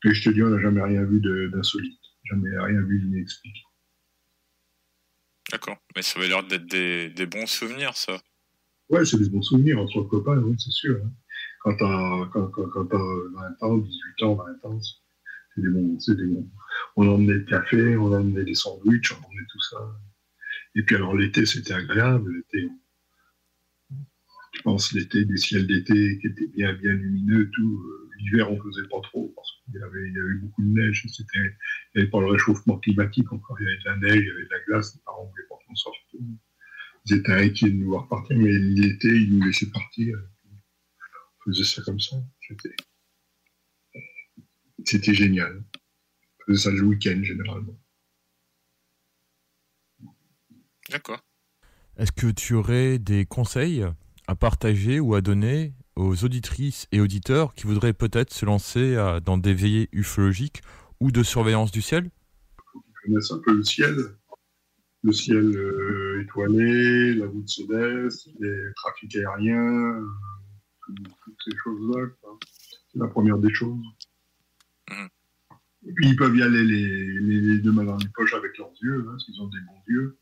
Et 0.04 0.14
je 0.14 0.22
te 0.22 0.30
dis, 0.30 0.42
on 0.42 0.50
n'a 0.50 0.60
jamais 0.60 0.82
rien 0.82 1.04
vu 1.04 1.20
d'insolite, 1.20 2.00
jamais 2.24 2.56
rien 2.58 2.80
vu 2.82 3.00
d'inexpliqué. 3.00 3.60
D'accord. 5.50 5.78
Mais 5.94 6.02
ça 6.02 6.18
va 6.20 6.26
l'air 6.26 6.44
d'être 6.44 6.66
des, 6.66 7.08
des, 7.08 7.26
bons 7.26 7.46
souvenirs, 7.46 7.96
ça. 7.96 8.20
Ouais, 8.88 9.04
c'est 9.04 9.18
des 9.18 9.28
bons 9.28 9.42
souvenirs 9.42 9.80
entre 9.80 10.02
copains, 10.02 10.38
oui, 10.38 10.56
c'est 10.58 10.72
sûr. 10.72 11.00
Hein. 11.04 11.10
Quand 11.60 11.76
t'as 11.76 12.26
quand, 12.32 12.48
quand, 12.48 12.68
quand 12.68 12.84
20 12.84 13.62
ans, 13.62 13.78
18 13.78 14.22
ans, 14.22 14.34
20 14.34 14.68
ans, 14.68 14.80
des 15.56 15.68
bons, 15.68 15.98
des 16.08 16.26
bons. 16.26 16.50
On 16.96 17.08
emmenait 17.08 17.34
le 17.34 17.44
café, 17.44 17.96
on 17.96 18.12
emmenait 18.12 18.44
des 18.44 18.54
sandwichs, 18.54 19.12
on 19.12 19.24
emmenait 19.26 19.46
tout 19.50 19.60
ça. 19.60 19.78
Et 20.74 20.82
puis 20.82 20.96
alors 20.96 21.16
l'été, 21.16 21.46
c'était 21.46 21.74
agréable, 21.74 22.34
l'été. 22.34 22.68
Je 24.52 24.62
pense 24.62 24.92
l'été, 24.92 25.24
des 25.24 25.36
ciels 25.36 25.66
d'été 25.66 26.18
qui 26.18 26.26
étaient 26.28 26.48
bien, 26.48 26.72
bien 26.74 26.92
lumineux, 26.92 27.50
tout. 27.50 27.82
Euh, 27.84 28.06
l'hiver, 28.18 28.50
on 28.50 28.60
faisait 28.60 28.88
pas 28.88 29.00
trop 29.02 29.32
parce 29.34 29.48
qu'il 29.64 29.74
y 29.74 29.82
avait, 29.82 30.34
beaucoup 30.40 30.62
de 30.62 30.68
neige. 30.68 31.06
C'était, 31.08 31.38
il 31.94 32.02
n'y 32.02 32.08
le 32.10 32.26
réchauffement 32.26 32.78
climatique 32.78 33.30
encore. 33.32 33.56
Il 33.60 33.64
y 33.64 33.66
avait 33.66 33.78
de 33.78 33.84
la 33.84 33.96
neige, 33.96 34.22
il 34.22 34.26
y 34.26 34.30
avait 34.30 34.44
de 34.44 34.50
la 34.50 34.60
glace. 34.66 34.94
Les 34.94 35.02
parents 35.04 35.24
voulaient 35.26 35.46
pas 35.48 35.56
qu'on 35.66 35.74
sorte. 35.74 35.96
Ils 37.06 37.14
étaient 37.14 37.32
inquiets 37.32 37.70
de 37.70 37.76
nous 37.76 37.90
voir 37.90 38.08
partir, 38.08 38.36
mais 38.36 38.52
l'été, 38.52 39.08
ils 39.08 39.38
nous 39.38 39.44
laissaient 39.44 39.70
partir. 39.70 40.18
On 41.46 41.50
faisait 41.50 41.64
ça 41.64 41.82
comme 41.82 42.00
ça. 42.00 42.16
C'était 44.86 45.14
génial. 45.14 45.62
On 46.40 46.52
faisait 46.52 46.64
ça 46.64 46.70
le 46.70 46.82
week-end, 46.82 47.20
généralement. 47.22 47.78
D'accord. 50.90 51.24
Est-ce 51.96 52.12
que 52.12 52.30
tu 52.30 52.54
aurais 52.54 52.98
des 52.98 53.26
conseils 53.26 53.84
à 54.26 54.34
partager 54.36 55.00
ou 55.00 55.14
à 55.14 55.20
donner 55.20 55.74
aux 55.96 56.24
auditrices 56.24 56.86
et 56.92 57.00
auditeurs 57.00 57.54
qui 57.54 57.66
voudraient 57.66 57.94
peut-être 57.94 58.32
se 58.32 58.44
lancer 58.44 58.96
dans 59.24 59.38
des 59.38 59.54
veillées 59.54 59.88
ufologiques 59.92 60.62
ou 61.00 61.10
de 61.10 61.22
surveillance 61.22 61.72
du 61.72 61.82
ciel? 61.82 62.10
Ils 62.74 63.12
connaissent 63.12 63.30
un 63.30 63.38
peu 63.38 63.54
le 63.54 63.64
ciel, 63.64 63.96
le 65.02 65.12
ciel 65.12 65.56
euh, 65.56 66.22
étoilé, 66.22 67.14
la 67.14 67.26
voûte 67.26 67.48
céleste, 67.48 68.28
les 68.40 68.72
trafics 68.76 69.16
aériens, 69.16 69.56
euh, 69.56 70.06
toutes 71.24 71.38
ces 71.44 71.56
choses-là. 71.62 72.08
C'est 72.92 72.98
la 72.98 73.08
première 73.08 73.38
des 73.38 73.52
choses. 73.54 73.78
Et 75.86 75.92
puis 75.92 76.08
ils 76.08 76.16
peuvent 76.16 76.36
y 76.36 76.42
aller 76.42 76.64
les, 76.64 77.20
les, 77.20 77.58
deux 77.58 77.70
mains 77.70 77.84
dans 77.84 77.96
les 77.96 78.08
poches 78.14 78.34
avec 78.34 78.58
leurs 78.58 78.72
yeux, 78.82 79.06
hein, 79.08 79.18
s'ils 79.18 79.40
ont 79.40 79.48
des 79.48 79.60
bons 79.60 79.82
yeux. 79.86 80.18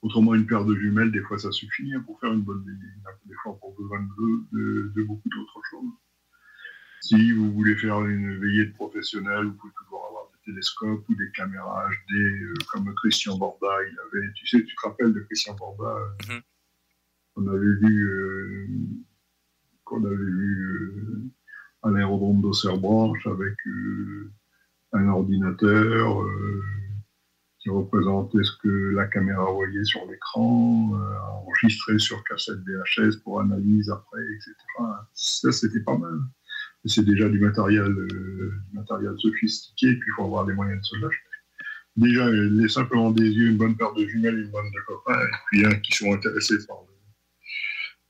Autrement, 0.00 0.34
une 0.34 0.46
paire 0.46 0.64
de 0.64 0.74
jumelles, 0.74 1.12
des 1.12 1.20
fois, 1.20 1.38
ça 1.38 1.50
suffit 1.52 1.94
hein, 1.94 2.02
pour 2.06 2.18
faire 2.20 2.32
une 2.32 2.42
bonne 2.42 2.64
veillée. 2.64 2.92
Des 3.26 3.34
fois, 3.42 3.58
pour 3.58 3.74
besoin 3.74 4.00
de, 4.52 4.90
de, 4.94 5.02
beaucoup 5.02 5.28
d'autres 5.28 5.60
choses. 5.70 5.92
Si 7.00 7.32
vous 7.32 7.52
voulez 7.52 7.76
faire 7.76 8.02
une 8.04 8.38
veillée 8.38 8.66
de 8.66 8.72
professionnel, 8.72 9.44
vous 9.44 9.52
pouvez 9.52 9.72
toujours 9.82 10.06
avoir 10.08 10.30
des 10.32 10.52
télescopes 10.52 11.06
ou 11.08 11.14
des 11.14 11.30
caméras 11.32 11.88
HD, 11.88 12.14
euh, 12.14 12.54
comme 12.70 12.94
Christian 12.94 13.36
Borda. 13.36 13.68
Il 13.90 13.96
avait, 13.98 14.32
tu 14.34 14.46
sais, 14.46 14.64
tu 14.64 14.74
te 14.74 14.86
rappelles 14.86 15.12
de 15.12 15.20
Christian 15.20 15.54
Borda. 15.54 15.96
On 17.36 17.46
avait 17.46 17.74
vu, 17.76 18.08
euh, 18.08 18.68
qu'on 19.84 20.04
avait 20.04 20.16
vu 20.16 20.62
euh, 20.62 21.30
à 21.82 21.90
l'aérodrome 21.90 22.40
d'Auxerre-Branche 22.40 23.26
avec 23.26 23.56
un 24.94 25.08
ordinateur 25.08 26.24
qui 27.64 27.70
représentait 27.70 28.44
ce 28.44 28.52
que 28.62 28.94
la 28.94 29.06
caméra 29.06 29.50
voyait 29.50 29.84
sur 29.84 30.04
l'écran, 30.06 30.92
euh, 30.94 31.18
enregistré 31.32 31.98
sur 31.98 32.22
cassette 32.24 32.58
VHS 32.58 33.22
pour 33.24 33.40
analyse 33.40 33.88
après, 33.88 34.20
etc. 34.20 34.54
Ça, 35.14 35.50
c'était 35.50 35.80
pas 35.80 35.96
mal. 35.96 36.20
C'est 36.84 37.06
déjà 37.06 37.26
du 37.30 37.38
matériel, 37.40 37.90
euh, 37.90 38.52
du 38.70 38.76
matériel 38.76 39.14
sophistiqué, 39.18 39.94
puis 39.94 40.06
il 40.06 40.12
faut 40.14 40.24
avoir 40.24 40.46
les 40.46 40.52
moyens 40.52 40.78
de 40.78 40.84
se 40.84 40.96
lâcher. 40.96 41.18
Déjà, 41.96 42.30
les 42.30 42.68
simplement 42.68 43.10
des 43.10 43.30
yeux, 43.30 43.48
une 43.48 43.56
bonne 43.56 43.76
paire 43.78 43.94
de 43.94 44.06
jumelles, 44.06 44.40
une 44.40 44.50
bonne 44.50 44.70
de 44.70 44.80
copains, 44.86 45.22
et 45.22 45.36
puis 45.46 45.64
un 45.64 45.74
qui 45.76 45.92
sont 45.92 46.12
intéressés 46.12 46.66
par, 46.66 46.84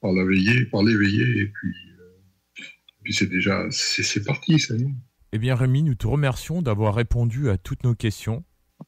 par 0.00 0.10
la 0.12 0.24
par 0.72 0.82
l'éveillé, 0.82 1.42
et 1.42 1.46
puis, 1.46 1.74
euh, 2.00 2.64
puis 3.04 3.14
c'est 3.14 3.28
déjà, 3.28 3.64
c'est 3.70 4.24
parti, 4.24 4.58
ça 4.58 4.74
y 4.74 4.82
est. 4.82 4.94
Eh 5.34 5.38
bien, 5.38 5.56
Rémi, 5.56 5.82
nous 5.82 5.96
te 5.96 6.06
remercions 6.06 6.62
d'avoir 6.62 6.94
répondu 6.94 7.50
à 7.50 7.58
toutes 7.58 7.82
nos 7.82 7.96
questions. 7.96 8.44
Ah 8.80 8.84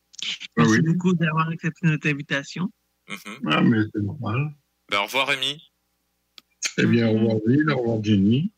Merci 0.59 0.81
beaucoup 0.82 1.12
d'avoir 1.12 1.48
accepté 1.48 1.89
notre 1.89 2.09
invitation. 2.09 2.70
Mhm. 3.09 3.51
Ah, 3.51 3.62
mais 3.62 3.78
c'est 3.93 4.01
normal. 4.01 4.55
Ben, 4.89 5.01
au 5.01 5.06
revoir, 5.06 5.27
Rémi. 5.27 5.60
Eh 6.78 6.86
bien, 6.86 7.09
au 7.09 7.14
revoir, 7.14 7.36
Ville, 7.48 7.68
au 7.68 7.78
revoir, 7.78 8.05
Jenny. 8.05 8.52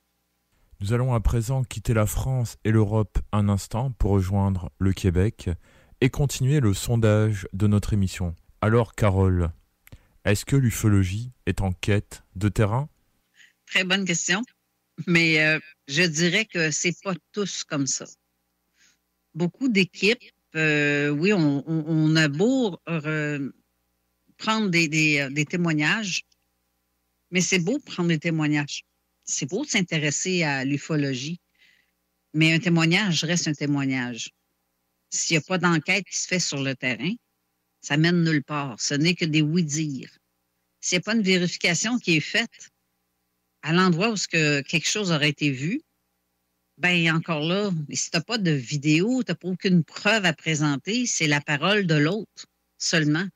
Nous 0.83 0.93
allons 0.93 1.15
à 1.15 1.21
présent 1.21 1.65
quitter 1.65 1.95
la 1.95 2.05
France 2.05 2.59
et 2.63 2.73
l'Europe 2.73 3.21
un 3.33 3.49
instant 3.49 3.91
pour 3.93 4.11
rejoindre 4.11 4.71
le 4.79 4.93
Québec 4.93 5.49
et 6.03 6.11
continuer 6.11 6.61
le 6.61 6.75
sondage 6.75 7.49
de 7.55 7.69
notre 7.69 7.95
émission. 7.95 8.37
Alors, 8.61 8.97
Carole, 8.97 9.51
est-ce 10.27 10.45
que 10.45 10.57
l'ufologie 10.57 11.33
est 11.47 11.63
en 11.63 11.73
quête 11.73 12.23
de 12.37 12.51
terrain? 12.51 12.91
Très 13.65 13.85
bonne 13.85 14.05
question. 14.05 14.43
Mais 15.07 15.41
euh, 15.41 15.61
je 15.87 16.03
dirais 16.03 16.45
que 16.45 16.71
c'est 16.71 16.97
pas 17.03 17.15
tous 17.33 17.65
comme 17.65 17.87
ça. 17.87 18.07
Beaucoup 19.35 19.69
d'équipes 19.69 20.23
euh, 20.57 21.11
oui, 21.11 21.33
on, 21.35 22.17
a 22.17 22.29
beau 22.29 22.79
prendre 24.39 24.71
des, 24.71 25.19
euh, 25.21 25.31
des, 25.31 25.45
témoignages, 25.45 26.25
mais 27.31 27.43
c'est 27.43 27.59
beau 27.59 27.79
prendre 27.79 28.09
des 28.09 28.19
témoignages. 28.19 28.85
C'est 29.25 29.47
beau 29.47 29.65
s'intéresser 29.65 30.43
à 30.45 30.65
l'ufologie, 30.65 31.41
mais 32.33 32.55
un 32.55 32.59
témoignage 32.59 33.25
reste 33.25 33.47
un 33.47 33.53
témoignage. 33.53 34.31
S'il 35.11 35.37
n'y 35.37 35.39
a 35.39 35.47
pas 35.47 35.59
d'enquête 35.59 36.07
qui 36.07 36.17
se 36.17 36.27
fait 36.27 36.41
sur 36.41 36.63
le 36.63 36.75
terrain, 36.75 37.13
ça 37.83 37.97
mène 37.97 38.23
nulle 38.23 38.43
part. 38.43 38.81
Ce 38.81 38.95
n'est 38.95 39.15
que 39.15 39.27
des 39.27 39.43
oui-dire. 39.43 40.11
S'il 40.81 40.97
n'y 40.97 41.03
a 41.03 41.05
pas 41.05 41.15
une 41.15 41.23
vérification 41.23 41.99
qui 41.99 42.17
est 42.17 42.21
faite 42.21 42.71
à 43.63 43.73
l'endroit 43.73 44.11
où 44.11 44.15
que 44.31 44.61
quelque 44.63 44.89
chose 44.89 45.11
aurait 45.11 45.31
été 45.31 45.51
vu, 45.51 45.81
ben 46.79 47.11
encore 47.15 47.41
là, 47.41 47.71
si 47.93 48.11
tu 48.11 48.21
pas 48.21 48.39
de 48.39 48.53
vidéo, 48.53 49.23
tu 49.25 49.35
pas 49.35 49.49
aucune 49.49 49.83
preuve 49.85 50.25
à 50.25 50.33
présenter, 50.33 51.07
c'est 51.07 51.27
la 51.27 51.41
parole 51.41 51.87
de 51.87 51.97
l'autre 51.97 52.47
seulement. 52.79 53.27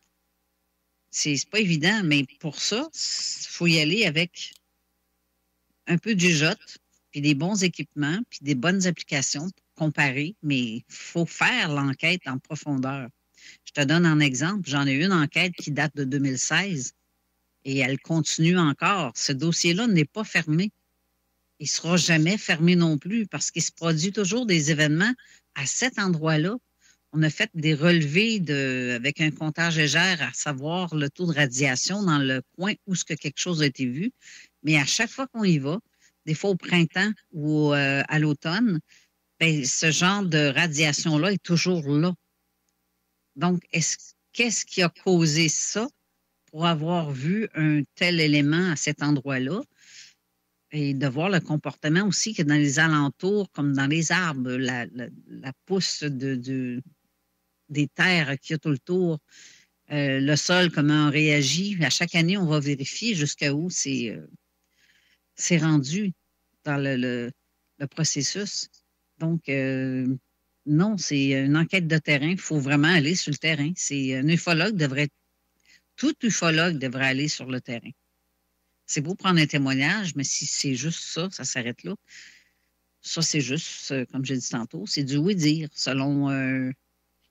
C'est 1.11 1.36
pas 1.51 1.61
évident, 1.61 2.03
mais 2.05 2.24
pour 2.40 2.61
ça, 2.61 2.89
il 2.94 3.49
faut 3.49 3.66
y 3.66 3.81
aller 3.81 4.07
avec 4.07 4.55
un 5.86 5.99
peu 5.99 6.15
du 6.15 6.32
jot, 6.32 6.55
puis 7.11 7.20
des 7.20 7.35
bons 7.35 7.65
équipements, 7.65 8.20
puis 8.31 8.39
des 8.43 8.55
bonnes 8.55 8.86
applications 8.86 9.51
pour 9.51 9.86
comparer, 9.86 10.36
mais 10.43 10.59
il 10.59 10.85
faut 10.89 11.27
faire 11.27 11.73
l'enquête 11.73 12.23
en 12.27 12.39
profondeur. 12.39 13.09
Je 13.65 13.73
te 13.73 13.82
donne 13.82 14.07
un 14.07 14.20
exemple. 14.20 14.69
J'en 14.69 14.86
ai 14.86 14.94
une 14.94 15.12
enquête 15.12 15.53
qui 15.55 15.73
date 15.73 15.94
de 15.97 16.05
2016 16.05 16.94
et 17.64 17.78
elle 17.78 17.98
continue 18.01 18.59
encore. 18.59 19.12
Ce 19.14 19.32
dossier-là 19.32 19.86
n'est 19.86 20.05
pas 20.05 20.24
fermé 20.24 20.72
il 21.62 21.66
ne 21.66 21.68
sera 21.68 21.97
jamais 21.97 22.39
fermé 22.39 22.74
non 22.74 22.98
plus 22.98 23.28
parce 23.28 23.52
qu'il 23.52 23.62
se 23.62 23.70
produit 23.70 24.10
toujours 24.10 24.47
des 24.47 24.72
événements 24.72 25.14
à 25.55 25.64
cet 25.64 25.97
endroit-là. 26.01 26.56
On 27.12 27.22
a 27.22 27.30
fait 27.30 27.51
des 27.55 27.72
relevés 27.72 28.40
de, 28.40 28.94
avec 28.97 29.20
un 29.20 29.30
comptage 29.30 29.76
légère 29.76 30.20
à 30.22 30.32
savoir 30.32 30.93
le 30.97 31.09
taux 31.09 31.26
de 31.26 31.32
radiation 31.32 32.02
dans 32.02 32.18
le 32.18 32.43
coin 32.56 32.72
où 32.89 32.97
ce 32.97 33.05
que 33.05 33.14
quelque 33.14 33.39
chose 33.39 33.62
a 33.62 33.66
été 33.66 33.86
vu. 33.86 34.10
Mais 34.64 34.76
à 34.76 34.84
chaque 34.84 35.10
fois 35.10 35.28
qu'on 35.28 35.44
y 35.44 35.59
va, 35.59 35.78
des 36.26 36.34
fois 36.34 36.51
au 36.51 36.56
printemps 36.56 37.12
ou 37.30 37.72
euh, 37.72 38.02
à 38.09 38.18
l'automne, 38.18 38.80
ben, 39.39 39.64
ce 39.64 39.93
genre 39.93 40.24
de 40.24 40.52
radiation-là 40.52 41.30
est 41.32 41.43
toujours 41.44 41.89
là. 41.89 42.12
Donc, 43.36 43.62
qu'est-ce 44.32 44.64
qui 44.64 44.82
a 44.82 44.89
causé 44.89 45.48
ça? 45.48 45.86
Pour 46.52 46.66
avoir 46.66 47.10
vu 47.10 47.48
un 47.54 47.82
tel 47.96 48.20
élément 48.20 48.70
à 48.70 48.76
cet 48.76 49.02
endroit-là? 49.02 49.62
et 50.72 50.94
de 50.94 51.06
voir 51.06 51.28
le 51.28 51.40
comportement 51.40 52.06
aussi 52.06 52.34
que 52.34 52.42
dans 52.42 52.54
les 52.54 52.78
alentours, 52.78 53.50
comme 53.52 53.74
dans 53.74 53.86
les 53.86 54.10
arbres, 54.10 54.52
la, 54.52 54.86
pousse 55.66 56.02
de, 56.02 56.82
des 57.68 57.88
terres 57.88 58.38
qui 58.40 58.52
y 58.52 58.56
a 58.56 58.58
tout 58.58 58.70
le 58.70 58.78
tour. 58.78 59.18
euh, 59.92 60.20
le 60.20 60.36
sol, 60.36 60.70
comment 60.70 61.08
on 61.08 61.10
réagit. 61.10 61.76
À 61.82 61.90
chaque 61.90 62.14
année, 62.14 62.38
on 62.38 62.46
va 62.46 62.60
vérifier 62.60 63.14
jusqu'à 63.14 63.54
où 63.54 63.68
c'est 63.68 64.10
euh, 64.10 65.58
rendu 65.58 66.12
dans 66.64 66.78
le, 66.78 67.30
processus. 67.90 68.68
Donc, 69.18 69.48
euh, 69.48 70.06
non, 70.64 70.96
c'est 70.96 71.32
une 71.44 71.56
enquête 71.56 71.86
de 71.86 71.98
terrain. 71.98 72.28
Il 72.30 72.38
faut 72.38 72.60
vraiment 72.60 72.88
aller 72.88 73.14
sur 73.16 73.32
le 73.32 73.36
terrain. 73.36 73.72
C'est 73.76 74.16
un 74.16 74.28
ufologue 74.28 74.76
devrait, 74.76 75.08
tout 76.02 76.14
ufologue 76.24 76.78
devrait 76.78 77.06
aller 77.06 77.28
sur 77.28 77.46
le 77.46 77.60
terrain. 77.60 77.90
C'est 78.86 79.00
beau 79.00 79.14
prendre 79.14 79.38
un 79.38 79.46
témoignage, 79.46 80.16
mais 80.16 80.24
si 80.24 80.46
c'est 80.46 80.74
juste 80.74 81.04
ça, 81.04 81.28
ça 81.30 81.44
s'arrête 81.44 81.84
là. 81.84 81.94
Ça, 83.00 83.22
c'est 83.22 83.40
juste, 83.40 83.94
comme 84.10 84.24
j'ai 84.24 84.36
dit 84.36 84.48
tantôt, 84.48 84.84
c'est 84.86 85.04
du 85.04 85.16
oui-dire 85.16 85.68
selon 85.72 86.28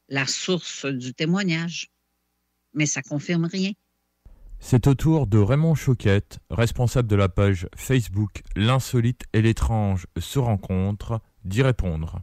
la 0.08 0.26
source 0.26 0.86
du 0.86 1.14
témoignage 1.14 1.92
mais 2.74 2.86
ça 2.86 3.02
confirme 3.02 3.46
rien. 3.46 3.72
C'est 4.60 4.88
au 4.88 4.94
tour 4.94 5.28
de 5.28 5.38
Raymond 5.40 5.76
Choquette, 5.76 6.40
responsable 6.50 7.08
de 7.08 7.16
la 7.16 7.30
page 7.30 7.68
Facebook 7.76 8.44
L'insolite 8.56 9.24
et 9.34 9.42
l'étrange 9.42 10.06
se 10.20 10.40
rencontrent, 10.40 11.20
d'y 11.44 11.64
répondre. 11.64 12.22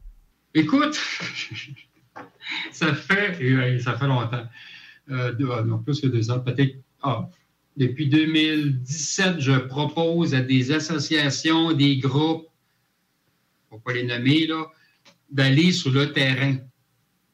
Écoute, 0.54 0.94
ça 2.72 2.94
fait, 2.94 3.42
euh, 3.42 3.78
ça 3.80 3.98
fait 3.98 4.06
longtemps, 4.06 4.46
euh, 5.10 5.32
ah, 5.52 5.62
non 5.62 5.78
plus 5.78 6.00
que 6.00 6.06
deux 6.06 6.30
ans, 6.30 6.40
peut-être. 6.40 6.76
Ah, 7.02 7.28
depuis 7.76 8.08
2017, 8.08 9.38
je 9.38 9.52
propose 9.52 10.34
à 10.34 10.40
des 10.40 10.72
associations, 10.72 11.72
des 11.72 11.98
groupes, 11.98 12.48
on 13.70 13.78
pas 13.78 13.92
les 13.92 14.02
nommer, 14.02 14.46
là, 14.46 14.66
d'aller 15.30 15.72
sur 15.72 15.92
le 15.92 16.12
terrain, 16.12 16.56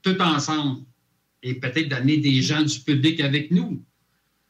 tout 0.03 0.21
ensemble, 0.21 0.83
et 1.43 1.55
peut-être 1.55 1.89
d'amener 1.89 2.19
des 2.19 2.43
gens 2.43 2.63
du 2.63 2.81
public 2.81 3.21
avec 3.21 3.51
nous. 3.51 3.83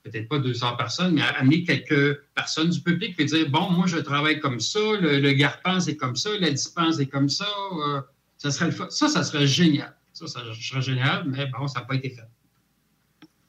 Peut-être 0.03 0.29
pas 0.29 0.39
200 0.39 0.77
personnes, 0.77 1.15
mais 1.15 1.23
amener 1.23 1.65
quelques 1.65 2.21
personnes 2.35 2.71
du 2.71 2.81
public 2.81 3.15
et 3.19 3.25
dire 3.25 3.49
Bon, 3.49 3.71
moi, 3.71 3.87
je 3.87 3.97
travaille 3.97 4.39
comme 4.39 4.61
ça, 4.61 4.81
le, 5.01 5.21
le 5.21 5.33
garpan, 5.33 5.81
c'est 5.81 5.97
comme 5.97 6.17
ça, 6.17 6.31
la 6.39 6.51
dispense, 6.51 6.97
c'est 6.97 7.07
comme 7.07 7.29
ça. 7.29 7.47
Euh, 7.73 8.01
ça, 8.37 8.51
serait 8.51 8.71
ça, 8.91 9.09
ça 9.09 9.23
serait 9.23 9.47
génial. 9.47 9.97
Ça, 10.13 10.27
ça 10.27 10.41
serait 10.61 10.83
génial, 10.83 11.25
mais 11.27 11.47
bon, 11.47 11.67
ça 11.67 11.81
n'a 11.81 11.87
pas 11.87 11.95
été 11.95 12.11
fait. 12.11 12.29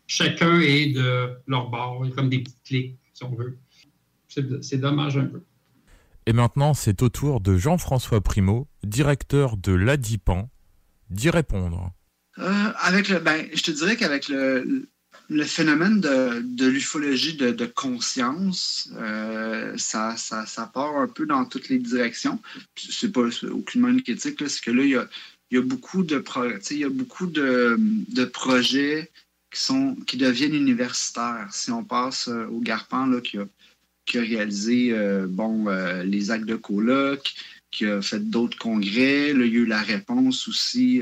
Chacun 0.07 0.59
est 0.59 0.93
de 0.93 1.29
leur 1.47 1.69
bord, 1.69 2.05
comme 2.15 2.29
des 2.29 2.39
petits 2.39 2.61
clics, 2.63 2.99
si 3.13 3.23
on 3.23 3.35
veut. 3.35 3.57
C'est 4.61 4.77
dommage 4.77 5.17
un 5.17 5.25
peu. 5.25 5.41
Et 6.25 6.33
maintenant, 6.33 6.73
c'est 6.73 7.01
au 7.03 7.09
tour 7.09 7.39
de 7.39 7.57
Jean-François 7.57 8.21
Primo, 8.21 8.67
directeur 8.83 9.57
de 9.57 9.71
l'ADIPAN, 9.71 10.49
d'y 11.09 11.29
répondre. 11.29 11.91
Euh, 12.39 12.71
avec 12.81 13.09
le, 13.09 13.19
ben, 13.19 13.47
je 13.53 13.61
te 13.61 13.71
dirais 13.71 13.95
qu'avec 13.95 14.27
le, 14.27 14.87
le, 15.29 15.43
phénomène 15.43 16.01
de, 16.01 16.41
de 16.41 16.65
l'ufologie 16.65 17.35
de, 17.35 17.51
de, 17.51 17.65
conscience, 17.65 18.89
euh, 18.97 19.73
ça, 19.77 20.17
ça, 20.17 20.45
ça, 20.45 20.65
part 20.65 20.97
un 20.97 21.07
peu 21.07 21.25
dans 21.25 21.45
toutes 21.45 21.69
les 21.69 21.77
directions. 21.77 22.39
C'est 22.75 23.11
pas 23.11 23.27
aucunement 23.51 23.87
une 23.87 24.01
critique, 24.01 24.41
c'est 24.47 24.61
que 24.61 24.71
là, 24.71 24.83
il 24.83 24.89
y 24.89 24.95
a, 24.95 25.07
il 25.51 25.55
y 25.55 25.61
a 25.61 25.63
beaucoup 25.63 26.03
de 26.03 26.23
il 26.71 26.77
y 26.77 26.83
a 26.83 26.89
beaucoup 26.89 27.27
de, 27.27 27.77
de, 27.79 28.25
projets 28.25 29.11
qui, 30.05 30.17
deviennent 30.17 30.53
universitaires. 30.53 31.47
Si 31.51 31.71
on 31.71 31.83
passe 31.83 32.27
euh, 32.27 32.47
au 32.47 32.59
Garpan, 32.59 33.07
là, 33.07 33.21
qui, 33.21 33.37
a, 33.37 33.45
réalisé 34.13 34.93
bon, 35.27 35.65
les 36.03 36.31
actes 36.31 36.45
de 36.45 36.55
colloque, 36.55 37.33
qui 37.71 37.85
a 37.85 38.01
fait 38.01 38.19
d'autres 38.29 38.57
congrès, 38.57 39.31
il 39.31 39.39
y 39.39 39.41
a 39.41 39.45
eu 39.45 39.65
la 39.65 39.81
réponse 39.81 40.47
aussi 40.47 41.01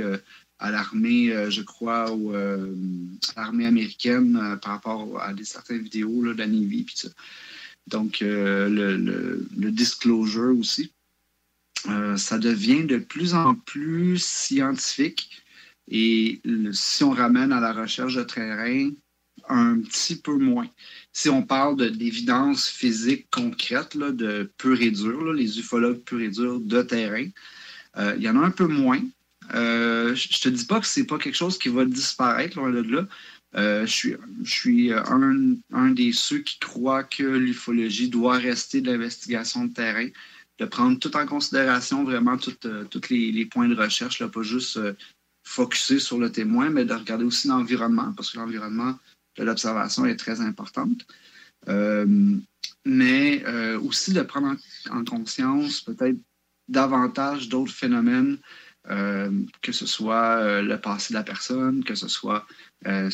à 0.63 0.71
l'armée, 0.71 1.29
euh, 1.29 1.49
je 1.49 1.61
crois, 1.61 2.09
euh, 2.09 2.73
à 3.35 3.41
l'armée 3.41 3.65
américaine 3.65 4.39
euh, 4.41 4.55
par 4.55 4.71
rapport 4.71 5.21
à 5.21 5.33
des 5.33 5.43
certaines 5.43 5.81
vidéos 5.81 6.23
là, 6.23 6.33
de 6.33 6.39
la 6.39 6.47
Navy. 6.47 6.85
Ça. 6.95 7.09
Donc, 7.87 8.19
le, 8.21 9.71
disclosure 9.71 10.57
aussi. 10.57 10.93
ça 12.15 12.37
devient 12.37 12.85
de 12.85 12.97
plus 12.97 13.33
en 13.33 13.55
plus 13.55 14.23
scientifique. 14.23 15.42
Et 15.89 16.41
si 16.71 17.03
on 17.03 17.11
ramène 17.11 17.51
à 17.51 17.59
la 17.59 17.73
recherche 17.73 18.15
de 18.15 18.23
terrain, 18.23 18.89
un 19.49 19.81
petit 19.81 20.15
peu 20.15 20.37
moins. 20.37 20.69
Si 21.11 21.27
on 21.29 21.43
parle 21.43 21.91
d'évidence 21.91 22.67
physique 22.67 23.27
concrète, 23.29 23.93
là, 23.95 24.11
de 24.11 24.49
pur 24.57 24.81
et 24.81 24.91
dur, 24.91 25.33
les 25.33 25.59
ufologues 25.59 26.01
pur 26.03 26.21
et 26.21 26.29
dur 26.29 26.59
de 26.59 26.81
terrain, 26.81 27.27
il 27.97 28.21
y 28.21 28.29
en 28.29 28.41
a 28.41 28.45
un 28.45 28.51
peu 28.51 28.67
moins. 28.67 29.01
Euh, 29.53 30.15
je 30.15 30.39
te 30.39 30.49
dis 30.49 30.65
pas 30.65 30.79
que 30.79 30.87
c'est 30.87 31.05
pas 31.05 31.17
quelque 31.17 31.35
chose 31.35 31.57
qui 31.57 31.69
va 31.69 31.85
disparaître 31.85 32.57
loin 32.57 32.71
de 32.71 32.81
là. 32.81 33.07
Euh, 33.55 33.85
je 33.85 33.91
suis, 33.91 34.15
je 34.43 34.51
suis 34.51 34.93
un, 34.93 35.55
un, 35.71 35.91
des 35.91 36.11
ceux 36.11 36.39
qui 36.39 36.57
croient 36.59 37.03
que 37.03 37.23
l'ufologie 37.23 38.09
doit 38.09 38.37
rester 38.37 38.81
de 38.81 38.91
l'investigation 38.91 39.65
de 39.65 39.73
terrain, 39.73 40.07
de 40.57 40.65
prendre 40.65 40.97
tout 40.97 41.15
en 41.15 41.25
considération 41.27 42.03
vraiment 42.03 42.37
tous 42.37 42.57
euh, 42.65 42.85
les, 43.11 43.31
les, 43.31 43.45
points 43.45 43.67
de 43.67 43.75
recherche, 43.75 44.19
là, 44.19 44.27
pas 44.27 44.41
juste 44.41 44.79
euh, 45.45 45.49
focuser 45.49 45.99
sur 45.99 46.17
le 46.19 46.31
témoin, 46.31 46.69
mais 46.69 46.85
de 46.85 46.93
regarder 46.93 47.25
aussi 47.25 47.47
l'environnement, 47.47 48.13
parce 48.13 48.31
que 48.31 48.37
l'environnement 48.37 48.97
de 49.37 49.43
l'observation 49.43 50.05
est 50.05 50.15
très 50.15 50.41
importante. 50.41 51.05
mais 52.85 53.43
aussi 53.77 54.13
de 54.13 54.21
prendre 54.21 54.55
en, 54.89 54.99
en 54.99 55.03
conscience 55.05 55.81
peut-être 55.81 56.17
davantage 56.67 57.49
d'autres 57.49 57.73
phénomènes 57.73 58.37
euh, 58.89 59.31
que 59.61 59.71
ce 59.71 59.85
soit 59.85 60.39
euh, 60.39 60.61
le 60.61 60.77
passé 60.77 61.13
de 61.13 61.17
la 61.17 61.23
personne, 61.23 61.83
que 61.83 61.95
ce 61.95 62.07
soit... 62.07 62.45
Euh, 62.85 63.09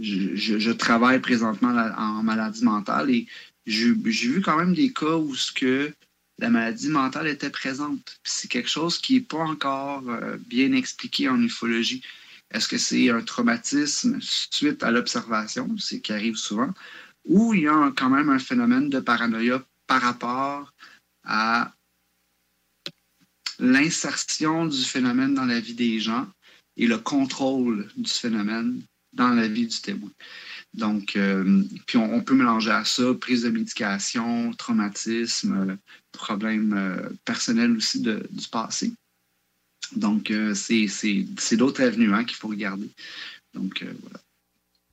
je, 0.00 0.72
travaille 0.72 1.20
présentement 1.20 1.70
en 1.96 2.22
maladie 2.22 2.64
mentale 2.64 3.10
et 3.10 3.26
j'ai 3.64 3.92
vu 3.92 4.40
quand 4.42 4.56
même 4.56 4.74
des 4.74 4.92
cas 4.92 5.16
où 5.16 5.34
ce 5.34 5.52
que 5.52 5.94
la 6.38 6.50
maladie 6.50 6.88
mentale 6.88 7.28
était 7.28 7.50
présente. 7.50 8.20
C'est 8.24 8.48
quelque 8.48 8.68
chose 8.68 8.98
qui 8.98 9.14
n'est 9.14 9.20
pas 9.20 9.38
encore 9.38 10.02
bien 10.40 10.72
expliqué 10.72 11.28
en 11.28 11.40
ufologie. 11.40 12.02
Est-ce 12.50 12.68
que 12.68 12.78
c'est 12.78 13.10
un 13.10 13.22
traumatisme 13.22 14.18
suite 14.20 14.82
à 14.82 14.90
l'observation, 14.90 15.76
c'est 15.78 16.00
qui 16.00 16.12
arrive 16.12 16.36
souvent, 16.36 16.72
ou 17.24 17.54
il 17.54 17.62
y 17.62 17.68
a 17.68 17.92
quand 17.96 18.10
même 18.10 18.30
un 18.30 18.38
phénomène 18.38 18.88
de 18.88 19.00
paranoïa 19.00 19.64
par 19.86 20.02
rapport 20.02 20.72
à 21.24 21.74
l'insertion 23.58 24.66
du 24.66 24.84
phénomène 24.84 25.34
dans 25.34 25.46
la 25.46 25.58
vie 25.58 25.74
des 25.74 25.98
gens 25.98 26.28
et 26.76 26.86
le 26.86 26.98
contrôle 26.98 27.88
du 27.96 28.10
phénomène 28.10 28.82
dans 29.12 29.30
la 29.30 29.48
vie 29.48 29.66
du 29.66 29.80
témoin. 29.80 30.10
Donc, 30.76 31.16
euh, 31.16 31.62
puis 31.86 31.96
on, 31.96 32.20
peut 32.20 32.34
mélanger 32.34 32.70
à 32.70 32.84
ça 32.84 33.02
prise 33.18 33.42
de 33.44 33.50
médication, 33.50 34.52
traumatisme, 34.52 35.70
euh, 35.70 35.76
problèmes 36.12 36.74
euh, 36.74 37.08
personnels 37.24 37.76
aussi 37.76 38.02
du 38.02 38.48
passé. 38.52 38.92
Donc, 39.94 40.32
c'est 40.54 41.56
d'autres 41.56 41.82
avenues 41.82 42.12
hein, 42.12 42.24
qu'il 42.24 42.36
faut 42.36 42.48
regarder. 42.48 42.90
Donc, 43.54 43.84
voilà. 44.02 44.18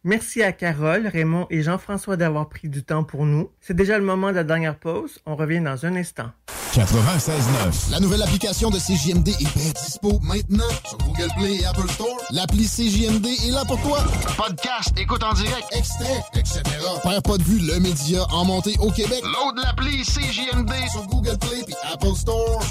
Merci 0.03 0.43
à 0.43 0.51
Carole, 0.51 1.07
Raymond 1.07 1.47
et 1.49 1.63
Jean-François 1.63 2.15
d'avoir 2.15 2.47
pris 2.47 2.69
du 2.69 2.83
temps 2.83 3.03
pour 3.03 3.25
nous. 3.25 3.49
C'est 3.59 3.75
déjà 3.75 3.97
le 3.97 4.05
moment 4.05 4.29
de 4.29 4.35
la 4.35 4.43
dernière 4.43 4.77
pause. 4.77 5.19
On 5.25 5.35
revient 5.35 5.61
dans 5.61 5.85
un 5.85 5.95
instant. 5.95 6.31
96.9. 6.73 7.91
La 7.91 7.99
nouvelle 7.99 8.23
application 8.23 8.71
de 8.71 8.79
CJMD 8.79 9.27
est 9.27 9.55
bien 9.55 9.71
dispo 9.85 10.19
maintenant 10.23 10.67
sur 10.87 10.97
Google 10.97 11.29
Play 11.37 11.57
et 11.61 11.65
Apple 11.65 11.87
Store. 11.91 12.17
L'appli 12.31 12.65
CJMD 12.65 13.27
est 13.27 13.51
là 13.51 13.63
pour 13.65 13.79
toi. 13.83 13.99
Podcast, 14.35 14.91
écoute 14.97 15.21
en 15.21 15.33
direct, 15.33 15.67
extrait, 15.71 16.23
etc. 16.33 16.61
Père 17.03 17.21
pas 17.21 17.37
de 17.37 17.43
vue, 17.43 17.59
le 17.59 17.79
média 17.79 18.25
en 18.31 18.45
montée 18.45 18.75
au 18.79 18.89
Québec. 18.89 19.21
Load 19.21 19.63
l'appli 19.63 20.01
CJMD 20.03 20.71
sur 20.91 21.05
Google 21.05 21.37
Play 21.37 21.63
et 21.67 21.93
Apple 21.93 22.15
Store. 22.15 22.63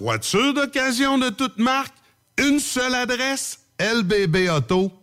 Voiture 0.00 0.54
d'occasion 0.54 1.18
de 1.18 1.28
toute 1.28 1.58
marque, 1.58 1.94
une 2.38 2.58
seule 2.58 2.94
adresse, 2.94 3.58
LBB 3.78 4.48
Auto. 4.48 4.90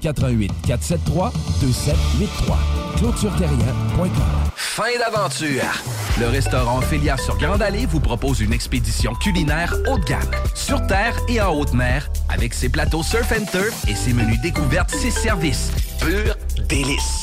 88 0.00 0.52
473 0.66 1.32
2783. 1.60 2.58
ClôtureTerrien.com. 2.98 4.10
Fin 4.54 4.98
d'aventure! 4.98 5.62
Le 6.18 6.26
restaurant 6.28 6.78
Ophélia 6.78 7.16
sur 7.16 7.36
Grande 7.38 7.62
Allée 7.62 7.86
vous 7.86 8.00
propose 8.00 8.40
une 8.40 8.52
expédition 8.52 9.14
culinaire 9.14 9.74
haut 9.88 9.98
de 9.98 10.04
gamme, 10.04 10.30
sur 10.54 10.84
terre 10.86 11.16
et 11.28 11.40
en 11.40 11.54
haute 11.54 11.74
mer, 11.74 12.10
avec 12.28 12.54
ses 12.54 12.68
plateaux 12.68 13.02
surf 13.02 13.32
and 13.32 13.44
turf 13.52 13.88
et 13.88 13.94
ses 13.94 14.12
menus 14.12 14.40
découvertes, 14.40 14.90
ses 14.90 15.10
services. 15.10 15.70
Pur 16.00 16.36
délice! 16.68 17.22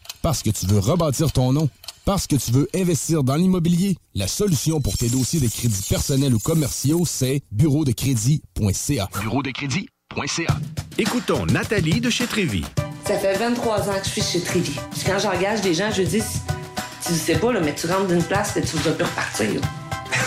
Parce 0.21 0.43
que 0.43 0.51
tu 0.51 0.67
veux 0.67 0.79
rebâtir 0.79 1.31
ton 1.31 1.51
nom. 1.51 1.69
Parce 2.05 2.27
que 2.27 2.35
tu 2.35 2.51
veux 2.51 2.67
investir 2.75 3.23
dans 3.23 3.35
l'immobilier. 3.35 3.97
La 4.13 4.27
solution 4.27 4.81
pour 4.81 4.97
tes 4.97 5.09
dossiers 5.09 5.39
de 5.39 5.47
crédits 5.47 5.85
personnels 5.89 6.33
ou 6.33 6.39
commerciaux, 6.39 7.03
c'est 7.05 7.41
bureau 7.51 7.85
de 7.85 7.91
crédit.ca. 7.91 9.09
Bureau 9.19 9.41
de 9.41 9.51
crédit.ca. 9.51 10.59
Écoutons 10.97 11.45
Nathalie 11.47 12.01
de 12.01 12.09
chez 12.09 12.27
Trévy. 12.27 12.63
Ça 13.05 13.17
fait 13.17 13.37
23 13.37 13.89
ans 13.89 13.99
que 13.99 14.05
je 14.05 14.11
suis 14.11 14.21
chez 14.21 14.41
Trévy. 14.41 14.73
Puis 14.91 15.01
quand 15.05 15.19
j'engage 15.19 15.61
des 15.61 15.73
gens, 15.73 15.91
je 15.91 16.03
dis, 16.03 16.21
tu 17.05 17.13
sais 17.13 17.35
pas, 17.37 17.51
là, 17.51 17.59
mais 17.59 17.73
tu 17.73 17.87
rentres 17.87 18.07
d'une 18.07 18.23
place 18.23 18.55
et 18.57 18.61
tu 18.61 18.77
vas 18.77 18.91
plus 18.91 19.05
repartir. 19.05 19.61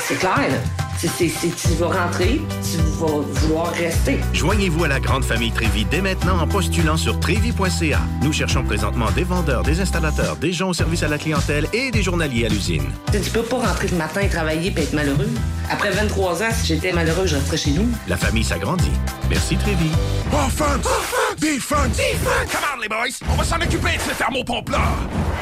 C'est 0.08 0.18
clair, 0.18 0.48
là. 0.48 0.83
C'est- 1.08 1.28
tu 1.28 1.74
vas 1.78 1.88
rentrer, 1.88 2.40
tu 2.62 2.78
vas 2.98 3.06
vouloir 3.30 3.72
rester. 3.72 4.18
Joignez-vous 4.32 4.84
à 4.84 4.88
la 4.88 5.00
grande 5.00 5.22
famille 5.24 5.52
Trévi 5.52 5.84
dès 5.84 6.00
maintenant 6.00 6.38
en 6.40 6.46
postulant 6.46 6.96
sur 6.96 7.20
trévi.ca. 7.20 8.00
Nous 8.22 8.32
cherchons 8.32 8.64
présentement 8.64 9.10
des 9.10 9.24
vendeurs, 9.24 9.62
des 9.62 9.80
installateurs, 9.80 10.36
des 10.36 10.52
gens 10.52 10.70
au 10.70 10.72
service 10.72 11.02
à 11.02 11.08
la 11.08 11.18
clientèle 11.18 11.66
et 11.74 11.90
des 11.90 12.02
journaliers 12.02 12.46
à 12.46 12.48
l'usine. 12.48 12.84
Tu 13.12 13.30
peux 13.30 13.42
pas 13.42 13.58
rentrer 13.58 13.88
le 13.88 13.96
matin 13.98 14.22
et 14.22 14.28
travailler 14.28 14.72
et 14.76 14.80
être 14.80 14.94
malheureux. 14.94 15.28
Après 15.70 15.90
23 15.90 16.42
ans, 16.42 16.48
si 16.58 16.66
j'étais 16.68 16.92
malheureux, 16.92 17.26
je 17.26 17.36
resterais 17.36 17.56
chez 17.58 17.70
nous. 17.72 17.86
La 18.08 18.16
famille 18.16 18.44
s'agrandit. 18.44 18.90
Merci 19.28 19.56
Trévi. 19.56 19.90
Offense! 20.32 20.84
Defense! 21.38 21.96
Defense! 21.96 22.50
Come 22.50 22.60
on, 22.76 22.80
les 22.80 22.88
boys! 22.88 23.18
On 23.30 23.34
va 23.36 23.44
s'en 23.44 23.56
occuper 23.56 23.96
de 23.96 24.10
ce 24.10 24.16
thermopompe-là! 24.16 24.80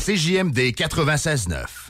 CJMD 0.00 0.72
96.9. 0.74 1.89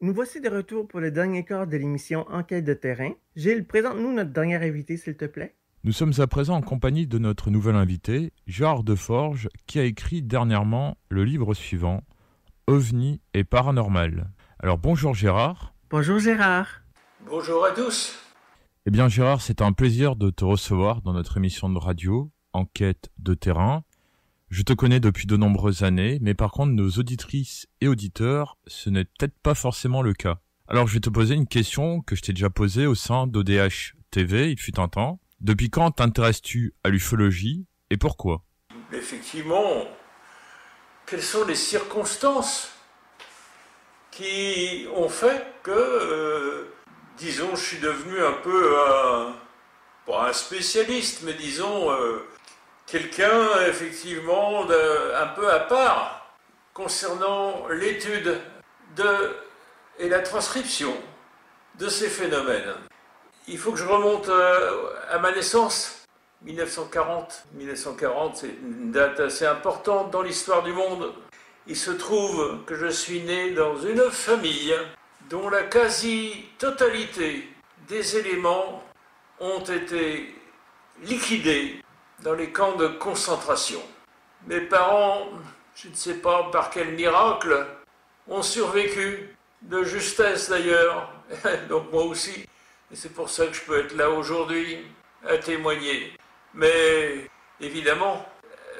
Nous 0.00 0.14
voici 0.14 0.40
de 0.40 0.48
retour 0.48 0.86
pour 0.86 1.00
le 1.00 1.10
dernier 1.10 1.44
quart 1.44 1.66
de 1.66 1.76
l'émission 1.76 2.24
Enquête 2.30 2.64
de 2.64 2.72
terrain. 2.72 3.10
Gilles, 3.34 3.66
présente-nous 3.66 4.12
notre 4.12 4.30
dernier 4.30 4.54
invité, 4.54 4.96
s'il 4.96 5.16
te 5.16 5.24
plaît. 5.24 5.56
Nous 5.82 5.90
sommes 5.90 6.12
à 6.18 6.28
présent 6.28 6.54
en 6.54 6.62
compagnie 6.62 7.08
de 7.08 7.18
notre 7.18 7.50
nouvel 7.50 7.74
invité, 7.74 8.32
Gérard 8.46 8.84
Deforge, 8.84 9.48
qui 9.66 9.80
a 9.80 9.82
écrit 9.82 10.22
dernièrement 10.22 10.96
le 11.08 11.24
livre 11.24 11.52
suivant, 11.52 12.04
OVNI 12.68 13.20
et 13.34 13.42
Paranormal. 13.42 14.30
Alors 14.60 14.78
bonjour 14.78 15.14
Gérard. 15.14 15.74
Bonjour 15.90 16.20
Gérard. 16.20 16.82
Bonjour 17.28 17.64
à 17.64 17.72
tous. 17.72 18.20
Eh 18.86 18.92
bien 18.92 19.08
Gérard, 19.08 19.40
c'est 19.40 19.62
un 19.62 19.72
plaisir 19.72 20.14
de 20.14 20.30
te 20.30 20.44
recevoir 20.44 21.02
dans 21.02 21.12
notre 21.12 21.38
émission 21.38 21.68
de 21.70 21.78
radio, 21.78 22.30
Enquête 22.52 23.10
de 23.18 23.34
terrain. 23.34 23.82
Je 24.50 24.62
te 24.62 24.72
connais 24.72 24.98
depuis 24.98 25.26
de 25.26 25.36
nombreuses 25.36 25.82
années, 25.82 26.18
mais 26.22 26.32
par 26.32 26.52
contre 26.52 26.72
nos 26.72 26.88
auditrices 26.92 27.66
et 27.82 27.88
auditeurs, 27.88 28.56
ce 28.66 28.88
n'est 28.88 29.04
peut-être 29.04 29.38
pas 29.42 29.54
forcément 29.54 30.00
le 30.00 30.14
cas. 30.14 30.38
Alors 30.68 30.86
je 30.86 30.94
vais 30.94 31.00
te 31.00 31.10
poser 31.10 31.34
une 31.34 31.46
question 31.46 32.00
que 32.00 32.16
je 32.16 32.22
t'ai 32.22 32.32
déjà 32.32 32.48
posée 32.48 32.86
au 32.86 32.94
sein 32.94 33.26
d'ODH 33.26 33.94
TV, 34.10 34.50
il 34.50 34.58
fut 34.58 34.80
un 34.80 34.88
temps. 34.88 35.20
Depuis 35.40 35.68
quand 35.68 35.90
t'intéresses-tu 35.90 36.74
à 36.82 36.88
l'ufologie 36.88 37.66
et 37.90 37.98
pourquoi? 37.98 38.42
Effectivement, 38.92 39.84
quelles 41.04 41.22
sont 41.22 41.44
les 41.44 41.54
circonstances 41.54 42.70
qui 44.10 44.86
ont 44.96 45.10
fait 45.10 45.46
que, 45.62 45.70
euh, 45.70 46.72
disons, 47.18 47.54
je 47.54 47.62
suis 47.62 47.80
devenu 47.80 48.18
un 48.22 48.32
peu 48.42 48.74
un, 48.78 49.34
spécialiste, 50.32 51.22
mais 51.24 51.34
disons, 51.34 51.90
euh, 51.90 52.26
quelqu'un 52.88 53.66
effectivement 53.68 54.64
un 54.64 55.26
peu 55.28 55.50
à 55.50 55.60
part 55.60 56.34
concernant 56.72 57.68
l'étude 57.68 58.40
de, 58.96 59.36
et 59.98 60.08
la 60.08 60.20
transcription 60.20 60.94
de 61.78 61.88
ces 61.88 62.08
phénomènes. 62.08 62.74
Il 63.46 63.58
faut 63.58 63.72
que 63.72 63.78
je 63.78 63.86
remonte 63.86 64.28
euh, 64.28 64.90
à 65.10 65.18
ma 65.18 65.32
naissance, 65.32 66.04
1940. 66.42 67.44
1940, 67.54 68.36
c'est 68.36 68.48
une 68.48 68.90
date 68.90 69.20
assez 69.20 69.46
importante 69.46 70.10
dans 70.10 70.22
l'histoire 70.22 70.62
du 70.62 70.72
monde. 70.72 71.12
Il 71.66 71.76
se 71.76 71.90
trouve 71.90 72.64
que 72.66 72.74
je 72.74 72.86
suis 72.86 73.20
né 73.20 73.52
dans 73.52 73.76
une 73.78 74.10
famille 74.10 74.74
dont 75.28 75.48
la 75.48 75.62
quasi-totalité 75.62 77.48
des 77.86 78.16
éléments 78.16 78.82
ont 79.40 79.60
été 79.60 80.34
liquidés 81.02 81.82
dans 82.22 82.34
les 82.34 82.50
camps 82.50 82.76
de 82.76 82.88
concentration. 82.88 83.80
Mes 84.46 84.60
parents, 84.60 85.28
je 85.74 85.88
ne 85.88 85.94
sais 85.94 86.14
pas 86.14 86.50
par 86.50 86.70
quel 86.70 86.92
miracle, 86.92 87.66
ont 88.28 88.42
survécu, 88.42 89.34
de 89.62 89.82
justesse 89.82 90.50
d'ailleurs, 90.50 91.12
donc 91.68 91.90
moi 91.92 92.04
aussi, 92.04 92.46
et 92.90 92.96
c'est 92.96 93.12
pour 93.12 93.28
ça 93.28 93.46
que 93.46 93.54
je 93.54 93.62
peux 93.62 93.80
être 93.80 93.96
là 93.96 94.10
aujourd'hui 94.10 94.86
à 95.26 95.36
témoigner. 95.38 96.12
Mais 96.54 97.28
évidemment, 97.60 98.24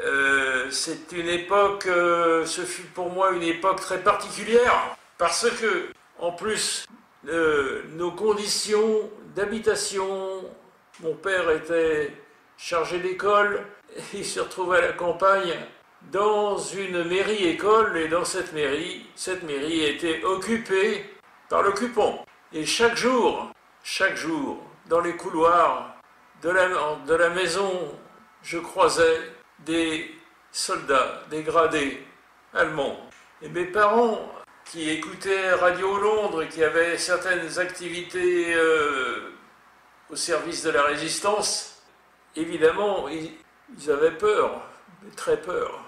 euh, 0.04 0.70
c'est 0.70 1.12
une 1.12 1.28
époque, 1.28 1.86
euh, 1.86 2.46
ce 2.46 2.62
fut 2.62 2.86
pour 2.86 3.10
moi 3.10 3.32
une 3.32 3.42
époque 3.42 3.80
très 3.80 4.02
particulière, 4.02 4.96
parce 5.18 5.50
que, 5.50 5.88
en 6.18 6.32
plus, 6.32 6.86
euh, 7.28 7.82
nos 7.90 8.12
conditions 8.12 9.10
d'habitation, 9.34 10.44
mon 11.00 11.14
père 11.14 11.50
était 11.50 12.12
chargé 12.58 12.98
d'école, 12.98 13.64
il 14.12 14.24
se 14.24 14.40
retrouvait 14.40 14.78
à 14.78 14.88
la 14.88 14.92
campagne 14.92 15.54
dans 16.12 16.58
une 16.58 17.04
mairie-école, 17.04 17.96
et 17.96 18.08
dans 18.08 18.24
cette 18.24 18.52
mairie, 18.52 19.06
cette 19.14 19.42
mairie 19.44 19.84
était 19.84 20.22
occupée 20.24 21.04
par 21.48 21.62
l'occupant. 21.62 22.24
Et 22.52 22.66
chaque 22.66 22.96
jour, 22.96 23.50
chaque 23.82 24.16
jour, 24.16 24.62
dans 24.86 25.00
les 25.00 25.16
couloirs 25.16 25.96
de 26.42 26.50
la, 26.50 26.68
de 27.06 27.14
la 27.14 27.30
maison, 27.30 27.98
je 28.42 28.58
croisais 28.58 29.32
des 29.60 30.14
soldats, 30.52 31.22
des 31.30 31.42
gradés 31.42 32.02
allemands. 32.54 32.98
Et 33.42 33.48
mes 33.48 33.66
parents, 33.66 34.32
qui 34.70 34.90
écoutaient 34.90 35.52
Radio 35.54 35.96
Londres 35.98 36.42
et 36.42 36.48
qui 36.48 36.62
avaient 36.62 36.98
certaines 36.98 37.58
activités 37.58 38.54
euh, 38.54 39.32
au 40.10 40.16
service 40.16 40.62
de 40.62 40.70
la 40.70 40.82
résistance, 40.82 41.77
évidemment, 42.36 43.06
ils, 43.08 43.90
avaient 43.90 44.16
peur, 44.16 44.62
très 45.16 45.40
peur, 45.40 45.80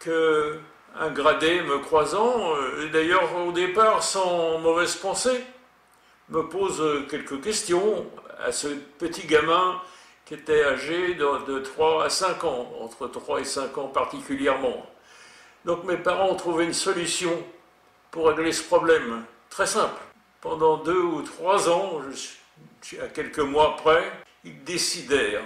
que 0.00 0.58
un 0.94 1.10
gradé 1.10 1.62
me 1.62 1.78
croisant, 1.78 2.54
euh, 2.54 2.88
d'ailleurs 2.92 3.34
au 3.36 3.52
départ 3.52 4.02
sans 4.02 4.58
mauvaise 4.58 4.96
pensée, 4.96 5.44
me 6.28 6.42
pose 6.42 7.06
quelques 7.08 7.40
questions 7.42 8.06
à 8.44 8.52
ce 8.52 8.68
petit 8.98 9.26
gamin 9.26 9.80
qui 10.24 10.34
était 10.34 10.64
âgé 10.64 11.14
de, 11.14 11.58
3 11.58 12.04
à 12.04 12.10
5 12.10 12.44
ans, 12.44 12.72
entre 12.80 13.06
3 13.08 13.40
et 13.40 13.44
5 13.44 13.76
ans 13.78 13.88
particulièrement. 13.88 14.86
Donc 15.64 15.84
mes 15.84 15.96
parents 15.96 16.30
ont 16.30 16.36
trouvé 16.36 16.64
une 16.64 16.74
solution 16.74 17.42
pour 18.10 18.28
régler 18.28 18.52
ce 18.52 18.62
problème, 18.62 19.24
très 19.50 19.66
simple. 19.66 20.00
Pendant 20.40 20.78
deux 20.78 21.00
ou 21.00 21.22
trois 21.22 21.68
ans, 21.68 22.00
à 23.00 23.06
quelques 23.08 23.38
mois 23.38 23.76
près, 23.76 24.10
ils 24.44 24.62
décidèrent 24.64 25.44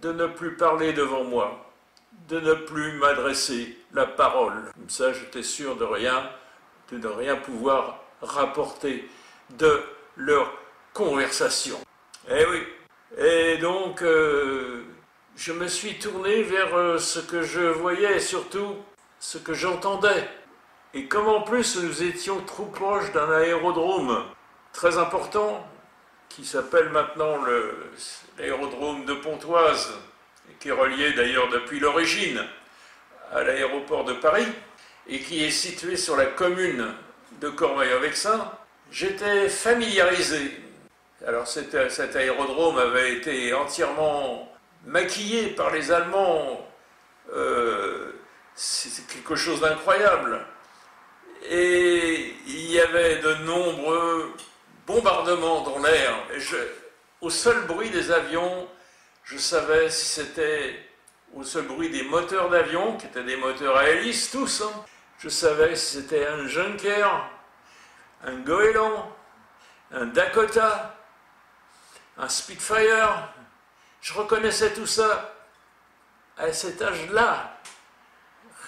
de 0.00 0.12
ne 0.12 0.26
plus 0.26 0.56
parler 0.56 0.92
devant 0.92 1.24
moi, 1.24 1.72
de 2.28 2.40
ne 2.40 2.54
plus 2.54 2.92
m'adresser 2.92 3.76
la 3.92 4.06
parole. 4.06 4.70
Comme 4.74 4.90
ça, 4.90 5.12
j'étais 5.12 5.42
sûr 5.42 5.76
de 5.76 5.84
rien, 5.84 6.28
de 6.90 6.98
ne 6.98 7.06
rien 7.06 7.36
pouvoir 7.36 8.02
rapporter 8.22 9.08
de 9.50 9.82
leur 10.16 10.52
conversation. 10.92 11.78
Eh 12.28 12.44
oui, 12.46 12.62
et 13.18 13.58
donc, 13.58 14.02
euh, 14.02 14.84
je 15.36 15.52
me 15.52 15.68
suis 15.68 15.98
tourné 15.98 16.42
vers 16.42 16.74
euh, 16.74 16.98
ce 16.98 17.18
que 17.18 17.42
je 17.42 17.60
voyais 17.60 18.16
et 18.16 18.20
surtout 18.20 18.76
ce 19.18 19.38
que 19.38 19.54
j'entendais. 19.54 20.28
Et 20.94 21.06
comme 21.06 21.28
en 21.28 21.42
plus 21.42 21.76
nous 21.80 22.02
étions 22.02 22.40
trop 22.40 22.66
proches 22.66 23.12
d'un 23.12 23.30
aérodrome 23.30 24.24
très 24.72 24.98
important, 24.98 25.64
qui 26.28 26.44
s'appelle 26.44 26.90
maintenant 26.90 27.36
l'aérodrome 28.40 29.04
de 29.04 29.14
Pontoise, 29.14 29.92
qui 30.58 30.68
est 30.68 30.72
relié 30.72 31.12
d'ailleurs 31.12 31.48
depuis 31.48 31.78
l'origine 31.78 32.44
à 33.32 33.42
l'aéroport 33.42 34.04
de 34.04 34.14
Paris, 34.14 34.46
et 35.06 35.20
qui 35.20 35.44
est 35.44 35.50
situé 35.50 35.96
sur 35.96 36.16
la 36.16 36.26
commune 36.26 36.86
de 37.40 37.48
Cormeil-en-Vexin, 37.48 38.50
j'étais 38.90 39.48
familiarisé 39.48 40.60
alors 41.26 41.46
cet, 41.46 42.16
aérodrome 42.16 42.78
avait 42.78 43.12
été 43.16 43.52
entièrement 43.52 44.50
maquillé 44.86 45.48
par 45.48 45.70
les 45.70 45.92
Allemands. 45.92 46.66
Euh, 47.34 48.12
c'est 48.54 49.06
quelque 49.06 49.36
chose 49.36 49.60
d'incroyable. 49.60 50.40
Et 51.50 52.34
il 52.46 52.70
y 52.70 52.80
avait 52.80 53.16
de 53.16 53.34
nombreux 53.44 54.32
bombardements 54.86 55.60
dans 55.62 55.78
l'air. 55.80 56.14
Au 57.20 57.30
seul 57.30 57.66
bruit 57.66 57.90
des 57.90 58.10
avions, 58.10 58.68
je 59.24 59.38
savais 59.38 59.90
si 59.90 60.06
c'était 60.06 60.88
au 61.34 61.44
seul 61.44 61.66
bruit 61.66 61.90
des 61.90 62.02
moteurs 62.02 62.48
d'avion, 62.48 62.96
qui 62.96 63.06
étaient 63.06 63.22
des 63.22 63.36
moteurs 63.36 63.76
à 63.76 63.88
hélice 63.88 64.30
tous, 64.30 64.62
hein. 64.62 64.84
je 65.18 65.28
savais 65.28 65.76
si 65.76 65.98
c'était 65.98 66.26
un 66.26 66.46
Junker, 66.46 67.08
un 68.24 68.36
Goéland, 68.36 69.14
un 69.92 70.06
Dakota, 70.06 70.96
un 72.18 72.28
Spitfire. 72.28 73.32
Je 74.00 74.12
reconnaissais 74.14 74.72
tout 74.72 74.86
ça 74.86 75.34
à 76.36 76.52
cet 76.52 76.80
âge-là, 76.80 77.58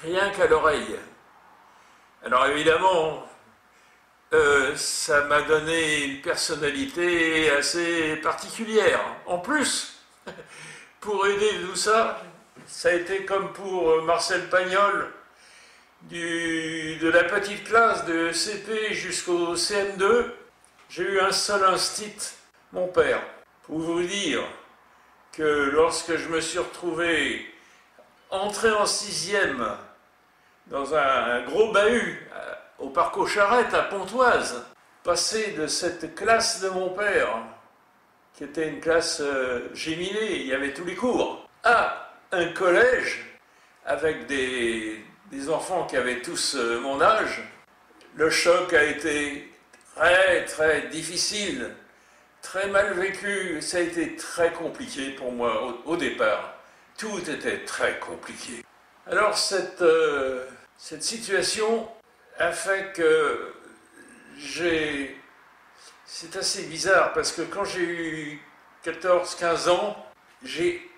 rien 0.03 0.31
qu'à 0.31 0.47
l'oreille. 0.47 0.99
Alors 2.25 2.47
évidemment, 2.47 3.27
euh, 4.35 4.75
ça 4.77 5.25
m'a 5.25 5.43
donné 5.43 6.05
une 6.05 6.21
personnalité 6.23 7.51
assez 7.51 8.17
particulière. 8.17 9.01
En 9.27 9.39
plus, 9.39 10.03
pour 11.01 11.27
aider 11.27 11.51
tout 11.67 11.77
ça, 11.77 12.23
ça 12.67 12.89
a 12.89 12.93
été 12.93 13.25
comme 13.25 13.53
pour 13.53 14.03
Marcel 14.03 14.49
Pagnol, 14.49 15.13
de 16.11 17.09
la 17.09 17.25
petite 17.25 17.65
classe 17.65 18.05
de 18.07 18.33
CP 18.33 18.95
jusqu'au 18.95 19.55
CM2, 19.55 20.27
j'ai 20.89 21.05
eu 21.05 21.21
un 21.21 21.33
seul 21.33 21.65
instit, 21.65 22.15
mon 22.73 22.87
père. 22.89 23.23
Pour 23.63 23.79
vous 23.79 24.03
dire 24.03 24.43
que 25.33 25.71
lorsque 25.73 26.17
je 26.17 26.29
me 26.29 26.41
suis 26.41 26.59
retrouvé 26.59 27.47
entré 28.31 28.71
en 28.73 28.87
sixième 28.87 29.67
dans 30.67 30.95
un, 30.95 31.43
gros 31.43 31.73
bahut 31.73 32.29
au 32.83 32.91
parc 32.91 33.17
aux 33.17 33.27
Charrettes 33.27 33.73
à 33.73 33.83
Pontoise, 33.85 34.65
passé 35.05 35.53
de 35.53 35.67
cette 35.67 36.15
classe 36.15 36.61
de 36.61 36.69
mon 36.69 36.91
père, 36.91 37.39
qui 38.35 38.45
était 38.45 38.69
une 38.69 38.81
classe 38.81 39.21
euh, 39.21 39.71
géminée, 39.73 40.41
il 40.41 40.47
y 40.47 40.53
avait 40.53 40.75
tous 40.75 40.85
les 40.85 40.97
cours, 40.97 41.49
à 41.65 42.13
un 42.33 42.49
collège 42.49 43.25
avec 43.87 44.27
des, 44.27 45.05
des 45.31 45.49
enfants 45.49 45.87
qui 45.87 45.97
avaient 45.97 46.21
tous 46.21 46.57
euh, 46.57 46.81
mon 46.81 47.01
âge, 47.01 47.43
le 48.17 48.29
choc 48.31 48.73
a 48.75 48.83
été 48.83 49.51
très 49.95 50.45
très 50.45 50.83
difficile 50.89 51.71
très 52.43 52.69
mal 52.69 52.93
vécu. 52.95 53.63
Ça 53.63 53.79
a 53.79 53.81
été 53.81 54.17
très 54.17 54.53
compliqué 54.53 55.11
pour 55.11 55.33
moi 55.33 55.79
au, 55.87 55.97
départ. 55.97 56.55
Tout 56.99 57.21
était 57.31 57.65
très 57.65 57.99
compliqué. 57.99 58.65
Alors 59.07 59.39
cette, 59.39 59.81
euh, 59.81 60.45
cette 60.77 61.03
situation 61.03 61.89
a 62.39 62.53
fait 62.53 62.93
que 62.95 63.55
j'ai... 64.37 65.17
C'est 66.05 66.37
assez 66.37 66.65
bizarre 66.65 67.13
parce 67.15 67.33
que 67.33 67.43
quand 67.43 67.65
j'ai 67.65 67.83
eu 67.83 68.43
14-15 68.85 69.71
ans, 69.71 70.07
j'ai, 70.45 70.91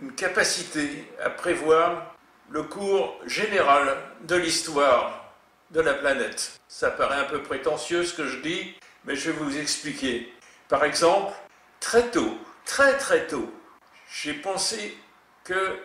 une 0.00 0.12
capacité 0.14 1.10
à 1.22 1.30
prévoir 1.30 2.14
le 2.50 2.62
cours 2.62 3.18
général 3.26 3.96
de 4.22 4.36
l'histoire 4.36 5.34
de 5.70 5.80
la 5.80 5.94
planète. 5.94 6.60
Ça 6.68 6.90
paraît 6.90 7.18
un 7.18 7.24
peu 7.24 7.42
prétentieux 7.42 8.04
ce 8.04 8.14
que 8.14 8.26
je 8.26 8.38
dis, 8.38 8.74
mais 9.04 9.16
je 9.16 9.30
vais 9.30 9.38
vous 9.38 9.58
expliquer. 9.58 10.32
Par 10.68 10.84
exemple, 10.84 11.32
très 11.80 12.08
tôt, 12.10 12.38
très 12.64 12.96
très 12.98 13.26
tôt, 13.26 13.52
j'ai 14.10 14.34
pensé 14.34 14.96
que, 15.44 15.78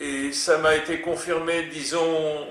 et 0.00 0.32
ça 0.32 0.58
m'a 0.58 0.76
été 0.76 1.00
confirmé, 1.00 1.64
disons, 1.64 2.46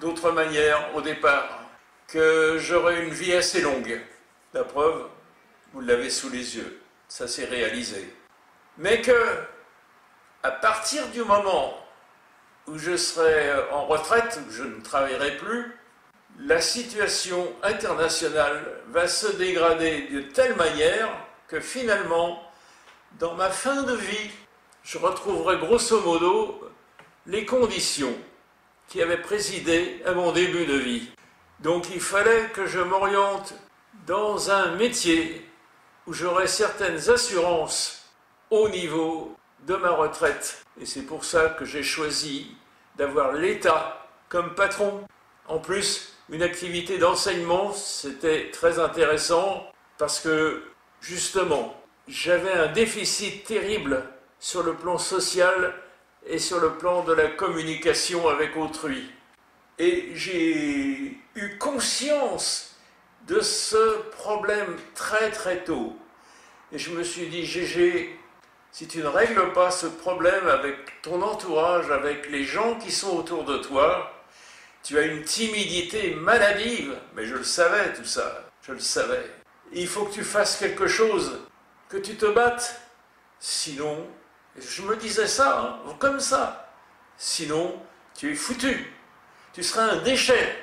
d'autres 0.00 0.32
manières 0.32 0.94
au 0.94 1.00
départ, 1.00 1.60
que 2.08 2.58
j'aurais 2.58 3.04
une 3.04 3.12
vie 3.12 3.32
assez 3.32 3.60
longue. 3.60 4.00
La 4.52 4.64
preuve, 4.64 5.06
vous 5.72 5.80
l'avez 5.80 6.10
sous 6.10 6.28
les 6.28 6.56
yeux, 6.56 6.80
ça 7.08 7.28
s'est 7.28 7.44
réalisé. 7.44 8.12
Mais 8.78 9.00
que, 9.00 9.36
à 10.42 10.50
partir 10.50 11.06
du 11.08 11.22
moment 11.22 11.76
où 12.66 12.78
je 12.78 12.96
serai 12.96 13.52
en 13.72 13.86
retraite, 13.86 14.40
où 14.46 14.52
je 14.52 14.62
ne 14.62 14.80
travaillerai 14.80 15.36
plus, 15.36 15.76
la 16.38 16.60
situation 16.60 17.52
internationale 17.62 18.82
va 18.88 19.06
se 19.06 19.26
dégrader 19.36 20.08
de 20.12 20.20
telle 20.20 20.56
manière 20.56 21.08
que 21.48 21.60
finalement, 21.60 22.42
dans 23.18 23.34
ma 23.34 23.50
fin 23.50 23.82
de 23.82 23.94
vie, 23.94 24.30
je 24.82 24.98
retrouverai 24.98 25.58
grosso 25.58 26.00
modo 26.00 26.69
les 27.26 27.44
conditions 27.44 28.14
qui 28.88 29.02
avaient 29.02 29.20
présidé 29.20 30.02
à 30.04 30.12
mon 30.12 30.32
début 30.32 30.66
de 30.66 30.74
vie. 30.74 31.10
Donc 31.60 31.86
il 31.94 32.00
fallait 32.00 32.48
que 32.52 32.66
je 32.66 32.80
m'oriente 32.80 33.54
dans 34.06 34.50
un 34.50 34.74
métier 34.76 35.46
où 36.06 36.12
j'aurais 36.12 36.46
certaines 36.46 37.10
assurances 37.10 38.08
au 38.50 38.68
niveau 38.68 39.36
de 39.66 39.76
ma 39.76 39.90
retraite. 39.90 40.64
Et 40.80 40.86
c'est 40.86 41.02
pour 41.02 41.24
ça 41.24 41.50
que 41.50 41.64
j'ai 41.64 41.82
choisi 41.82 42.56
d'avoir 42.96 43.32
l'État 43.32 44.08
comme 44.28 44.54
patron. 44.54 45.04
En 45.46 45.58
plus, 45.58 46.16
une 46.30 46.42
activité 46.42 46.98
d'enseignement, 46.98 47.72
c'était 47.72 48.50
très 48.50 48.78
intéressant 48.78 49.66
parce 49.98 50.20
que 50.20 50.62
justement, 51.00 51.74
j'avais 52.08 52.52
un 52.52 52.68
déficit 52.68 53.44
terrible 53.44 54.04
sur 54.38 54.62
le 54.62 54.74
plan 54.74 54.98
social 54.98 55.74
et 56.26 56.38
sur 56.38 56.60
le 56.60 56.74
plan 56.74 57.02
de 57.04 57.12
la 57.12 57.28
communication 57.28 58.28
avec 58.28 58.56
autrui. 58.56 59.10
Et 59.78 60.10
j'ai 60.14 61.18
eu 61.34 61.58
conscience 61.58 62.76
de 63.26 63.40
ce 63.40 64.02
problème 64.10 64.76
très 64.94 65.30
très 65.30 65.64
tôt. 65.64 65.96
Et 66.72 66.78
je 66.78 66.90
me 66.90 67.02
suis 67.02 67.28
dit, 67.28 67.46
Gégé, 67.46 68.18
si 68.72 68.86
tu 68.86 68.98
ne 68.98 69.06
règles 69.06 69.52
pas 69.52 69.70
ce 69.70 69.86
problème 69.86 70.46
avec 70.46 71.02
ton 71.02 71.22
entourage, 71.22 71.90
avec 71.90 72.30
les 72.30 72.44
gens 72.44 72.76
qui 72.76 72.92
sont 72.92 73.16
autour 73.16 73.44
de 73.44 73.58
toi, 73.58 74.12
tu 74.82 74.98
as 74.98 75.02
une 75.02 75.22
timidité 75.24 76.14
maladive. 76.14 76.96
Mais 77.14 77.24
je 77.24 77.36
le 77.36 77.44
savais 77.44 77.92
tout 77.94 78.04
ça, 78.04 78.44
je 78.62 78.72
le 78.72 78.78
savais. 78.78 79.24
Il 79.72 79.88
faut 79.88 80.04
que 80.04 80.12
tu 80.12 80.24
fasses 80.24 80.56
quelque 80.56 80.86
chose, 80.86 81.40
que 81.88 81.96
tu 81.96 82.16
te 82.16 82.26
battes. 82.26 82.80
Sinon, 83.38 84.06
je 84.58 84.82
me 84.82 84.96
disais 84.96 85.26
ça, 85.26 85.80
hein, 85.86 85.94
comme 85.98 86.20
ça. 86.20 86.72
Sinon, 87.16 87.80
tu 88.16 88.32
es 88.32 88.34
foutu. 88.34 88.92
Tu 89.52 89.62
seras 89.62 89.82
un 89.82 89.96
déchet. 89.96 90.56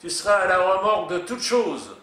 Tu 0.00 0.10
seras 0.10 0.34
à 0.34 0.46
la 0.46 0.58
remorque 0.58 1.10
de 1.10 1.18
toute 1.18 1.42
chose. 1.42 1.96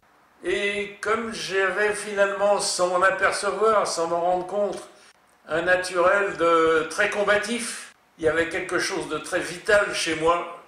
Et 0.43 0.97
comme 0.99 1.33
j'avais 1.33 1.93
finalement, 1.93 2.59
sans 2.59 2.89
m'en 2.89 3.01
apercevoir, 3.01 3.87
sans 3.87 4.07
m'en 4.07 4.21
rendre 4.21 4.47
compte, 4.47 4.89
un 5.47 5.61
naturel 5.61 6.35
de 6.37 6.87
très 6.89 7.09
combatif, 7.09 7.93
il 8.17 8.25
y 8.25 8.27
avait 8.27 8.49
quelque 8.49 8.79
chose 8.79 9.07
de 9.09 9.17
très 9.17 9.39
vital 9.39 9.93
chez 9.93 10.15
moi, 10.15 10.61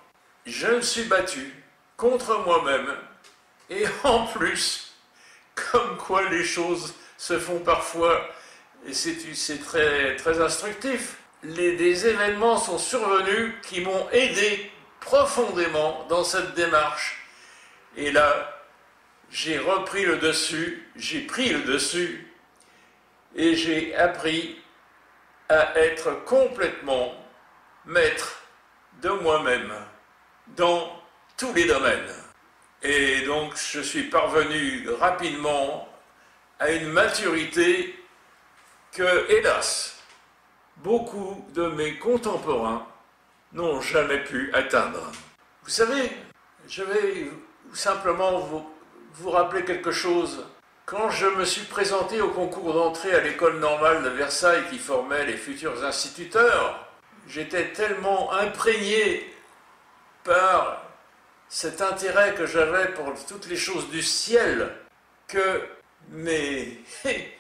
je 0.45 0.67
me 0.67 0.81
suis 0.81 1.03
battu 1.03 1.63
contre 1.97 2.39
moi-même. 2.45 2.95
Et 3.69 3.85
en 4.03 4.27
plus, 4.27 4.93
comme 5.55 5.97
quoi 5.97 6.23
les 6.29 6.43
choses 6.43 6.93
se 7.17 7.39
font 7.39 7.59
parfois, 7.59 8.21
et 8.87 8.93
c'est 8.93 9.59
très, 9.59 10.41
instructif, 10.41 11.17
des 11.43 12.07
événements 12.07 12.57
sont 12.57 12.77
survenus 12.77 13.53
qui 13.63 13.81
m'ont 13.81 14.09
aidé 14.11 14.71
profondément 14.99 16.05
dans 16.09 16.23
cette 16.23 16.53
démarche. 16.53 17.23
Et 17.97 18.11
là, 18.11 18.63
j'ai 19.29 19.57
repris 19.57 20.05
le 20.05 20.17
dessus, 20.17 20.87
j'ai 20.95 21.21
pris 21.21 21.49
le 21.49 21.61
dessus, 21.61 22.31
et 23.35 23.55
j'ai 23.55 23.95
appris 23.95 24.61
à 25.49 25.77
être 25.77 26.23
complètement 26.25 27.13
maître 27.85 28.41
de 29.01 29.09
moi-même 29.09 29.73
dans 30.55 30.91
tous 31.37 31.53
les 31.53 31.65
domaines. 31.65 32.13
Et 32.81 33.21
donc 33.21 33.55
je 33.55 33.81
suis 33.81 34.03
parvenu 34.03 34.87
rapidement 34.99 35.87
à 36.59 36.71
une 36.71 36.87
maturité 36.87 37.95
que, 38.95 39.29
hélas, 39.29 39.97
beaucoup 40.77 41.45
de 41.53 41.67
mes 41.67 41.97
contemporains 41.99 42.87
n'ont 43.51 43.81
jamais 43.81 44.23
pu 44.23 44.49
atteindre. 44.53 45.11
Vous 45.63 45.69
savez, 45.69 46.11
je 46.67 46.83
vais 46.83 47.29
simplement 47.73 48.39
vous, 48.39 48.65
vous 49.15 49.31
rappeler 49.31 49.65
quelque 49.65 49.91
chose. 49.91 50.45
Quand 50.85 51.09
je 51.09 51.27
me 51.27 51.43
suis 51.43 51.65
présenté 51.65 52.21
au 52.21 52.29
concours 52.29 52.73
d'entrée 52.73 53.13
à 53.13 53.19
l'école 53.19 53.59
normale 53.59 54.03
de 54.03 54.09
Versailles 54.09 54.63
qui 54.69 54.79
formait 54.79 55.25
les 55.25 55.37
futurs 55.37 55.83
instituteurs, 55.83 56.87
j'étais 57.27 57.73
tellement 57.73 58.31
imprégné 58.31 59.29
par 60.23 60.83
cet 61.49 61.81
intérêt 61.81 62.33
que 62.35 62.45
j'avais 62.45 62.93
pour 62.93 63.13
toutes 63.27 63.47
les 63.47 63.57
choses 63.57 63.89
du 63.89 64.01
ciel 64.01 64.71
que 65.27 65.61
mes, 66.11 66.79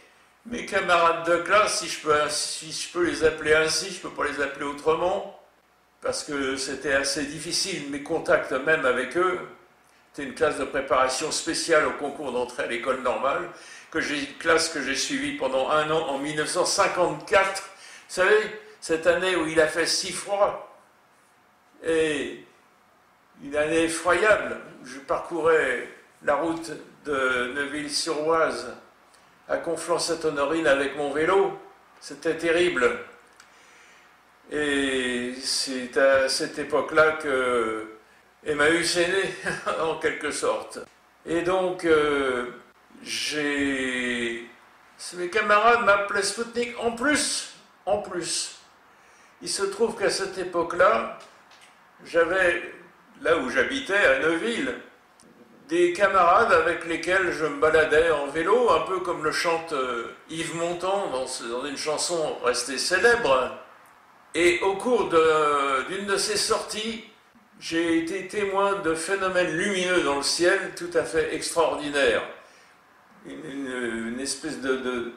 mes 0.45 0.65
camarades 0.65 1.27
de 1.27 1.37
classe, 1.37 1.79
si 1.79 1.89
je, 1.89 2.91
peux, 2.91 3.03
les 3.03 3.23
appeler 3.23 3.53
ainsi, 3.53 3.89
je 3.89 3.97
ne 3.97 4.01
peux 4.11 4.23
pas 4.23 4.29
les 4.29 4.41
appeler 4.41 4.65
autrement, 4.65 5.39
parce 6.01 6.23
que 6.23 6.55
c'était 6.55 6.93
assez 6.93 7.23
difficile, 7.25 7.89
mes 7.89 8.03
contacts 8.03 8.51
même 8.51 8.85
avec 8.85 9.17
eux, 9.17 9.39
c'était 10.13 10.29
une 10.29 10.35
classe 10.35 10.57
de 10.59 10.65
préparation 10.65 11.31
spéciale 11.31 11.87
au 11.87 11.93
concours 11.93 12.31
d'entrée 12.31 12.63
à 12.63 12.67
l'école 12.67 13.01
normale, 13.01 13.49
que 13.91 13.99
une 13.99 14.37
classe 14.37 14.69
que 14.69 14.81
j'ai 14.81 14.95
suivie 14.95 15.37
pendant 15.37 15.69
un 15.69 15.89
an 15.89 16.09
en 16.09 16.17
1954. 16.19 17.63
Vous 17.63 17.69
savez, 18.07 18.59
cette 18.81 19.07
année 19.07 19.35
où 19.35 19.47
il 19.47 19.59
a 19.59 19.67
fait 19.67 19.87
si 19.87 20.11
froid, 20.11 20.77
et 21.83 22.45
une 23.43 23.55
année 23.55 23.83
effroyable. 23.83 24.57
Je 24.83 24.99
parcourais 24.99 25.87
la 26.23 26.35
route 26.35 26.71
de 27.05 27.53
Neuville-sur-Oise 27.55 28.75
à 29.47 29.57
Conflans-Sainte-Honorine 29.57 30.67
avec 30.67 30.95
mon 30.97 31.11
vélo. 31.11 31.57
C'était 31.99 32.37
terrible. 32.37 32.99
Et 34.51 35.33
c'est 35.41 35.97
à 35.97 36.29
cette 36.29 36.59
époque-là 36.59 37.13
que 37.13 37.97
Emmaüs 38.45 38.97
est 38.97 39.07
né, 39.07 39.33
en 39.81 39.97
quelque 39.97 40.31
sorte. 40.31 40.79
Et 41.25 41.41
donc, 41.41 41.85
euh, 41.85 42.51
j'ai. 43.01 44.47
Mes 45.17 45.29
camarades 45.29 45.83
m'appelaient 45.83 46.23
Spoutnik 46.23 46.75
en 46.79 46.91
plus. 46.91 47.53
En 47.85 47.99
plus. 47.99 48.59
Il 49.41 49.49
se 49.49 49.63
trouve 49.63 49.97
qu'à 49.97 50.09
cette 50.09 50.37
époque-là, 50.37 51.19
j'avais 52.05 52.73
là 53.21 53.37
où 53.37 53.49
j'habitais, 53.49 53.97
à 53.97 54.19
Neuville, 54.19 54.75
des 55.67 55.93
camarades 55.93 56.53
avec 56.53 56.85
lesquels 56.85 57.31
je 57.31 57.45
me 57.45 57.59
baladais 57.59 58.11
en 58.11 58.27
vélo, 58.27 58.69
un 58.69 58.81
peu 58.81 58.99
comme 58.99 59.23
le 59.23 59.31
chante 59.31 59.73
euh, 59.73 60.15
Yves 60.29 60.55
Montand 60.55 61.09
dans, 61.11 61.65
une 61.65 61.77
chanson 61.77 62.37
restée 62.43 62.77
célèbre. 62.77 63.57
Et 64.35 64.59
au 64.61 64.75
cours 64.75 65.09
d'une 65.89 66.05
de, 66.05 66.17
ces 66.17 66.37
sorties, 66.37 67.05
j'ai 67.59 67.99
été 67.99 68.27
témoin 68.27 68.79
de 68.81 68.93
phénomènes 68.93 69.55
lumineux 69.55 70.01
dans 70.01 70.17
le 70.17 70.23
ciel 70.23 70.73
tout 70.75 70.89
à 70.93 71.03
fait 71.03 71.33
extraordinaires. 71.33 72.23
Une, 73.25 74.19
espèce 74.19 74.61
de, 74.61 75.13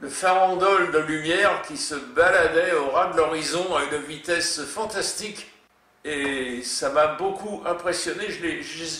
de 0.00 0.08
farandole 0.08 0.90
de 0.90 0.98
lumière 0.98 1.62
qui 1.62 1.76
se 1.76 1.94
baladait 1.94 2.72
au 2.74 2.90
ras 2.90 3.12
de 3.12 3.16
l'horizon 3.16 3.74
à 3.76 3.84
une 3.84 4.02
vitesse 4.02 4.64
fantastique 4.64 5.51
et 6.04 6.62
ça 6.62 6.90
m'a 6.90 7.06
beaucoup 7.08 7.62
impressionné. 7.64 8.26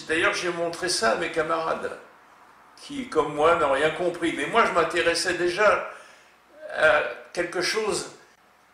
D'ailleurs, 0.08 0.34
j'ai 0.34 0.50
montré 0.50 0.88
ça 0.88 1.12
à 1.12 1.16
mes 1.16 1.30
camarades, 1.30 1.98
qui, 2.82 3.08
comme 3.08 3.34
moi, 3.34 3.56
n'ont 3.56 3.72
rien 3.72 3.90
compris. 3.90 4.34
Mais 4.36 4.46
moi, 4.46 4.64
je 4.66 4.72
m'intéressais 4.72 5.34
déjà 5.34 5.90
à 6.76 7.02
quelque 7.32 7.60
chose 7.60 8.12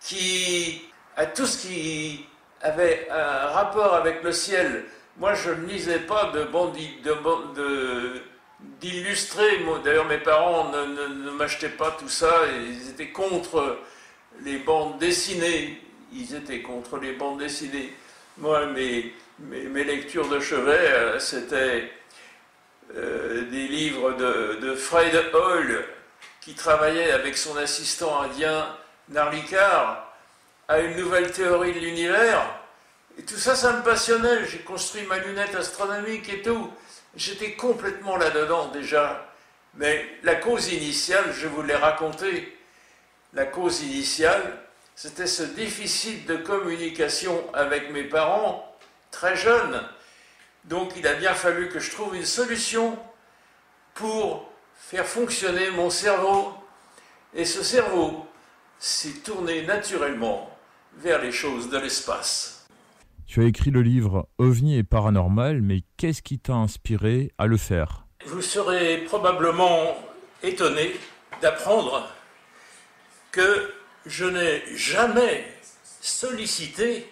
qui, 0.00 0.82
à 1.16 1.26
tout 1.26 1.46
ce 1.46 1.66
qui 1.66 2.26
avait 2.60 3.08
un 3.10 3.46
rapport 3.48 3.94
avec 3.94 4.22
le 4.22 4.32
ciel. 4.32 4.84
Moi, 5.16 5.34
je 5.34 5.50
ne 5.50 5.66
lisais 5.66 6.00
pas 6.00 6.26
de. 6.32 6.46
D'ailleurs, 9.84 10.04
mes 10.06 10.18
parents 10.18 10.70
ne 10.70 11.30
m'achetaient 11.30 11.68
pas 11.68 11.92
tout 11.92 12.08
ça. 12.08 12.32
Ils 12.46 12.90
étaient 12.90 13.10
contre 13.10 13.78
les 14.42 14.58
bandes 14.58 14.98
dessinées. 14.98 15.82
Ils 16.12 16.34
étaient 16.34 16.62
contre 16.62 16.98
les 16.98 17.12
bandes 17.12 17.38
dessinées. 17.38 17.94
Moi, 18.38 18.66
mes, 18.66 19.84
lectures 19.84 20.28
de 20.28 20.38
chevet, 20.38 20.92
euh, 20.92 21.18
c'était 21.18 21.90
euh, 22.94 23.42
des 23.50 23.66
livres 23.66 24.12
de, 24.12 24.76
Fred 24.76 25.12
Hall, 25.34 25.84
qui 26.40 26.54
travaillait 26.54 27.10
avec 27.10 27.36
son 27.36 27.56
assistant 27.56 28.22
indien 28.22 28.76
Narlikar 29.08 30.14
à 30.68 30.78
une 30.78 30.96
nouvelle 30.96 31.32
théorie 31.32 31.72
de 31.72 31.80
l'univers. 31.80 32.46
Et 33.18 33.22
tout 33.22 33.38
ça, 33.38 33.56
ça 33.56 33.72
me 33.72 33.82
passionnait. 33.82 34.46
J'ai 34.46 34.60
construit 34.60 35.02
ma 35.02 35.18
lunette 35.18 35.56
astronomique 35.56 36.32
et 36.32 36.40
tout. 36.40 36.72
J'étais 37.16 37.54
complètement 37.54 38.16
là-dedans 38.16 38.68
déjà. 38.68 39.34
Mais 39.74 40.08
la 40.22 40.36
cause 40.36 40.72
initiale, 40.72 41.32
je 41.32 41.48
vous 41.48 41.62
l'ai 41.62 41.74
raconté. 41.74 42.56
La 43.32 43.46
cause 43.46 43.82
initiale, 43.82 44.60
c'était 45.00 45.28
ce 45.28 45.44
déficit 45.44 46.26
de 46.26 46.34
communication 46.34 47.44
avec 47.54 47.92
mes 47.92 48.02
parents 48.02 48.76
très 49.12 49.36
jeunes. 49.36 49.80
Donc 50.64 50.94
il 50.96 51.06
a 51.06 51.14
bien 51.14 51.34
fallu 51.34 51.68
que 51.68 51.78
je 51.78 51.92
trouve 51.92 52.16
une 52.16 52.24
solution 52.24 52.98
pour 53.94 54.50
faire 54.74 55.06
fonctionner 55.06 55.70
mon 55.70 55.88
cerveau. 55.88 56.52
Et 57.32 57.44
ce 57.44 57.62
cerveau 57.62 58.26
s'est 58.80 59.20
tourné 59.24 59.62
naturellement 59.62 60.50
vers 60.96 61.22
les 61.22 61.30
choses 61.30 61.70
de 61.70 61.78
l'espace. 61.78 62.66
Tu 63.28 63.40
as 63.40 63.46
écrit 63.46 63.70
le 63.70 63.82
livre 63.82 64.28
OVNI 64.38 64.78
et 64.78 64.82
paranormal, 64.82 65.62
mais 65.62 65.84
qu'est-ce 65.96 66.22
qui 66.22 66.40
t'a 66.40 66.54
inspiré 66.54 67.30
à 67.38 67.46
le 67.46 67.56
faire? 67.56 68.04
Vous 68.26 68.42
serez 68.42 69.04
probablement 69.04 69.96
étonné 70.42 70.96
d'apprendre 71.40 72.08
que 73.30 73.77
je 74.08 74.24
n'ai 74.24 74.62
jamais 74.74 75.44
sollicité 76.00 77.06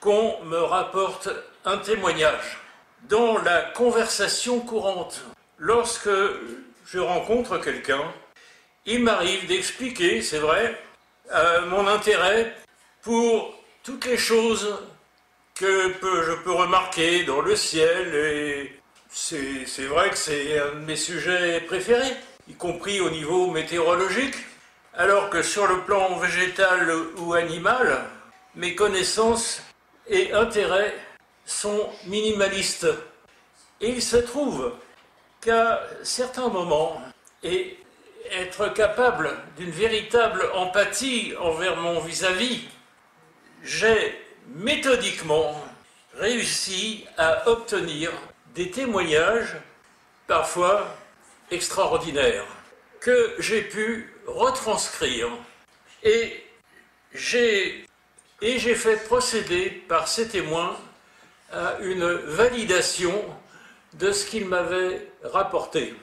qu'on 0.00 0.44
me 0.44 0.58
rapporte 0.58 1.30
un 1.64 1.78
témoignage. 1.78 2.58
Dans 3.08 3.38
la 3.38 3.62
conversation 3.62 4.60
courante, 4.60 5.22
lorsque 5.58 6.10
je 6.86 6.98
rencontre 6.98 7.58
quelqu'un, 7.58 8.04
il 8.86 9.02
m'arrive 9.02 9.46
d'expliquer, 9.46 10.20
c'est 10.20 10.38
vrai, 10.38 10.78
euh, 11.32 11.66
mon 11.66 11.86
intérêt 11.86 12.54
pour 13.02 13.54
toutes 13.82 14.04
les 14.04 14.18
choses 14.18 14.78
que 15.54 15.94
je 16.02 16.32
peux 16.42 16.52
remarquer 16.52 17.24
dans 17.24 17.40
le 17.40 17.56
ciel. 17.56 18.14
Et 18.14 18.80
c'est 19.10 19.86
vrai 19.86 20.10
que 20.10 20.16
c'est 20.16 20.58
un 20.58 20.80
de 20.80 20.84
mes 20.84 20.96
sujets 20.96 21.60
préférés, 21.60 22.16
y 22.48 22.54
compris 22.54 23.00
au 23.00 23.10
niveau 23.10 23.50
météorologique. 23.50 24.34
Alors 24.96 25.28
que 25.28 25.42
sur 25.42 25.66
le 25.66 25.80
plan 25.80 26.16
végétal 26.18 26.88
ou 27.18 27.34
animal, 27.34 28.04
mes 28.54 28.76
connaissances 28.76 29.60
et 30.06 30.32
intérêts 30.32 30.94
sont 31.44 31.90
minimalistes. 32.06 32.86
Et 33.80 33.88
il 33.88 34.00
se 34.00 34.18
trouve 34.18 34.72
qu'à 35.40 35.82
certains 36.04 36.48
moments, 36.48 37.02
et 37.42 37.76
être 38.30 38.72
capable 38.72 39.36
d'une 39.56 39.72
véritable 39.72 40.48
empathie 40.54 41.34
envers 41.40 41.76
mon 41.76 41.98
vis-à-vis, 41.98 42.62
j'ai 43.64 44.16
méthodiquement 44.46 45.60
réussi 46.18 47.04
à 47.18 47.48
obtenir 47.48 48.12
des 48.54 48.70
témoignages 48.70 49.56
parfois 50.28 50.86
extraordinaires 51.50 52.46
que 53.00 53.34
j'ai 53.40 53.62
pu 53.62 54.13
retranscrire 54.26 55.28
et 56.02 56.44
j'ai 57.14 57.86
fait 58.74 59.04
procéder 59.04 59.70
par 59.88 60.08
ces 60.08 60.28
témoins 60.28 60.76
à 61.52 61.76
une 61.80 62.04
validation 62.04 63.24
de 63.94 64.12
ce 64.12 64.26
qu'ils 64.26 64.46
m'avaient 64.46 65.08
rapporté. 65.22 65.94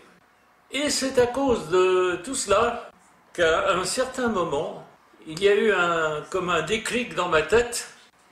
Et 0.71 0.89
c'est 0.89 1.19
à 1.19 1.27
cause 1.27 1.67
de 1.69 2.19
tout 2.23 2.35
cela 2.35 2.89
qu'à 3.33 3.71
un 3.71 3.83
certain 3.83 4.29
moment, 4.29 4.87
il 5.27 5.41
y 5.43 5.49
a 5.49 5.55
eu 5.55 5.71
un, 5.73 6.23
comme 6.29 6.49
un 6.49 6.61
déclic 6.61 7.13
dans 7.15 7.27
ma 7.27 7.41
tête. 7.41 7.89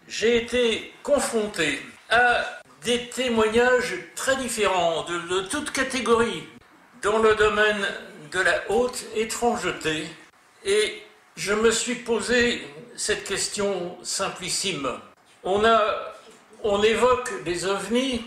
J'ai 0.07 0.37
été 0.37 0.93
confronté 1.03 1.81
à 2.09 2.45
des 2.83 3.09
témoignages 3.09 3.97
très 4.15 4.37
différents, 4.37 5.03
de, 5.03 5.19
de 5.27 5.41
toutes 5.47 5.71
catégories, 5.71 6.47
dans 7.01 7.19
le 7.19 7.35
domaine 7.35 7.85
de 8.31 8.39
la 8.39 8.69
haute 8.69 9.03
étrangeté. 9.15 10.07
Et 10.65 11.01
je 11.35 11.53
me 11.53 11.71
suis 11.71 11.95
posé 11.95 12.67
cette 12.95 13.23
question 13.23 13.97
simplissime. 14.03 14.89
On, 15.43 15.63
a, 15.63 16.13
on 16.63 16.83
évoque 16.83 17.43
des 17.43 17.65
ovnis 17.65 18.25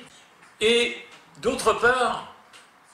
et 0.61 0.97
d'autre 1.41 1.75
part, 1.75 2.35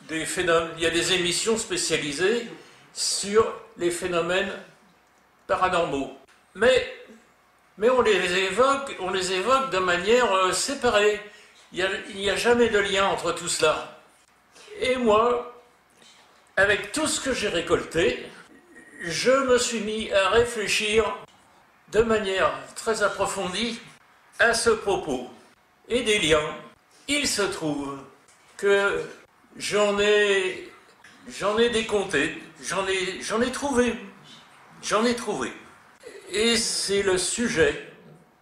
des 0.02 0.24
phénomènes, 0.26 0.70
il 0.76 0.82
y 0.82 0.86
a 0.86 0.90
des 0.90 1.12
émissions 1.12 1.56
spécialisées 1.58 2.48
sur 2.94 3.46
les 3.76 3.90
phénomènes 3.90 4.52
paranormaux. 5.46 6.16
Mais, 6.54 6.94
mais 7.76 7.90
on, 7.90 8.00
les 8.00 8.38
évoque, 8.38 8.96
on 9.00 9.10
les 9.10 9.32
évoque 9.32 9.70
de 9.70 9.78
manière 9.78 10.32
euh, 10.32 10.52
séparée. 10.52 11.20
Il 11.72 11.86
n'y 12.16 12.30
a 12.30 12.36
jamais 12.36 12.70
de 12.70 12.78
lien 12.78 13.06
entre 13.06 13.32
tout 13.32 13.48
cela. 13.48 14.00
Et 14.80 14.96
moi, 14.96 15.57
avec 16.58 16.90
tout 16.90 17.06
ce 17.06 17.20
que 17.20 17.32
j'ai 17.32 17.46
récolté, 17.48 18.26
je 19.00 19.30
me 19.30 19.58
suis 19.58 19.78
mis 19.78 20.10
à 20.10 20.30
réfléchir 20.30 21.04
de 21.92 22.02
manière 22.02 22.52
très 22.74 23.04
approfondie 23.04 23.78
à 24.40 24.52
ce 24.54 24.70
propos. 24.70 25.30
Et 25.88 26.02
des 26.02 26.18
liens, 26.18 26.56
il 27.06 27.28
se 27.28 27.42
trouve 27.42 28.00
que 28.56 29.04
j'en 29.56 30.00
ai, 30.00 30.68
j'en 31.28 31.56
ai 31.58 31.70
décompté, 31.70 32.42
j'en 32.60 32.84
ai, 32.88 33.22
j'en 33.22 33.40
ai 33.40 33.52
trouvé, 33.52 33.94
j'en 34.82 35.04
ai 35.04 35.14
trouvé. 35.14 35.52
Et 36.32 36.56
c'est 36.56 37.02
le 37.02 37.18
sujet, 37.18 37.88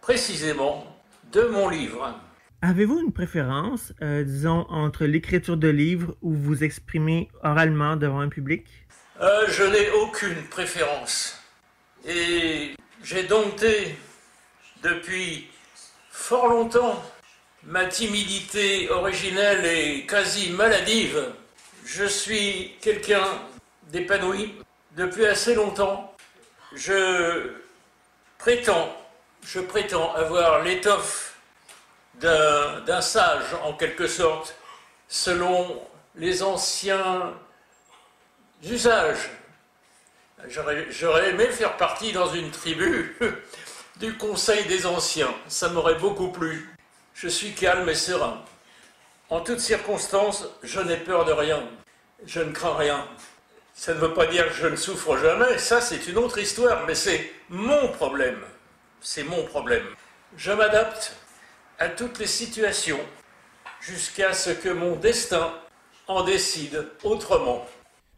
précisément, 0.01 0.97
de 1.31 1.43
mon 1.43 1.69
livre. 1.69 2.15
Avez-vous 2.63 2.99
une 2.99 3.13
préférence, 3.13 3.93
euh, 4.01 4.23
disons, 4.23 4.65
entre 4.69 5.05
l'écriture 5.05 5.57
de 5.57 5.67
livres 5.67 6.15
ou 6.23 6.33
vous 6.33 6.63
exprimez 6.63 7.29
oralement 7.43 7.95
devant 7.95 8.19
un 8.19 8.29
public? 8.29 8.65
Euh, 9.21 9.45
Je 9.47 9.63
n'ai 9.63 9.91
aucune 9.91 10.41
préférence. 10.49 11.39
Et 12.03 12.71
j'ai 13.03 13.23
dompté 13.23 13.95
depuis 14.81 15.47
fort 16.09 16.47
longtemps 16.47 17.03
ma 17.63 17.85
timidité 17.85 18.89
originelle 18.89 19.63
et 19.65 20.05
quasi 20.07 20.49
maladive. 20.51 21.25
Je 21.85 22.05
suis 22.05 22.75
quelqu'un 22.81 23.25
d'épanoui 23.91 24.55
depuis 24.95 25.25
assez 25.27 25.53
longtemps. 25.53 26.15
Je 26.75 27.51
prétends, 28.39 28.95
je 29.45 29.59
prétends 29.59 30.11
avoir 30.15 30.63
l'étoffe 30.63 31.26
d'un 32.19 33.01
sage 33.01 33.53
en 33.63 33.73
quelque 33.73 34.07
sorte, 34.07 34.55
selon 35.07 35.81
les 36.15 36.43
anciens 36.43 37.33
usages. 38.63 39.29
J'aurais 40.47 41.29
aimé 41.29 41.47
faire 41.47 41.77
partie 41.77 42.11
dans 42.11 42.31
une 42.33 42.51
tribu 42.51 43.17
du 43.97 44.15
Conseil 44.17 44.65
des 44.65 44.85
Anciens. 44.85 45.33
Ça 45.47 45.69
m'aurait 45.69 45.95
beaucoup 45.95 46.29
plu. 46.29 46.69
Je 47.13 47.27
suis 47.27 47.53
calme 47.53 47.89
et 47.89 47.95
serein. 47.95 48.43
En 49.29 49.41
toutes 49.41 49.59
circonstances, 49.59 50.47
je 50.63 50.79
n'ai 50.79 50.97
peur 50.97 51.25
de 51.25 51.31
rien. 51.31 51.63
Je 52.25 52.39
ne 52.39 52.51
crains 52.51 52.75
rien. 52.75 53.07
Ça 53.73 53.93
ne 53.93 53.99
veut 53.99 54.13
pas 54.13 54.25
dire 54.25 54.47
que 54.47 54.53
je 54.53 54.67
ne 54.67 54.75
souffre 54.75 55.17
jamais, 55.17 55.59
ça 55.59 55.81
c'est 55.81 56.07
une 56.07 56.17
autre 56.17 56.39
histoire, 56.39 56.85
mais 56.87 56.95
c'est 56.95 57.31
mon 57.49 57.89
problème. 57.89 58.41
C'est 59.01 59.23
mon 59.23 59.43
problème. 59.45 59.85
Je 60.35 60.51
m'adapte 60.51 61.15
à 61.79 61.89
toutes 61.89 62.19
les 62.19 62.27
situations 62.27 62.99
jusqu'à 63.81 64.33
ce 64.33 64.49
que 64.49 64.69
mon 64.69 64.95
destin 64.95 65.53
en 66.07 66.23
décide 66.23 66.87
autrement. 67.03 67.65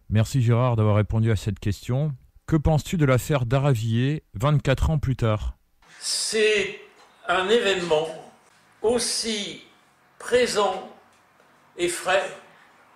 Merci 0.10 0.42
Gérard 0.42 0.76
d'avoir 0.76 0.96
répondu 0.96 1.32
à 1.32 1.36
cette 1.36 1.60
question. 1.60 2.14
Que 2.48 2.56
penses-tu 2.56 2.98
de 2.98 3.06
l'affaire 3.06 3.46
d'Aravier 3.46 4.24
24 4.34 4.90
ans 4.90 4.98
plus 4.98 5.16
tard? 5.16 5.56
C'est 6.00 6.82
un 7.28 7.48
événement 7.50 8.08
aussi 8.82 9.64
présent 10.18 10.90
et 11.78 11.90
frais 11.90 12.30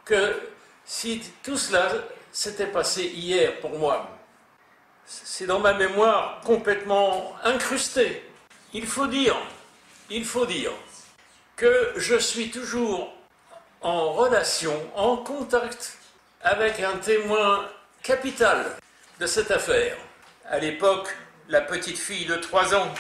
que 0.06 0.40
si 0.86 1.22
tout 1.44 1.58
cela 1.58 1.90
s'était 2.32 2.68
passé 2.68 3.06
hier 3.06 3.60
pour 3.60 3.78
moi. 3.78 4.10
C'est 5.06 5.46
dans 5.46 5.60
ma 5.60 5.74
mémoire 5.74 6.42
complètement 6.44 7.34
incrusté. 7.44 8.24
Il 8.74 8.88
faut 8.88 9.08
dire, 9.08 9.36
il 10.14 10.26
faut 10.26 10.46
dire 10.46 10.72
que 11.56 11.92
je 11.96 12.16
suis 12.16 12.52
toujours 12.52 13.12
en 13.82 14.14
relation, 14.14 14.80
en 14.96 15.18
contact 15.18 15.98
avec 16.42 16.80
un 16.80 16.98
témoin 16.98 17.68
capital 18.04 18.78
de 19.20 19.26
cette 19.26 19.50
affaire. 19.50 19.98
À 20.48 20.60
l'époque, 20.60 21.10
la 21.50 21.62
petite 21.62 21.98
fille 21.98 22.26
de 22.26 22.36
3 22.36 22.76
ans, 22.76 22.94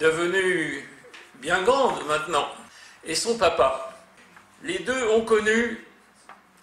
devenue 0.00 0.88
bien 1.34 1.62
grande 1.62 2.02
maintenant, 2.06 2.48
et 3.04 3.14
son 3.14 3.36
papa. 3.36 3.94
Les 4.62 4.78
deux 4.78 5.08
ont 5.08 5.26
connu 5.26 5.86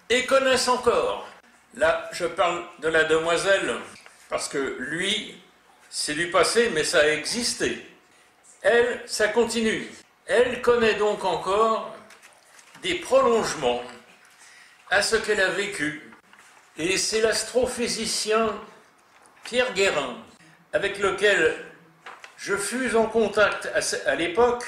et 0.08 0.26
connaissent 0.26 0.68
encore. 0.68 1.28
Là, 1.74 2.08
je 2.12 2.26
parle 2.26 2.64
de 2.80 2.88
la 2.88 3.04
demoiselle, 3.04 3.76
parce 4.28 4.48
que 4.48 4.76
lui, 4.78 5.40
c'est 5.88 6.14
du 6.14 6.30
passé, 6.30 6.70
mais 6.74 6.82
ça 6.82 7.00
a 7.00 7.08
existé. 7.08 7.86
Elle, 8.64 9.02
ça 9.04 9.28
continue. 9.28 9.86
Elle 10.26 10.62
connaît 10.62 10.94
donc 10.94 11.22
encore 11.22 11.94
des 12.82 12.94
prolongements 12.94 13.82
à 14.90 15.02
ce 15.02 15.16
qu'elle 15.16 15.42
a 15.42 15.50
vécu. 15.50 16.10
Et 16.78 16.96
c'est 16.96 17.20
l'astrophysicien 17.20 18.58
Pierre 19.44 19.74
Guérin, 19.74 20.16
avec 20.72 20.98
lequel 20.98 21.56
je 22.38 22.56
fus 22.56 22.96
en 22.96 23.04
contact 23.04 23.68
à, 24.06 24.14
l'époque, 24.14 24.64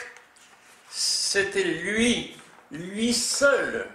c'était 0.91 1.65
lui, 1.65 2.37
lui 2.71 3.15
seul, 3.15 3.89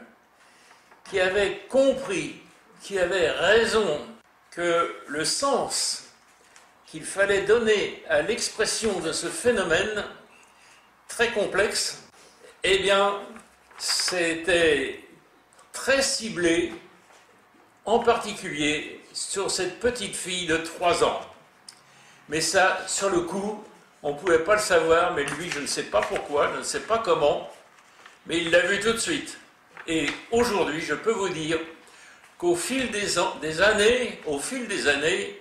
qui 1.11 1.19
avait 1.19 1.61
compris, 1.69 2.41
qui 2.81 2.97
avait 2.97 3.29
raison 3.29 4.01
que 4.49 4.95
le 5.07 5.25
sens 5.25 6.00
qu'il 6.91 7.05
fallait 7.05 7.43
donner 7.43 8.03
à 8.09 8.21
l'expression 8.21 8.99
de 8.99 9.13
ce 9.13 9.27
phénomène 9.27 10.03
très 11.07 11.31
complexe, 11.31 12.03
eh 12.65 12.79
bien, 12.79 13.17
c'était 13.77 15.01
très 15.71 16.01
ciblé, 16.01 16.73
en 17.85 17.99
particulier 17.99 18.99
sur 19.13 19.49
cette 19.49 19.79
petite 19.79 20.17
fille 20.17 20.47
de 20.47 20.57
3 20.57 21.05
ans. 21.05 21.21
Mais 22.27 22.41
ça, 22.41 22.83
sur 22.87 23.09
le 23.09 23.21
coup, 23.21 23.63
on 24.03 24.11
ne 24.11 24.17
pouvait 24.17 24.43
pas 24.43 24.55
le 24.55 24.61
savoir, 24.61 25.13
mais 25.13 25.23
lui, 25.23 25.49
je 25.49 25.59
ne 25.59 25.67
sais 25.67 25.83
pas 25.83 26.01
pourquoi, 26.01 26.51
je 26.53 26.59
ne 26.59 26.63
sais 26.63 26.81
pas 26.81 26.97
comment, 26.97 27.49
mais 28.25 28.37
il 28.37 28.51
l'a 28.51 28.65
vu 28.67 28.81
tout 28.81 28.91
de 28.91 28.97
suite. 28.97 29.37
Et 29.87 30.07
aujourd'hui, 30.29 30.81
je 30.81 30.93
peux 30.93 31.13
vous 31.13 31.29
dire 31.29 31.57
qu'au 32.37 32.55
fil 32.57 32.91
des, 32.91 33.15
des 33.41 33.61
années, 33.61 34.19
au 34.25 34.39
fil 34.39 34.67
des 34.67 34.89
années, 34.89 35.40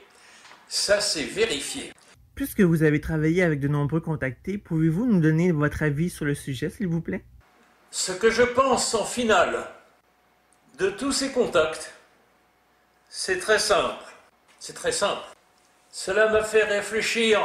ça 0.71 1.01
s'est 1.01 1.25
vérifié. 1.25 1.93
Puisque 2.37 2.61
vous 2.61 2.85
avez 2.85 3.01
travaillé 3.01 3.43
avec 3.43 3.59
de 3.59 3.67
nombreux 3.67 4.01
contactés, 4.01 4.57
pouvez-vous 4.57 5.05
nous 5.05 5.21
donner 5.21 5.51
votre 5.51 5.83
avis 5.83 6.09
sur 6.09 6.25
le 6.25 6.35
sujet, 6.35 6.71
s'il 6.71 6.87
vous 6.87 7.01
plaît? 7.01 7.25
Ce 7.91 8.13
que 8.13 8.31
je 8.31 8.45
pense 8.45 8.95
en 8.95 9.05
finale 9.05 9.67
de 10.79 10.89
tous 10.91 11.11
ces 11.11 11.33
contacts, 11.33 11.93
c'est 13.09 13.41
très 13.41 13.59
simple. 13.59 14.05
C'est 14.61 14.75
très 14.75 14.93
simple. 14.93 15.25
Cela 15.91 16.29
m'a 16.29 16.45
fait 16.45 16.63
réfléchir. 16.63 17.41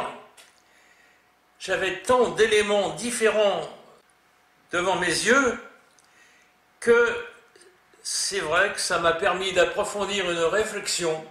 J'avais 1.59 2.03
tant 2.03 2.29
d'éléments 2.29 2.93
différents 2.93 3.67
devant 4.71 4.99
mes 4.99 5.07
yeux 5.07 5.57
que 6.79 7.25
c'est 8.03 8.39
vrai 8.39 8.71
que 8.71 8.79
ça 8.79 8.99
m'a 8.99 9.13
permis 9.13 9.51
d'approfondir 9.51 10.29
une 10.29 10.37
réflexion. 10.37 11.25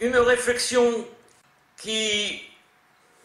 Une 0.00 0.16
réflexion 0.16 1.06
qui 1.76 2.42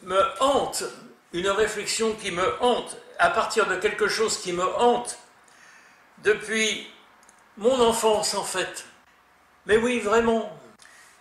me 0.03 0.21
hante, 0.41 0.83
une 1.31 1.49
réflexion 1.49 2.13
qui 2.13 2.31
me 2.31 2.61
hante, 2.61 2.97
à 3.17 3.29
partir 3.29 3.67
de 3.67 3.77
quelque 3.77 4.09
chose 4.09 4.37
qui 4.37 4.51
me 4.51 4.65
hante 4.65 5.17
depuis 6.23 6.87
mon 7.57 7.79
enfance 7.79 8.33
en 8.33 8.43
fait. 8.43 8.85
Mais 9.65 9.77
oui, 9.77 9.99
vraiment. 9.99 10.51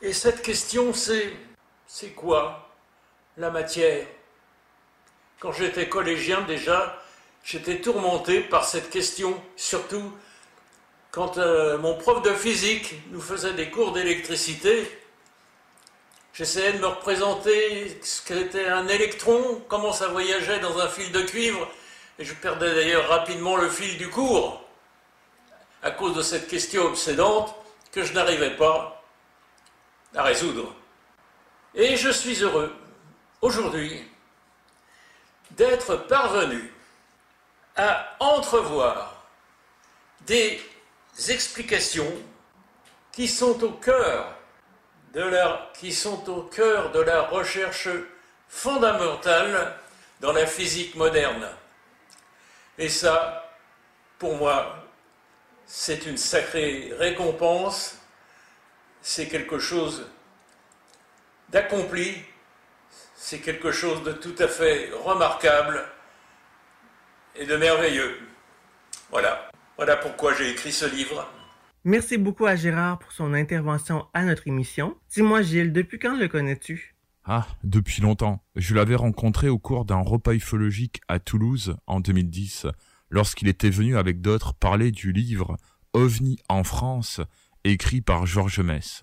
Et 0.02 0.12
cette 0.12 0.42
question, 0.42 0.92
c'est 0.92 1.32
c'est 1.86 2.10
quoi 2.10 2.70
la 3.36 3.50
matière? 3.50 4.06
Quand 5.38 5.52
j'étais 5.52 5.88
collégien 5.88 6.40
déjà, 6.42 7.00
j'étais 7.44 7.80
tourmenté 7.80 8.40
par 8.40 8.64
cette 8.64 8.90
question, 8.90 9.40
surtout 9.56 10.12
quand 11.12 11.38
euh, 11.38 11.78
mon 11.78 11.96
prof 11.96 12.22
de 12.22 12.34
physique 12.34 12.94
nous 13.12 13.20
faisait 13.20 13.52
des 13.52 13.70
cours 13.70 13.92
d'électricité. 13.92 15.03
J'essayais 16.34 16.72
de 16.72 16.78
me 16.78 16.86
représenter 16.88 17.96
ce 18.02 18.20
qu'était 18.20 18.66
un 18.66 18.88
électron, 18.88 19.62
comment 19.68 19.92
ça 19.92 20.08
voyageait 20.08 20.58
dans 20.58 20.80
un 20.80 20.88
fil 20.88 21.12
de 21.12 21.22
cuivre, 21.22 21.68
et 22.18 22.24
je 22.24 22.34
perdais 22.34 22.74
d'ailleurs 22.74 23.08
rapidement 23.08 23.56
le 23.56 23.70
fil 23.70 23.96
du 23.98 24.10
cours 24.10 24.60
à 25.84 25.92
cause 25.92 26.16
de 26.16 26.22
cette 26.22 26.48
question 26.48 26.86
obsédante 26.86 27.54
que 27.92 28.02
je 28.02 28.12
n'arrivais 28.14 28.56
pas 28.56 29.04
à 30.16 30.24
résoudre. 30.24 30.74
Et 31.72 31.96
je 31.96 32.10
suis 32.10 32.42
heureux, 32.42 32.74
aujourd'hui, 33.40 34.02
d'être 35.52 35.94
parvenu 35.94 36.72
à 37.76 38.16
entrevoir 38.18 39.24
des 40.22 40.60
explications 41.28 42.12
qui 43.12 43.28
sont 43.28 43.62
au 43.62 43.70
cœur 43.70 44.36
de 45.14 45.22
la, 45.22 45.70
qui 45.74 45.92
sont 45.92 46.28
au 46.28 46.42
cœur 46.42 46.90
de 46.90 47.00
la 47.00 47.22
recherche 47.22 47.88
fondamentale 48.48 49.76
dans 50.20 50.32
la 50.32 50.46
physique 50.46 50.94
moderne. 50.96 51.48
Et 52.78 52.88
ça, 52.88 53.52
pour 54.18 54.36
moi, 54.36 54.84
c'est 55.66 56.06
une 56.06 56.16
sacrée 56.16 56.92
récompense, 56.98 57.98
c'est 59.00 59.28
quelque 59.28 59.58
chose 59.58 60.06
d'accompli, 61.50 62.24
c'est 63.14 63.38
quelque 63.38 63.70
chose 63.70 64.02
de 64.02 64.12
tout 64.12 64.34
à 64.38 64.48
fait 64.48 64.90
remarquable 65.04 65.86
et 67.36 67.46
de 67.46 67.56
merveilleux. 67.56 68.18
Voilà, 69.10 69.48
voilà 69.76 69.96
pourquoi 69.96 70.34
j'ai 70.34 70.50
écrit 70.50 70.72
ce 70.72 70.86
livre. 70.86 71.28
Merci 71.86 72.16
beaucoup 72.16 72.46
à 72.46 72.56
Gérard 72.56 72.98
pour 72.98 73.12
son 73.12 73.34
intervention 73.34 74.06
à 74.14 74.24
notre 74.24 74.48
émission. 74.48 74.96
Dis-moi 75.10 75.42
Gilles, 75.42 75.70
depuis 75.70 75.98
quand 75.98 76.16
le 76.16 76.28
connais-tu? 76.28 76.96
Ah, 77.26 77.46
depuis 77.62 78.00
longtemps. 78.00 78.42
Je 78.56 78.74
l'avais 78.74 78.94
rencontré 78.94 79.50
au 79.50 79.58
cours 79.58 79.84
d'un 79.84 80.00
repas 80.00 80.32
ufologique 80.32 81.02
à 81.08 81.18
Toulouse 81.18 81.76
en 81.86 82.00
2010 82.00 82.68
lorsqu'il 83.10 83.48
était 83.48 83.68
venu 83.68 83.98
avec 83.98 84.22
d'autres 84.22 84.54
parler 84.54 84.92
du 84.92 85.12
livre 85.12 85.58
OVNI 85.92 86.38
en 86.48 86.64
France, 86.64 87.20
écrit 87.64 88.00
par 88.00 88.24
Georges 88.24 88.60
Mess. 88.60 89.02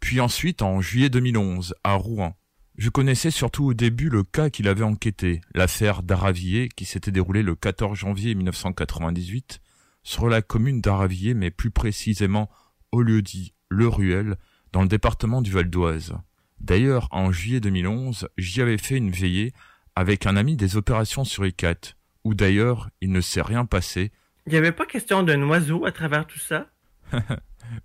Puis 0.00 0.18
ensuite, 0.18 0.60
en 0.60 0.80
juillet 0.80 1.08
2011, 1.08 1.76
à 1.84 1.94
Rouen. 1.94 2.36
Je 2.76 2.90
connaissais 2.90 3.30
surtout 3.30 3.66
au 3.66 3.74
début 3.74 4.08
le 4.08 4.24
cas 4.24 4.50
qu'il 4.50 4.66
avait 4.66 4.82
enquêté, 4.82 5.40
l'affaire 5.54 6.02
d'Aravier, 6.02 6.68
qui 6.68 6.84
s'était 6.84 7.12
déroulée 7.12 7.44
le 7.44 7.54
14 7.54 7.96
janvier 7.96 8.34
1998 8.34 9.60
sur 10.02 10.28
la 10.28 10.42
commune 10.42 10.80
d'Aravier, 10.80 11.34
mais 11.34 11.50
plus 11.50 11.70
précisément 11.70 12.50
au 12.90 13.02
lieu 13.02 13.22
dit 13.22 13.54
Le 13.68 13.88
Ruel, 13.88 14.36
dans 14.72 14.82
le 14.82 14.88
département 14.88 15.42
du 15.42 15.50
Val 15.50 15.70
d'Oise. 15.70 16.14
D'ailleurs, 16.60 17.08
en 17.10 17.32
juillet 17.32 17.60
2011, 17.60 18.28
j'y 18.38 18.62
avais 18.62 18.78
fait 18.78 18.96
une 18.96 19.10
veillée 19.10 19.52
avec 19.96 20.26
un 20.26 20.36
ami 20.36 20.56
des 20.56 20.76
opérations 20.76 21.24
sur 21.24 21.44
ICAT, 21.44 21.94
où 22.24 22.34
d'ailleurs 22.34 22.88
il 23.00 23.10
ne 23.10 23.20
s'est 23.20 23.42
rien 23.42 23.64
passé. 23.64 24.12
Il 24.46 24.52
n'y 24.52 24.58
avait 24.58 24.72
pas 24.72 24.86
question 24.86 25.22
d'un 25.22 25.42
oiseau 25.42 25.84
à 25.84 25.92
travers 25.92 26.26
tout 26.26 26.38
ça? 26.38 26.68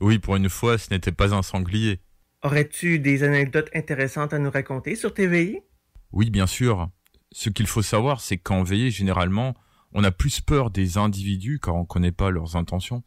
Oui, 0.01 0.19
pour 0.19 0.35
une 0.35 0.49
fois, 0.49 0.77
ce 0.77 0.89
n'était 0.91 1.11
pas 1.11 1.33
un 1.33 1.41
sanglier. 1.41 2.01
Aurais-tu 2.43 2.99
des 2.99 3.23
anecdotes 3.23 3.69
intéressantes 3.73 4.33
à 4.33 4.39
nous 4.39 4.51
raconter 4.51 4.95
sur 4.95 5.13
tes 5.13 5.27
veillées? 5.27 5.63
Oui, 6.11 6.29
bien 6.29 6.47
sûr. 6.47 6.89
Ce 7.31 7.49
qu'il 7.49 7.67
faut 7.67 7.81
savoir, 7.81 8.19
c'est 8.19 8.37
qu'en 8.37 8.63
veillée, 8.63 8.91
généralement, 8.91 9.55
on 9.93 10.03
a 10.03 10.11
plus 10.11 10.41
peur 10.41 10.69
des 10.69 10.97
individus, 10.97 11.59
car 11.59 11.75
on 11.75 11.81
ne 11.81 11.85
connaît 11.85 12.11
pas 12.11 12.29
leurs 12.29 12.55
intentions, 12.55 13.03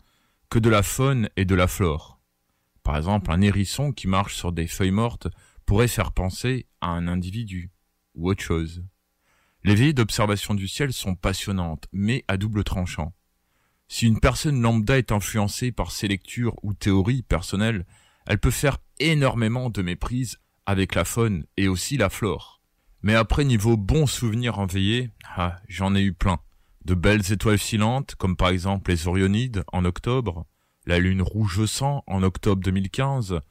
que 0.48 0.58
de 0.58 0.70
la 0.70 0.82
faune 0.82 1.28
et 1.36 1.44
de 1.44 1.54
la 1.54 1.68
flore. 1.68 2.20
Par 2.82 2.96
exemple, 2.96 3.30
un 3.30 3.40
hérisson 3.40 3.92
qui 3.92 4.08
marche 4.08 4.34
sur 4.34 4.52
des 4.52 4.66
feuilles 4.66 4.90
mortes 4.90 5.28
pourrait 5.66 5.88
faire 5.88 6.12
penser 6.12 6.66
à 6.80 6.88
un 6.88 7.06
individu, 7.06 7.70
ou 8.14 8.30
autre 8.30 8.42
chose. 8.42 8.84
Les 9.62 9.74
veillées 9.74 9.92
d'observation 9.92 10.54
du 10.54 10.66
ciel 10.66 10.92
sont 10.92 11.14
passionnantes, 11.14 11.86
mais 11.92 12.24
à 12.28 12.36
double 12.36 12.64
tranchant. 12.64 13.12
Si 13.88 14.06
une 14.06 14.20
personne 14.20 14.62
lambda 14.62 14.98
est 14.98 15.12
influencée 15.12 15.72
par 15.72 15.92
ses 15.92 16.08
lectures 16.08 16.56
ou 16.62 16.72
théories 16.74 17.22
personnelles, 17.22 17.84
elle 18.26 18.38
peut 18.38 18.50
faire 18.50 18.78
énormément 18.98 19.68
de 19.68 19.82
méprise 19.82 20.38
avec 20.64 20.94
la 20.94 21.04
faune 21.04 21.44
et 21.56 21.68
aussi 21.68 21.96
la 21.96 22.08
flore. 22.08 22.60
Mais 23.02 23.14
après 23.14 23.44
niveau 23.44 23.76
bons 23.76 24.06
souvenirs 24.06 24.58
en 24.58 24.66
veillée, 24.66 25.10
ah, 25.36 25.60
j'en 25.68 25.94
ai 25.94 26.02
eu 26.02 26.12
plein. 26.12 26.38
De 26.90 26.96
belles 26.96 27.30
étoiles 27.30 27.56
filantes, 27.56 28.16
comme 28.16 28.34
par 28.34 28.48
exemple 28.48 28.90
les 28.90 29.06
Orionides 29.06 29.62
en 29.72 29.84
octobre, 29.84 30.44
la 30.86 30.98
lune 30.98 31.22
rouge 31.22 31.64
sang 31.66 32.02
en 32.08 32.24
octobre 32.24 32.60
2015, 32.64 33.42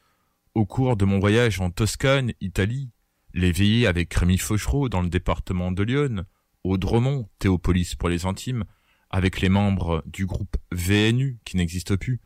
au 0.55 0.65
cours 0.65 0.97
de 0.97 1.05
mon 1.05 1.19
voyage 1.19 1.61
en 1.61 1.71
Toscane, 1.71 2.33
Italie, 2.41 2.91
les 3.33 3.53
veillées 3.53 3.87
avec 3.87 4.13
Rémi 4.13 4.37
Fauchereau 4.37 4.89
dans 4.89 5.01
le 5.01 5.07
département 5.07 5.71
de 5.71 5.83
Lyon, 5.83 6.25
au 6.65 6.77
Dromont, 6.77 7.29
Théopolis 7.39 7.95
pour 7.95 8.09
les 8.09 8.25
intimes, 8.25 8.65
avec 9.09 9.39
les 9.39 9.47
membres 9.47 10.03
du 10.05 10.25
groupe 10.25 10.57
VNU 10.73 11.39
qui 11.45 11.55
n'existe 11.55 11.95
plus, 11.95 12.19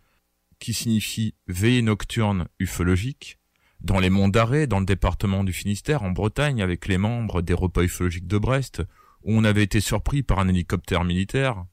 qui 0.57 0.73
signifie 0.73 1.35
veillée 1.45 1.83
nocturne 1.83 2.47
ufologique, 2.57 3.37
dans 3.81 3.99
les 3.99 4.09
monts 4.09 4.29
d'Arrée, 4.29 4.65
dans 4.65 4.79
le 4.79 4.85
département 4.87 5.43
du 5.43 5.53
Finistère, 5.53 6.01
en 6.01 6.09
Bretagne, 6.09 6.63
avec 6.63 6.87
les 6.87 6.97
membres 6.97 7.43
des 7.43 7.53
repas 7.53 7.83
ufologiques 7.83 8.25
de 8.25 8.39
Brest, 8.39 8.81
où 9.23 9.33
on 9.37 9.43
avait 9.43 9.63
été 9.63 9.81
surpris 9.81 10.23
par 10.23 10.39
un 10.39 10.47
hélicoptère 10.47 11.03
militaire, 11.03 11.65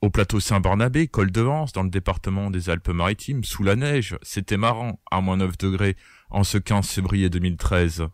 au 0.00 0.10
plateau 0.10 0.38
Saint-Barnabé, 0.38 1.08
col 1.08 1.32
de 1.32 1.40
Vence, 1.40 1.72
dans 1.72 1.82
le 1.82 1.90
département 1.90 2.50
des 2.50 2.70
Alpes-Maritimes, 2.70 3.42
sous 3.42 3.64
la 3.64 3.74
neige, 3.74 4.16
c'était 4.22 4.56
marrant, 4.56 5.00
à 5.10 5.20
moins 5.20 5.38
9 5.38 5.58
degrés, 5.58 5.96
en 6.30 6.44
ce 6.44 6.56
15 6.56 6.88
février 6.88 7.28
2013. 7.30 8.06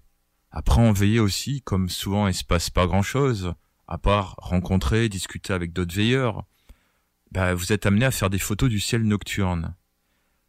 Après, 0.50 0.80
on 0.80 0.92
veillait 0.92 1.18
aussi, 1.18 1.60
comme 1.60 1.90
souvent 1.90 2.26
il 2.26 2.34
se 2.34 2.44
passe 2.44 2.70
pas 2.70 2.86
grand 2.86 3.02
chose, 3.02 3.52
à 3.86 3.98
part 3.98 4.36
rencontrer, 4.38 5.10
discuter 5.10 5.52
avec 5.52 5.74
d'autres 5.74 5.94
veilleurs, 5.94 6.44
bah, 7.32 7.54
vous 7.54 7.72
êtes 7.72 7.84
amené 7.84 8.06
à 8.06 8.10
faire 8.10 8.30
des 8.30 8.38
photos 8.38 8.70
du 8.70 8.80
ciel 8.80 9.02
nocturne. 9.02 9.74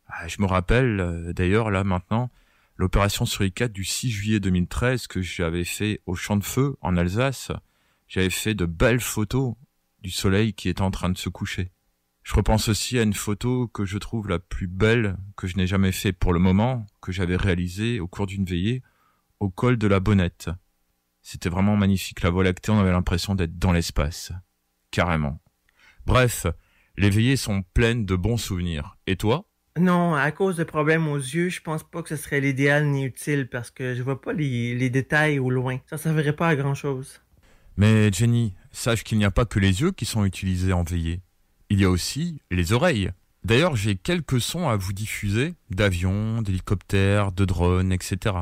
Ah, 0.07 0.27
je 0.27 0.41
me 0.41 0.45
rappelle, 0.45 0.99
euh, 0.99 1.33
d'ailleurs, 1.33 1.69
là, 1.69 1.83
maintenant, 1.83 2.29
l'opération 2.75 3.25
sur 3.25 3.43
ICAT 3.43 3.69
du 3.69 3.83
6 3.83 4.11
juillet 4.11 4.39
2013 4.39 5.07
que 5.07 5.21
j'avais 5.21 5.63
fait 5.63 6.01
au 6.05 6.15
Champ 6.15 6.37
de 6.37 6.43
Feu, 6.43 6.75
en 6.81 6.97
Alsace. 6.97 7.51
J'avais 8.07 8.29
fait 8.29 8.53
de 8.53 8.65
belles 8.65 8.99
photos 8.99 9.55
du 10.01 10.11
soleil 10.11 10.53
qui 10.53 10.69
est 10.69 10.81
en 10.81 10.91
train 10.91 11.09
de 11.09 11.17
se 11.17 11.29
coucher. 11.29 11.71
Je 12.23 12.33
repense 12.33 12.69
aussi 12.69 12.97
à 12.97 13.03
une 13.03 13.13
photo 13.13 13.67
que 13.67 13.85
je 13.85 13.97
trouve 13.97 14.27
la 14.27 14.39
plus 14.39 14.67
belle 14.67 15.17
que 15.37 15.47
je 15.47 15.57
n'ai 15.57 15.67
jamais 15.67 15.91
fait 15.91 16.11
pour 16.11 16.33
le 16.33 16.39
moment, 16.39 16.85
que 17.01 17.11
j'avais 17.11 17.35
réalisée 17.35 17.99
au 17.99 18.07
cours 18.07 18.25
d'une 18.25 18.45
veillée, 18.45 18.81
au 19.39 19.49
col 19.49 19.77
de 19.77 19.87
la 19.87 19.99
Bonnette. 19.99 20.49
C'était 21.21 21.49
vraiment 21.49 21.75
magnifique. 21.75 22.21
La 22.21 22.31
Voie 22.31 22.43
lactée, 22.43 22.71
on 22.71 22.79
avait 22.79 22.91
l'impression 22.91 23.35
d'être 23.35 23.57
dans 23.57 23.71
l'espace. 23.71 24.31
Carrément. 24.91 25.41
Bref, 26.05 26.47
les 26.97 27.09
veillées 27.09 27.37
sont 27.37 27.63
pleines 27.73 28.05
de 28.05 28.15
bons 28.15 28.37
souvenirs. 28.37 28.97
Et 29.07 29.17
toi? 29.17 29.49
Non, 29.77 30.15
à 30.15 30.31
cause 30.31 30.55
de 30.55 30.63
problèmes 30.63 31.07
aux 31.09 31.17
yeux, 31.17 31.49
je 31.49 31.61
pense 31.61 31.83
pas 31.83 32.01
que 32.01 32.07
ce 32.07 32.15
serait 32.15 32.39
l'idéal 32.39 32.85
ni 32.85 33.03
utile 33.03 33.49
parce 33.49 33.71
que 33.71 33.93
je 33.93 34.01
vois 34.01 34.21
pas 34.21 34.31
les, 34.31 34.89
détails 34.89 35.37
au 35.37 35.49
loin. 35.49 35.79
Ça 35.89 35.97
servirait 35.97 36.35
pas 36.35 36.47
à 36.47 36.55
grand 36.55 36.75
chose. 36.75 37.19
Mais 37.75 38.09
Jenny, 38.09 38.53
sache 38.71 39.03
qu'il 39.03 39.17
n'y 39.17 39.25
a 39.25 39.31
pas 39.31 39.43
que 39.43 39.59
les 39.59 39.81
yeux 39.81 39.91
qui 39.91 40.05
sont 40.05 40.23
utilisés 40.23 40.71
en 40.71 40.83
veillée. 40.83 41.19
Il 41.69 41.81
y 41.81 41.83
a 41.83 41.89
aussi 41.89 42.41
les 42.51 42.71
oreilles. 42.71 43.11
D'ailleurs, 43.43 43.75
j'ai 43.75 43.95
quelques 43.95 44.39
sons 44.39 44.69
à 44.69 44.77
vous 44.77 44.93
diffuser 44.93 45.55
d'avions, 45.69 46.41
d'hélicoptères, 46.41 47.33
de 47.33 47.43
drones, 47.43 47.91
etc. 47.91 48.35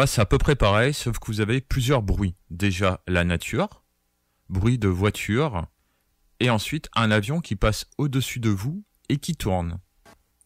là, 0.00 0.06
c'est 0.06 0.22
à 0.22 0.26
peu 0.26 0.38
près 0.38 0.56
pareil, 0.56 0.94
sauf 0.94 1.18
que 1.18 1.26
vous 1.26 1.42
avez 1.42 1.60
plusieurs 1.60 2.00
bruits. 2.00 2.34
Déjà, 2.48 3.02
la 3.06 3.22
nature, 3.22 3.84
bruit 4.48 4.78
de 4.78 4.88
voiture, 4.88 5.66
et 6.40 6.48
ensuite 6.48 6.88
un 6.96 7.10
avion 7.10 7.40
qui 7.40 7.54
passe 7.54 7.84
au-dessus 7.98 8.40
de 8.40 8.48
vous 8.48 8.82
et 9.10 9.18
qui 9.18 9.36
tourne. 9.36 9.78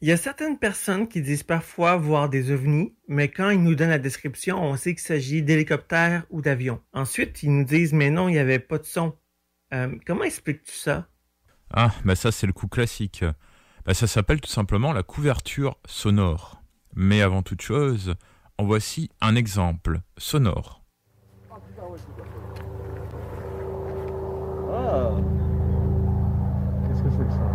Il 0.01 0.09
y 0.09 0.13
a 0.13 0.17
certaines 0.17 0.59
personnes 0.59 1.07
qui 1.07 1.23
disent 1.23 1.45
parfois 1.45 1.97
voir 1.97 2.29
des 2.29 2.51
ovnis, 2.51 2.97
mais 3.07 3.29
quand 3.29 3.51
ils 3.51 3.63
nous 3.63 3.77
donnent 3.77 3.91
la 3.91 4.01
description, 4.01 4.61
on 4.61 4.77
sait 4.77 4.93
qu'il 4.93 5.05
s'agit 5.05 5.43
d'hélicoptères 5.43 6.27
ou 6.31 6.43
d'avions. 6.43 6.81
Ensuite, 6.93 7.45
ils 7.45 7.57
nous 7.57 7.65
disent 7.65 7.93
mais 7.93 8.11
non, 8.11 8.29
il 8.29 8.33
n'y 8.33 8.39
avait 8.39 8.59
pas 8.59 8.79
de 8.79 8.85
son. 8.85 9.17
Euh, 9.73 9.95
comment 10.05 10.25
expliques-tu 10.25 10.75
ça? 10.75 11.07
Ah, 11.73 11.93
bah 12.05 12.17
ça 12.17 12.33
c'est 12.33 12.49
le 12.49 12.53
coup 12.53 12.67
classique. 12.67 13.25
Bah 13.87 13.95
ça 13.95 14.09
s'appelle 14.09 14.41
tout 14.41 14.51
simplement 14.51 14.93
la 14.93 15.05
couverture 15.05 15.79
sonore. 15.87 16.61
Mais 16.97 17.23
avant 17.23 17.43
toute 17.43 17.63
chose, 17.63 18.17
en 18.59 18.65
voici 18.65 19.11
un 19.21 19.35
exemple 19.35 20.01
sonore. 20.19 20.83
Ah 24.73 25.11
Qu'est-ce 26.87 27.03
que 27.03 27.11
c'est 27.11 27.25
que 27.25 27.33
ça? 27.33 27.55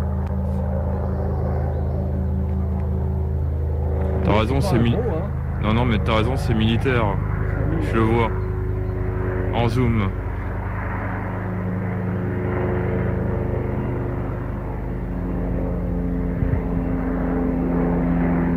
T'as 4.24 4.38
raison, 4.38 4.60
c'est 4.60 4.78
mi... 4.78 4.94
Hein. 4.94 5.30
Non, 5.62 5.74
non, 5.74 5.84
mais 5.84 5.98
t'as 5.98 6.16
raison, 6.16 6.36
c'est 6.36 6.54
militaire. 6.54 7.04
Je 7.80 7.94
le 7.94 8.00
vois. 8.00 8.30
En 9.54 9.68
zoom. 9.68 10.10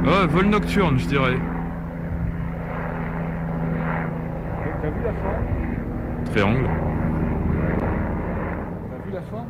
Ouais, 0.05 0.27
vol 0.27 0.47
nocturne, 0.47 0.99
je 0.99 1.07
dirais. 1.07 1.37
T'as 4.81 4.82
vu 4.93 5.03
la 5.03 5.13
forme 5.13 6.25
Triangle. 6.25 6.69
T'as 8.89 9.05
vu 9.05 9.11
la 9.11 9.21
forme 9.23 9.47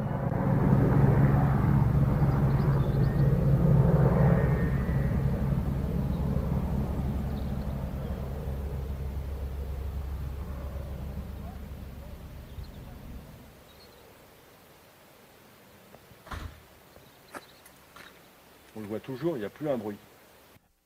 On 18.76 18.80
le 18.80 18.88
voit 18.88 18.99
toujours, 18.99 19.38
il 19.38 19.41
n'y 19.41 19.45
a 19.45 19.49
plus 19.49 19.70
un 19.70 19.78
bruit. 19.78 19.98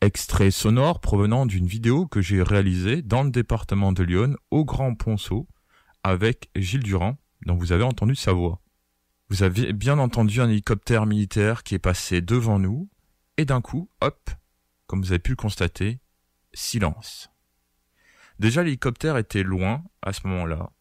Extrait 0.02 0.52
sonore 0.52 1.00
provenant 1.00 1.48
d'une 1.48 1.66
vidéo 1.66 2.06
que 2.06 2.22
j'ai 2.22 2.44
réalisée 2.44 3.02
dans 3.02 3.24
le 3.24 3.32
département 3.32 3.92
de 3.92 4.04
Lyon, 4.04 4.36
au 4.52 4.64
Grand 4.64 4.94
Ponceau, 4.94 5.48
avec 6.04 6.52
Gilles 6.56 6.84
Durand, 6.84 7.18
dont 7.48 7.56
vous 7.56 7.72
avez 7.72 7.84
entendu 7.84 8.16
sa 8.16 8.32
voix. 8.32 8.62
Vous 9.30 9.42
avez 9.42 9.74
bien 9.74 9.98
entendu 9.98 10.40
un 10.40 10.50
hélicoptère 10.50 11.08
militaire 11.08 11.64
qui 11.64 11.74
est 11.74 11.80
passé 11.80 12.22
devant 12.22 12.60
nous, 12.60 12.92
et 13.38 13.46
d'un 13.46 13.60
coup, 13.60 13.90
hop, 14.02 14.30
comme 14.86 15.02
vous 15.02 15.14
avez 15.14 15.20
pu 15.20 15.32
le 15.32 15.36
constater, 15.36 16.00
silence. 16.54 17.32
Déjà 18.38 18.62
l'hélicoptère 18.62 19.18
était 19.18 19.42
loin 19.42 19.84
à 20.04 20.14
ce 20.14 20.28
moment-là. 20.28 20.72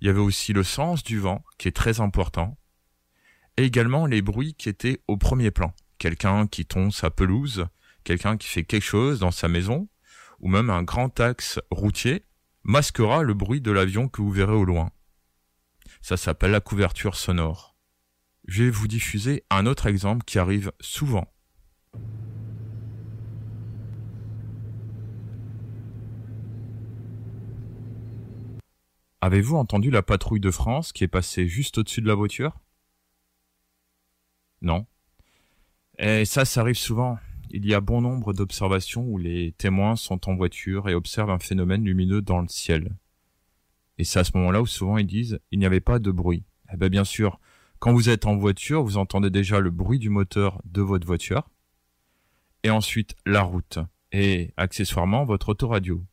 Il 0.00 0.08
y 0.08 0.10
avait 0.10 0.18
aussi 0.18 0.52
le 0.52 0.64
sens 0.64 1.04
du 1.04 1.20
vent 1.20 1.44
qui 1.58 1.68
est 1.68 1.76
très 1.76 2.00
important, 2.00 2.58
et 3.56 3.62
également 3.62 4.06
les 4.06 4.20
bruits 4.20 4.54
qui 4.54 4.68
étaient 4.68 5.00
au 5.06 5.16
premier 5.16 5.52
plan. 5.52 5.72
Quelqu'un 5.98 6.48
qui 6.48 6.66
tombe 6.66 6.90
sa 6.90 7.10
pelouse, 7.10 7.68
quelqu'un 8.08 8.38
qui 8.38 8.48
fait 8.48 8.64
quelque 8.64 8.86
chose 8.86 9.18
dans 9.18 9.30
sa 9.30 9.48
maison, 9.48 9.86
ou 10.40 10.48
même 10.48 10.70
un 10.70 10.82
grand 10.82 11.20
axe 11.20 11.60
routier, 11.70 12.24
masquera 12.62 13.22
le 13.22 13.34
bruit 13.34 13.60
de 13.60 13.70
l'avion 13.70 14.08
que 14.08 14.22
vous 14.22 14.30
verrez 14.30 14.54
au 14.54 14.64
loin. 14.64 14.90
Ça 16.00 16.16
s'appelle 16.16 16.52
la 16.52 16.62
couverture 16.62 17.16
sonore. 17.16 17.76
Je 18.46 18.64
vais 18.64 18.70
vous 18.70 18.88
diffuser 18.88 19.44
un 19.50 19.66
autre 19.66 19.86
exemple 19.86 20.24
qui 20.24 20.38
arrive 20.38 20.72
souvent. 20.80 21.30
Avez-vous 29.20 29.56
entendu 29.56 29.90
la 29.90 30.02
patrouille 30.02 30.40
de 30.40 30.50
France 30.50 30.92
qui 30.92 31.04
est 31.04 31.08
passée 31.08 31.46
juste 31.46 31.76
au-dessus 31.76 32.00
de 32.00 32.08
la 32.08 32.14
voiture? 32.14 32.58
Non. 34.62 34.86
Et 35.98 36.24
ça, 36.24 36.46
ça 36.46 36.62
arrive 36.62 36.78
souvent 36.78 37.18
il 37.50 37.66
y 37.66 37.74
a 37.74 37.80
bon 37.80 38.00
nombre 38.00 38.32
d'observations 38.32 39.04
où 39.04 39.18
les 39.18 39.52
témoins 39.52 39.96
sont 39.96 40.28
en 40.28 40.36
voiture 40.36 40.88
et 40.88 40.94
observent 40.94 41.30
un 41.30 41.38
phénomène 41.38 41.84
lumineux 41.84 42.22
dans 42.22 42.40
le 42.40 42.48
ciel. 42.48 42.96
Et 43.98 44.04
c'est 44.04 44.20
à 44.20 44.24
ce 44.24 44.36
moment-là 44.36 44.62
où 44.62 44.66
souvent 44.66 44.98
ils 44.98 45.06
disent 45.06 45.40
il 45.50 45.58
n'y 45.58 45.66
avait 45.66 45.80
pas 45.80 45.98
de 45.98 46.10
bruit. 46.10 46.44
Eh 46.72 46.76
bien 46.76 46.88
bien 46.88 47.04
sûr, 47.04 47.40
quand 47.78 47.92
vous 47.92 48.08
êtes 48.08 48.26
en 48.26 48.36
voiture, 48.36 48.82
vous 48.82 48.96
entendez 48.96 49.30
déjà 49.30 49.60
le 49.60 49.70
bruit 49.70 49.98
du 49.98 50.10
moteur 50.10 50.60
de 50.64 50.82
votre 50.82 51.06
voiture, 51.06 51.48
et 52.64 52.70
ensuite 52.70 53.14
la 53.24 53.42
route, 53.42 53.78
et 54.10 54.52
accessoirement 54.56 55.24
votre 55.24 55.50
autoradio. 55.50 56.04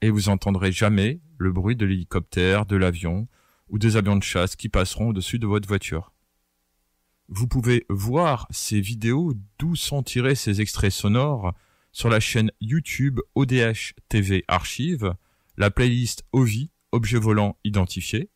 Et 0.00 0.10
vous 0.10 0.28
entendrez 0.28 0.72
jamais 0.72 1.20
le 1.38 1.52
bruit 1.52 1.76
de 1.76 1.86
l'hélicoptère, 1.86 2.66
de 2.66 2.76
l'avion, 2.76 3.28
ou 3.68 3.78
des 3.78 3.96
avions 3.96 4.16
de 4.16 4.22
chasse 4.22 4.56
qui 4.56 4.68
passeront 4.68 5.08
au-dessus 5.10 5.38
de 5.38 5.46
votre 5.46 5.68
voiture. 5.68 6.12
Vous 7.28 7.46
pouvez 7.46 7.86
voir 7.88 8.46
ces 8.50 8.80
vidéos 8.80 9.34
d'où 9.58 9.74
sont 9.76 10.02
tirés 10.02 10.34
ces 10.34 10.60
extraits 10.60 10.92
sonores 10.92 11.54
sur 11.92 12.08
la 12.08 12.20
chaîne 12.20 12.50
YouTube 12.60 13.20
ODH 13.34 13.94
TV 14.08 14.44
Archive, 14.48 15.14
la 15.56 15.70
playlist 15.70 16.24
OVI, 16.32 16.70
objet 16.90 17.18
volant 17.18 17.56
identifié. 17.64 18.30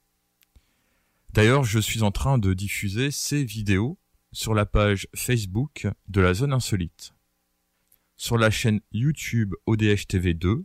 D'ailleurs, 1.32 1.64
je 1.64 1.78
suis 1.78 2.02
en 2.02 2.10
train 2.10 2.38
de 2.38 2.54
diffuser 2.54 3.10
ces 3.10 3.44
vidéos 3.44 3.98
sur 4.32 4.54
la 4.54 4.66
page 4.66 5.08
Facebook 5.14 5.88
de 6.08 6.20
la 6.20 6.34
zone 6.34 6.52
insolite. 6.52 7.12
Sur 8.16 8.38
la 8.38 8.50
chaîne 8.50 8.80
YouTube 8.92 9.54
ODH 9.66 10.06
TV 10.08 10.32
2, 10.32 10.64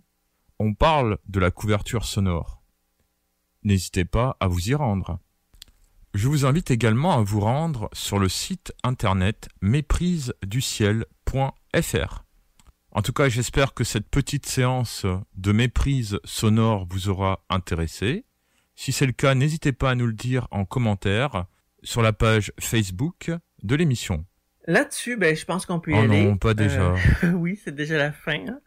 on 0.59 0.73
parle 0.73 1.17
de 1.27 1.39
la 1.39 1.51
couverture 1.51 2.05
sonore. 2.05 2.61
N'hésitez 3.63 4.05
pas 4.05 4.37
à 4.39 4.47
vous 4.47 4.69
y 4.69 4.75
rendre. 4.75 5.19
Je 6.13 6.27
vous 6.27 6.45
invite 6.45 6.71
également 6.71 7.17
à 7.17 7.21
vous 7.21 7.39
rendre 7.39 7.89
sur 7.93 8.19
le 8.19 8.27
site 8.27 8.73
internet 8.83 9.47
mépriseduciel.fr. 9.61 12.25
En 12.91 13.01
tout 13.01 13.13
cas, 13.13 13.29
j'espère 13.29 13.73
que 13.73 13.85
cette 13.85 14.09
petite 14.09 14.45
séance 14.45 15.05
de 15.35 15.51
méprise 15.53 16.19
sonore 16.25 16.85
vous 16.89 17.07
aura 17.07 17.45
intéressé. 17.49 18.25
Si 18.75 18.91
c'est 18.91 19.05
le 19.05 19.13
cas, 19.13 19.35
n'hésitez 19.35 19.71
pas 19.71 19.91
à 19.91 19.95
nous 19.95 20.07
le 20.07 20.13
dire 20.13 20.49
en 20.51 20.65
commentaire 20.65 21.45
sur 21.81 22.01
la 22.01 22.11
page 22.11 22.51
Facebook 22.59 23.31
de 23.63 23.75
l'émission. 23.75 24.25
Là-dessus, 24.67 25.15
ben, 25.15 25.33
je 25.33 25.45
pense 25.45 25.65
qu'on 25.65 25.79
peut 25.79 25.91
y 25.91 25.95
oh 25.95 25.99
aller. 25.99 26.25
non, 26.25 26.35
pas 26.35 26.53
déjà. 26.53 26.93
Euh, 27.23 27.31
oui, 27.35 27.57
c'est 27.63 27.73
déjà 27.73 27.97
la 27.97 28.11
fin. 28.11 28.47
Hein. 28.47 28.59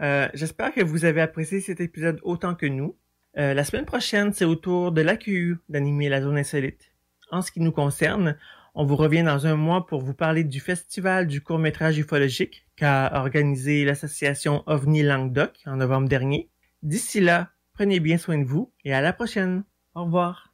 Euh, 0.00 0.28
j'espère 0.34 0.74
que 0.74 0.82
vous 0.82 1.04
avez 1.04 1.20
apprécié 1.20 1.60
cet 1.60 1.80
épisode 1.80 2.18
autant 2.24 2.56
que 2.56 2.66
nous. 2.66 2.96
Euh, 3.38 3.54
la 3.54 3.64
semaine 3.64 3.84
prochaine, 3.84 4.32
c'est 4.32 4.44
au 4.44 4.56
tour 4.56 4.90
de 4.90 5.00
l'AQU 5.00 5.58
d'animer 5.68 6.08
la 6.08 6.20
zone 6.20 6.38
insolite. 6.38 6.90
En 7.30 7.40
ce 7.40 7.52
qui 7.52 7.60
nous 7.60 7.70
concerne, 7.70 8.36
on 8.74 8.84
vous 8.84 8.96
revient 8.96 9.22
dans 9.22 9.46
un 9.46 9.54
mois 9.54 9.86
pour 9.86 10.00
vous 10.00 10.14
parler 10.14 10.42
du 10.42 10.60
festival 10.60 11.26
du 11.26 11.40
court-métrage 11.40 11.98
ufologique 11.98 12.66
qu'a 12.74 13.12
organisé 13.14 13.84
l'association 13.84 14.64
OVNI 14.66 15.02
Languedoc 15.02 15.60
en 15.66 15.76
novembre 15.76 16.08
dernier. 16.08 16.50
D'ici 16.82 17.20
là, 17.20 17.50
prenez 17.74 18.00
bien 18.00 18.18
soin 18.18 18.38
de 18.38 18.44
vous 18.44 18.72
et 18.84 18.92
à 18.92 19.00
la 19.00 19.12
prochaine. 19.12 19.62
Au 19.94 20.04
revoir. 20.04 20.52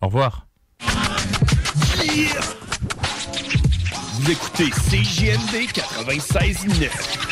Au 0.00 0.06
revoir. 0.06 0.46
Vous 4.14 4.30
écoutez 4.30 4.70
CJMD 4.70 5.68
96.9. 5.72 7.31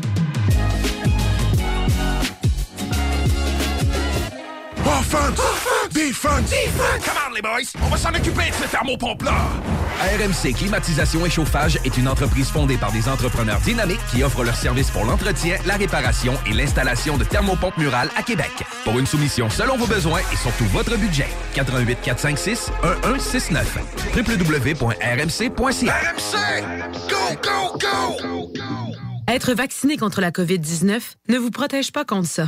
Offense! 4.85 5.39
Defense! 5.91 6.49
Defense! 6.49 7.05
Come 7.05 7.17
on, 7.27 7.33
les 7.33 7.41
boys! 7.41 7.71
On 7.83 7.89
va 7.89 7.97
s'en 7.97 8.09
occuper 8.09 8.49
de 8.49 8.55
ce 8.55 8.69
thermopompe-là! 8.69 9.35
RMC 10.01 10.53
Climatisation 10.55 11.25
et 11.25 11.29
Chauffage 11.29 11.77
est 11.85 11.97
une 11.97 12.07
entreprise 12.07 12.49
fondée 12.49 12.77
par 12.77 12.91
des 12.91 13.07
entrepreneurs 13.07 13.59
dynamiques 13.61 13.99
qui 14.11 14.23
offrent 14.23 14.43
leurs 14.43 14.55
services 14.55 14.89
pour 14.89 15.05
l'entretien, 15.05 15.57
la 15.65 15.75
réparation 15.75 16.33
et 16.47 16.53
l'installation 16.53 17.17
de 17.17 17.23
thermopompes 17.23 17.77
murales 17.77 18.09
à 18.17 18.23
Québec. 18.23 18.51
Pour 18.83 18.97
une 18.97 19.05
soumission 19.05 19.49
selon 19.49 19.77
vos 19.77 19.87
besoins 19.87 20.21
et 20.33 20.37
surtout 20.37 20.65
votre 20.65 20.97
budget, 20.97 21.27
88 21.53 21.99
456 22.01 22.71
1169 23.03 23.77
www.rmc.ca 24.15 25.93
RMC! 25.93 26.63
Go, 27.09 27.15
go, 27.43 27.77
go! 27.77 28.51
Être 29.27 29.53
vacciné 29.53 29.97
contre 29.97 30.19
la 30.19 30.31
COVID-19 30.31 30.99
ne 31.29 31.37
vous 31.37 31.51
protège 31.51 31.91
pas 31.91 32.03
contre 32.03 32.27
ça. 32.27 32.47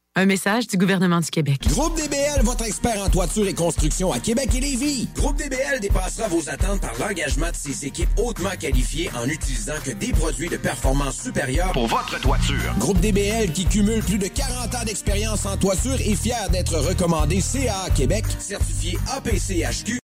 Un 0.17 0.25
message 0.25 0.67
du 0.67 0.75
gouvernement 0.75 1.21
du 1.21 1.29
Québec. 1.29 1.61
Groupe 1.69 1.95
DBL, 1.95 2.41
votre 2.43 2.65
expert 2.65 3.01
en 3.01 3.09
toiture 3.09 3.47
et 3.47 3.53
construction 3.53 4.11
à 4.11 4.19
Québec 4.19 4.49
et 4.53 4.59
Lévis. 4.59 5.07
Groupe 5.15 5.37
DBL 5.37 5.79
dépassera 5.79 6.27
vos 6.27 6.49
attentes 6.49 6.81
par 6.81 6.91
l'engagement 6.99 7.49
de 7.49 7.55
ses 7.55 7.85
équipes 7.85 8.09
hautement 8.17 8.49
qualifiées 8.59 9.09
en 9.15 9.25
utilisant 9.29 9.79
que 9.85 9.91
des 9.91 10.11
produits 10.11 10.49
de 10.49 10.57
performance 10.57 11.15
supérieure 11.21 11.71
Pour 11.71 11.87
votre 11.87 12.19
toiture. 12.19 12.75
Groupe 12.77 12.99
DBL 12.99 13.53
qui 13.53 13.65
cumule 13.65 14.03
plus 14.03 14.17
de 14.17 14.27
40 14.27 14.75
ans 14.75 14.83
d'expérience 14.85 15.45
en 15.45 15.55
toiture 15.55 15.95
est 16.01 16.15
fier 16.15 16.49
d'être 16.49 16.75
recommandé 16.75 17.39
CA 17.39 17.89
Québec, 17.95 18.25
certifié 18.37 18.97
APCHQ 19.15 20.00